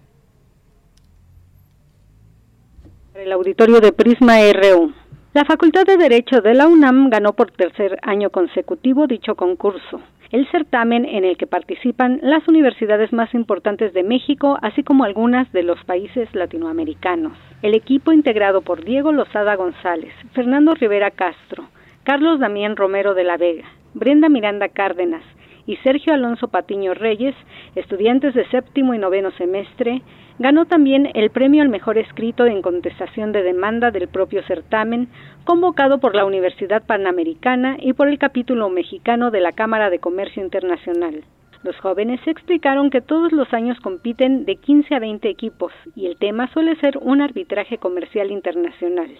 El 3.13 3.31
auditorio 3.31 3.79
de 3.81 3.91
Prisma 3.91 4.37
RU. 4.51 5.00
La 5.33 5.45
Facultad 5.45 5.85
de 5.85 5.95
Derecho 5.95 6.41
de 6.41 6.53
la 6.53 6.67
UNAM 6.67 7.09
ganó 7.09 7.31
por 7.31 7.51
tercer 7.51 7.97
año 8.01 8.31
consecutivo 8.31 9.07
dicho 9.07 9.35
concurso, 9.35 10.01
el 10.29 10.45
certamen 10.51 11.05
en 11.05 11.23
el 11.23 11.37
que 11.37 11.47
participan 11.47 12.19
las 12.21 12.45
universidades 12.49 13.13
más 13.13 13.33
importantes 13.33 13.93
de 13.93 14.03
México, 14.03 14.57
así 14.61 14.83
como 14.83 15.05
algunas 15.05 15.49
de 15.53 15.63
los 15.63 15.81
países 15.85 16.27
latinoamericanos. 16.35 17.37
El 17.61 17.75
equipo 17.75 18.11
integrado 18.11 18.59
por 18.59 18.83
Diego 18.83 19.13
Lozada 19.13 19.55
González, 19.55 20.13
Fernando 20.33 20.73
Rivera 20.75 21.11
Castro, 21.11 21.63
Carlos 22.03 22.41
Damián 22.41 22.75
Romero 22.75 23.13
de 23.13 23.23
la 23.23 23.37
Vega, 23.37 23.69
Brenda 23.93 24.27
Miranda 24.27 24.67
Cárdenas 24.67 25.23
y 25.65 25.77
Sergio 25.77 26.13
Alonso 26.13 26.49
Patiño 26.49 26.93
Reyes, 26.93 27.35
estudiantes 27.75 28.33
de 28.33 28.45
séptimo 28.49 28.93
y 28.93 28.97
noveno 28.97 29.31
semestre, 29.37 30.01
Ganó 30.39 30.65
también 30.65 31.09
el 31.13 31.29
premio 31.29 31.61
al 31.61 31.69
mejor 31.69 31.97
escrito 31.97 32.45
en 32.45 32.61
contestación 32.61 33.31
de 33.31 33.43
demanda 33.43 33.91
del 33.91 34.07
propio 34.07 34.43
certamen, 34.43 35.09
convocado 35.43 35.99
por 35.99 36.15
la 36.15 36.25
Universidad 36.25 36.83
Panamericana 36.83 37.77
y 37.79 37.93
por 37.93 38.07
el 38.07 38.17
capítulo 38.17 38.69
mexicano 38.69 39.31
de 39.31 39.41
la 39.41 39.51
Cámara 39.51 39.89
de 39.89 39.99
Comercio 39.99 40.43
Internacional. 40.43 41.23
Los 41.63 41.77
jóvenes 41.77 42.19
explicaron 42.25 42.89
que 42.89 43.01
todos 43.01 43.31
los 43.31 43.53
años 43.53 43.79
compiten 43.81 44.45
de 44.45 44.55
15 44.55 44.95
a 44.95 44.99
20 44.99 45.29
equipos 45.29 45.71
y 45.95 46.07
el 46.07 46.17
tema 46.17 46.51
suele 46.53 46.75
ser 46.77 46.97
un 46.99 47.21
arbitraje 47.21 47.77
comercial 47.77 48.31
internacional. 48.31 49.11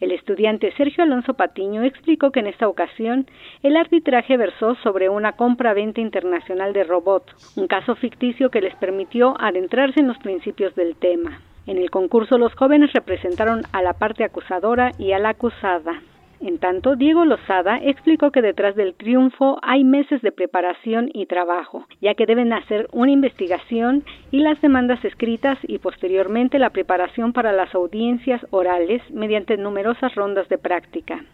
El 0.00 0.12
estudiante 0.12 0.72
Sergio 0.76 1.02
Alonso 1.02 1.34
Patiño 1.34 1.82
explicó 1.82 2.30
que 2.30 2.38
en 2.40 2.46
esta 2.46 2.68
ocasión 2.68 3.26
el 3.64 3.76
arbitraje 3.76 4.36
versó 4.36 4.76
sobre 4.76 5.08
una 5.08 5.32
compra-venta 5.32 6.00
internacional 6.00 6.72
de 6.72 6.84
robots, 6.84 7.56
un 7.56 7.66
caso 7.66 7.96
ficticio 7.96 8.50
que 8.50 8.60
les 8.60 8.76
permitió 8.76 9.34
adentrarse 9.40 9.98
en 9.98 10.06
los 10.06 10.18
principios 10.18 10.74
del 10.76 10.94
tema. 10.94 11.40
En 11.66 11.78
el 11.78 11.90
concurso 11.90 12.38
los 12.38 12.54
jóvenes 12.54 12.92
representaron 12.92 13.62
a 13.72 13.82
la 13.82 13.92
parte 13.92 14.22
acusadora 14.22 14.92
y 14.98 15.12
a 15.12 15.18
la 15.18 15.30
acusada. 15.30 16.00
En 16.40 16.58
tanto, 16.58 16.94
Diego 16.94 17.24
Lozada 17.24 17.78
explicó 17.82 18.30
que 18.30 18.42
detrás 18.42 18.76
del 18.76 18.94
triunfo 18.94 19.58
hay 19.60 19.82
meses 19.82 20.22
de 20.22 20.30
preparación 20.30 21.10
y 21.12 21.26
trabajo, 21.26 21.84
ya 22.00 22.14
que 22.14 22.26
deben 22.26 22.52
hacer 22.52 22.88
una 22.92 23.10
investigación 23.10 24.04
y 24.30 24.38
las 24.38 24.60
demandas 24.60 25.04
escritas 25.04 25.58
y 25.62 25.78
posteriormente 25.78 26.60
la 26.60 26.70
preparación 26.70 27.32
para 27.32 27.52
las 27.52 27.74
audiencias 27.74 28.40
orales 28.50 29.02
mediante 29.10 29.56
numerosas 29.56 30.14
rondas 30.14 30.48
de 30.48 30.58
práctica. 30.58 31.24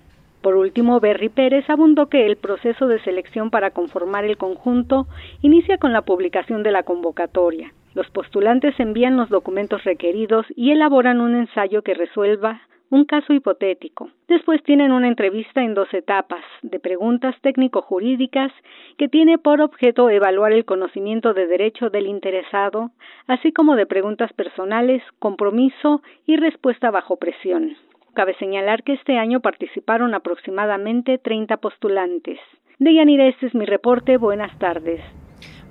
Por 0.41 0.57
último, 0.57 1.01
Berry 1.01 1.29
Pérez 1.29 1.69
abundó 1.69 2.09
que 2.09 2.25
el 2.25 2.37
proceso 2.37 2.87
de 2.87 3.03
selección 3.03 3.51
para 3.51 3.73
conformar 3.73 4.25
el 4.25 4.39
conjunto 4.39 5.07
inicia 5.43 5.77
con 5.77 5.93
la 5.93 6.03
publicación 6.03 6.63
de 6.63 6.71
la 6.71 6.83
convocatoria. 6.83 7.73
Los 7.95 8.09
postulantes 8.11 8.79
envían 8.81 9.17
los 9.17 9.29
documentos 9.29 9.85
requeridos 9.85 10.47
y 10.57 10.71
elaboran 10.71 11.21
un 11.21 11.37
ensayo 11.37 11.83
que 11.83 11.95
resuelva 11.95 12.63
un 12.91 13.05
caso 13.05 13.33
hipotético. 13.33 14.11
Después 14.29 14.63
tienen 14.63 14.93
una 14.93 15.09
entrevista 15.09 15.63
en 15.63 15.75
dos 15.75 15.93
etapas, 15.93 16.45
de 16.63 16.79
preguntas 16.81 17.35
técnico-jurídicas, 17.43 18.53
que 18.99 19.09
tiene 19.09 19.39
por 19.39 19.61
objeto 19.61 20.11
evaluar 20.11 20.53
el 20.53 20.65
conocimiento 20.65 21.35
de 21.35 21.47
derecho 21.47 21.91
del 21.91 22.07
interesado, 22.07 22.91
así 23.27 23.53
como 23.53 23.77
de 23.77 23.87
preguntas 23.87 24.33
personales, 24.33 25.03
compromiso 25.19 26.03
y 26.27 26.37
respuesta 26.37 26.91
bajo 26.91 27.17
presión. 27.17 27.77
Cabe 28.15 28.35
señalar 28.39 28.85
que 28.85 28.93
este 28.93 29.19
año 29.19 29.41
participaron 29.41 30.15
aproximadamente 30.15 31.19
30 31.19 31.57
postulantes. 31.57 32.39
De 32.79 32.95
Yanira, 32.95 33.27
este 33.27 33.47
es 33.47 33.55
mi 33.55 33.67
reporte. 33.67 34.17
Buenas 34.19 34.57
tardes. 34.59 35.01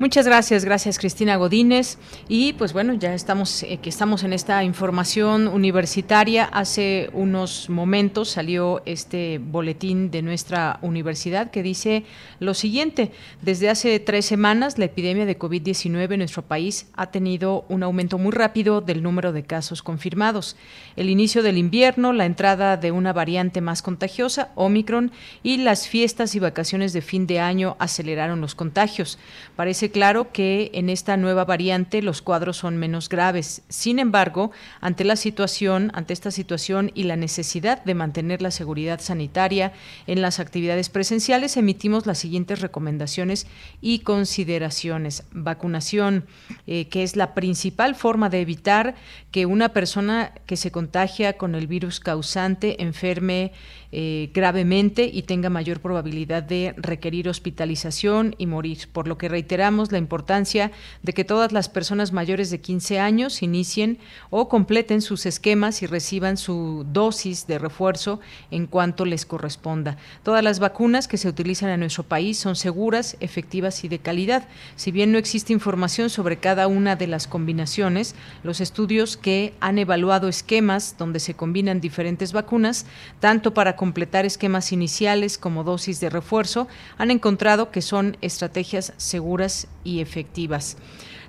Muchas 0.03 0.25
gracias, 0.25 0.65
gracias 0.65 0.99
Cristina 0.99 1.37
Godínez. 1.37 1.97
Y 2.27 2.51
pues 2.51 2.73
bueno, 2.73 2.93
ya 2.93 3.13
estamos, 3.13 3.63
eh, 3.63 3.79
que 3.81 3.87
estamos 3.87 4.25
en 4.25 4.33
esta 4.33 4.61
información 4.65 5.47
universitaria. 5.47 6.43
Hace 6.43 7.09
unos 7.13 7.69
momentos 7.69 8.27
salió 8.27 8.81
este 8.85 9.37
boletín 9.37 10.11
de 10.11 10.21
nuestra 10.21 10.77
universidad 10.81 11.51
que 11.51 11.63
dice 11.63 12.03
lo 12.41 12.53
siguiente. 12.53 13.13
Desde 13.41 13.69
hace 13.69 13.97
tres 14.01 14.25
semanas, 14.25 14.77
la 14.77 14.83
epidemia 14.83 15.25
de 15.25 15.39
COVID-19 15.39 16.11
en 16.11 16.19
nuestro 16.19 16.41
país 16.41 16.87
ha 16.95 17.09
tenido 17.09 17.63
un 17.69 17.81
aumento 17.81 18.17
muy 18.17 18.33
rápido 18.33 18.81
del 18.81 19.03
número 19.03 19.31
de 19.31 19.43
casos 19.43 19.81
confirmados. 19.81 20.57
El 20.97 21.09
inicio 21.09 21.43
del 21.43 21.57
invierno, 21.57 22.11
la 22.11 22.25
entrada 22.25 22.75
de 22.75 22.91
una 22.91 23.13
variante 23.13 23.61
más 23.61 23.81
contagiosa, 23.81 24.51
Omicron, 24.55 25.13
y 25.43 25.59
las 25.59 25.87
fiestas 25.87 26.35
y 26.35 26.39
vacaciones 26.39 26.91
de 26.91 27.01
fin 27.01 27.25
de 27.25 27.39
año 27.39 27.77
aceleraron 27.79 28.41
los 28.41 28.53
contagios. 28.53 29.17
Parece 29.55 29.92
claro 29.93 30.33
que 30.33 30.71
en 30.73 30.89
esta 30.89 31.15
nueva 31.15 31.45
variante 31.45 32.01
los 32.01 32.21
cuadros 32.21 32.57
son 32.57 32.75
menos 32.75 33.07
graves. 33.07 33.61
Sin 33.69 33.99
embargo, 33.99 34.51
ante 34.81 35.05
la 35.05 35.15
situación, 35.15 35.91
ante 35.93 36.11
esta 36.11 36.31
situación 36.31 36.91
y 36.93 37.03
la 37.03 37.15
necesidad 37.15 37.81
de 37.85 37.93
mantener 37.93 38.41
la 38.41 38.51
seguridad 38.51 38.99
sanitaria 38.99 39.71
en 40.05 40.21
las 40.21 40.41
actividades 40.41 40.89
presenciales, 40.89 41.55
emitimos 41.55 42.05
las 42.05 42.17
siguientes 42.17 42.59
recomendaciones 42.59 43.47
y 43.79 43.99
consideraciones. 43.99 45.23
Vacunación, 45.31 46.25
eh, 46.67 46.89
que 46.89 47.03
es 47.03 47.15
la 47.15 47.33
principal 47.33 47.95
forma 47.95 48.29
de 48.29 48.41
evitar 48.41 48.95
que 49.31 49.45
una 49.45 49.69
persona 49.69 50.33
que 50.45 50.57
se 50.57 50.71
contagia 50.71 51.37
con 51.37 51.55
el 51.55 51.67
virus 51.67 52.01
causante 52.01 52.81
enferme 52.83 53.53
eh, 53.95 54.31
gravemente 54.33 55.05
y 55.05 55.21
tenga 55.21 55.51
mayor 55.51 55.79
probabilidad 55.79 56.41
de 56.41 56.73
requerir 56.77 57.29
hospitalización 57.29 58.33
y 58.39 58.47
morir, 58.47 58.87
por 58.91 59.07
lo 59.07 59.19
que 59.19 59.29
reiteramos 59.29 59.91
la 59.91 59.99
importancia 59.99 60.71
de 61.03 61.13
que 61.13 61.23
todas 61.23 61.51
las 61.51 61.69
personas 61.69 62.11
mayores 62.11 62.49
de 62.49 62.59
15 62.59 62.99
años 62.99 63.43
inicien 63.43 63.99
o 64.31 64.49
completen 64.49 65.03
sus 65.03 65.27
esquemas 65.27 65.83
y 65.83 65.85
reciban 65.85 66.37
su 66.37 66.87
dosis 66.91 67.45
de 67.45 67.59
refuerzo 67.59 68.19
en 68.49 68.65
cuanto 68.65 69.05
les 69.05 69.27
corresponda. 69.27 69.97
Todas 70.23 70.43
las 70.43 70.57
vacunas 70.57 71.07
que 71.07 71.19
se 71.19 71.29
utilizan 71.29 71.69
en 71.69 71.81
nuestro 71.81 72.01
país 72.01 72.39
son 72.39 72.55
seguras, 72.55 73.15
efectivas 73.19 73.83
y 73.83 73.89
de 73.89 73.99
calidad. 73.99 74.47
Si 74.75 74.89
bien 74.89 75.11
no 75.11 75.19
existe 75.19 75.53
información 75.53 76.09
sobre 76.09 76.37
cada 76.37 76.65
una 76.65 76.95
de 76.95 77.05
las 77.05 77.27
combinaciones, 77.27 78.15
los 78.41 78.59
estudios 78.59 79.17
que 79.17 79.53
han 79.59 79.77
evaluado 79.77 80.29
esquemas 80.29 80.95
donde 80.97 81.19
se 81.19 81.35
combinan 81.35 81.79
diferentes 81.79 82.33
vacunas, 82.33 82.87
tanto 83.19 83.53
para 83.53 83.75
completar 83.83 84.25
esquemas 84.25 84.71
iniciales 84.71 85.37
como 85.37 85.65
dosis 85.65 85.99
de 85.99 86.09
refuerzo, 86.09 86.69
han 86.97 87.11
encontrado 87.11 87.69
que 87.69 87.81
son 87.81 88.15
estrategias 88.21 88.93
seguras 88.95 89.67
y 89.83 89.99
efectivas. 89.99 90.77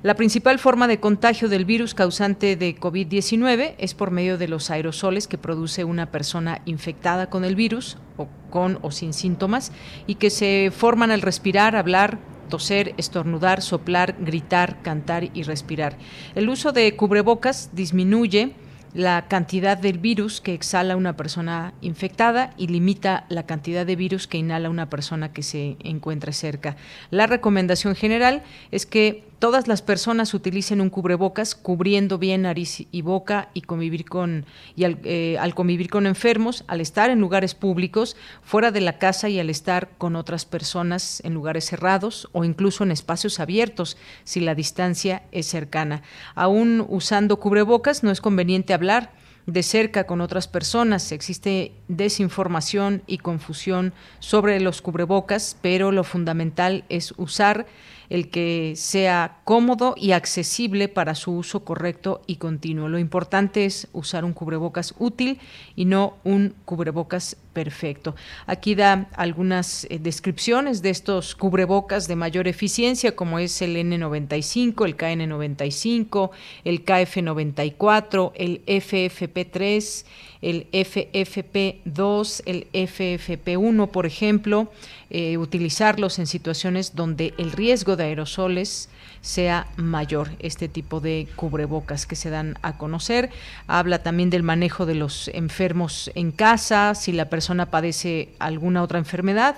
La 0.05 0.14
principal 0.14 0.60
forma 0.60 0.86
de 0.86 1.01
contagio 1.01 1.48
del 1.48 1.64
virus 1.64 1.94
causante 1.94 2.55
de 2.55 2.76
COVID-19 2.76 3.74
es 3.76 3.94
por 3.94 4.12
medio 4.12 4.39
de 4.39 4.47
los 4.47 4.70
aerosoles 4.70 5.26
que 5.26 5.36
produce 5.36 5.82
una 5.82 6.12
persona 6.12 6.62
infectada 6.64 7.28
con 7.28 7.44
el 7.44 7.56
virus 7.56 7.98
o 8.18 8.28
con 8.51 8.78
o 8.82 8.93
sin 8.93 9.14
síntomas 9.14 9.72
y 10.06 10.14
que 10.14 10.31
se 10.31 10.70
forman 10.70 11.10
al 11.10 11.22
respirar, 11.22 11.74
hablar, 11.74 12.20
toser, 12.51 12.94
estornudar, 12.98 13.62
soplar, 13.62 14.14
gritar, 14.20 14.81
cantar 14.82 15.28
y 15.35 15.43
respirar. 15.43 15.98
El 16.36 16.48
uso 16.48 16.70
de 16.70 16.94
cubrebocas 16.94 17.70
disminuye 17.72 18.55
la 18.94 19.26
cantidad 19.26 19.76
del 19.76 19.98
virus 19.98 20.40
que 20.40 20.54
exhala 20.54 20.96
una 20.96 21.16
persona 21.16 21.74
infectada 21.80 22.54
y 22.56 22.68
limita 22.68 23.26
la 23.28 23.44
cantidad 23.44 23.84
de 23.84 23.96
virus 23.96 24.26
que 24.26 24.38
inhala 24.38 24.70
una 24.70 24.88
persona 24.88 25.32
que 25.32 25.42
se 25.42 25.76
encuentre 25.80 26.32
cerca. 26.32 26.76
La 27.10 27.26
recomendación 27.26 27.96
general 27.96 28.42
es 28.70 28.86
que 28.86 29.24
todas 29.44 29.68
las 29.68 29.82
personas 29.82 30.32
utilicen 30.32 30.80
un 30.80 30.88
cubrebocas 30.88 31.54
cubriendo 31.54 32.16
bien 32.16 32.40
nariz 32.40 32.86
y 32.90 33.02
boca 33.02 33.50
y 33.52 33.60
convivir 33.60 34.06
con 34.06 34.46
y 34.74 34.84
eh, 34.86 35.36
al, 35.38 35.54
convivir 35.54 35.90
con 35.90 36.06
enfermos, 36.06 36.64
al 36.66 36.80
estar 36.80 37.10
en 37.10 37.20
lugares 37.20 37.54
públicos, 37.54 38.16
fuera 38.42 38.70
de 38.70 38.80
la 38.80 38.96
casa 38.96 39.28
y 39.28 39.38
al 39.38 39.50
estar 39.50 39.90
con 39.98 40.16
otras 40.16 40.46
personas 40.46 41.20
en 41.26 41.34
lugares 41.34 41.66
cerrados 41.66 42.26
o 42.32 42.44
incluso 42.44 42.84
en 42.84 42.90
espacios 42.90 43.38
abiertos 43.38 43.98
si 44.24 44.40
la 44.40 44.54
distancia 44.54 45.24
es 45.30 45.44
cercana. 45.44 46.00
Aún 46.34 46.82
usando 46.88 47.38
cubrebocas 47.38 48.02
no 48.02 48.10
es 48.10 48.22
conveniente 48.22 48.72
hablar 48.72 49.12
de 49.44 49.62
cerca 49.62 50.04
con 50.04 50.22
otras 50.22 50.48
personas. 50.48 51.12
Existe 51.12 51.72
desinformación 51.88 53.02
y 53.06 53.18
confusión 53.18 53.92
sobre 54.20 54.58
los 54.60 54.80
cubrebocas, 54.80 55.58
pero 55.60 55.92
lo 55.92 56.02
fundamental 56.02 56.84
es 56.88 57.12
usar 57.18 57.66
el 58.10 58.31
que 58.31 58.74
sea 58.76 59.40
cómodo 59.44 59.94
y 59.97 60.12
accesible 60.12 60.89
para 60.89 61.14
su 61.14 61.32
uso 61.32 61.64
correcto 61.64 62.22
y 62.26 62.36
continuo. 62.36 62.89
Lo 62.89 62.98
importante 62.98 63.64
es 63.64 63.89
usar 63.93 64.24
un 64.24 64.32
cubrebocas 64.32 64.94
útil 64.98 65.40
y 65.76 65.85
no 65.85 66.14
un 66.24 66.55
cubrebocas 66.64 67.36
perfecto. 67.55 68.14
Aquí 68.47 68.74
da 68.74 69.09
algunas 69.14 69.86
eh, 69.89 69.98
descripciones 69.98 70.82
de 70.82 70.90
estos 70.90 71.35
cubrebocas 71.35 72.06
de 72.09 72.16
mayor 72.16 72.48
eficiencia, 72.48 73.16
como 73.16 73.39
es 73.39 73.62
el 73.62 73.76
N95, 73.76 74.85
el 74.85 74.97
KN95, 74.97 76.31
el 76.64 76.85
KF94, 76.85 78.32
el 78.35 78.66
FFP3, 78.66 80.05
el 80.43 80.70
FFP2, 80.72 82.43
el 82.44 82.66
FFP1, 82.72 83.89
por 83.89 84.05
ejemplo, 84.05 84.70
eh, 85.09 85.39
utilizarlos 85.39 86.18
en 86.18 86.26
situaciones 86.26 86.94
donde 86.94 87.32
el 87.39 87.52
riesgo 87.52 87.97
de 87.97 88.05
aerosoles 88.05 88.90
sea 89.24 89.66
mayor. 89.76 90.30
Este 90.38 90.68
tipo 90.68 91.01
de 91.01 91.26
cubrebocas 91.34 92.06
que 92.06 92.14
se 92.14 92.28
dan 92.28 92.59
a 92.60 92.76
conocer. 92.76 93.30
Habla 93.66 94.02
también 94.02 94.28
del 94.28 94.42
manejo 94.42 94.84
de 94.84 94.94
los 94.94 95.28
enfermos 95.28 96.10
en 96.14 96.30
casa, 96.30 96.94
si 96.94 97.12
la 97.12 97.30
persona 97.30 97.70
padece 97.70 98.28
alguna 98.38 98.82
otra 98.82 98.98
enfermedad 98.98 99.56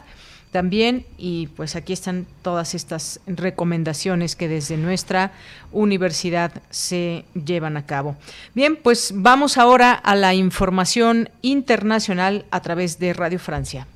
también 0.53 1.05
y 1.19 1.49
pues 1.49 1.77
aquí 1.77 1.93
están 1.93 2.27
todas 2.41 2.75
estas 2.75 3.21
recomendaciones 3.27 4.37
que 4.37 4.49
desde 4.49 4.77
nuestra 4.77 5.33
universidad 5.73 6.63
se 6.71 7.25
llevan 7.35 7.77
a 7.77 7.85
cabo. 7.85 8.17
Bien, 8.55 8.77
pues 8.77 9.13
vamos 9.15 9.59
ahora 9.59 9.93
a 9.93 10.15
la 10.15 10.33
información 10.33 11.29
internacional 11.43 12.47
a 12.51 12.63
través 12.63 12.99
de 12.99 13.13
Radio 13.13 13.39
Francia. 13.39 13.87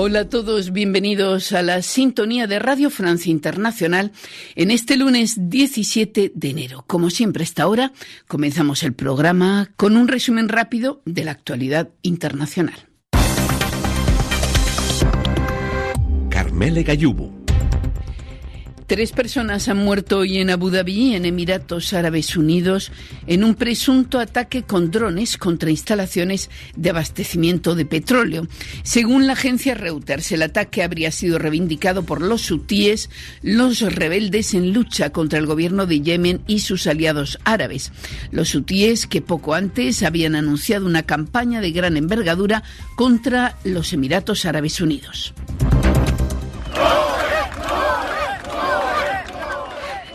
Hola 0.00 0.20
a 0.20 0.28
todos, 0.28 0.70
bienvenidos 0.70 1.50
a 1.50 1.60
la 1.60 1.82
sintonía 1.82 2.46
de 2.46 2.60
Radio 2.60 2.88
Francia 2.88 3.32
Internacional 3.32 4.12
en 4.54 4.70
este 4.70 4.96
lunes 4.96 5.50
17 5.50 6.30
de 6.36 6.50
enero. 6.50 6.84
Como 6.86 7.10
siempre, 7.10 7.42
a 7.42 7.44
esta 7.44 7.66
hora 7.66 7.92
comenzamos 8.28 8.84
el 8.84 8.92
programa 8.92 9.72
con 9.76 9.96
un 9.96 10.06
resumen 10.06 10.48
rápido 10.48 11.02
de 11.04 11.24
la 11.24 11.32
actualidad 11.32 11.88
internacional. 12.02 12.76
Carmele 16.30 16.84
Gayubo 16.84 17.37
Tres 18.88 19.12
personas 19.12 19.68
han 19.68 19.76
muerto 19.76 20.20
hoy 20.20 20.38
en 20.38 20.48
Abu 20.48 20.70
Dhabi, 20.70 21.14
en 21.14 21.26
Emiratos 21.26 21.92
Árabes 21.92 22.38
Unidos, 22.38 22.90
en 23.26 23.44
un 23.44 23.54
presunto 23.54 24.18
ataque 24.18 24.62
con 24.62 24.90
drones 24.90 25.36
contra 25.36 25.68
instalaciones 25.68 26.48
de 26.74 26.88
abastecimiento 26.88 27.74
de 27.74 27.84
petróleo. 27.84 28.46
Según 28.84 29.26
la 29.26 29.34
agencia 29.34 29.74
Reuters, 29.74 30.32
el 30.32 30.40
ataque 30.40 30.82
habría 30.82 31.12
sido 31.12 31.38
reivindicado 31.38 32.04
por 32.04 32.22
los 32.22 32.50
hutíes, 32.50 33.10
los 33.42 33.82
rebeldes 33.82 34.54
en 34.54 34.72
lucha 34.72 35.10
contra 35.10 35.38
el 35.38 35.44
gobierno 35.44 35.84
de 35.84 36.00
Yemen 36.00 36.40
y 36.46 36.60
sus 36.60 36.86
aliados 36.86 37.38
árabes. 37.44 37.92
Los 38.30 38.54
hutíes 38.54 39.06
que 39.06 39.20
poco 39.20 39.52
antes 39.52 40.02
habían 40.02 40.34
anunciado 40.34 40.86
una 40.86 41.02
campaña 41.02 41.60
de 41.60 41.72
gran 41.72 41.98
envergadura 41.98 42.62
contra 42.96 43.58
los 43.64 43.92
Emiratos 43.92 44.46
Árabes 44.46 44.80
Unidos. 44.80 45.34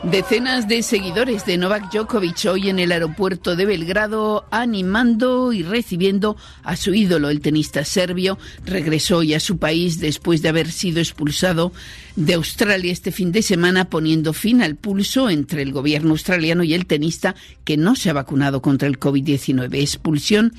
Decenas 0.04 0.68
de 0.68 0.84
seguidores 0.84 1.46
de 1.46 1.58
Novak 1.58 1.90
Djokovic 1.90 2.46
hoy 2.50 2.70
en 2.70 2.78
el 2.78 2.92
aeropuerto 2.92 3.56
de 3.56 3.66
Belgrado 3.66 4.46
animando 4.52 5.54
y 5.54 5.64
recibiendo 5.64 6.36
a 6.62 6.76
su 6.76 6.94
ídolo, 6.94 7.30
el 7.30 7.40
tenista 7.40 7.86
serbio, 7.86 8.38
regresó 8.66 9.20
hoy 9.20 9.34
a 9.34 9.40
su 9.40 9.60
país 9.60 10.02
después 10.02 10.42
de 10.42 10.50
haber 10.50 10.70
sido 10.70 11.00
expulsado 11.00 11.72
de 12.15 12.35
Australia 12.35 12.91
este 12.91 13.11
fin 13.11 13.31
de 13.31 13.41
semana 13.41 13.90
poniendo 13.90 14.34
fin 14.34 14.61
al 14.61 14.76
pulso 14.76 15.30
entre 15.30 15.61
el 15.61 15.72
gobierno 15.72 16.11
australiano 16.11 16.64
y 16.64 16.73
el 16.73 16.85
tenista 16.85 17.35
que 17.64 17.77
no 17.77 17.95
se 17.95 18.10
ha 18.10 18.14
vacunado 18.14 18.61
contra 18.61 18.88
el 18.88 18.99
COVID-19. 18.99 19.76
Expulsión 19.80 20.53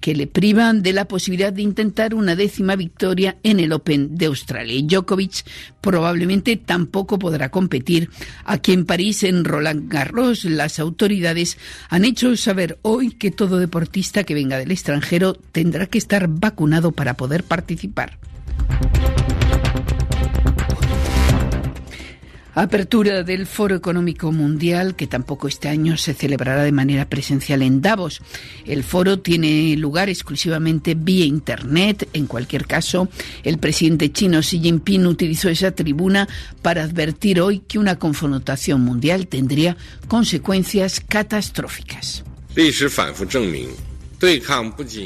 que 0.00 0.14
le 0.14 0.26
privan 0.26 0.82
de 0.82 0.92
la 0.92 1.06
posibilidad 1.06 1.52
de 1.52 1.62
intentar 1.62 2.14
una 2.14 2.36
décima 2.36 2.76
victoria 2.76 3.36
en 3.42 3.60
el 3.60 3.72
Open 3.72 4.16
de 4.16 4.26
Australia. 4.26 4.80
Djokovic 4.82 5.44
probablemente 5.80 6.56
tampoco 6.56 7.18
podrá 7.18 7.50
competir. 7.50 8.10
Aquí 8.44 8.72
en 8.72 8.86
París, 8.86 9.22
en 9.24 9.44
Roland 9.44 9.90
Garros, 9.90 10.44
las 10.44 10.78
autoridades 10.78 11.58
han 11.88 12.04
hecho 12.04 12.36
saber 12.36 12.78
hoy 12.82 13.10
que 13.12 13.30
todo 13.30 13.58
deportista 13.58 14.24
que 14.24 14.34
venga 14.34 14.58
del 14.58 14.70
extranjero 14.70 15.34
tendrá 15.34 15.86
que 15.86 15.98
estar 15.98 16.28
vacunado 16.28 16.92
para 16.92 17.14
poder 17.14 17.44
participar. 17.44 18.18
Apertura 22.54 23.22
del 23.22 23.46
Foro 23.46 23.76
Económico 23.76 24.32
Mundial, 24.32 24.96
que 24.96 25.06
tampoco 25.06 25.46
este 25.48 25.68
año 25.68 25.96
se 25.96 26.14
celebrará 26.14 26.64
de 26.64 26.72
manera 26.72 27.08
presencial 27.08 27.62
en 27.62 27.80
Davos. 27.80 28.22
El 28.66 28.82
foro 28.82 29.20
tiene 29.20 29.76
lugar 29.76 30.08
exclusivamente 30.08 30.94
vía 30.94 31.24
Internet. 31.24 32.08
En 32.12 32.26
cualquier 32.26 32.66
caso, 32.66 33.08
el 33.44 33.58
presidente 33.58 34.10
chino 34.12 34.40
Xi 34.40 34.60
Jinping 34.60 35.06
utilizó 35.06 35.48
esa 35.48 35.70
tribuna 35.70 36.28
para 36.62 36.82
advertir 36.82 37.40
hoy 37.40 37.60
que 37.60 37.78
una 37.78 37.98
confrontación 37.98 38.80
mundial 38.80 39.26
tendría 39.28 39.76
consecuencias 40.08 41.00
catastróficas. 41.00 42.24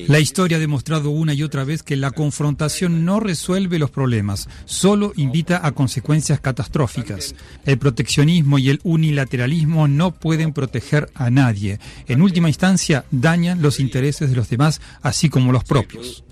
La 0.08 0.18
historia 0.18 0.56
ha 0.56 0.60
demostrado 0.60 1.10
una 1.10 1.34
y 1.34 1.42
otra 1.44 1.62
vez 1.62 1.82
que 1.82 1.96
la 1.96 2.10
confrontación 2.10 3.04
no 3.04 3.20
resuelve 3.20 3.78
los 3.78 3.90
problemas, 3.90 4.48
solo 4.64 5.12
invita 5.16 5.64
a 5.64 5.72
consecuencias 5.72 6.40
catastróficas. 6.40 7.34
El 7.64 7.78
proteccionismo 7.78 8.58
y 8.58 8.70
el 8.70 8.80
unilateralismo 8.82 9.86
no 9.86 10.12
pueden 10.12 10.52
proteger 10.52 11.10
a 11.14 11.30
nadie. 11.30 11.78
En 12.08 12.22
última 12.22 12.48
instancia, 12.48 13.04
dañan 13.12 13.62
los 13.62 13.78
intereses 13.78 14.30
de 14.30 14.36
los 14.36 14.48
demás, 14.48 14.80
así 15.00 15.28
como 15.28 15.52
los 15.52 15.62
propios. 15.62 16.24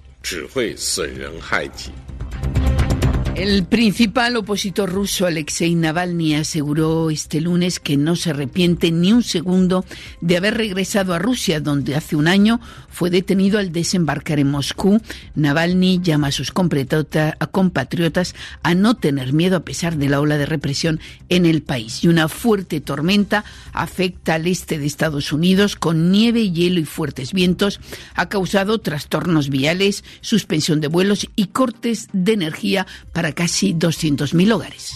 El 3.34 3.64
principal 3.64 4.36
opositor 4.36 4.90
ruso, 4.90 5.24
Alexei 5.24 5.74
Navalny, 5.74 6.34
aseguró 6.34 7.10
este 7.10 7.40
lunes 7.40 7.80
que 7.80 7.96
no 7.96 8.14
se 8.14 8.28
arrepiente 8.30 8.92
ni 8.92 9.10
un 9.10 9.22
segundo 9.22 9.86
de 10.20 10.36
haber 10.36 10.58
regresado 10.58 11.14
a 11.14 11.18
Rusia, 11.18 11.58
donde 11.58 11.96
hace 11.96 12.14
un 12.14 12.28
año 12.28 12.60
fue 12.90 13.08
detenido 13.08 13.58
al 13.58 13.72
desembarcar 13.72 14.38
en 14.38 14.50
Moscú. 14.50 15.00
Navalny 15.34 16.00
llama 16.02 16.26
a 16.26 16.32
sus 16.32 16.52
compatriotas 16.52 18.34
a 18.62 18.74
no 18.74 18.96
tener 18.96 19.32
miedo 19.32 19.56
a 19.56 19.64
pesar 19.64 19.96
de 19.96 20.10
la 20.10 20.20
ola 20.20 20.36
de 20.36 20.44
represión 20.44 21.00
en 21.30 21.46
el 21.46 21.62
país. 21.62 22.04
Y 22.04 22.08
una 22.08 22.28
fuerte 22.28 22.82
tormenta 22.82 23.46
afecta 23.72 24.34
al 24.34 24.46
este 24.46 24.78
de 24.78 24.84
Estados 24.84 25.32
Unidos 25.32 25.74
con 25.74 26.12
nieve, 26.12 26.50
hielo 26.50 26.80
y 26.80 26.84
fuertes 26.84 27.32
vientos. 27.32 27.80
Ha 28.14 28.28
causado 28.28 28.78
trastornos 28.78 29.48
viales, 29.48 30.04
suspensión 30.20 30.82
de 30.82 30.88
vuelos 30.88 31.26
y 31.34 31.46
cortes 31.46 32.08
de 32.12 32.34
energía 32.34 32.86
para 33.14 33.21
para 33.22 33.32
casi 33.32 33.72
200.000 33.72 34.52
hogares. 34.52 34.92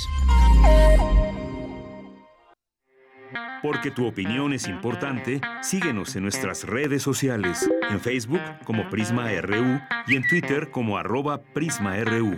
Porque 3.63 3.93
tu 3.93 4.05
opinión 4.05 4.53
es 4.53 4.67
importante, 4.67 5.41
síguenos 5.63 6.17
en 6.17 6.25
nuestras 6.25 6.65
redes 6.65 7.05
sociales, 7.05 7.71
en 7.89 8.01
Facebook 8.01 8.41
como 8.65 8.91
Prisma 8.91 9.31
RU 9.43 9.81
y 10.09 10.17
en 10.17 10.27
Twitter 10.27 10.73
como 10.73 10.99
arroba 10.99 11.41
PrismaRU. 11.41 12.37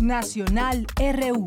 Nacional 0.00 0.86
RU. 0.96 1.44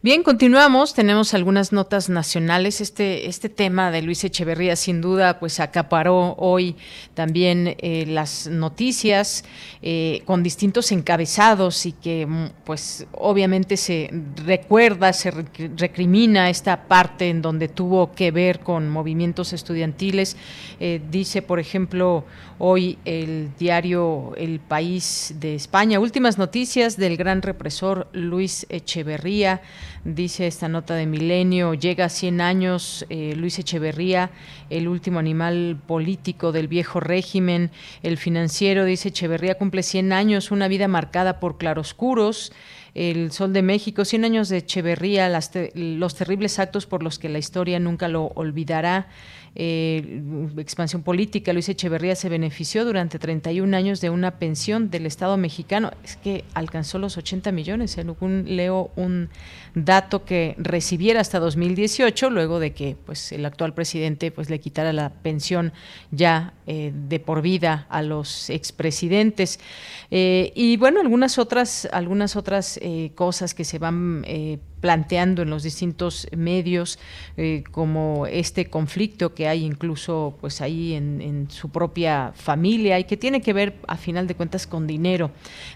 Bien, 0.00 0.22
continuamos. 0.22 0.94
Tenemos 0.94 1.34
algunas 1.34 1.72
notas 1.72 2.08
nacionales. 2.08 2.80
Este, 2.80 3.26
este 3.26 3.48
tema 3.48 3.90
de 3.90 4.00
Luis 4.00 4.22
Echeverría, 4.22 4.76
sin 4.76 5.00
duda, 5.00 5.40
pues 5.40 5.58
acaparó 5.58 6.36
hoy 6.38 6.76
también 7.14 7.74
eh, 7.78 8.04
las 8.06 8.46
noticias 8.46 9.44
eh, 9.82 10.22
con 10.24 10.44
distintos 10.44 10.92
encabezados 10.92 11.84
y 11.84 11.90
que, 11.90 12.26
mm, 12.26 12.50
pues, 12.62 13.08
obviamente 13.10 13.76
se 13.76 14.08
recuerda, 14.46 15.12
se 15.12 15.32
recrimina 15.76 16.48
esta 16.48 16.86
parte 16.86 17.28
en 17.28 17.42
donde 17.42 17.66
tuvo 17.66 18.12
que 18.12 18.30
ver 18.30 18.60
con 18.60 18.88
movimientos 18.88 19.52
estudiantiles. 19.52 20.36
Eh, 20.78 21.00
dice, 21.10 21.42
por 21.42 21.58
ejemplo, 21.58 22.24
hoy 22.60 22.98
el 23.04 23.50
diario 23.58 24.32
El 24.36 24.60
País 24.60 25.34
de 25.40 25.56
España, 25.56 25.98
últimas 25.98 26.38
noticias 26.38 26.96
del 26.96 27.16
gran 27.16 27.42
represor 27.42 28.06
Luis 28.12 28.64
Echeverría. 28.68 29.60
Dice 30.04 30.46
esta 30.46 30.68
nota 30.68 30.94
de 30.94 31.06
Milenio, 31.06 31.74
llega 31.74 32.04
a 32.04 32.08
100 32.08 32.40
años 32.40 33.04
eh, 33.08 33.34
Luis 33.36 33.58
Echeverría, 33.58 34.30
el 34.70 34.86
último 34.86 35.18
animal 35.18 35.76
político 35.86 36.52
del 36.52 36.68
viejo 36.68 37.00
régimen. 37.00 37.72
El 38.04 38.16
financiero 38.16 38.84
dice 38.84 39.08
Echeverría 39.08 39.58
cumple 39.58 39.82
100 39.82 40.12
años, 40.12 40.52
una 40.52 40.68
vida 40.68 40.86
marcada 40.86 41.40
por 41.40 41.58
claroscuros. 41.58 42.52
El 42.94 43.32
Sol 43.32 43.52
de 43.52 43.62
México, 43.62 44.04
100 44.04 44.24
años 44.24 44.48
de 44.48 44.58
Echeverría, 44.58 45.28
los 45.74 46.14
terribles 46.14 46.58
actos 46.58 46.86
por 46.86 47.02
los 47.02 47.18
que 47.18 47.28
la 47.28 47.38
historia 47.38 47.78
nunca 47.80 48.08
lo 48.08 48.26
olvidará 48.34 49.08
eh, 49.54 50.22
expansión 50.56 51.02
política, 51.02 51.52
Luis 51.52 51.68
Echeverría 51.68 52.14
se 52.14 52.28
benefició 52.28 52.84
durante 52.84 53.18
31 53.18 53.76
años 53.76 54.00
de 54.00 54.10
una 54.10 54.38
pensión 54.38 54.90
del 54.90 55.06
Estado 55.06 55.36
mexicano. 55.36 55.90
Es 56.04 56.16
que 56.16 56.44
alcanzó 56.54 56.98
los 56.98 57.16
80 57.16 57.52
millones. 57.52 57.92
Según 57.92 58.44
leo 58.56 58.90
un 58.96 59.30
dato 59.74 60.24
que 60.24 60.54
recibiera 60.58 61.20
hasta 61.20 61.38
2018, 61.38 62.30
luego 62.30 62.60
de 62.60 62.72
que 62.72 62.96
pues, 63.04 63.32
el 63.32 63.44
actual 63.44 63.74
presidente 63.74 64.30
pues, 64.30 64.50
le 64.50 64.60
quitara 64.60 64.92
la 64.92 65.10
pensión 65.10 65.72
ya 66.10 66.54
eh, 66.66 66.92
de 66.94 67.20
por 67.20 67.42
vida 67.42 67.86
a 67.88 68.02
los 68.02 68.50
expresidentes. 68.50 69.58
Eh, 70.10 70.52
y 70.54 70.76
bueno, 70.76 71.00
algunas 71.00 71.38
otras, 71.38 71.88
algunas 71.92 72.36
otras 72.36 72.78
eh, 72.82 73.12
cosas 73.14 73.54
que 73.54 73.64
se 73.64 73.78
van 73.78 74.24
planteando 74.80 75.42
en 75.42 75.50
los 75.50 75.62
distintos 75.62 76.28
medios, 76.36 76.98
como 77.70 78.26
este 78.26 78.66
conflicto 78.66 79.34
que 79.34 79.48
hay 79.48 79.64
incluso 79.64 80.36
pues 80.40 80.60
ahí 80.60 80.94
en, 80.94 81.20
en, 81.20 81.50
su 81.50 81.70
propia 81.70 82.32
familia 82.34 82.98
y 82.98 83.04
que 83.04 83.16
tiene 83.16 83.40
que 83.40 83.52
ver 83.52 83.74
a 83.86 83.96
final 83.96 84.26
de 84.26 84.34
cuentas 84.34 84.66
con 84.66 84.86
dinero. 84.86 85.30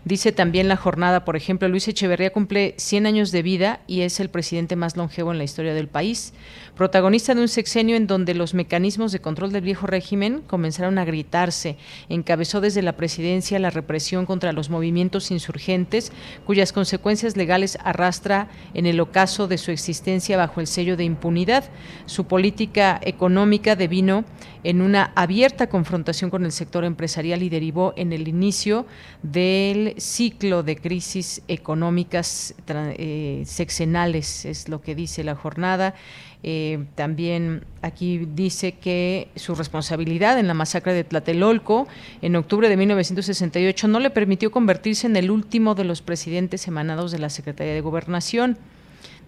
Dice 0.04 0.32
también 0.32 0.68
la 0.68 0.76
jornada, 0.76 1.24
por 1.24 1.36
ejemplo, 1.36 1.68
Luis 1.68 1.88
Echeverría 1.88 2.32
cumple 2.32 2.74
100 2.78 3.06
años 3.06 3.32
de 3.32 3.42
vida 3.42 3.80
y 3.86 4.00
es 4.02 4.20
el 4.20 4.28
presidente 4.28 4.76
más 4.76 4.96
longevo 4.96 5.32
en 5.32 5.38
la 5.38 5.44
historia 5.44 5.74
del 5.74 5.88
país 5.88 6.32
protagonista 6.74 7.34
de 7.34 7.42
un 7.42 7.48
sexenio 7.48 7.96
en 7.96 8.06
donde 8.06 8.34
los 8.34 8.54
mecanismos 8.54 9.12
de 9.12 9.20
control 9.20 9.52
del 9.52 9.62
viejo 9.62 9.86
régimen 9.86 10.42
comenzaron 10.46 10.98
a 10.98 11.04
gritarse. 11.04 11.76
Encabezó 12.08 12.60
desde 12.60 12.82
la 12.82 12.96
presidencia 12.96 13.58
la 13.58 13.70
represión 13.70 14.26
contra 14.26 14.52
los 14.52 14.70
movimientos 14.70 15.30
insurgentes, 15.30 16.12
cuyas 16.46 16.72
consecuencias 16.72 17.36
legales 17.36 17.78
arrastra 17.84 18.48
en 18.74 18.86
el 18.86 18.91
ocaso 19.00 19.48
de 19.48 19.58
su 19.58 19.70
existencia 19.70 20.36
bajo 20.36 20.60
el 20.60 20.66
sello 20.66 20.96
de 20.96 21.04
impunidad. 21.04 21.64
Su 22.06 22.26
política 22.26 23.00
económica 23.02 23.76
devino 23.76 24.24
en 24.64 24.80
una 24.80 25.12
abierta 25.14 25.68
confrontación 25.68 26.30
con 26.30 26.44
el 26.44 26.52
sector 26.52 26.84
empresarial 26.84 27.42
y 27.42 27.48
derivó 27.48 27.92
en 27.96 28.12
el 28.12 28.28
inicio 28.28 28.86
del 29.22 29.94
ciclo 29.98 30.62
de 30.62 30.76
crisis 30.76 31.42
económicas 31.48 32.54
eh, 32.68 33.42
sexenales, 33.44 34.44
es 34.44 34.68
lo 34.68 34.80
que 34.80 34.94
dice 34.94 35.24
la 35.24 35.34
jornada. 35.34 35.94
Eh, 36.44 36.86
también 36.96 37.64
aquí 37.82 38.26
dice 38.34 38.72
que 38.72 39.28
su 39.36 39.54
responsabilidad 39.54 40.38
en 40.40 40.48
la 40.48 40.54
masacre 40.54 40.92
de 40.92 41.04
Tlatelolco 41.04 41.86
en 42.20 42.34
octubre 42.34 42.68
de 42.68 42.76
1968 42.76 43.86
no 43.86 44.00
le 44.00 44.10
permitió 44.10 44.50
convertirse 44.50 45.06
en 45.06 45.16
el 45.16 45.30
último 45.30 45.76
de 45.76 45.84
los 45.84 46.02
presidentes 46.02 46.66
emanados 46.66 47.12
de 47.12 47.20
la 47.20 47.30
Secretaría 47.30 47.74
de 47.74 47.80
Gobernación. 47.80 48.58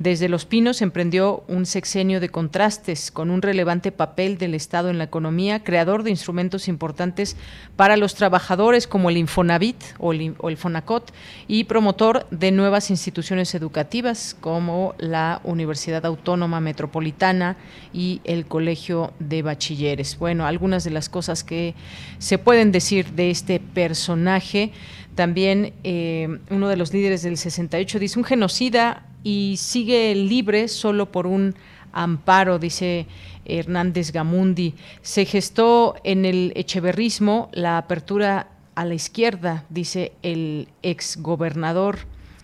Desde 0.01 0.29
Los 0.29 0.45
Pinos 0.45 0.83
emprendió 0.83 1.45
un 1.47 1.67
sexenio 1.67 2.19
de 2.19 2.29
contrastes 2.29 3.13
con 3.13 3.31
un 3.31 3.43
relevante 3.43 3.93
papel 3.93 4.39
del 4.39 4.55
Estado 4.55 4.91
en 4.91 4.99
la 4.99 5.05
economía, 5.05 5.63
creador 5.63 6.03
de 6.03 6.11
instrumentos 6.11 6.67
importantes 6.67 7.37
para 7.77 7.97
los 7.97 8.17
trabajadores 8.17 8.89
como 8.89 9.09
el 9.09 9.17
Infonavit 9.19 9.77
o 9.99 10.13
el, 10.13 10.57
Fonacot 10.57 11.13
y 11.47 11.65
promotor 11.65 12.27
de 12.33 12.51
nuevas 12.51 12.91
instituciones 12.91 13.55
educativas 13.55 14.37
como 14.41 14.97
la 14.99 15.41
Universidad 15.45 16.05
Autónoma 16.07 16.59
Metropolitana 16.59 17.57
y 17.93 18.21
el 18.25 18.47
Colegio 18.47 19.13
de 19.21 19.43
Bachilleres. 19.43 20.19
Bueno, 20.19 20.45
algunas 20.45 20.83
de 20.83 20.91
las 20.91 21.09
cosas 21.09 21.45
que 21.45 21.75
se 22.19 22.39
pueden 22.39 22.73
decir 22.73 23.13
de 23.13 23.31
este 23.31 23.61
personaje. 23.61 24.73
También 25.15 25.73
eh, 25.85 26.41
uno 26.51 26.69
de 26.69 26.77
los 26.77 26.93
líderes 26.93 27.23
del 27.23 27.37
68 27.37 28.01
dice, 28.01 28.19
un 28.19 28.25
genocida 28.25 29.07
y 29.25 29.57
sigue 29.59 30.15
libre 30.15 30.69
solo 30.69 31.11
por 31.11 31.27
un 31.27 31.57
amparo, 31.93 32.59
dice 32.59 33.07
Hernández 33.45 34.13
Gamundi. 34.13 34.75
Se 35.03 35.25
gestó 35.25 35.97
en 36.05 36.25
el 36.25 36.53
echeverrismo 36.55 37.49
la 37.53 37.79
apertura 37.79 38.49
a 38.75 38.85
la 38.85 38.95
izquierda, 38.95 39.65
dice 39.71 40.13
el 40.23 40.69
exgobernador. 40.83 41.99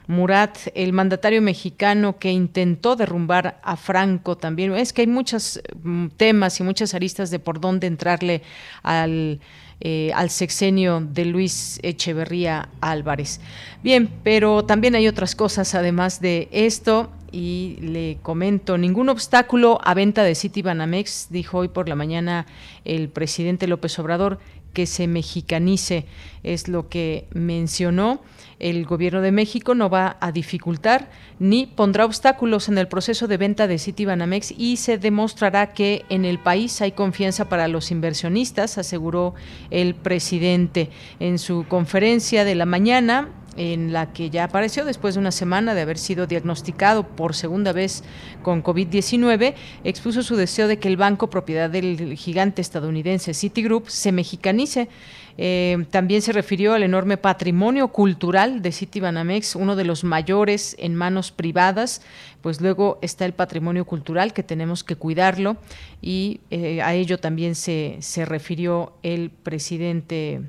Murat, 0.07 0.59
el 0.75 0.93
mandatario 0.93 1.41
mexicano 1.41 2.19
que 2.19 2.33
intentó 2.33 2.97
derrumbar 2.97 3.61
a 3.63 3.77
Franco 3.77 4.37
también. 4.37 4.75
Es 4.75 4.93
que 4.93 5.03
hay 5.03 5.07
muchos 5.07 5.61
mm, 5.85 6.09
temas 6.17 6.59
y 6.59 6.65
muchas 6.65 6.95
aristas 6.95 7.31
de 7.31 7.39
por 7.39 7.61
dónde 7.61 7.87
entrarle 7.87 8.43
al 8.83 9.39
eh, 9.81 10.11
al 10.15 10.31
sexenio 10.31 11.01
de 11.01 11.25
Luis 11.25 11.81
Echeverría 11.83 12.69
Álvarez. 12.81 13.41
Bien, 13.83 14.11
pero 14.23 14.65
también 14.65 14.95
hay 14.95 15.09
otras 15.09 15.35
cosas 15.35 15.75
además 15.75 16.21
de 16.21 16.49
esto 16.53 17.11
y 17.33 17.79
le 17.81 18.19
comento, 18.23 18.77
ningún 18.77 19.09
obstáculo 19.09 19.79
a 19.83 19.95
venta 19.95 20.23
de 20.25 20.35
City 20.35 20.63
Banamex, 20.63 21.29
dijo 21.31 21.59
hoy 21.59 21.69
por 21.69 21.89
la 21.89 21.95
mañana 21.95 22.47
el 22.85 23.09
presidente 23.09 23.67
López 23.67 23.99
Obrador, 23.99 24.39
que 24.73 24.87
se 24.87 25.07
mexicanice, 25.07 26.07
es 26.43 26.69
lo 26.69 26.89
que 26.89 27.27
mencionó 27.33 28.21
el 28.61 28.85
gobierno 28.85 29.21
de 29.23 29.33
México 29.33 29.75
no 29.75 29.91
va 29.91 30.17
a 30.21 30.31
dificultar 30.33 31.11
ni 31.39 31.67
pondrá 31.67 32.05
obstáculos 32.05 32.69
en 32.69 32.79
el 32.79 32.87
proceso 32.87 33.27
de 33.27 33.37
venta 33.39 33.67
de 33.67 33.79
Citibanamex 33.79 34.53
y 34.57 34.77
se 34.77 34.99
demostrará 34.99 35.73
que 35.73 36.05
en 36.11 36.25
el 36.25 36.39
país 36.39 36.81
hay 36.81 36.93
confianza 36.93 37.49
para 37.49 37.67
los 37.67 37.91
inversionistas, 37.91 38.79
aseguró 38.79 39.35
el 39.71 39.95
presidente. 39.95 40.91
En 41.19 41.39
su 41.39 41.65
conferencia 41.67 42.45
de 42.45 42.55
la 42.55 42.67
mañana 42.67 43.29
en 43.61 43.93
la 43.93 44.11
que 44.15 44.31
ya 44.31 44.45
apareció 44.45 44.87
después 44.87 45.15
de 45.15 45.21
una 45.21 45.33
semana 45.33 45.75
de 45.75 45.83
haber 45.83 45.99
sido 45.99 46.27
diagnosticado 46.27 47.07
por 47.07 47.35
segunda 47.35 47.75
vez 47.75 48.03
con 48.43 48.65
COVID-19, 48.65 49.53
expuso 49.85 50.23
su 50.23 50.35
deseo 50.35 50.67
de 50.67 50.79
que 50.79 50.89
el 50.89 50.97
banco 50.97 51.29
propiedad 51.29 51.69
del 51.69 52.17
gigante 52.17 52.63
estadounidense 52.63 53.35
Citigroup 53.35 53.91
se 53.91 54.13
mexicanice. 54.13 54.89
Eh, 55.37 55.85
también 55.91 56.23
se 56.23 56.33
refirió 56.33 56.73
al 56.73 56.83
enorme 56.83 57.19
patrimonio 57.19 57.89
cultural 57.89 58.63
de 58.63 58.73
Citibanamex, 58.73 59.57
uno 59.57 59.77
de 59.77 59.85
los 59.85 60.05
mayores 60.05 60.75
en 60.79 60.95
manos 60.95 61.31
privadas, 61.31 62.01
pues 62.41 62.63
luego 62.63 62.99
está 63.03 63.27
el 63.27 63.35
patrimonio 63.35 63.85
cultural 63.85 64.33
que 64.33 64.43
tenemos 64.43 64.85
que 64.85 64.97
cuidarlo 64.97 65.59
y 66.01 66.41
eh, 66.51 66.81
a 66.81 66.95
ello 66.95 67.19
también 67.19 67.55
se, 67.55 67.99
se 68.01 68.25
refirió 68.25 68.95
el 69.03 69.29
presidente 69.31 70.41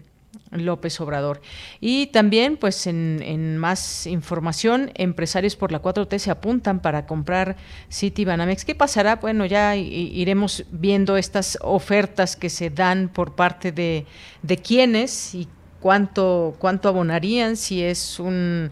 López 0.51 0.99
Obrador. 1.01 1.41
Y 1.79 2.07
también, 2.07 2.57
pues 2.57 2.87
en, 2.87 3.57
más 3.57 4.05
información, 4.07 4.91
empresarios 4.95 5.55
por 5.55 5.71
la 5.71 5.81
4T 5.81 6.17
se 6.19 6.31
apuntan 6.31 6.81
para 6.81 7.05
comprar 7.05 7.55
City 7.89 8.25
Banamex. 8.25 8.65
¿Qué 8.65 8.75
pasará? 8.75 9.17
Bueno, 9.17 9.45
ya 9.45 9.75
iremos 9.75 10.65
viendo 10.71 11.17
estas 11.17 11.57
ofertas 11.61 12.35
que 12.35 12.49
se 12.49 12.69
dan 12.69 13.09
por 13.09 13.35
parte 13.35 13.71
de, 13.71 14.05
de 14.41 14.57
quiénes 14.57 15.33
y 15.35 15.47
cuánto, 15.79 16.55
cuánto 16.59 16.89
abonarían, 16.89 17.55
si 17.55 17.83
es 17.83 18.19
un 18.19 18.71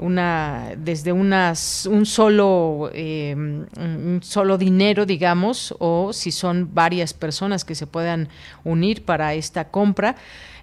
una 0.00 0.72
desde 0.76 1.12
unas 1.12 1.86
un 1.86 2.06
solo 2.06 2.90
eh, 2.94 3.34
un 3.36 4.20
solo 4.22 4.56
dinero 4.56 5.04
digamos 5.04 5.74
o 5.78 6.12
si 6.12 6.32
son 6.32 6.74
varias 6.74 7.12
personas 7.12 7.64
que 7.64 7.74
se 7.74 7.86
puedan 7.86 8.28
unir 8.64 9.04
para 9.04 9.34
esta 9.34 9.68
compra 9.68 10.16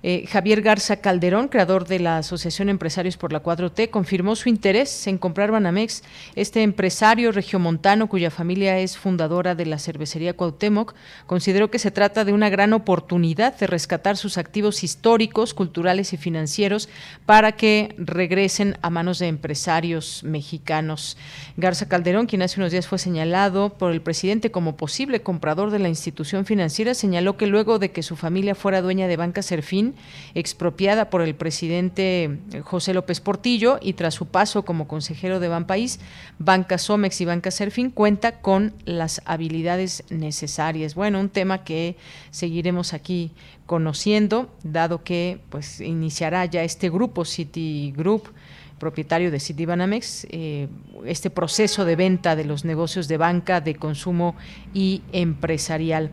eh, 0.04 0.26
Javier 0.28 0.62
Garza 0.62 0.98
Calderón, 0.98 1.48
creador 1.48 1.88
de 1.88 2.00
la 2.00 2.18
Asociación 2.18 2.70
Empresarios 2.70 3.18
por 3.18 3.34
la 3.34 3.44
4T, 3.44 3.90
confirmó 3.90 4.36
su 4.36 4.50
interés 4.50 5.08
en 5.08 5.18
comprar 5.18 5.52
Banamex. 5.52 6.04
Este 6.36 6.64
empresario 6.64 7.32
regiomontano, 7.32 8.08
cuya 8.08 8.32
familia 8.32 8.80
es 8.80 8.98
fundadora 8.98 9.56
de 9.56 9.66
la 9.66 9.80
cervecería 9.80 10.36
Cuauhtémoc, 10.36 10.94
consideró 11.26 11.72
que 11.72 11.80
se 11.80 11.92
trata 11.92 12.26
de 12.26 12.34
una 12.34 12.50
gran 12.50 12.74
oportunidad 12.74 13.58
de 13.58 13.68
rescatar 13.68 14.18
sus 14.18 14.38
activos 14.38 14.84
históricos, 14.84 15.54
culturales 15.54 16.14
y 16.14 16.18
financieros 16.18 16.90
para 17.26 17.54
que 17.54 17.96
regresen 17.98 18.78
a 18.82 18.90
manos 18.90 19.20
de 19.20 19.28
empresarios 19.28 20.24
mexicanos. 20.24 21.18
Garza 21.56 21.88
Calderón, 21.88 22.28
quien 22.28 22.42
hace 22.42 22.60
unos 22.60 22.72
días 22.72 22.88
fue 22.88 23.00
señalado 23.00 23.70
por 23.70 23.92
el 23.92 24.02
presidente 24.02 24.52
como 24.52 24.78
posible 24.78 25.22
comprador 25.22 25.72
de 25.72 25.80
la 25.80 25.90
institución 25.90 26.46
financiera, 26.46 26.94
señaló 26.94 27.38
que 27.38 27.48
luego 27.48 27.80
de 27.80 27.92
que 27.92 28.04
su 28.04 28.16
familia 28.16 28.56
fuera 28.56 28.82
dueña 28.82 29.08
de 29.08 29.18
Banca 29.18 29.42
Serfín, 29.42 29.87
expropiada 30.34 31.10
por 31.10 31.22
el 31.22 31.36
presidente 31.36 32.40
eh, 32.54 32.62
José 32.64 32.94
López 32.94 33.22
Portillo 33.22 33.80
y 33.82 33.94
tras 33.94 34.14
su 34.14 34.28
paso 34.28 34.64
como 34.64 34.88
consejero 34.88 35.40
de 35.40 35.48
Banpaís, 35.48 36.00
Banca 36.40 36.78
Somex 36.78 37.22
y 37.22 37.26
Banca 37.26 37.52
Serfín 37.52 37.90
cuenta 37.90 38.40
con 38.42 38.74
las 38.86 39.22
habilidades 39.26 40.04
necesarias. 40.10 40.96
Bueno, 40.96 41.20
un 41.20 41.30
tema 41.30 41.64
que 41.64 41.96
seguiremos 42.32 42.94
aquí 42.94 43.32
conociendo, 43.66 44.50
dado 44.64 45.04
que 45.04 45.40
pues 45.50 45.82
iniciará 45.82 46.46
ya 46.46 46.64
este 46.64 46.90
grupo 46.90 47.26
Citigroup 47.26 48.30
propietario 48.78 49.32
de 49.32 49.40
Citibanamex, 49.40 50.28
eh, 50.30 50.68
este 51.06 51.30
proceso 51.30 51.86
de 51.86 51.96
venta 51.96 52.36
de 52.36 52.46
los 52.46 52.66
negocios 52.66 53.08
de 53.08 53.18
banca, 53.18 53.62
de 53.62 53.76
consumo 53.76 54.36
y 54.74 55.02
empresarial. 55.12 56.12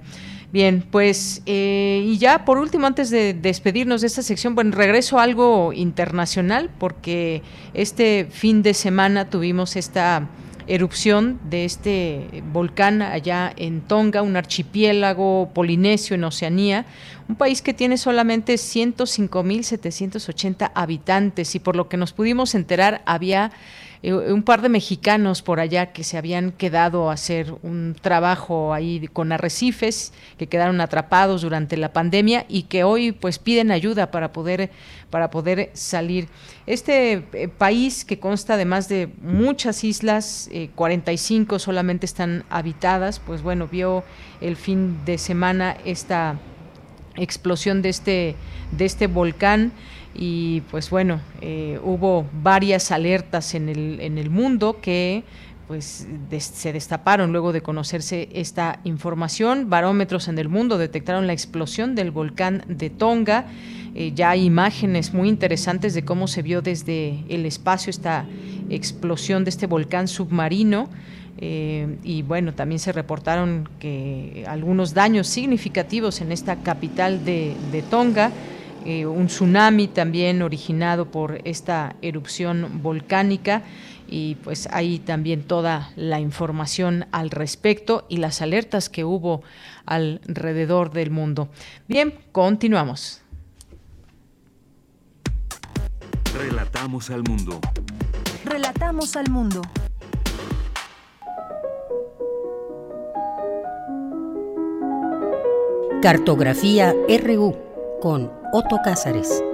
Bien, 0.54 0.86
pues 0.88 1.42
eh, 1.46 2.04
y 2.06 2.16
ya 2.18 2.44
por 2.44 2.58
último, 2.58 2.86
antes 2.86 3.10
de 3.10 3.34
despedirnos 3.34 4.02
de 4.02 4.06
esta 4.06 4.22
sección, 4.22 4.54
bueno, 4.54 4.70
regreso 4.70 5.18
a 5.18 5.24
algo 5.24 5.72
internacional 5.72 6.70
porque 6.78 7.42
este 7.72 8.28
fin 8.30 8.62
de 8.62 8.72
semana 8.72 9.28
tuvimos 9.28 9.74
esta 9.74 10.28
erupción 10.68 11.40
de 11.50 11.64
este 11.64 12.44
volcán 12.52 13.02
allá 13.02 13.52
en 13.56 13.80
Tonga, 13.80 14.22
un 14.22 14.36
archipiélago 14.36 15.50
polinesio 15.52 16.14
en 16.14 16.22
Oceanía, 16.22 16.86
un 17.28 17.34
país 17.34 17.60
que 17.60 17.74
tiene 17.74 17.98
solamente 17.98 18.54
105.780 18.54 20.70
habitantes 20.72 21.56
y 21.56 21.58
por 21.58 21.74
lo 21.74 21.88
que 21.88 21.96
nos 21.96 22.12
pudimos 22.12 22.54
enterar 22.54 23.02
había 23.06 23.50
eh, 24.06 24.12
un 24.12 24.42
par 24.42 24.60
de 24.60 24.68
mexicanos 24.68 25.40
por 25.40 25.60
allá 25.60 25.92
que 25.92 26.04
se 26.04 26.18
habían 26.18 26.52
quedado 26.52 27.08
a 27.08 27.14
hacer 27.14 27.54
un 27.62 27.96
trabajo 27.98 28.74
ahí 28.74 29.08
con 29.10 29.32
arrecifes, 29.32 30.12
que 30.36 30.46
quedaron 30.46 30.82
atrapados 30.82 31.40
durante 31.40 31.78
la 31.78 31.94
pandemia 31.94 32.44
y 32.46 32.64
que 32.64 32.84
hoy 32.84 33.12
pues 33.12 33.38
piden 33.38 33.70
ayuda 33.70 34.10
para 34.10 34.30
poder 34.30 34.70
para 35.08 35.30
poder 35.30 35.70
salir. 35.72 36.28
Este 36.66 37.24
eh, 37.32 37.48
país 37.48 38.04
que 38.04 38.18
consta 38.18 38.58
de 38.58 38.66
más 38.66 38.90
de 38.90 39.08
muchas 39.22 39.84
islas, 39.84 40.50
45 40.74 41.56
eh, 41.56 41.58
solamente 41.58 42.04
están 42.04 42.44
habitadas, 42.50 43.20
pues 43.20 43.40
bueno, 43.40 43.68
vio 43.68 44.04
el 44.42 44.56
fin 44.56 45.02
de 45.06 45.16
semana 45.16 45.78
esta 45.86 46.38
explosión 47.16 47.80
de 47.80 47.88
este 47.88 48.36
de 48.72 48.84
este 48.84 49.06
volcán 49.06 49.72
y 50.14 50.60
pues 50.70 50.90
bueno, 50.90 51.20
eh, 51.40 51.80
hubo 51.82 52.26
varias 52.42 52.92
alertas 52.92 53.54
en 53.54 53.68
el, 53.68 54.00
en 54.00 54.18
el 54.18 54.30
mundo 54.30 54.78
que 54.80 55.24
pues 55.66 56.06
se 56.38 56.72
destaparon 56.72 57.32
luego 57.32 57.52
de 57.52 57.62
conocerse 57.62 58.28
esta 58.32 58.80
información. 58.84 59.70
Barómetros 59.70 60.28
en 60.28 60.38
el 60.38 60.48
mundo 60.48 60.76
detectaron 60.78 61.26
la 61.26 61.32
explosión 61.32 61.94
del 61.94 62.10
volcán 62.10 62.64
de 62.68 62.90
Tonga. 62.90 63.46
Eh, 63.94 64.12
ya 64.14 64.30
hay 64.30 64.44
imágenes 64.44 65.14
muy 65.14 65.28
interesantes 65.28 65.94
de 65.94 66.04
cómo 66.04 66.26
se 66.28 66.42
vio 66.42 66.60
desde 66.60 67.24
el 67.28 67.46
espacio 67.46 67.90
esta 67.90 68.26
explosión 68.68 69.44
de 69.44 69.50
este 69.50 69.66
volcán 69.66 70.06
submarino. 70.06 70.88
Eh, 71.38 71.96
y 72.04 72.22
bueno, 72.22 72.54
también 72.54 72.78
se 72.78 72.92
reportaron 72.92 73.68
que 73.80 74.44
algunos 74.46 74.94
daños 74.94 75.26
significativos 75.26 76.20
en 76.20 76.30
esta 76.30 76.56
capital 76.56 77.24
de, 77.24 77.54
de 77.72 77.82
Tonga. 77.82 78.30
Eh, 78.84 79.06
un 79.06 79.28
tsunami 79.28 79.88
también 79.88 80.42
originado 80.42 81.10
por 81.10 81.40
esta 81.44 81.96
erupción 82.02 82.82
volcánica 82.82 83.62
y 84.06 84.34
pues 84.36 84.68
hay 84.70 84.98
también 84.98 85.42
toda 85.42 85.90
la 85.96 86.20
información 86.20 87.06
al 87.10 87.30
respecto 87.30 88.04
y 88.10 88.18
las 88.18 88.42
alertas 88.42 88.90
que 88.90 89.04
hubo 89.04 89.42
alrededor 89.86 90.92
del 90.92 91.10
mundo. 91.10 91.48
Bien, 91.88 92.14
continuamos. 92.30 93.22
Relatamos 96.36 97.10
al 97.10 97.22
mundo. 97.22 97.60
Relatamos 98.44 99.16
al 99.16 99.30
mundo. 99.30 99.62
Cartografía 106.02 106.94
RU 107.08 107.56
con 108.02 108.43
Otto 108.56 108.76
Cázares. 108.84 109.44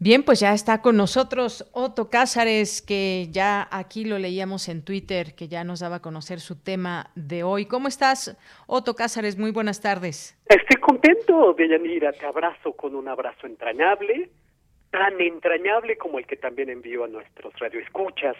Bien, 0.00 0.24
pues 0.24 0.40
ya 0.40 0.52
está 0.52 0.82
con 0.82 0.96
nosotros 0.96 1.64
Otto 1.72 2.10
Cázares, 2.10 2.82
que 2.82 3.28
ya 3.30 3.68
aquí 3.70 4.04
lo 4.04 4.18
leíamos 4.18 4.68
en 4.68 4.84
Twitter, 4.84 5.36
que 5.36 5.46
ya 5.46 5.62
nos 5.62 5.78
daba 5.78 5.96
a 5.96 6.02
conocer 6.02 6.40
su 6.40 6.60
tema 6.60 7.12
de 7.14 7.44
hoy. 7.44 7.66
¿Cómo 7.66 7.86
estás, 7.86 8.36
Otto 8.66 8.96
Cázares? 8.96 9.38
Muy 9.38 9.52
buenas 9.52 9.80
tardes. 9.80 10.36
Estoy 10.46 10.80
contento, 10.80 11.54
Deyanira. 11.56 12.10
Te 12.10 12.26
abrazo 12.26 12.72
con 12.72 12.96
un 12.96 13.06
abrazo 13.06 13.46
entrañable, 13.46 14.28
tan 14.90 15.20
entrañable 15.20 15.96
como 15.96 16.18
el 16.18 16.26
que 16.26 16.34
también 16.34 16.68
envío 16.68 17.04
a 17.04 17.06
nuestros 17.06 17.56
radioescuchas. 17.60 18.34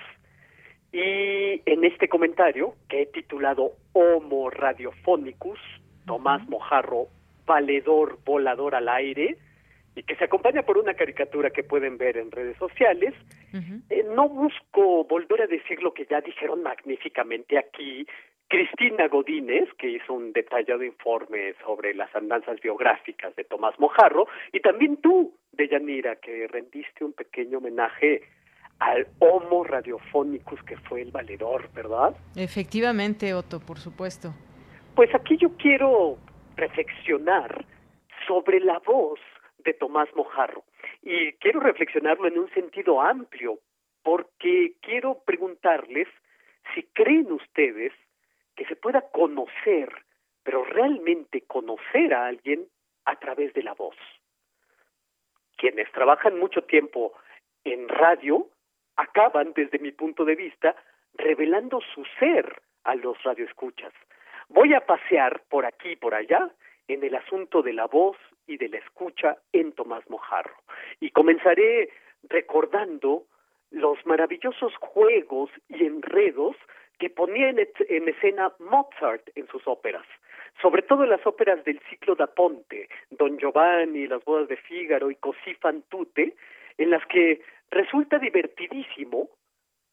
Y 0.92 1.60
en 1.66 1.84
este 1.84 2.08
comentario, 2.08 2.74
que 2.88 3.02
he 3.02 3.06
titulado 3.06 3.72
Homo 3.92 4.50
Radiophonicus, 4.50 5.60
Tomás 6.06 6.46
Mojarro, 6.48 7.08
valedor 7.46 8.18
volador 8.24 8.74
al 8.74 8.88
aire, 8.88 9.36
y 9.94 10.02
que 10.04 10.16
se 10.16 10.24
acompaña 10.24 10.62
por 10.62 10.78
una 10.78 10.94
caricatura 10.94 11.50
que 11.50 11.64
pueden 11.64 11.98
ver 11.98 12.16
en 12.16 12.30
redes 12.30 12.56
sociales, 12.58 13.14
eh, 13.90 14.04
no 14.14 14.28
busco 14.28 15.04
volver 15.04 15.42
a 15.42 15.46
decir 15.46 15.82
lo 15.82 15.92
que 15.92 16.06
ya 16.06 16.20
dijeron 16.20 16.62
magníficamente 16.62 17.58
aquí 17.58 18.06
Cristina 18.48 19.08
Godínez, 19.08 19.68
que 19.76 19.90
hizo 19.90 20.14
un 20.14 20.32
detallado 20.32 20.82
informe 20.82 21.54
sobre 21.64 21.94
las 21.94 22.14
andanzas 22.14 22.58
biográficas 22.60 23.34
de 23.36 23.44
Tomás 23.44 23.78
Mojarro, 23.78 24.26
y 24.52 24.60
también 24.60 24.96
tú, 24.98 25.34
Deyanira, 25.52 26.16
que 26.16 26.46
rendiste 26.46 27.04
un 27.04 27.12
pequeño 27.12 27.58
homenaje 27.58 28.22
al 28.78 29.08
Homo 29.18 29.64
Radiophonicus 29.64 30.62
que 30.62 30.76
fue 30.76 31.02
el 31.02 31.10
valedor, 31.10 31.70
¿verdad? 31.72 32.16
Efectivamente, 32.36 33.34
Otto, 33.34 33.60
por 33.60 33.78
supuesto. 33.78 34.32
Pues 34.94 35.14
aquí 35.14 35.36
yo 35.36 35.56
quiero 35.56 36.18
reflexionar 36.56 37.64
sobre 38.26 38.60
la 38.60 38.78
voz 38.80 39.20
de 39.64 39.74
Tomás 39.74 40.08
Mojarro 40.14 40.64
y 41.02 41.32
quiero 41.34 41.60
reflexionarlo 41.60 42.28
en 42.28 42.38
un 42.38 42.50
sentido 42.50 43.00
amplio 43.00 43.58
porque 44.02 44.74
quiero 44.80 45.22
preguntarles 45.24 46.08
si 46.74 46.82
creen 46.92 47.32
ustedes 47.32 47.92
que 48.56 48.64
se 48.66 48.76
pueda 48.76 49.02
conocer, 49.10 49.90
pero 50.42 50.64
realmente 50.64 51.42
conocer 51.42 52.14
a 52.14 52.26
alguien 52.26 52.66
a 53.04 53.16
través 53.16 53.54
de 53.54 53.62
la 53.62 53.74
voz. 53.74 53.96
Quienes 55.56 55.90
trabajan 55.92 56.38
mucho 56.38 56.62
tiempo 56.62 57.12
en 57.64 57.88
radio 57.88 58.48
acaban, 58.98 59.52
desde 59.54 59.78
mi 59.78 59.92
punto 59.92 60.24
de 60.24 60.34
vista, 60.34 60.76
revelando 61.14 61.80
su 61.94 62.04
ser 62.18 62.60
a 62.84 62.94
los 62.94 63.22
radioescuchas. 63.22 63.92
Voy 64.48 64.74
a 64.74 64.84
pasear 64.84 65.42
por 65.48 65.64
aquí 65.64 65.90
y 65.90 65.96
por 65.96 66.14
allá 66.14 66.50
en 66.88 67.02
el 67.04 67.14
asunto 67.14 67.62
de 67.62 67.72
la 67.72 67.86
voz 67.86 68.16
y 68.46 68.56
de 68.56 68.68
la 68.68 68.78
escucha 68.78 69.36
en 69.52 69.72
Tomás 69.72 70.08
Mojarro. 70.10 70.56
Y 71.00 71.10
comenzaré 71.10 71.90
recordando 72.24 73.24
los 73.70 74.04
maravillosos 74.06 74.74
juegos 74.76 75.50
y 75.68 75.84
enredos 75.84 76.56
que 76.98 77.10
ponía 77.10 77.50
en, 77.50 78.08
escena 78.08 78.52
Mozart 78.58 79.30
en 79.36 79.46
sus 79.48 79.66
óperas, 79.66 80.06
sobre 80.60 80.82
todo 80.82 81.04
en 81.04 81.10
las 81.10 81.24
óperas 81.26 81.62
del 81.64 81.80
ciclo 81.88 82.16
da 82.16 82.26
Ponte, 82.26 82.88
Don 83.10 83.38
Giovanni, 83.38 84.08
Las 84.08 84.24
bodas 84.24 84.48
de 84.48 84.56
Fígaro 84.56 85.10
y 85.10 85.16
Così 85.16 85.54
fan 85.54 85.82
tutte, 85.88 86.34
en 86.78 86.90
las 86.90 87.04
que 87.06 87.40
resulta 87.70 88.18
divertidísimo 88.18 89.28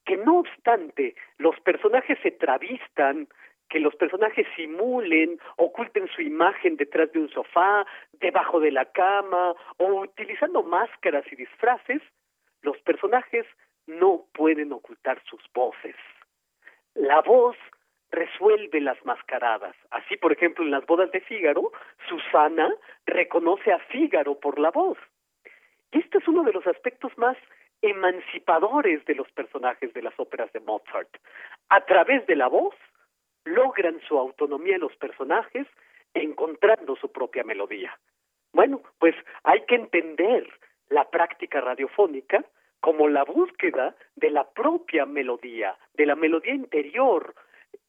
que 0.05 0.17
no 0.17 0.39
obstante 0.39 1.15
los 1.37 1.59
personajes 1.61 2.17
se 2.21 2.31
travistan, 2.31 3.27
que 3.69 3.79
los 3.79 3.95
personajes 3.95 4.45
simulen, 4.55 5.39
oculten 5.57 6.07
su 6.15 6.21
imagen 6.21 6.77
detrás 6.77 7.11
de 7.11 7.19
un 7.19 7.29
sofá, 7.29 7.85
debajo 8.13 8.59
de 8.59 8.71
la 8.71 8.85
cama 8.85 9.55
o 9.77 9.85
utilizando 10.01 10.61
máscaras 10.63 11.25
y 11.31 11.35
disfraces, 11.35 12.01
los 12.61 12.77
personajes 12.81 13.45
no 13.87 14.25
pueden 14.33 14.71
ocultar 14.71 15.21
sus 15.25 15.41
voces. 15.53 15.95
La 16.93 17.21
voz 17.21 17.57
resuelve 18.11 18.79
las 18.81 19.03
mascaradas. 19.05 19.75
Así, 19.91 20.15
por 20.17 20.31
ejemplo, 20.31 20.63
en 20.63 20.71
las 20.71 20.85
bodas 20.85 21.11
de 21.11 21.21
Fígaro, 21.21 21.71
Susana 22.07 22.73
reconoce 23.05 23.71
a 23.73 23.79
Fígaro 23.79 24.39
por 24.39 24.59
la 24.59 24.71
voz. 24.71 24.97
Y 25.91 25.99
este 25.99 26.19
es 26.19 26.27
uno 26.27 26.43
de 26.43 26.53
los 26.53 26.65
aspectos 26.67 27.17
más 27.17 27.37
emancipadores 27.89 29.03
de 29.05 29.15
los 29.15 29.31
personajes 29.31 29.93
de 29.93 30.01
las 30.01 30.13
óperas 30.19 30.51
de 30.53 30.59
Mozart. 30.59 31.09
A 31.69 31.81
través 31.85 32.25
de 32.27 32.35
la 32.35 32.47
voz, 32.47 32.75
logran 33.45 33.99
su 34.07 34.17
autonomía 34.17 34.77
los 34.77 34.95
personajes 34.97 35.67
encontrando 36.13 36.95
su 36.95 37.11
propia 37.11 37.43
melodía. 37.43 37.97
Bueno, 38.53 38.81
pues 38.99 39.15
hay 39.43 39.61
que 39.65 39.75
entender 39.75 40.49
la 40.89 41.09
práctica 41.09 41.61
radiofónica 41.61 42.43
como 42.79 43.09
la 43.09 43.23
búsqueda 43.23 43.95
de 44.15 44.29
la 44.29 44.49
propia 44.49 45.05
melodía, 45.05 45.77
de 45.93 46.05
la 46.05 46.15
melodía 46.15 46.53
interior. 46.53 47.33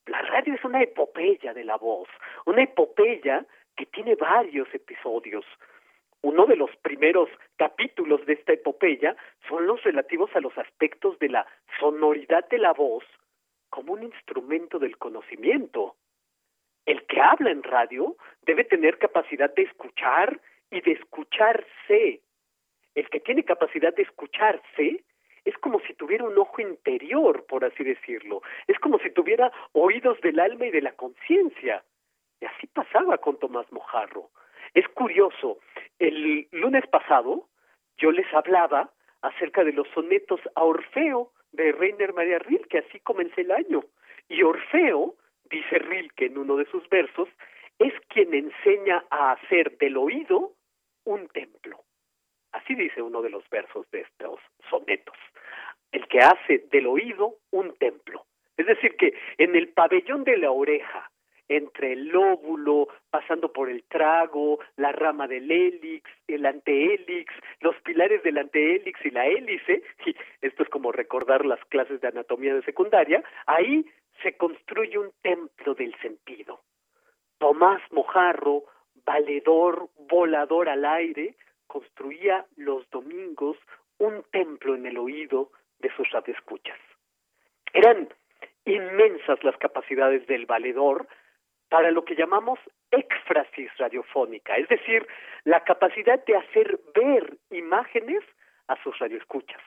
La 0.06 0.22
radio 0.22 0.54
es 0.54 0.64
una 0.64 0.82
epopeya 0.82 1.52
de 1.52 1.64
la 1.64 1.76
voz, 1.76 2.08
una 2.46 2.62
epopeya 2.62 3.44
que 3.76 3.86
tiene 3.86 4.14
varios 4.14 4.66
episodios. 4.74 5.44
Uno 6.28 6.44
de 6.44 6.56
los 6.56 6.74
primeros 6.78 7.28
capítulos 7.54 8.26
de 8.26 8.32
esta 8.32 8.52
epopeya 8.52 9.14
son 9.48 9.64
los 9.64 9.80
relativos 9.84 10.28
a 10.34 10.40
los 10.40 10.58
aspectos 10.58 11.16
de 11.20 11.28
la 11.28 11.46
sonoridad 11.78 12.48
de 12.48 12.58
la 12.58 12.72
voz 12.72 13.04
como 13.70 13.92
un 13.92 14.02
instrumento 14.02 14.80
del 14.80 14.98
conocimiento. 14.98 15.94
El 16.84 17.06
que 17.06 17.20
habla 17.20 17.52
en 17.52 17.62
radio 17.62 18.16
debe 18.42 18.64
tener 18.64 18.98
capacidad 18.98 19.54
de 19.54 19.62
escuchar 19.62 20.40
y 20.68 20.80
de 20.80 20.94
escucharse. 20.94 22.22
El 22.96 23.08
que 23.08 23.20
tiene 23.20 23.44
capacidad 23.44 23.94
de 23.94 24.02
escucharse 24.02 25.04
es 25.44 25.56
como 25.58 25.78
si 25.78 25.94
tuviera 25.94 26.24
un 26.24 26.36
ojo 26.36 26.60
interior, 26.60 27.46
por 27.46 27.64
así 27.64 27.84
decirlo. 27.84 28.42
Es 28.66 28.80
como 28.80 28.98
si 28.98 29.10
tuviera 29.10 29.52
oídos 29.74 30.20
del 30.22 30.40
alma 30.40 30.66
y 30.66 30.72
de 30.72 30.82
la 30.82 30.96
conciencia. 30.96 31.84
Y 32.40 32.46
así 32.46 32.66
pasaba 32.66 33.16
con 33.18 33.38
Tomás 33.38 33.70
Mojarro. 33.70 34.30
Es 34.76 34.86
curioso, 34.88 35.58
el 35.98 36.48
lunes 36.52 36.86
pasado 36.88 37.48
yo 37.96 38.12
les 38.12 38.30
hablaba 38.34 38.92
acerca 39.22 39.64
de 39.64 39.72
los 39.72 39.88
sonetos 39.88 40.38
a 40.54 40.64
Orfeo 40.64 41.32
de 41.52 41.72
Reiner 41.72 42.12
María 42.12 42.38
Rilke, 42.40 42.80
así 42.80 43.00
comencé 43.00 43.40
el 43.40 43.52
año. 43.52 43.84
Y 44.28 44.42
Orfeo, 44.42 45.14
dice 45.48 45.78
Rilke 45.78 46.26
en 46.26 46.36
uno 46.36 46.56
de 46.56 46.66
sus 46.66 46.86
versos, 46.90 47.26
es 47.78 47.94
quien 48.08 48.34
enseña 48.34 49.02
a 49.08 49.32
hacer 49.32 49.78
del 49.78 49.96
oído 49.96 50.52
un 51.04 51.26
templo. 51.28 51.80
Así 52.52 52.74
dice 52.74 53.00
uno 53.00 53.22
de 53.22 53.30
los 53.30 53.48
versos 53.48 53.90
de 53.92 54.02
estos 54.02 54.38
sonetos. 54.68 55.16
El 55.90 56.06
que 56.06 56.18
hace 56.18 56.66
del 56.70 56.86
oído 56.86 57.36
un 57.50 57.74
templo. 57.78 58.26
Es 58.58 58.66
decir, 58.66 58.94
que 58.98 59.14
en 59.38 59.56
el 59.56 59.70
pabellón 59.70 60.24
de 60.24 60.36
la 60.36 60.50
oreja, 60.50 61.10
entre 61.48 61.92
el 61.92 62.08
lóbulo, 62.08 62.88
pasando 63.10 63.52
por 63.52 63.70
el 63.70 63.84
trago, 63.84 64.58
la 64.76 64.92
rama 64.92 65.28
del 65.28 65.50
hélix, 65.50 66.10
el 66.26 66.44
antehélix, 66.46 67.32
los 67.60 67.76
pilares 67.82 68.22
del 68.22 68.38
antehélix 68.38 69.04
y 69.04 69.10
la 69.10 69.26
hélice, 69.26 69.82
y 70.06 70.16
esto 70.40 70.62
es 70.62 70.68
como 70.68 70.92
recordar 70.92 71.44
las 71.44 71.64
clases 71.66 72.00
de 72.00 72.08
anatomía 72.08 72.54
de 72.54 72.62
secundaria, 72.62 73.22
ahí 73.46 73.86
se 74.22 74.36
construye 74.36 74.98
un 74.98 75.12
templo 75.22 75.74
del 75.74 75.94
sentido. 76.00 76.60
Tomás 77.38 77.82
Mojarro, 77.90 78.64
valedor, 79.04 79.88
volador 80.08 80.68
al 80.68 80.84
aire, 80.84 81.34
construía 81.66 82.46
los 82.56 82.88
domingos 82.90 83.56
un 83.98 84.24
templo 84.30 84.74
en 84.74 84.86
el 84.86 84.98
oído 84.98 85.50
de 85.78 85.90
sus 85.96 86.10
radioescuchas. 86.10 86.78
Eran 87.72 88.08
inmensas 88.64 89.42
las 89.44 89.56
capacidades 89.58 90.26
del 90.26 90.46
valedor 90.46 91.06
para 91.68 91.90
lo 91.90 92.04
que 92.04 92.14
llamamos 92.14 92.58
éxfrasis 92.90 93.76
radiofónica, 93.78 94.56
es 94.56 94.68
decir, 94.68 95.06
la 95.44 95.64
capacidad 95.64 96.24
de 96.24 96.36
hacer 96.36 96.78
ver 96.94 97.36
imágenes 97.50 98.22
a 98.68 98.80
sus 98.82 98.98
radioescuchas. 98.98 99.60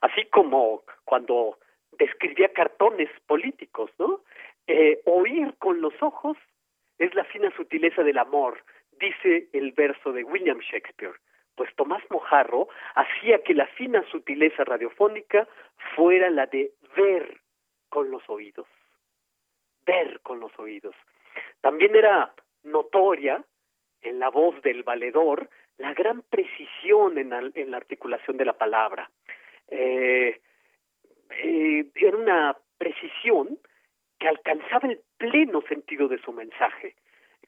Así 0.00 0.24
como 0.26 0.82
cuando 1.04 1.58
describía 1.98 2.52
cartones 2.52 3.10
políticos, 3.26 3.90
¿no? 3.98 4.20
Eh, 4.66 5.00
oír 5.04 5.54
con 5.58 5.80
los 5.80 5.94
ojos 6.00 6.36
es 6.98 7.14
la 7.14 7.24
fina 7.24 7.50
sutileza 7.56 8.02
del 8.02 8.18
amor, 8.18 8.62
dice 8.92 9.48
el 9.52 9.72
verso 9.72 10.12
de 10.12 10.24
William 10.24 10.60
Shakespeare. 10.60 11.14
Pues 11.54 11.74
Tomás 11.76 12.02
Mojarro 12.10 12.68
hacía 12.94 13.42
que 13.42 13.54
la 13.54 13.66
fina 13.66 14.02
sutileza 14.10 14.64
radiofónica 14.64 15.46
fuera 15.94 16.30
la 16.30 16.46
de 16.46 16.72
ver 16.96 17.40
con 17.88 18.10
los 18.10 18.22
oídos. 18.28 18.66
Ver 19.84 20.20
con 20.20 20.40
los 20.40 20.56
oídos. 20.58 20.94
También 21.60 21.94
era 21.94 22.32
notoria 22.64 23.44
en 24.00 24.18
la 24.18 24.30
voz 24.30 24.60
del 24.62 24.82
valedor 24.82 25.48
la 25.78 25.94
gran 25.94 26.22
precisión 26.22 27.18
en, 27.18 27.30
la 27.70 27.76
articulación 27.76 28.36
de 28.36 28.44
la 28.44 28.52
palabra. 28.52 29.10
Eh, 29.68 30.40
eh, 31.30 31.86
era 31.94 32.16
una 32.16 32.56
precisión 32.78 33.58
que 34.18 34.28
alcanzaba 34.28 34.88
el 34.88 35.00
pleno 35.16 35.62
sentido 35.62 36.08
de 36.08 36.18
su 36.18 36.32
mensaje. 36.32 36.94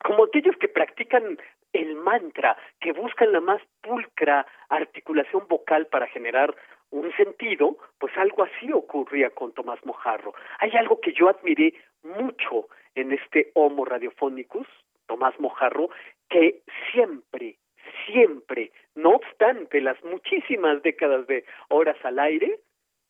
Como 0.02 0.24
aquellos 0.24 0.56
que 0.56 0.68
practican 0.68 1.38
el 1.72 1.94
mantra, 1.96 2.56
que 2.80 2.92
buscan 2.92 3.32
la 3.32 3.40
más 3.40 3.62
pulcra 3.80 4.46
articulación 4.68 5.46
vocal 5.48 5.86
para 5.86 6.06
generar 6.08 6.54
un 6.90 7.12
sentido, 7.16 7.76
pues 7.98 8.16
algo 8.16 8.44
así 8.44 8.72
ocurría 8.72 9.30
con 9.30 9.52
Tomás 9.52 9.84
Mojarro. 9.84 10.34
Hay 10.58 10.70
algo 10.72 11.00
que 11.00 11.12
yo 11.12 11.28
admiré 11.28 11.74
mucho 12.02 12.68
en 12.94 13.12
este 13.12 13.50
Homo 13.54 13.84
Radiofonicus, 13.84 14.66
Tomás 15.06 15.38
Mojarro, 15.38 15.90
que 16.28 16.62
siempre, 16.92 17.58
siempre, 18.06 18.72
no 18.94 19.10
obstante 19.10 19.80
las 19.80 20.02
muchísimas 20.04 20.82
décadas 20.82 21.26
de 21.26 21.44
horas 21.68 21.96
al 22.04 22.18
aire, 22.18 22.60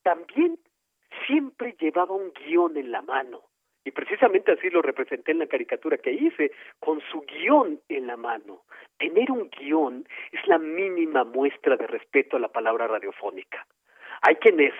también 0.02 0.58
siempre 1.26 1.76
llevaba 1.78 2.14
un 2.14 2.32
guion 2.32 2.76
en 2.76 2.90
la 2.90 3.02
mano. 3.02 3.42
Y 3.84 3.90
precisamente 3.90 4.52
así 4.52 4.70
lo 4.70 4.80
representé 4.80 5.32
en 5.32 5.40
la 5.40 5.46
caricatura 5.46 5.98
que 5.98 6.12
hice, 6.12 6.52
con 6.80 7.00
su 7.12 7.20
guion 7.22 7.80
en 7.88 8.06
la 8.06 8.16
mano. 8.16 8.62
Tener 8.98 9.30
un 9.30 9.50
guion 9.50 10.06
es 10.32 10.46
la 10.46 10.58
mínima 10.58 11.24
muestra 11.24 11.76
de 11.76 11.86
respeto 11.86 12.36
a 12.36 12.40
la 12.40 12.48
palabra 12.48 12.86
radiofónica. 12.86 13.66
Hay 14.22 14.36
quienes 14.36 14.72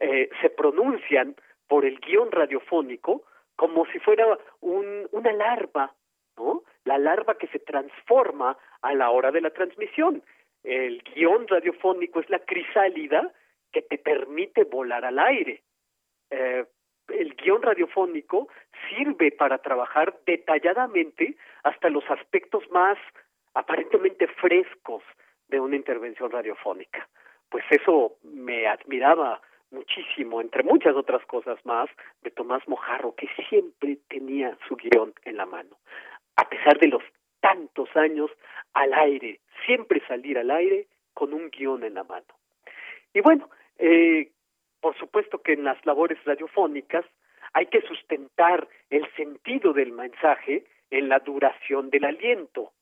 eh, 0.00 0.28
se 0.42 0.50
pronuncian 0.50 1.34
por 1.66 1.86
el 1.86 1.98
guion 2.00 2.30
radiofónico 2.30 3.24
como 3.56 3.86
si 3.86 3.98
fuera 3.98 4.38
un, 4.60 5.08
una 5.12 5.32
larva, 5.32 5.94
¿no? 6.36 6.62
La 6.84 6.98
larva 6.98 7.36
que 7.36 7.46
se 7.48 7.58
transforma 7.58 8.56
a 8.80 8.94
la 8.94 9.10
hora 9.10 9.30
de 9.30 9.40
la 9.40 9.50
transmisión. 9.50 10.22
El 10.62 11.02
guion 11.14 11.46
radiofónico 11.48 12.20
es 12.20 12.30
la 12.30 12.38
crisálida 12.40 13.32
que 13.72 13.82
te 13.82 13.98
permite 13.98 14.64
volar 14.64 15.04
al 15.04 15.18
aire. 15.18 15.62
Eh, 16.30 16.64
el 17.08 17.34
guion 17.34 17.62
radiofónico 17.62 18.48
sirve 18.88 19.32
para 19.32 19.58
trabajar 19.58 20.18
detalladamente 20.24 21.36
hasta 21.62 21.90
los 21.90 22.08
aspectos 22.10 22.68
más 22.70 22.98
aparentemente 23.54 24.26
frescos 24.26 25.02
de 25.48 25.60
una 25.60 25.76
intervención 25.76 26.30
radiofónica. 26.30 27.08
Pues 27.50 27.64
eso 27.70 28.16
me 28.22 28.66
admiraba 28.66 29.42
muchísimo, 29.72 30.40
entre 30.40 30.62
muchas 30.62 30.94
otras 30.94 31.24
cosas 31.26 31.58
más, 31.64 31.88
de 32.22 32.30
Tomás 32.30 32.66
Mojarro, 32.68 33.14
que 33.14 33.28
siempre 33.48 33.98
tenía 34.08 34.56
su 34.68 34.76
guion 34.76 35.12
en 35.24 35.36
la 35.36 35.46
mano. 35.46 35.76
A 36.36 36.48
pesar 36.48 36.78
de 36.78 36.88
los 36.88 37.02
tantos 37.40 37.88
años 37.96 38.30
al 38.74 38.94
aire, 38.94 39.40
siempre 39.66 40.02
salir 40.06 40.38
al 40.38 40.50
aire 40.50 40.86
con 41.14 41.32
un 41.32 41.50
guion 41.50 41.84
en 41.84 41.94
la 41.94 42.04
mano. 42.04 42.26
Y 43.12 43.20
bueno, 43.20 43.50
eh, 43.78 44.30
por 44.80 44.96
supuesto 44.98 45.42
que 45.42 45.52
en 45.52 45.64
las 45.64 45.84
labores 45.84 46.22
radiofónicas 46.24 47.04
hay 47.52 47.66
que 47.66 47.82
sustentar 47.82 48.66
el 48.90 49.06
sentido 49.14 49.72
del 49.72 49.92
mensaje 49.92 50.64
en 50.90 51.08
la 51.08 51.18
duración 51.18 51.90
del 51.90 52.04
aliento, 52.04 52.72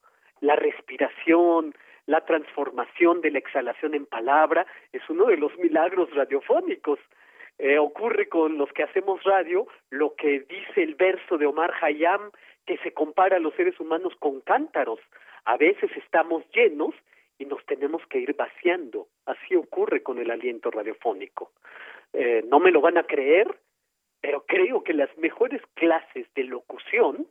la 0.41 0.57
respiración, 0.57 1.75
la 2.11 2.23
transformación 2.23 3.21
de 3.21 3.31
la 3.31 3.39
exhalación 3.39 3.95
en 3.95 4.05
palabra 4.05 4.67
es 4.93 5.01
uno 5.09 5.27
de 5.27 5.37
los 5.37 5.57
milagros 5.59 6.13
radiofónicos. 6.13 6.99
Eh, 7.57 7.79
ocurre 7.79 8.29
con 8.29 8.59
los 8.59 8.69
que 8.73 8.83
hacemos 8.83 9.23
radio 9.23 9.69
lo 9.91 10.17
que 10.17 10.41
dice 10.41 10.83
el 10.83 10.97
verso 10.97 11.39
de 11.39 11.47
Omar 11.47 11.73
Hayam, 11.81 12.33
que 12.67 12.79
se 12.79 12.93
compara 12.93 13.37
a 13.37 13.39
los 13.39 13.55
seres 13.55 13.79
humanos 13.79 14.13
con 14.19 14.41
cántaros. 14.41 14.99
A 15.45 15.57
veces 15.57 15.89
estamos 15.97 16.43
llenos 16.53 16.97
y 17.39 17.45
nos 17.45 17.65
tenemos 17.67 18.05
que 18.09 18.19
ir 18.19 18.35
vaciando. 18.35 19.07
Así 19.27 19.55
ocurre 19.55 20.03
con 20.03 20.19
el 20.19 20.33
aliento 20.33 20.73
radiofónico. 20.73 21.53
Eh, 22.13 22.43
no 22.49 22.59
me 22.59 22.73
lo 22.73 22.81
van 22.81 22.99
a 22.99 23.05
creer, 23.05 23.47
pero 24.21 24.45
creo 24.49 24.83
que 24.83 24.95
las 24.95 25.17
mejores 25.17 25.63
clases 25.75 26.27
de 26.35 26.43
locución 26.43 27.29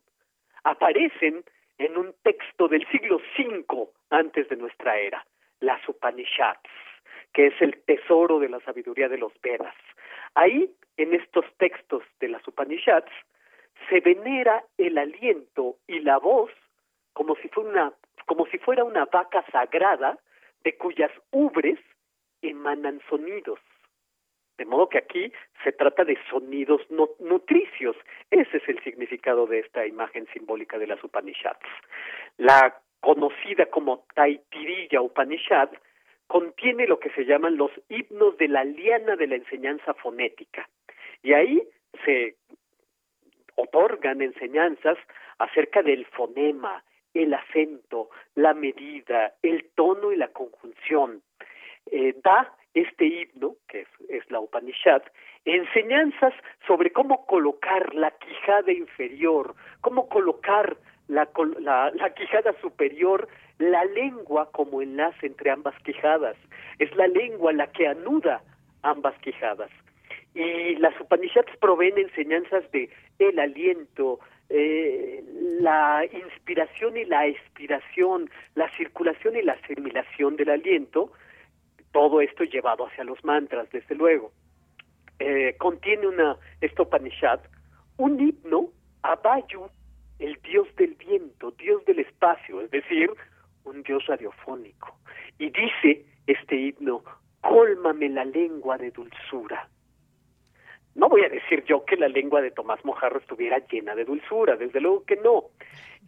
aparecen 0.64 1.44
en 1.80 1.98
un 1.98 2.16
texto 2.24 2.70
del 2.70 2.88
siglo 2.88 3.20
V 3.38 3.90
antes 4.10 4.50
de 4.50 4.56
nuestra 4.56 4.98
era, 4.98 5.26
las 5.60 5.88
Upanishads, 5.88 6.70
que 7.34 7.48
es 7.48 7.62
el 7.62 7.82
tesoro 7.84 8.40
de 8.40 8.50
la 8.50 8.60
sabiduría 8.62 9.10
de 9.10 9.18
los 9.18 9.34
Vedas. 9.42 9.76
Ahí, 10.36 10.72
en 10.98 11.14
estos 11.14 11.46
textos 11.58 12.04
de 12.20 12.30
las 12.30 12.48
Upanishads, 12.48 13.12
se 13.90 14.00
venera 14.02 14.64
el 14.78 14.98
aliento 14.98 15.78
y 15.88 16.00
la 16.00 16.18
voz 16.18 16.52
como 17.14 17.36
si 17.36 17.50
fuera 18.60 18.84
una, 18.84 19.06
vaca 19.06 19.44
sagrada 19.52 20.18
de 20.64 20.78
cuyas 20.78 21.12
ubres 21.32 21.80
emanan 22.42 23.02
sonidos. 23.10 23.60
De 24.58 24.66
modo 24.66 24.88
que 24.90 25.00
aquí 25.00 25.34
se 25.64 25.72
trata 25.72 26.04
de 26.04 26.18
sonidos 26.30 26.82
nutricios. 27.20 27.96
Ese 28.30 28.58
es 28.58 28.70
el 28.70 28.82
significado 28.84 29.48
de 29.48 29.60
esta 29.60 29.86
imagen 29.86 30.28
simbólica 30.34 30.78
de 30.78 30.88
las 30.88 31.04
Upanishads. 31.04 31.66
La 32.38 32.82
conocida 33.00 33.68
como 33.68 34.06
Taitirilla 34.14 35.02
Upanishad 35.02 35.70
contiene 36.28 36.86
lo 36.86 37.00
que 37.00 37.10
se 37.12 37.26
llaman 37.26 37.58
los 37.58 37.72
himnos 37.90 38.38
de 38.38 38.48
la 38.48 38.64
liana 38.64 39.16
de 39.16 39.28
la 39.28 39.36
enseñanza 39.36 39.94
fonética. 39.96 40.70
Y 41.24 41.34
ahí 41.34 41.62
se 42.06 42.36
otorgan 43.56 44.22
enseñanzas 44.22 44.98
acerca 45.40 45.82
del 45.82 46.06
fonema, 46.06 46.84
el 47.14 47.34
acento, 47.34 48.10
la 48.36 48.54
medida, 48.54 49.34
el 49.42 49.70
tono 49.76 50.12
y 50.12 50.18
la 50.18 50.28
conjunción. 50.30 51.22
Eh, 51.92 52.14
da 52.24 52.54
este 52.74 53.06
himno, 53.06 53.56
que 53.68 53.88
es, 54.10 54.32
la 54.32 54.40
Upanishad, 54.40 55.02
enseñanzas 55.46 56.34
sobre 56.68 56.92
cómo 56.92 57.26
colocar 57.26 57.96
la 57.96 58.12
quijada 58.12 58.72
inferior, 58.72 59.56
cómo 59.82 60.08
colocar 60.08 60.78
la, 61.10 61.28
la, 61.94 62.14
quijada 62.14 62.54
superior, 62.62 63.28
la 63.58 63.84
lengua 63.86 64.50
como 64.52 64.82
enlace 64.82 65.26
entre 65.26 65.50
ambas 65.50 65.76
quijadas. 65.84 66.38
Es 66.78 66.96
la 66.96 67.08
lengua 67.08 67.52
la 67.52 67.68
que 67.68 67.88
anuda 67.88 68.42
ambas 68.84 69.18
quijadas. 69.20 69.72
Y 70.36 70.76
las 70.76 71.00
Upanishads 71.02 71.58
proveen 71.60 71.98
enseñanzas 71.98 72.70
de 72.72 72.90
el 73.18 73.40
aliento, 73.40 74.20
eh, 74.50 75.24
la 75.60 76.06
inspiración 76.06 76.96
y 76.96 77.06
la 77.06 77.26
expiración, 77.26 78.30
la 78.56 78.70
circulación 78.78 79.36
y 79.36 79.42
la 79.42 79.54
asimilación 79.54 80.36
del 80.36 80.50
aliento, 80.50 81.12
todo 81.92 82.22
esto 82.22 82.44
llevado 82.44 82.86
hacia 82.86 83.04
los 83.04 83.24
mantras, 83.24 83.68
desde 83.72 83.96
luego. 83.96 84.32
Eh, 85.18 85.56
contiene 85.58 86.08
una, 86.08 86.38
esta 86.62 86.84
Upanishad, 86.84 87.40
un 87.98 88.20
himno 88.20 88.70
a 89.02 89.16
Vayu, 89.16 89.70
el 90.20 90.40
dios 90.44 90.68
del 90.76 90.96
viento, 90.96 91.52
dios 91.52 91.84
del 91.86 92.00
espacio, 92.00 92.62
es 92.62 92.72
decir, 92.72 93.10
un 93.64 93.82
dios 93.84 94.06
radiofónico. 94.06 95.00
Y 95.38 95.50
dice 95.50 96.06
este 96.28 96.56
himno, 96.56 97.04
cólmame 97.42 98.10
la 98.10 98.26
lengua 98.26 98.78
de 98.78 98.92
dulzura. 98.92 99.68
No 100.96 101.08
voy 101.08 101.24
a 101.24 101.30
decir 101.30 101.64
yo 101.66 101.86
que 101.86 101.96
la 101.96 102.10
lengua 102.10 102.42
de 102.42 102.52
Tomás 102.52 102.84
Mojarro 102.84 103.20
estuviera 103.20 103.60
llena 103.68 103.96
de 103.96 104.06
dulzura, 104.06 104.58
desde 104.58 104.82
luego 104.82 105.06
que 105.06 105.16
no. 105.16 105.46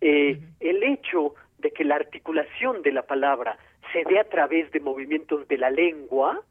Eh, 0.01 0.37
el 0.59 0.83
hecho 0.83 1.35
de 1.59 1.71
que 1.71 1.85
la 1.85 1.95
articulación 1.95 2.81
de 2.81 2.91
la 2.91 3.03
palabra 3.03 3.57
se 3.93 4.03
dé 4.03 4.19
a 4.19 4.27
través 4.27 4.71
de 4.71 4.79
movimientos 4.79 5.47
de 5.47 5.57
la 5.57 5.69
lengua, 5.69 6.41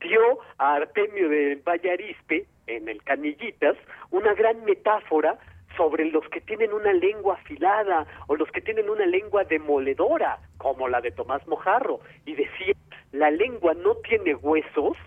dio 0.00 0.38
a 0.58 0.74
Artemio 0.74 1.28
de 1.28 1.56
Vallarispe, 1.64 2.46
en 2.66 2.88
el 2.88 3.02
Canillitas, 3.02 3.76
una 4.10 4.34
gran 4.34 4.64
metáfora 4.64 5.38
sobre 5.78 6.04
los 6.06 6.28
que 6.28 6.42
tienen 6.42 6.72
una 6.74 6.92
lengua 6.92 7.34
afilada 7.34 8.06
o 8.26 8.36
los 8.36 8.50
que 8.50 8.60
tienen 8.60 8.90
una 8.90 9.06
lengua 9.06 9.44
demoledora, 9.44 10.38
como 10.58 10.88
la 10.88 11.00
de 11.00 11.12
Tomás 11.12 11.46
Mojarro, 11.46 12.00
y 12.26 12.34
decía, 12.34 12.74
la 13.12 13.30
lengua 13.30 13.72
no 13.74 13.94
tiene 13.96 14.34
huesos, 14.34 14.98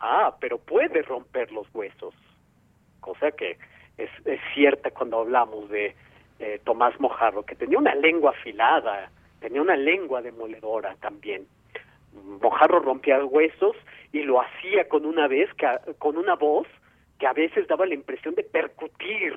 ah, 0.00 0.36
pero 0.40 0.58
puede 0.58 1.02
romper 1.02 1.52
los 1.52 1.66
huesos, 1.74 2.14
cosa 3.00 3.32
que 3.32 3.58
es, 3.98 4.10
es 4.24 4.40
cierta 4.54 4.90
cuando 4.92 5.18
hablamos 5.18 5.68
de 5.68 5.94
eh, 6.38 6.60
Tomás 6.64 6.98
Mojarro, 7.00 7.44
que 7.44 7.56
tenía 7.56 7.78
una 7.78 7.94
lengua 7.94 8.30
afilada, 8.30 9.10
tenía 9.40 9.60
una 9.60 9.76
lengua 9.76 10.22
demoledora 10.22 10.94
también. 11.00 11.46
Mojarro 12.40 12.78
rompía 12.78 13.24
huesos 13.24 13.76
y 14.12 14.22
lo 14.22 14.40
hacía 14.40 14.88
con 14.88 15.04
una 15.04 15.26
vez 15.26 15.52
que, 15.54 15.66
con 15.98 16.16
una 16.16 16.36
voz 16.36 16.68
que 17.18 17.26
a 17.26 17.32
veces 17.32 17.66
daba 17.66 17.86
la 17.86 17.94
impresión 17.94 18.34
de 18.34 18.44
percutir. 18.44 19.34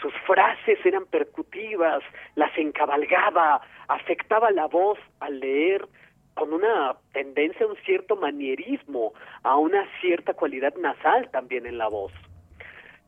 Sus 0.00 0.14
frases 0.26 0.78
eran 0.84 1.06
percutivas, 1.06 2.02
las 2.34 2.56
encabalgaba, 2.56 3.60
afectaba 3.88 4.50
la 4.50 4.66
voz 4.66 4.98
al 5.20 5.40
leer 5.40 5.86
con 6.34 6.52
una 6.52 6.96
tendencia 7.12 7.66
a 7.66 7.68
un 7.68 7.76
cierto 7.84 8.16
manierismo, 8.16 9.12
a 9.42 9.56
una 9.56 9.84
cierta 10.00 10.32
cualidad 10.34 10.74
nasal 10.76 11.30
también 11.30 11.66
en 11.66 11.76
la 11.76 11.88
voz. 11.88 12.12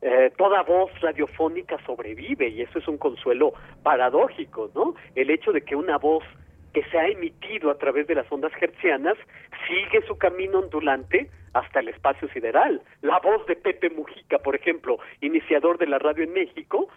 Eh, 0.01 0.31
toda 0.37 0.63
voz 0.63 0.91
radiofónica 0.99 1.77
sobrevive 1.85 2.49
y 2.49 2.61
eso 2.61 2.77
es 2.77 2.87
un 2.87 2.97
consuelo 2.97 3.53
paradójico, 3.81 4.69
¿no? 4.75 4.95
El 5.15 5.29
hecho 5.29 5.53
de 5.53 5.61
que 5.61 5.75
una 5.75 5.97
voz 5.97 6.23
que 6.73 6.83
se 6.91 6.99
ha 6.99 7.07
emitido 7.07 7.71
a 7.71 7.77
través 7.77 8.05
de 8.07 8.15
las 8.15 8.29
ondas 8.31 8.51
hertzianas 8.59 9.15
sigue 9.67 10.05
su 10.05 10.17
camino 10.17 10.59
ondulante 10.59 11.29
hasta 11.53 11.79
el 11.79 11.89
espacio 11.89 12.27
sideral. 12.29 12.81
La 13.01 13.19
voz 13.19 13.45
de 13.45 13.55
Pepe 13.55 13.89
Mujica, 13.89 14.39
por 14.39 14.55
ejemplo, 14.55 14.97
iniciador 15.21 15.77
de 15.77 15.87
la 15.87 15.99
radio 15.99 16.23
en 16.23 16.33
México, 16.33 16.87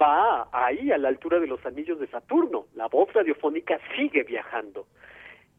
va 0.00 0.48
ahí 0.52 0.92
a 0.92 0.98
la 0.98 1.08
altura 1.08 1.40
de 1.40 1.46
los 1.46 1.64
anillos 1.66 1.98
de 1.98 2.06
Saturno. 2.08 2.66
La 2.74 2.88
voz 2.88 3.12
radiofónica 3.12 3.78
sigue 3.96 4.22
viajando 4.22 4.86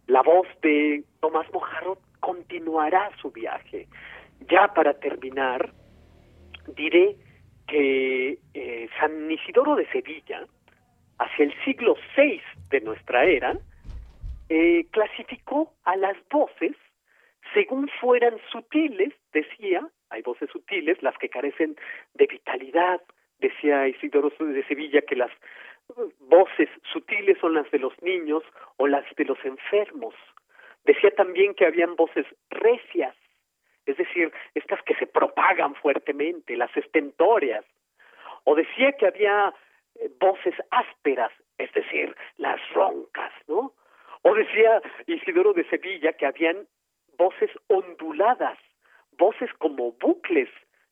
la 0.07 0.21
voz 0.21 0.47
de 0.61 1.03
Tomás 1.19 1.51
Mojarro 1.53 1.97
continuará 2.19 3.11
su 3.21 3.29
viaje. 3.31 3.87
Ya 4.49 4.73
para 4.73 4.93
terminar, 4.93 5.71
diré 6.75 7.17
que 7.67 8.39
eh, 8.53 8.89
San 8.99 9.29
Isidoro 9.29 9.75
de 9.75 9.85
Sevilla, 9.91 10.45
hacia 11.19 11.45
el 11.45 11.53
siglo 11.65 11.95
VI 12.15 12.41
de 12.69 12.81
nuestra 12.81 13.25
era, 13.25 13.57
eh, 14.49 14.85
clasificó 14.91 15.73
a 15.83 15.97
las 15.97 16.15
voces 16.29 16.75
según 17.53 17.89
fueran 17.99 18.37
sutiles, 18.51 19.13
decía, 19.33 19.87
hay 20.09 20.21
voces 20.21 20.49
sutiles, 20.49 21.01
las 21.01 21.17
que 21.17 21.29
carecen 21.29 21.75
de 22.13 22.27
vitalidad, 22.27 23.01
decía 23.39 23.87
Isidoro 23.87 24.31
de 24.39 24.65
Sevilla 24.65 25.01
que 25.01 25.15
las 25.15 25.31
voces 26.19 26.69
sutiles 26.91 27.37
son 27.39 27.53
las 27.53 27.69
de 27.71 27.79
los 27.79 27.93
niños 28.01 28.43
o 28.77 28.87
las 28.87 29.03
de 29.15 29.25
los 29.25 29.43
enfermos. 29.45 30.15
Decía 30.83 31.11
también 31.11 31.53
que 31.53 31.65
habían 31.65 31.95
voces 31.95 32.25
recias, 32.49 33.15
es 33.85 33.97
decir, 33.97 34.31
estas 34.53 34.81
que 34.83 34.95
se 34.95 35.07
propagan 35.07 35.75
fuertemente, 35.75 36.57
las 36.57 36.75
estentorias. 36.75 37.65
O 38.43 38.55
decía 38.55 38.91
que 38.93 39.07
había 39.07 39.53
eh, 39.95 40.09
voces 40.19 40.55
ásperas, 40.71 41.31
es 41.57 41.71
decir, 41.73 42.15
las 42.37 42.59
roncas, 42.73 43.31
¿no? 43.47 43.73
O 44.23 44.33
decía 44.33 44.81
Isidoro 45.05 45.53
de 45.53 45.63
Sevilla 45.69 46.13
que 46.13 46.25
habían 46.25 46.67
voces 47.17 47.49
onduladas, 47.67 48.57
voces 49.17 49.49
como 49.59 49.93
bucles, 49.93 50.49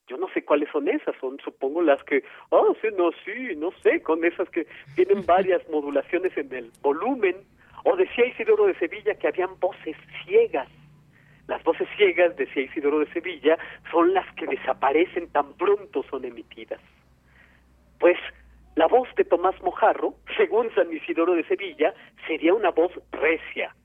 yo 0.07 0.17
no 0.17 0.27
sé 0.29 0.45
cuáles 0.45 0.69
son 0.71 0.87
esas, 0.87 1.15
son 1.19 1.39
supongo 1.43 1.81
las 1.81 2.03
que, 2.03 2.23
ah, 2.51 2.73
sí, 2.81 2.87
no, 2.95 3.09
sí, 3.23 3.55
no 3.57 3.71
sé, 3.81 4.01
con 4.03 4.23
esas 4.23 4.47
que 4.49 4.67
tienen 4.95 5.25
varias 5.25 5.67
modulaciones 5.69 6.35
en 6.37 6.53
el 6.53 6.71
volumen. 6.81 7.35
O 7.83 7.95
decía 7.95 8.25
Isidoro 8.25 8.65
de 8.65 8.75
Sevilla 8.75 9.15
que 9.15 9.27
habían 9.27 9.59
voces 9.59 9.95
ciegas. 10.23 10.69
Las 11.47 11.63
voces 11.63 11.87
ciegas, 11.97 12.35
decía 12.35 12.63
Isidoro 12.63 12.99
de 12.99 13.11
Sevilla, 13.13 13.57
son 13.91 14.13
las 14.13 14.31
que 14.35 14.47
desaparecen 14.47 15.27
tan 15.31 15.53
pronto 15.53 16.03
son 16.09 16.25
emitidas. 16.25 16.81
Pues 17.99 18.17
la 18.75 18.87
voz 18.87 19.07
de 19.15 19.23
Tomás 19.23 19.59
Mojarro, 19.61 20.15
según 20.37 20.73
San 20.75 20.91
Isidoro 20.91 21.33
de 21.33 21.45
Sevilla, 21.45 21.93
sería 22.27 22.53
una 22.53 22.71
voz 22.71 22.91
recia, 23.11 23.75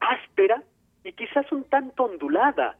áspera 0.00 0.62
y 1.06 1.12
quizás 1.12 1.50
un 1.52 1.62
tanto 1.64 2.04
ondulada, 2.04 2.76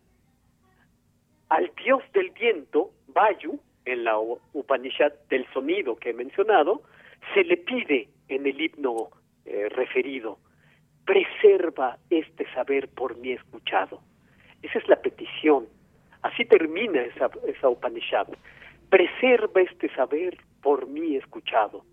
al 1.48 1.70
dios 1.84 2.02
del 2.12 2.30
viento, 2.30 2.90
Vayu, 3.06 3.60
en 3.84 4.02
la 4.02 4.18
Upanishad 4.18 5.12
del 5.30 5.46
sonido 5.52 5.94
que 5.94 6.10
he 6.10 6.12
mencionado, 6.12 6.82
se 7.34 7.44
le 7.44 7.56
pide 7.56 8.08
en 8.28 8.46
el 8.46 8.60
himno 8.60 9.10
eh, 9.44 9.68
referido, 9.68 10.40
preserva 11.04 11.98
este 12.10 12.52
saber 12.52 12.88
por 12.88 13.16
mí 13.16 13.30
escuchado. 13.30 14.00
Esa 14.60 14.80
es 14.80 14.88
la 14.88 15.00
petición. 15.00 15.68
Así 16.22 16.44
termina 16.44 17.02
esa, 17.02 17.30
esa 17.46 17.68
Upanishad. 17.68 18.26
Preserva 18.90 19.60
este 19.60 19.88
saber 19.94 20.36
por 20.62 20.88
mí 20.88 21.14
escuchado. 21.14 21.84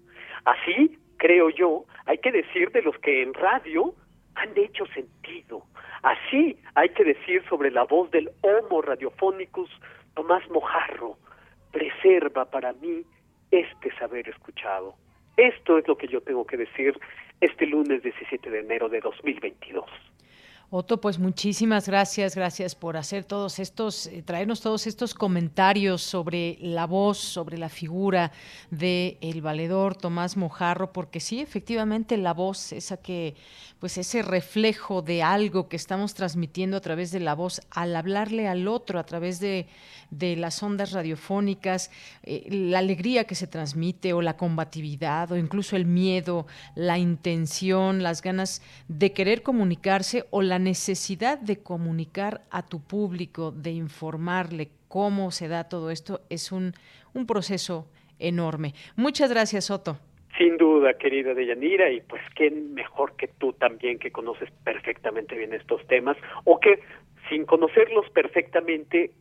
Así, 0.46 0.98
creo 1.18 1.52
yo, 1.52 1.86
hay 2.08 2.18
que 2.18 2.32
decir 2.32 2.72
de 2.72 2.82
los 2.82 2.98
que 2.98 3.22
en 3.22 3.36
radio 3.36 3.94
han 4.36 4.58
hecho 4.58 4.86
sentido, 4.88 5.66
Así 6.04 6.58
hay 6.76 6.90
que 6.90 7.06
decir 7.06 7.44
sobre 7.48 7.72
la 7.72 7.86
voz 7.86 8.12
del 8.12 8.30
Homo 8.42 8.82
Radiophonicus 8.82 9.70
Tomás 10.16 10.48
Mojarro, 10.50 11.18
preserva 11.72 12.44
para 12.46 12.74
mí 12.74 13.04
este 13.52 13.90
saber 13.98 14.28
escuchado. 14.28 14.96
Esto 15.38 15.78
es 15.78 15.88
lo 15.88 15.98
que 15.98 16.08
yo 16.08 16.20
tengo 16.22 16.46
que 16.46 16.58
decir 16.58 17.00
este 17.40 17.66
lunes 17.66 18.04
17 18.04 18.50
de 18.50 18.60
enero 18.60 18.90
de 18.90 19.00
2022. 19.00 19.86
Otto, 20.76 21.00
pues 21.00 21.20
muchísimas 21.20 21.88
gracias, 21.88 22.36
gracias 22.36 22.74
por 22.74 22.98
hacer 22.98 23.26
todos 23.26 23.60
estos, 23.60 24.08
eh, 24.08 24.24
traernos 24.24 24.60
todos 24.60 24.88
estos 24.88 25.14
comentarios 25.14 26.02
sobre 26.02 26.58
la 26.62 26.88
voz, 26.88 27.20
sobre 27.20 27.60
la 27.60 27.70
figura 27.70 28.32
de 28.72 29.20
el 29.22 29.44
valedor 29.44 29.96
Tomás 29.96 30.36
Mojarro, 30.36 30.92
porque 30.92 31.20
sí, 31.20 31.42
efectivamente 31.42 32.18
la 32.18 32.34
voz, 32.34 32.72
esa 32.72 32.98
que, 32.98 33.36
pues 33.78 34.00
ese 34.00 34.24
reflejo 34.24 35.04
de 35.04 35.22
algo 35.22 35.70
que 35.70 35.76
estamos 35.76 36.16
transmitiendo 36.16 36.78
a 36.78 36.82
través 36.82 37.12
de 37.12 37.20
la 37.20 37.36
voz, 37.36 37.62
al 37.70 37.96
hablarle 37.96 38.48
al 38.48 38.68
otro 38.68 38.98
a 38.98 39.06
través 39.06 39.40
de, 39.40 39.68
de 40.10 40.36
las 40.36 40.62
ondas 40.64 40.92
radiofónicas, 40.92 41.92
eh, 42.24 42.48
la 42.50 42.80
alegría 42.80 43.26
que 43.26 43.36
se 43.36 43.48
transmite 43.48 44.14
o 44.14 44.22
la 44.22 44.38
combatividad 44.38 45.32
o 45.32 45.38
incluso 45.38 45.76
el 45.76 45.86
miedo, 45.86 46.48
la 46.76 46.98
intención, 46.98 48.04
las 48.04 48.22
ganas 48.22 48.62
de 48.88 49.12
querer 49.12 49.44
comunicarse 49.44 50.26
o 50.32 50.42
la 50.42 50.60
necesidad 50.64 51.38
de 51.38 51.62
comunicar 51.62 52.42
a 52.50 52.66
tu 52.66 52.82
público, 52.82 53.52
de 53.52 53.72
informarle 53.72 54.70
cómo 54.88 55.32
se 55.32 55.48
da 55.48 55.66
todo 55.66 55.90
esto, 55.92 56.22
es 56.30 56.52
un, 56.52 56.74
un 57.14 57.26
proceso 57.26 57.88
enorme. 58.20 58.74
Muchas 58.96 59.30
gracias, 59.30 59.70
Otto. 59.70 59.98
Sin 60.38 60.58
duda, 60.58 60.94
querida 60.96 61.34
Deyanira, 61.34 61.92
y 61.92 62.02
pues 62.02 62.22
qué 62.36 62.50
mejor 62.50 63.16
que 63.16 63.28
tú 63.28 63.54
también 63.54 64.00
que 64.00 64.12
conoces 64.12 64.50
perfectamente 64.64 65.36
bien 65.36 65.54
estos 65.54 65.86
temas, 65.88 66.18
o 66.44 66.60
que 66.60 66.80
sin 67.30 67.46
conocerlos 67.46 68.10
perfectamente 68.10 69.12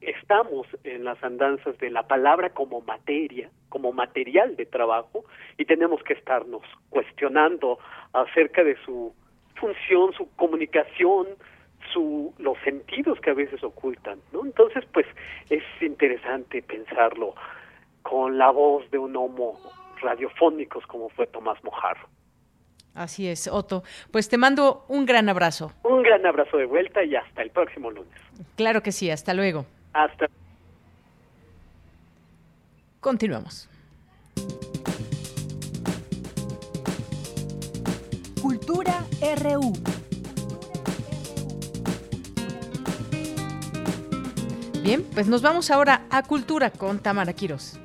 estamos 0.00 0.66
en 0.84 1.04
las 1.04 1.22
andanzas 1.22 1.78
de 1.78 1.90
la 1.90 2.06
palabra 2.06 2.50
como 2.50 2.80
materia, 2.80 3.50
como 3.68 3.92
material 3.92 4.56
de 4.56 4.66
trabajo, 4.66 5.24
y 5.56 5.64
tenemos 5.64 6.02
que 6.02 6.14
estarnos 6.14 6.62
cuestionando 6.88 7.78
acerca 8.12 8.64
de 8.64 8.76
su 8.84 9.14
función, 9.56 10.12
su 10.12 10.28
comunicación, 10.36 11.26
su, 11.92 12.34
los 12.38 12.56
sentidos 12.64 13.20
que 13.20 13.30
a 13.30 13.34
veces 13.34 13.62
ocultan, 13.62 14.18
¿no? 14.32 14.44
Entonces, 14.44 14.84
pues 14.92 15.06
es 15.50 15.62
interesante 15.80 16.62
pensarlo 16.62 17.34
con 18.02 18.38
la 18.38 18.50
voz 18.50 18.90
de 18.90 18.98
un 18.98 19.16
homo 19.16 19.58
radiofónicos 20.00 20.86
como 20.86 21.08
fue 21.10 21.26
Tomás 21.26 21.62
Mojarro. 21.64 22.08
Así 22.94 23.28
es, 23.28 23.46
Otto. 23.46 23.82
Pues 24.10 24.28
te 24.28 24.38
mando 24.38 24.84
un 24.88 25.04
gran 25.04 25.28
abrazo. 25.28 25.72
Un 25.82 26.02
gran 26.02 26.24
abrazo 26.24 26.56
de 26.56 26.64
vuelta 26.64 27.04
y 27.04 27.14
hasta 27.14 27.42
el 27.42 27.50
próximo 27.50 27.90
lunes. 27.90 28.18
Claro 28.56 28.82
que 28.82 28.90
sí, 28.90 29.10
hasta 29.10 29.34
luego. 29.34 29.66
Hasta. 29.92 30.26
Continuamos. 33.00 33.68
Cultura 38.66 39.06
RU. 39.42 39.72
Bien, 44.82 45.06
pues 45.14 45.28
nos 45.28 45.40
vamos 45.40 45.70
ahora 45.70 46.04
a 46.10 46.24
Cultura 46.24 46.70
con 46.70 46.98
Tamara 46.98 47.32
Quiros. 47.32 47.78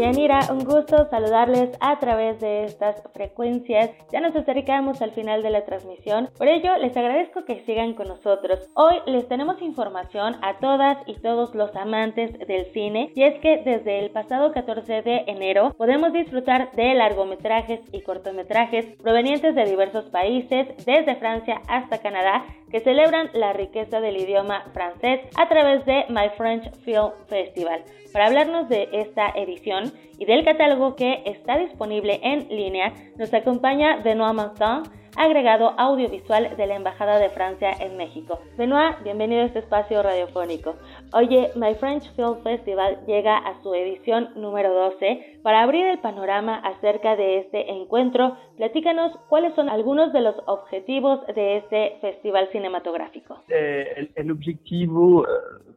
Yanira, 0.00 0.40
un 0.50 0.64
gusto 0.64 1.08
saludarles 1.10 1.70
a 1.80 1.98
través 1.98 2.40
de 2.40 2.64
estas 2.64 3.02
frecuencias. 3.12 3.90
Ya 4.12 4.20
nos 4.20 4.34
acercamos 4.34 5.02
al 5.02 5.12
final 5.12 5.42
de 5.42 5.50
la 5.50 5.64
transmisión, 5.64 6.30
por 6.36 6.48
ello 6.48 6.76
les 6.78 6.96
agradezco 6.96 7.44
que 7.44 7.64
sigan 7.64 7.94
con 7.94 8.08
nosotros. 8.08 8.68
Hoy 8.74 8.96
les 9.06 9.28
tenemos 9.28 9.60
información 9.62 10.36
a 10.42 10.58
todas 10.58 10.98
y 11.06 11.14
todos 11.14 11.54
los 11.54 11.74
amantes 11.76 12.38
del 12.46 12.66
cine 12.72 13.12
y 13.14 13.22
es 13.22 13.40
que 13.40 13.58
desde 13.64 14.00
el 14.00 14.10
pasado 14.10 14.52
14 14.52 15.02
de 15.02 15.24
enero 15.26 15.74
podemos 15.76 16.12
disfrutar 16.12 16.72
de 16.72 16.94
largometrajes 16.94 17.80
y 17.92 18.02
cortometrajes 18.02 18.86
provenientes 19.02 19.54
de 19.54 19.64
diversos 19.64 20.04
países, 20.06 20.68
desde 20.84 21.16
Francia 21.16 21.60
hasta 21.68 21.98
Canadá, 21.98 22.44
que 22.70 22.80
celebran 22.80 23.30
la 23.34 23.52
riqueza 23.52 24.00
del 24.00 24.16
idioma 24.16 24.64
francés 24.72 25.20
a 25.36 25.48
través 25.48 25.84
de 25.84 26.04
My 26.08 26.28
French 26.36 26.70
Film 26.84 27.10
Festival. 27.28 27.84
Para 28.12 28.26
hablarnos 28.26 28.68
de 28.68 28.88
esta 28.92 29.28
edición 29.34 29.83
y 30.18 30.24
del 30.24 30.44
catálogo 30.44 30.94
que 30.96 31.22
está 31.26 31.58
disponible 31.58 32.20
en 32.22 32.48
línea, 32.48 32.92
nos 33.16 33.32
acompaña 33.34 33.96
Benoit 33.96 34.34
Martin, 34.34 34.90
agregado 35.16 35.74
audiovisual 35.78 36.56
de 36.56 36.66
la 36.66 36.76
Embajada 36.76 37.18
de 37.18 37.30
Francia 37.30 37.70
en 37.80 37.96
México. 37.96 38.40
Benoit, 38.56 39.02
bienvenido 39.04 39.42
a 39.42 39.46
este 39.46 39.60
espacio 39.60 40.02
radiofónico. 40.02 40.76
Oye, 41.12 41.50
My 41.56 41.74
French 41.74 42.04
Film 42.16 42.42
Festival 42.42 42.98
llega 43.06 43.36
a 43.36 43.62
su 43.62 43.74
edición 43.74 44.30
número 44.36 44.74
12. 44.74 45.40
Para 45.42 45.62
abrir 45.62 45.86
el 45.86 45.98
panorama 45.98 46.56
acerca 46.58 47.16
de 47.16 47.38
este 47.38 47.70
encuentro, 47.70 48.36
platícanos 48.56 49.16
cuáles 49.28 49.54
son 49.54 49.68
algunos 49.68 50.12
de 50.12 50.20
los 50.20 50.36
objetivos 50.46 51.20
de 51.34 51.58
este 51.58 51.98
festival 52.00 52.48
cinematográfico. 52.50 53.42
Eh, 53.48 54.10
el, 54.14 54.30
objetivo 54.30 55.24
eh, 55.24 55.28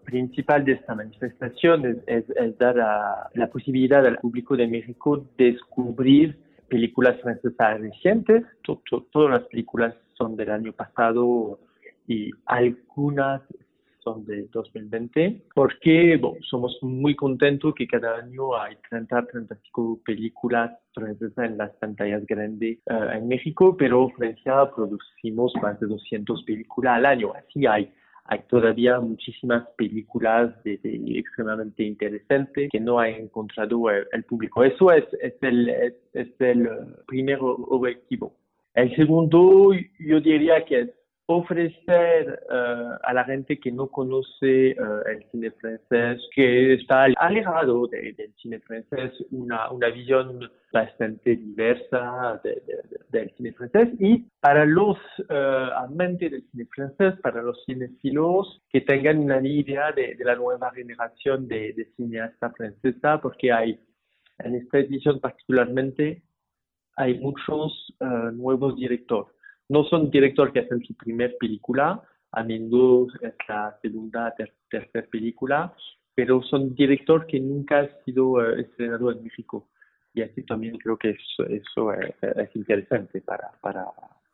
principal 0.06 0.66
de 0.66 0.74
esta 0.74 0.96
manifestación 0.96 2.02
es, 2.08 2.26
dar 2.58 2.76
la 2.76 3.48
posibilidad 3.48 4.06
al 4.06 4.18
público 4.18 4.56
de 4.56 4.68
México 4.68 5.26
descubrir 5.38 6.47
películas 6.70 7.20
francesas 7.22 7.80
recientes, 7.80 8.44
todas 9.12 9.32
las 9.32 9.44
películas 9.50 9.96
son 10.18 10.36
del 10.36 10.52
año 10.52 10.74
pasado 10.74 11.60
y 12.08 12.32
algunas 12.46 13.42
son 14.04 14.26
de 14.26 14.48
2020, 14.54 15.44
porque 15.54 16.20
somos 16.50 16.78
muy 16.82 17.16
contentos 17.16 17.74
que 17.76 17.88
cada 17.88 18.18
año 18.20 18.58
hay 18.58 18.78
30, 18.90 19.28
35 19.28 20.00
películas 20.06 20.72
francesas 20.94 21.46
en 21.50 21.58
las 21.58 21.72
pantallas 21.72 22.26
grandes 22.26 22.78
eh, 22.78 23.10
en 23.14 23.28
México, 23.28 23.76
pero 23.78 24.10
Francia 24.10 24.70
producimos 24.74 25.54
más 25.62 25.78
de 25.82 25.88
200 25.88 26.44
películas 26.44 26.98
al 26.98 27.06
año, 27.06 27.34
así 27.34 27.66
hay 27.66 27.92
hay 28.28 28.40
todavía 28.50 29.00
muchísimas 29.00 29.68
películas 29.78 30.54
de, 30.64 30.80
extremadamente 31.16 31.84
interesantes 31.84 32.70
que 32.70 32.80
no 32.80 33.00
ha 33.00 33.10
encontrado 33.10 33.90
el, 33.90 34.24
público. 34.26 34.64
Eso 34.64 34.92
es, 34.92 35.06
es, 35.22 35.34
el, 35.42 35.70
es, 36.14 36.28
el 36.40 36.70
primer 37.08 37.40
objetivo. 37.42 38.36
El 38.74 38.94
segundo, 38.96 39.72
yo 40.00 40.20
diría 40.20 40.64
que 40.66 40.82
es 40.82 40.90
ofrecer 41.30 42.40
uh, 42.50 42.98
a 43.04 43.14
la 43.14 43.26
gente 43.26 43.60
que 43.60 43.70
no 43.70 43.88
conoce 43.88 44.76
uh, 44.80 45.10
el 45.10 45.30
cine 45.30 45.52
francés, 45.52 46.22
que 46.34 46.76
está 46.76 47.04
alejado 47.18 47.86
de, 47.88 48.14
del 48.14 48.34
cine 48.36 48.60
francés, 48.62 49.12
una, 49.32 49.70
una 49.70 49.90
visión 49.90 50.50
bastante 50.72 51.36
diversa 51.36 52.40
de, 52.46 52.52
de, 52.52 53.00
del 53.10 53.36
cine 53.36 53.52
francés. 53.52 53.90
Y 54.00 54.26
para 54.40 54.66
los 54.66 54.98
uh, 55.30 55.74
amantes 55.84 56.32
del 56.32 56.44
cine 56.50 56.66
francés, 56.74 57.20
para 57.22 57.42
los 57.42 57.62
cinefilos, 57.66 58.62
que 58.70 58.82
tengan 58.82 59.20
una 59.20 59.46
idea 59.46 59.92
de, 59.92 60.16
la 60.20 60.36
nueva 60.36 60.72
generación 60.72 61.48
de, 61.48 61.92
cineastas 61.98 62.54
francesa, 62.56 63.20
porque 63.22 63.52
hay 63.52 63.80
en 64.40 64.56
esta 64.56 64.80
edición 64.80 65.20
particularmente 65.20 66.22
hay 66.96 67.20
muchos 67.20 67.96
nuevos 68.34 68.76
directores 68.76 69.37
no 69.70 69.84
son 69.86 70.10
directores 70.10 70.54
que 70.54 70.60
hacen 70.62 70.84
su 70.84 70.96
primer 70.96 71.38
película, 71.38 72.02
a 72.32 72.44
menudo 72.44 73.08
es 73.22 73.34
la 73.48 73.78
segunda, 73.82 74.34
ter 74.36 74.54
tercera 74.70 75.08
película, 75.08 75.74
pero 76.14 76.42
son 76.42 76.76
directores 76.76 77.28
que 77.28 77.40
nunca 77.40 77.80
han 77.80 77.90
sido 78.04 78.32
uh, 78.32 78.60
estrenados 78.60 79.16
en 79.16 79.24
México. 79.24 79.70
Y 80.14 80.22
así 80.22 80.44
también 80.44 80.78
creo 80.78 80.98
que 80.98 81.12
eso, 81.12 81.46
eso 81.48 81.94
es, 81.94 82.16
es 82.22 82.56
interesante 82.56 83.22
para, 83.22 83.52
para, 83.62 83.86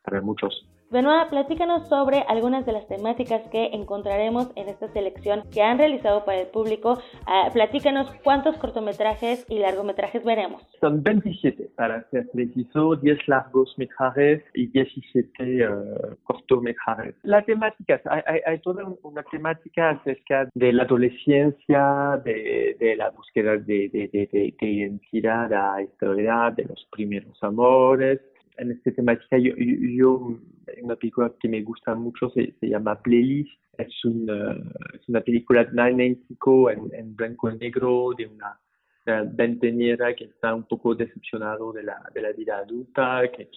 para 0.04 0.22
muchos. 0.22 0.68
Benoit, 0.94 1.28
platícanos 1.30 1.90
sobre 1.90 2.20
algunas 2.28 2.68
de 2.68 2.72
las 2.72 2.88
temáticas 2.88 3.42
que 3.52 3.72
encontraremos 3.74 4.52
en 4.56 4.70
esta 4.70 4.88
selección 4.90 5.42
que 5.52 5.64
han 5.64 5.80
realizado 5.80 6.24
para 6.24 6.42
el 6.42 6.48
público. 6.48 7.00
Uh, 7.26 7.52
platícanos 7.52 8.12
cuántos 8.24 8.56
cortometrajes 8.58 9.44
y 9.50 9.58
largometrajes 9.58 10.24
veremos. 10.24 10.62
Son 10.80 11.02
27, 11.02 11.72
para 11.76 12.08
ser 12.12 12.30
preciso, 12.32 12.96
10 12.96 13.28
largos 13.28 13.74
metrajes 13.78 14.44
y 14.54 14.68
17 14.68 15.68
uh, 15.68 16.16
cortometrajes. 16.26 17.16
La 17.24 17.42
temática, 17.42 18.00
hay, 18.06 18.42
hay, 18.46 18.60
toda 18.60 18.84
una 19.02 19.24
temática 19.24 19.90
acerca 19.90 20.48
de 20.54 20.74
la 20.74 20.84
adolescencia, 20.84 22.22
de, 22.24 22.78
de 22.80 22.96
la 22.96 23.10
búsqueda 23.10 23.58
de, 23.58 23.90
de, 23.90 24.10
de, 24.14 24.54
de 24.60 24.68
identidad, 24.68 25.50
la 25.50 25.82
historia 25.82 26.54
de 26.56 26.66
los 26.66 26.88
primeros 26.92 27.42
amores, 27.42 28.20
en 28.58 28.72
esta 28.72 28.92
temática, 28.92 29.38
yo, 29.38 29.54
yo, 29.58 30.38
una 30.82 30.96
película 30.96 31.32
que 31.40 31.50
me 31.50 31.62
gusta 31.62 31.96
mucho 31.96 32.30
se, 32.32 32.54
se 32.60 32.68
llama 32.68 33.02
Playlist. 33.02 33.52
Es 33.78 34.06
una, 34.06 34.52
es 34.94 35.10
una 35.10 35.22
película 35.22 35.66
dinámico 35.66 36.70
en, 36.70 36.94
en 36.94 37.16
blanco 37.16 37.50
y 37.50 37.58
negro 37.58 38.12
de 38.16 38.28
una, 38.28 38.60
veinteañera 39.06 40.14
que 40.16 40.26
está 40.26 40.54
un 40.54 40.64
poco 40.64 40.96
decepcionado 40.96 41.74
de 41.74 41.84
la, 41.84 42.02
de 42.14 42.22
la 42.22 42.32
vida 42.32 42.58
adulta, 42.60 43.22
que, 43.36 43.50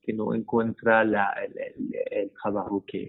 que 0.00 0.12
no 0.12 0.34
encuentra 0.34 1.04
la, 1.04 1.34
el, 2.10 2.30
trabajo 2.40 2.84
que, 2.86 3.08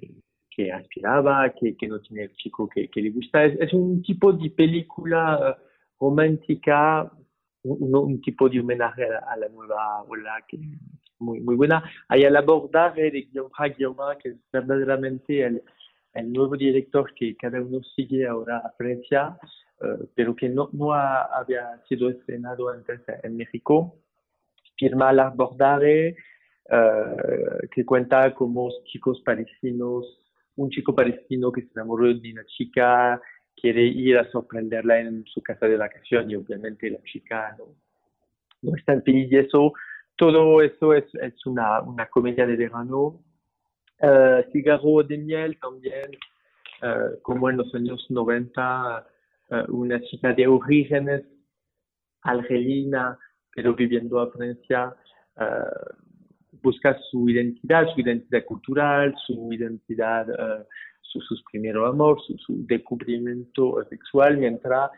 que 0.50 0.72
aspiraba, 0.72 1.54
que, 1.54 1.76
que, 1.76 1.88
no 1.88 2.00
tiene 2.00 2.24
el 2.24 2.34
chico 2.34 2.68
que, 2.68 2.88
que 2.88 3.02
le 3.02 3.12
gusta. 3.12 3.46
Es, 3.46 3.60
es, 3.60 3.74
un 3.74 4.02
tipo 4.02 4.34
de 4.34 4.50
película 4.50 5.58
romántica, 6.00 7.12
un, 7.64 7.96
un 7.96 8.22
tipo 8.22 8.50
de 8.50 8.60
homenaje 8.60 9.06
a, 9.06 9.36
la 9.38 9.50
nueva 9.50 10.04
ola 10.04 10.44
que 10.48 10.60
muy, 11.20 11.40
muy 11.40 11.56
buena. 11.56 11.84
Hay 12.10 12.24
el 12.24 12.36
abordaje 12.36 13.10
de 13.12 13.22
Guillaume 13.22 14.18
que 14.22 14.30
es 14.30 14.36
verdaderamente 14.52 15.44
el, 15.44 15.64
el 16.14 16.32
nuevo 16.32 16.56
director 16.56 17.14
que 17.14 17.36
cada 17.36 17.62
uno 17.62 17.80
sigue 17.96 18.28
ahora 18.28 18.58
a 18.58 18.72
Francia, 18.78 19.38
eh, 19.82 20.06
pero 20.16 20.36
que 20.36 20.50
no, 20.50 20.70
no 20.74 20.94
había 20.94 21.82
sido 21.88 22.10
estrenado 22.10 22.70
antes 22.70 23.02
en 23.24 23.38
México. 23.38 23.96
Firma 24.78 25.12
el 25.12 25.20
abordaje 25.20 26.16
eh, 26.70 27.68
que 27.72 27.86
cuenta 27.86 28.34
como 28.34 28.70
chicos 28.86 29.22
palestinos, 29.22 30.06
un 30.56 30.70
chico 30.70 30.94
palestino 30.94 31.52
que 31.52 31.62
se 31.62 31.72
enamoró 31.76 32.14
de 32.14 32.32
una 32.32 32.46
chica, 32.46 33.20
quiere 33.56 33.84
ir 33.84 34.18
a 34.18 34.30
sorprenderla 34.32 35.00
en 35.00 35.26
su 35.26 35.42
casa 35.42 35.68
de 35.68 35.78
vacación 35.78 36.30
y 36.30 36.36
obviamente 36.36 36.90
la 36.90 37.02
chica 37.04 37.56
no, 37.58 37.66
no 38.62 38.76
está 38.76 39.00
feliz 39.02 39.32
y 39.32 39.38
eso, 39.38 39.74
todo 40.16 40.62
eso 40.62 40.94
es, 40.94 41.06
es 41.16 41.46
una, 41.46 41.82
una 41.82 42.08
comedia 42.08 42.46
de 42.46 42.56
verano. 42.56 43.22
Uh, 44.02 44.44
Cigarro 44.52 45.04
de 45.04 45.18
miel 45.18 45.58
también, 45.60 46.12
uh, 46.82 47.22
como 47.22 47.50
en 47.50 47.58
los 47.58 47.74
años 47.74 48.06
90, 48.10 49.08
uh, 49.50 49.56
una 49.72 50.02
chica 50.02 50.34
de 50.34 50.48
orígenes 50.48 51.24
argelina, 52.22 53.18
pero 53.56 53.74
viviendo 53.76 54.20
a 54.20 54.32
Francia, 54.32 54.96
busca 56.62 56.98
su 57.12 57.28
identidad, 57.30 57.86
su 57.94 58.00
identidad 58.00 58.46
cultural, 58.46 59.14
su 59.26 59.52
identidad, 59.52 60.26
su, 61.14 61.22
sus 61.22 61.44
primeros 61.44 61.88
amor, 61.88 62.20
su, 62.26 62.38
su, 62.40 62.66
descubrimiento 62.66 63.84
sexual, 63.90 64.38
mientras 64.38 64.90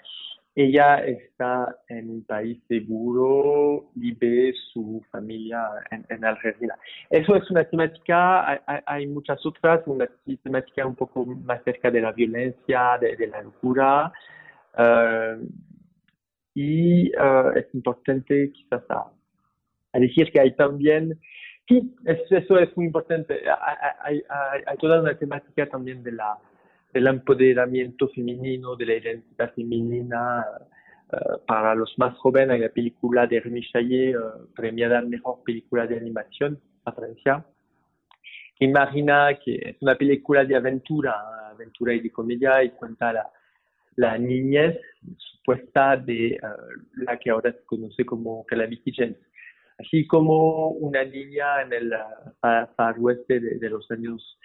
ella 0.56 1.00
está 1.00 1.76
en 1.90 2.10
un 2.10 2.24
país 2.24 2.58
seguro 2.70 3.92
y 3.96 4.14
ve 4.14 4.54
su 4.72 5.04
familia 5.12 5.62
en, 5.92 6.06
en 6.08 6.24
Argentina. 6.24 6.76
Eso 7.10 7.36
es 7.36 7.52
una 7.52 7.66
temática, 7.66 8.50
hay, 8.66 8.80
hay, 8.86 9.08
muchas 9.08 9.46
otras, 9.46 9.82
una 9.86 10.08
temática 10.42 10.86
un 10.86 10.96
poco 10.96 11.26
más 11.26 11.62
cerca 11.66 11.92
de 11.92 12.00
la 12.00 12.14
violencia, 12.14 12.98
de, 13.02 13.18
de 13.18 13.28
la 13.28 13.42
locura. 13.42 14.14
Uh, 14.78 15.46
y 16.54 17.10
uh, 17.18 17.50
es 17.56 17.66
importante 17.74 18.52
quizás 18.54 18.84
a, 18.90 19.12
a 19.92 20.00
decir 20.00 20.32
que 20.32 20.40
hay 20.40 20.56
también 20.56 21.20
Sí, 21.68 21.96
eso 22.06 22.60
es 22.60 22.78
muy 22.78 22.86
importante. 22.86 23.42
Hay, 24.04 24.22
hay, 24.30 24.62
hay, 24.68 24.78
toda 24.78 25.02
una 25.02 25.18
temática 25.18 25.68
también 25.68 26.04
de 26.04 26.12
la, 26.12 26.38
del 26.94 27.08
empoderamiento 27.08 28.08
femenino, 28.10 28.76
de 28.76 28.86
la 28.86 28.94
identidad 28.96 29.54
femenina. 29.54 30.46
Uh, 31.12 31.46
para 31.46 31.76
los 31.76 31.94
más 31.98 32.16
jóvenes, 32.18 32.52
hay 32.52 32.60
la 32.62 32.70
película 32.70 33.28
de 33.28 33.40
Rémi 33.40 33.62
Chaillet, 33.72 34.16
uh, 34.16 34.48
premiada 34.56 35.02
mejor 35.02 35.44
película 35.44 35.88
de 35.88 35.98
animación 35.98 36.60
a 36.84 36.92
Francia. 36.92 37.46
Imagina 38.60 39.38
que 39.44 39.56
es 39.56 39.78
una 39.82 39.96
película 39.96 40.46
de 40.46 40.56
aventura, 40.56 41.50
aventura 41.52 41.94
y 41.94 42.00
de 42.00 42.12
comedia, 42.12 42.64
y 42.64 42.72
cuenta 42.72 43.14
la, 43.14 43.30
la 43.96 44.18
niñez 44.18 44.80
supuesta 45.18 45.98
de 45.98 46.40
uh, 46.42 47.04
la 47.04 47.18
que 47.18 47.30
ahora 47.32 47.52
se 47.52 47.64
conoce 47.66 48.06
como 48.06 48.46
Calamity 48.46 48.92
Jane 48.92 49.16
así 49.77 50.06
como 50.07 50.69
una 50.69 51.03
niña 51.03 51.61
en 51.61 51.73
el 51.73 51.93
far, 52.41 52.95
oeste 52.99 53.39
de, 53.39 53.69
los 53.69 53.89
años 53.91 54.38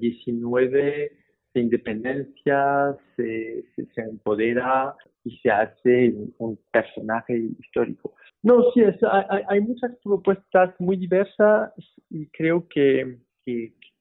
19 0.00 1.04
eh, 1.04 1.12
se 1.52 1.60
independencia, 1.60 2.96
se, 3.16 3.64
se, 3.74 4.02
empodera 4.02 4.94
y 5.24 5.36
se 5.38 5.50
hace 5.50 6.14
un, 6.38 6.58
personaje 6.70 7.36
histórico. 7.58 8.14
No, 8.42 8.62
sí, 8.72 8.82
hay, 9.10 9.42
hay, 9.48 9.60
muchas 9.60 9.92
propuestas 10.02 10.74
muy 10.78 10.96
diversas 10.96 11.72
y 12.10 12.26
creo 12.28 12.66
que, 12.68 13.18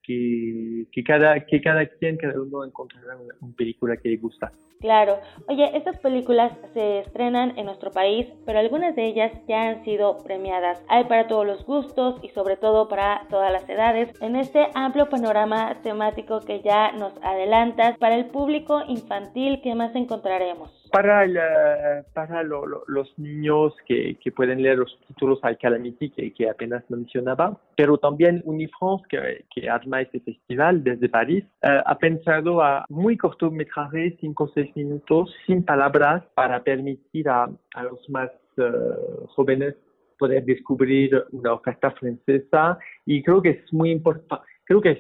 que, 0.06 1.03
cada, 1.06 1.40
que 1.45 1.61
cada 1.61 1.86
quien, 1.86 2.18
cada 2.18 2.40
uno 2.41 2.64
encontrará 2.64 3.15
una, 3.18 3.34
una 3.41 3.56
película 3.56 3.98
que 3.98 4.10
le 4.10 4.18
gusta. 4.18 4.52
Claro. 4.80 5.19
Oye, 5.48 5.76
estas 5.76 5.98
películas 5.99 6.52
se 6.73 6.99
estrenan 6.99 7.57
en 7.57 7.65
nuestro 7.65 7.91
país, 7.91 8.27
pero 8.45 8.60
algunas 8.60 8.95
de 8.95 9.06
ellas 9.06 9.32
ya 9.48 9.69
han 9.69 9.84
sido 9.84 10.18
premiadas. 10.19 10.84
Hay 10.88 11.06
para 11.06 11.27
todos 11.27 11.45
los 11.45 11.65
gustos 11.65 12.19
y 12.22 12.30
sobre 12.30 12.57
todo 12.57 12.88
para 12.88 13.26
todas 13.30 13.52
las 13.52 13.68
edades. 13.68 14.11
En 14.22 14.36
este 14.36 14.68
amplio 14.76 15.10
panorama 15.10 15.82
temático 15.82 16.40
que 16.41 16.61
ya 16.61 16.91
nos 16.91 17.14
adelantas, 17.23 17.98
para 17.98 18.15
el 18.15 18.26
público 18.26 18.82
infantil, 18.88 19.61
¿qué 19.64 19.73
más 19.76 19.95
encontraremos? 19.95 20.85
Para, 20.91 21.26
eh, 21.26 22.03
para 22.14 22.44
los 22.44 23.18
niños 23.18 23.74
que, 23.86 24.18
que, 24.22 24.32
pueden 24.32 24.62
leer 24.62 24.78
los 24.78 24.98
títulos 25.07 25.40
al 25.44 25.57
Calamity 25.57 26.10
que, 26.10 26.49
apenas 26.49 26.84
mencionaba, 26.90 27.60
pero 27.76 27.98
también 27.98 28.41
Unifrance, 28.45 29.03
que, 29.10 29.45
que 29.53 29.70
arma 29.70 30.02
este 30.02 30.20
festival 30.22 30.84
desde 30.84 31.10
París, 31.10 31.44
uh, 31.64 31.82
ha 31.86 31.98
pensado 31.98 32.62
a 32.62 32.86
muy 32.90 33.18
cortometrajes, 33.18 34.16
5 34.22 34.44
o 34.44 34.48
6 34.53 34.76
minutos, 34.76 35.34
sin 35.45 35.64
palabras, 35.64 36.24
para 36.34 36.64
permitir 36.64 37.30
a, 37.30 37.49
los 37.84 38.10
más 38.10 38.32
uh, 38.57 39.28
jóvenes 39.28 39.76
poder 40.18 40.45
descubrir 40.45 41.26
una 41.32 41.53
orquesta 41.53 41.91
francesa. 41.91 42.78
Y 43.06 43.22
creo 43.24 43.41
que 43.41 43.49
es 43.49 43.74
muy 43.74 43.91
importante, 43.91 44.45
creo 44.66 44.82
que 44.82 44.91
es 44.91 44.99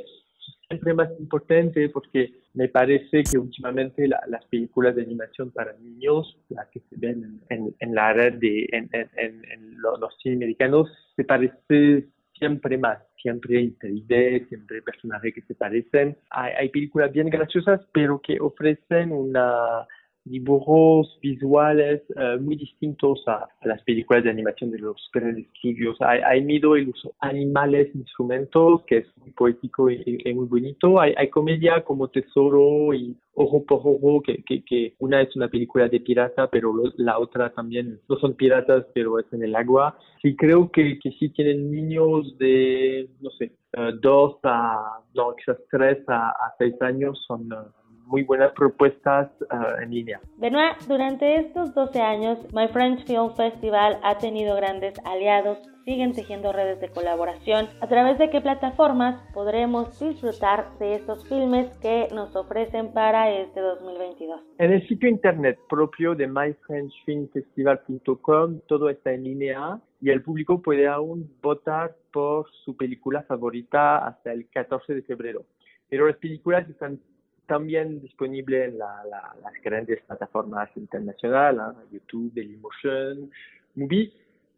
siempre 0.67 0.93
más 0.93 1.09
importante 1.19 1.89
porque 1.89 2.44
me 2.55 2.69
parece 2.69 3.23
que 3.23 3.37
últimamente 3.37 4.07
la, 4.07 4.21
las 4.27 4.45
películas 4.45 4.95
de 4.95 5.03
animación 5.03 5.51
para 5.51 5.73
niños, 5.73 6.37
las 6.49 6.67
que 6.69 6.79
se 6.79 6.95
ven 6.97 7.41
en, 7.49 7.75
en 7.79 7.95
la 7.95 8.13
red 8.13 8.33
de 8.35 8.67
en, 8.71 8.89
en, 8.91 9.45
en 9.45 9.81
los, 9.81 9.99
los 9.99 10.17
cines 10.21 10.37
americanos, 10.37 10.89
se 11.15 11.23
parece 11.23 12.07
siempre 12.33 12.77
más, 12.77 12.99
siempre 13.21 13.73
3D, 13.79 14.47
siempre 14.47 14.81
personajes 14.81 15.33
que 15.33 15.41
se 15.41 15.55
parecen. 15.55 16.17
Hay, 16.29 16.53
hay 16.53 16.69
películas 16.69 17.11
bien 17.11 17.29
graciosas, 17.29 17.81
pero 17.91 18.21
que 18.21 18.39
ofrecen 18.39 19.11
una 19.11 19.85
dibujos 20.25 21.17
visuales 21.21 22.01
uh, 22.15 22.41
muy 22.41 22.55
distintos 22.55 23.23
a, 23.27 23.47
a, 23.61 23.67
las 23.67 23.81
películas 23.83 24.23
de 24.23 24.31
animación 24.31 24.71
de 24.71 24.79
los 24.79 25.09
grandes 25.13 25.45
estudios. 25.53 25.95
Hay, 26.01 26.19
hay 26.21 26.43
miedo 26.43 26.75
el 26.75 26.89
uso 26.89 27.13
animales, 27.19 27.93
instrumentos, 27.93 28.81
que 28.87 28.97
es 28.97 29.17
muy 29.17 29.31
poético 29.31 29.89
y, 29.89 30.01
y, 30.25 30.33
muy 30.33 30.47
bonito. 30.47 30.99
Hay, 30.99 31.13
hay, 31.15 31.29
comedia 31.29 31.83
como 31.83 32.09
Tesoro 32.09 32.93
y 32.93 33.15
Ojo 33.35 33.65
por 33.65 33.81
Ojo, 33.83 34.21
que, 34.21 34.43
que, 34.43 34.63
que, 34.63 34.95
una 34.99 35.21
es 35.21 35.35
una 35.35 35.47
película 35.47 35.87
de 35.87 35.99
pirata, 35.99 36.49
pero 36.49 36.73
la 36.97 37.19
otra 37.19 37.51
también 37.51 37.99
no 38.09 38.17
son 38.17 38.33
piratas, 38.33 38.85
pero 38.93 39.19
es 39.19 39.31
en 39.31 39.43
el 39.43 39.55
agua. 39.55 39.97
Y 40.23 40.35
creo 40.35 40.71
que, 40.71 40.97
que 40.99 41.11
si 41.11 41.29
tienen 41.29 41.69
niños 41.69 42.35
de, 42.39 43.09
no 43.21 43.29
sé, 43.31 43.51
uh, 43.77 43.91
dos 44.01 44.37
a, 44.43 45.01
no, 45.13 45.35
quizás 45.35 45.57
tres 45.69 45.99
a, 46.07 46.29
a 46.29 46.55
seis 46.57 46.73
años, 46.81 47.23
son... 47.27 47.53
Uh, 47.53 47.84
muy 48.05 48.23
buenas 48.23 48.53
propuestas 48.53 49.29
uh, 49.51 49.81
en 49.81 49.91
línea. 49.91 50.21
Benoit, 50.37 50.77
durante 50.87 51.35
estos 51.37 51.73
12 51.73 52.01
años, 52.01 52.37
My 52.53 52.67
French 52.67 53.05
Film 53.05 53.33
Festival 53.35 53.99
ha 54.03 54.17
tenido 54.17 54.55
grandes 54.55 54.93
aliados, 55.05 55.59
siguen 55.85 56.13
tejiendo 56.13 56.53
redes 56.53 56.79
de 56.81 56.89
colaboración. 56.89 57.67
¿A 57.81 57.87
través 57.87 58.17
de 58.17 58.29
qué 58.29 58.41
plataformas 58.41 59.21
podremos 59.33 59.97
disfrutar 59.99 60.77
de 60.79 60.95
estos 60.95 61.27
filmes 61.27 61.67
que 61.79 62.07
nos 62.13 62.35
ofrecen 62.35 62.91
para 62.93 63.31
este 63.31 63.59
2022? 63.59 64.41
En 64.59 64.73
el 64.73 64.87
sitio 64.87 65.09
internet 65.09 65.57
propio 65.69 66.13
de 66.15 66.27
myfrenchfilmfestival.com 66.27 68.59
todo 68.67 68.89
está 68.89 69.13
en 69.13 69.23
línea 69.23 69.79
y 70.01 70.09
el 70.09 70.21
público 70.21 70.61
puede 70.61 70.87
aún 70.87 71.31
votar 71.41 71.95
por 72.11 72.45
su 72.63 72.77
película 72.77 73.23
favorita 73.23 74.05
hasta 74.05 74.31
el 74.31 74.47
14 74.49 74.93
de 74.93 75.01
febrero. 75.01 75.45
Pero 75.89 76.07
las 76.07 76.17
películas 76.17 76.69
están 76.69 76.99
también 77.47 78.01
disponible 78.01 78.65
en 78.65 78.77
la, 78.77 79.03
la, 79.09 79.35
las 79.41 79.53
grandes 79.63 80.01
plataformas 80.03 80.69
internacionales, 80.75 81.61
¿eh? 81.83 81.87
YouTube, 81.93 82.33
Dailymotion, 82.33 83.31
Movie. 83.75 84.11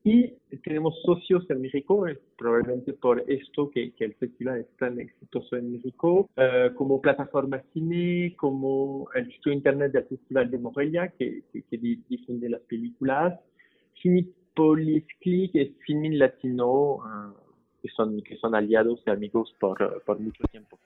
Y 0.03 0.29
tenemos 0.63 1.01
socios 1.03 1.43
en 1.49 1.61
México, 1.61 2.05
probablemente 2.37 2.93
por 2.93 3.29
esto 3.29 3.69
que, 3.69 3.91
el 3.99 4.13
festival 4.13 4.61
es 4.61 4.67
tan 4.77 4.97
exitoso 5.01 5.57
en 5.57 5.73
México, 5.73 6.29
uh, 6.37 6.73
como 6.75 7.01
plataforma 7.01 7.61
cine, 7.73 8.33
como 8.37 9.09
el 9.15 9.29
sitio 9.33 9.51
internet 9.51 9.91
del 9.91 10.05
Festival 10.05 10.49
de 10.49 10.59
Morelia, 10.59 11.09
que, 11.09 11.43
difunde 12.09 12.49
las 12.49 12.61
películas, 12.61 13.37
Cinepolis 14.01 15.03
Click 15.19 15.53
y 15.55 15.75
Filmin 15.85 16.17
Latino, 16.17 16.71
uh, 16.71 17.33
que, 17.81 17.89
son, 17.89 18.21
que 18.21 18.37
son 18.37 18.55
aliados 18.55 19.01
y 19.05 19.09
amigos 19.09 19.53
por 19.59 20.19
mucho 20.21 20.43
tiempo. 20.49 20.79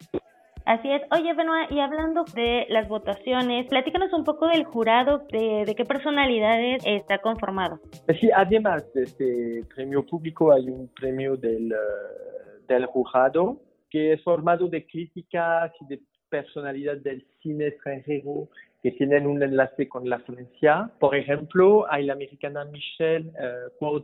Así 0.66 0.92
es. 0.92 1.02
Oye, 1.12 1.34
Benoit, 1.34 1.72
y 1.72 1.80
hablando 1.80 2.24
de 2.36 2.66
las 2.70 2.88
votaciones, 2.88 3.68
platícanos 3.68 4.14
un 4.14 4.24
poco 4.24 4.48
del 4.48 4.64
jurado, 4.64 5.24
de, 5.32 5.66
de 5.66 5.76
qué 5.76 5.86
personalidades 5.86 6.84
está 6.86 7.20
conformado. 7.20 7.80
Sí, 8.20 8.30
además 8.36 8.92
de 8.94 9.04
este 9.04 9.64
premio 9.74 10.06
público 10.06 10.52
hay 10.52 10.70
un 10.70 10.88
premio 10.90 11.36
del, 11.36 11.74
uh, 11.74 12.68
del 12.68 12.86
jurado 12.86 13.58
que 13.90 14.14
es 14.14 14.24
formado 14.24 14.68
de 14.68 14.86
críticas 14.86 15.72
y 15.82 15.86
de 15.88 16.00
personalidad 16.30 16.98
del 16.98 17.26
cine 17.42 17.68
extranjero 17.68 18.48
que 18.82 18.92
tienen 18.92 19.28
un 19.28 19.42
enlace 19.44 19.88
con 19.88 20.10
la 20.10 20.20
Francia. 20.20 20.90
Por 21.00 21.16
ejemplo, 21.16 21.86
hay 21.92 22.06
la 22.06 22.14
americana 22.14 22.66
Michelle 22.66 23.30
uh, 23.30 24.04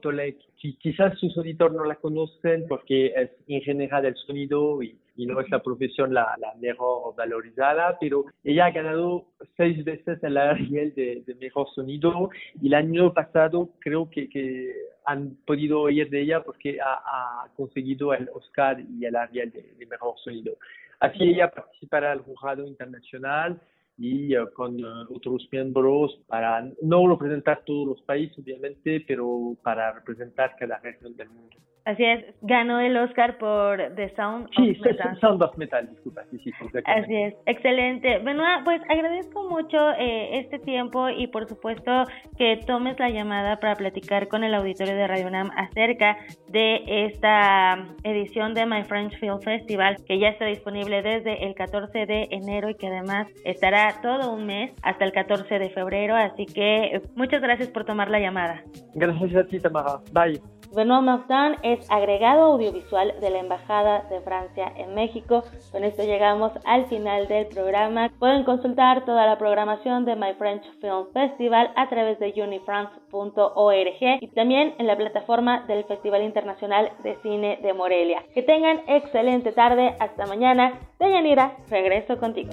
que 0.62 0.78
quizás 0.78 1.18
sus 1.18 1.36
auditores 1.38 1.76
no 1.76 1.84
la 1.84 1.95
conocen 1.95 2.66
porque 2.68 3.08
es 3.08 3.32
ingeniera 3.48 4.02
del 4.02 4.16
sonido 4.16 4.84
y, 4.84 4.95
y 5.16 5.26
no 5.26 5.40
es 5.41 5.49
la 5.49 5.64
profesión 5.64 6.14
la, 6.14 6.36
la, 6.40 6.54
mejor 6.56 7.16
valorizada, 7.16 7.98
pero 7.99 8.26
ella 8.44 8.68
ha 8.68 8.72
ganado 8.72 9.26
seis 9.56 9.84
veces 9.84 10.24
el 10.24 10.38
Ariel 10.38 10.94
de, 10.94 11.24
de 11.26 11.36
mejor 11.36 11.68
sonido 11.74 12.30
y 12.62 12.68
el 12.68 12.76
año 12.76 13.14
pasado 13.14 13.70
creo 13.80 14.10
que, 14.12 14.30
que 14.30 14.74
han 15.06 15.38
podido 15.48 15.82
oír 15.82 16.08
de 16.10 16.22
ella 16.22 16.44
porque 16.44 16.80
ha, 16.80 17.44
ha 17.44 17.48
conseguido 17.56 18.14
el 18.14 18.30
Oscar 18.34 18.80
y 18.80 19.06
el 19.06 19.16
Ariel 19.16 19.52
de, 19.52 19.74
de 19.78 19.86
mejor 19.88 20.14
sonido. 20.24 20.54
Así 20.99 21.24
ella 21.24 21.49
participará 21.49 22.12
al 22.12 22.22
jurado 22.22 22.66
internacional 22.68 23.60
y 23.98 24.38
uh, 24.38 24.52
con 24.53 24.84
uh, 24.84 25.07
otros 25.14 25.48
miembros 25.52 26.19
para 26.28 26.69
no 26.82 27.07
representar 27.07 27.64
todos 27.65 27.88
los 27.88 28.02
países, 28.02 28.38
obviamente, 28.40 29.03
pero 29.07 29.57
para 29.64 29.91
representar 29.94 30.56
cada 30.57 30.78
región 30.80 31.15
del 31.15 31.30
mundo. 31.30 31.57
Así 31.88 32.04
es, 32.04 32.26
ganó 32.42 32.82
el 32.82 32.98
Oscar 32.98 33.38
por 33.38 33.78
The 33.96 34.14
Sound 34.14 34.50
sí, 34.58 34.72
of 34.72 34.86
Metal. 34.86 35.20
Sound 35.22 35.42
of 35.42 35.58
Metal, 35.58 35.88
disculpa, 35.90 36.22
sí, 36.30 36.38
sí, 36.40 36.52
Así 36.84 37.16
es, 37.16 37.34
excelente. 37.46 38.20
Benoit, 38.20 38.66
pues 38.66 38.82
agradezco 38.90 39.50
mucho 39.50 39.92
eh, 39.92 40.38
este 40.38 40.60
tiempo 40.60 41.08
y 41.08 41.28
por 41.28 41.48
supuesto 41.48 42.04
que 42.38 42.60
tomes 42.68 43.00
la 43.00 43.10
llamada 43.10 43.62
para 43.62 43.76
platicar 43.76 44.28
con 44.28 44.44
el 44.44 44.54
auditorio 44.54 44.96
de 44.96 45.08
Radio 45.08 45.28
UNAM 45.28 45.50
acerca 45.56 46.18
de 46.50 47.06
esta 47.06 47.88
edición 48.04 48.54
de 48.54 48.66
My 48.66 48.84
French 48.84 49.18
Film 49.22 49.40
Festival 49.40 49.96
que 50.06 50.20
ya 50.20 50.28
está 50.28 50.44
disponible 50.44 51.02
desde 51.02 51.46
el 51.46 51.56
14 51.56 52.06
de 52.06 52.28
enero 52.32 52.70
y 52.70 52.76
que 52.76 52.88
además 52.88 53.28
estará 53.46 54.02
todo 54.02 54.34
un 54.34 54.46
mes 54.46 54.74
hasta 54.82 55.06
el 55.06 55.14
14 55.14 55.58
de 55.58 55.70
febrero, 55.70 56.18
así 56.18 56.48
que 56.48 56.98
eh, 56.98 57.02
muchas 57.16 57.42
gracias 57.42 57.70
por 57.70 57.86
tomar 57.86 58.10
la 58.10 58.20
llamada. 58.20 58.62
Gracias 58.94 59.34
a 59.38 59.46
ti, 59.46 59.58
Tamara. 59.62 60.02
Bye. 60.12 60.42
Benoit 60.76 61.04
Martin 61.04 61.56
es 61.64 61.77
agregado 61.90 62.44
audiovisual 62.44 63.14
de 63.20 63.30
la 63.30 63.40
Embajada 63.40 64.04
de 64.10 64.22
Francia 64.22 64.72
en 64.76 64.95
México. 64.95 65.44
Con 65.72 65.84
esto 65.84 66.04
llegamos 66.04 66.52
al 66.66 66.88
final 66.88 67.28
del 67.28 67.48
programa. 67.48 68.12
Pueden 68.20 68.44
consultar 68.44 69.06
toda 69.06 69.26
la 69.26 69.38
programación 69.38 70.06
de 70.06 70.16
My 70.16 70.34
French 70.34 70.64
Film 70.82 71.08
Festival 71.14 71.72
a 71.76 71.90
través 71.90 72.20
de 72.20 72.34
unifrance.org 72.36 74.18
y 74.22 74.28
también 74.30 74.76
en 74.78 74.88
la 74.88 74.98
plataforma 74.98 75.66
del 75.68 75.84
Festival 75.86 76.24
Internacional 76.24 76.91
de 77.04 77.16
Cine 77.22 77.60
de 77.62 77.74
Morelia. 77.74 78.24
Que 78.34 78.44
tengan 78.44 78.82
excelente 78.88 79.52
tarde. 79.52 79.95
Hasta 79.99 80.26
mañana. 80.26 80.80
Deyanira, 80.99 81.58
regreso 81.70 82.18
contigo. 82.18 82.52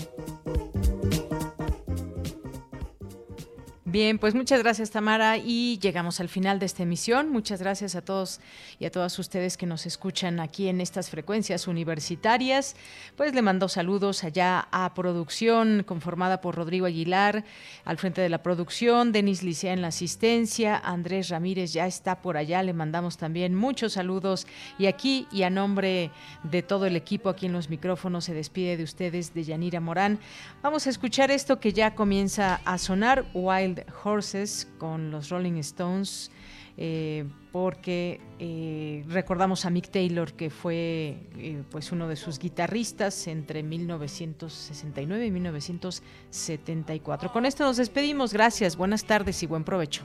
Bien, 3.94 4.18
pues 4.18 4.34
muchas 4.34 4.60
gracias 4.60 4.90
Tamara 4.90 5.36
y 5.36 5.78
llegamos 5.78 6.18
al 6.18 6.28
final 6.28 6.58
de 6.58 6.66
esta 6.66 6.82
emisión. 6.82 7.30
Muchas 7.30 7.60
gracias 7.60 7.94
a 7.94 8.02
todos 8.02 8.40
y 8.80 8.86
a 8.86 8.90
todas 8.90 9.16
ustedes 9.20 9.56
que 9.56 9.66
nos 9.66 9.86
escuchan 9.86 10.40
aquí 10.40 10.66
en 10.66 10.80
estas 10.80 11.10
frecuencias 11.10 11.68
universitarias. 11.68 12.74
Pues 13.16 13.36
le 13.36 13.40
mando 13.40 13.68
saludos 13.68 14.24
allá 14.24 14.66
a 14.72 14.92
producción 14.94 15.84
conformada 15.86 16.40
por 16.40 16.56
Rodrigo 16.56 16.86
Aguilar 16.86 17.44
al 17.84 17.96
frente 17.96 18.20
de 18.20 18.28
la 18.28 18.42
producción, 18.42 19.12
Denis 19.12 19.44
Licea 19.44 19.72
en 19.72 19.82
la 19.82 19.88
asistencia, 19.88 20.76
Andrés 20.76 21.28
Ramírez 21.28 21.72
ya 21.72 21.86
está 21.86 22.20
por 22.20 22.36
allá, 22.36 22.64
le 22.64 22.72
mandamos 22.72 23.16
también 23.16 23.54
muchos 23.54 23.92
saludos 23.92 24.48
y 24.76 24.86
aquí 24.86 25.28
y 25.30 25.44
a 25.44 25.50
nombre 25.50 26.10
de 26.42 26.62
todo 26.64 26.86
el 26.86 26.96
equipo 26.96 27.28
aquí 27.28 27.46
en 27.46 27.52
los 27.52 27.70
micrófonos 27.70 28.24
se 28.24 28.34
despide 28.34 28.76
de 28.76 28.82
ustedes 28.82 29.34
de 29.34 29.44
Yanira 29.44 29.78
Morán. 29.78 30.18
Vamos 30.64 30.88
a 30.88 30.90
escuchar 30.90 31.30
esto 31.30 31.60
que 31.60 31.72
ya 31.72 31.94
comienza 31.94 32.60
a 32.64 32.76
sonar, 32.78 33.24
Wild 33.34 33.83
Horses 34.02 34.68
con 34.78 35.10
los 35.10 35.30
Rolling 35.30 35.58
Stones, 35.58 36.30
eh, 36.76 37.24
porque 37.52 38.20
eh, 38.38 39.04
recordamos 39.08 39.64
a 39.64 39.70
Mick 39.70 39.90
Taylor, 39.90 40.32
que 40.32 40.50
fue 40.50 41.28
eh, 41.38 41.62
pues 41.70 41.92
uno 41.92 42.08
de 42.08 42.16
sus 42.16 42.38
guitarristas 42.38 43.28
entre 43.28 43.62
1969 43.62 45.26
y 45.26 45.30
1974. 45.30 47.32
Con 47.32 47.46
esto 47.46 47.64
nos 47.64 47.76
despedimos. 47.76 48.32
Gracias, 48.32 48.76
buenas 48.76 49.04
tardes 49.04 49.42
y 49.42 49.46
buen 49.46 49.64
provecho. 49.64 50.02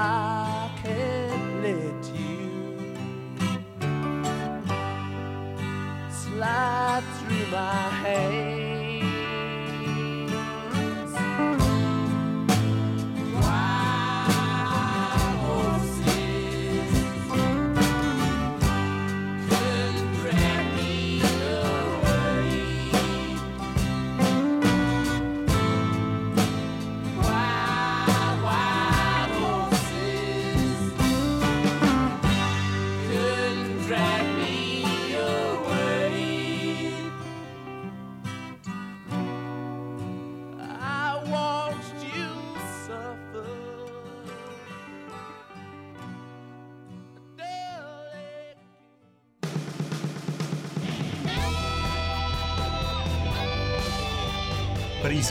I 0.00 0.70
can't 0.80 1.60
let 1.60 2.04
you 2.14 2.94
slide 6.08 7.02
through 7.18 7.46
my 7.50 7.88
hands. 8.02 8.47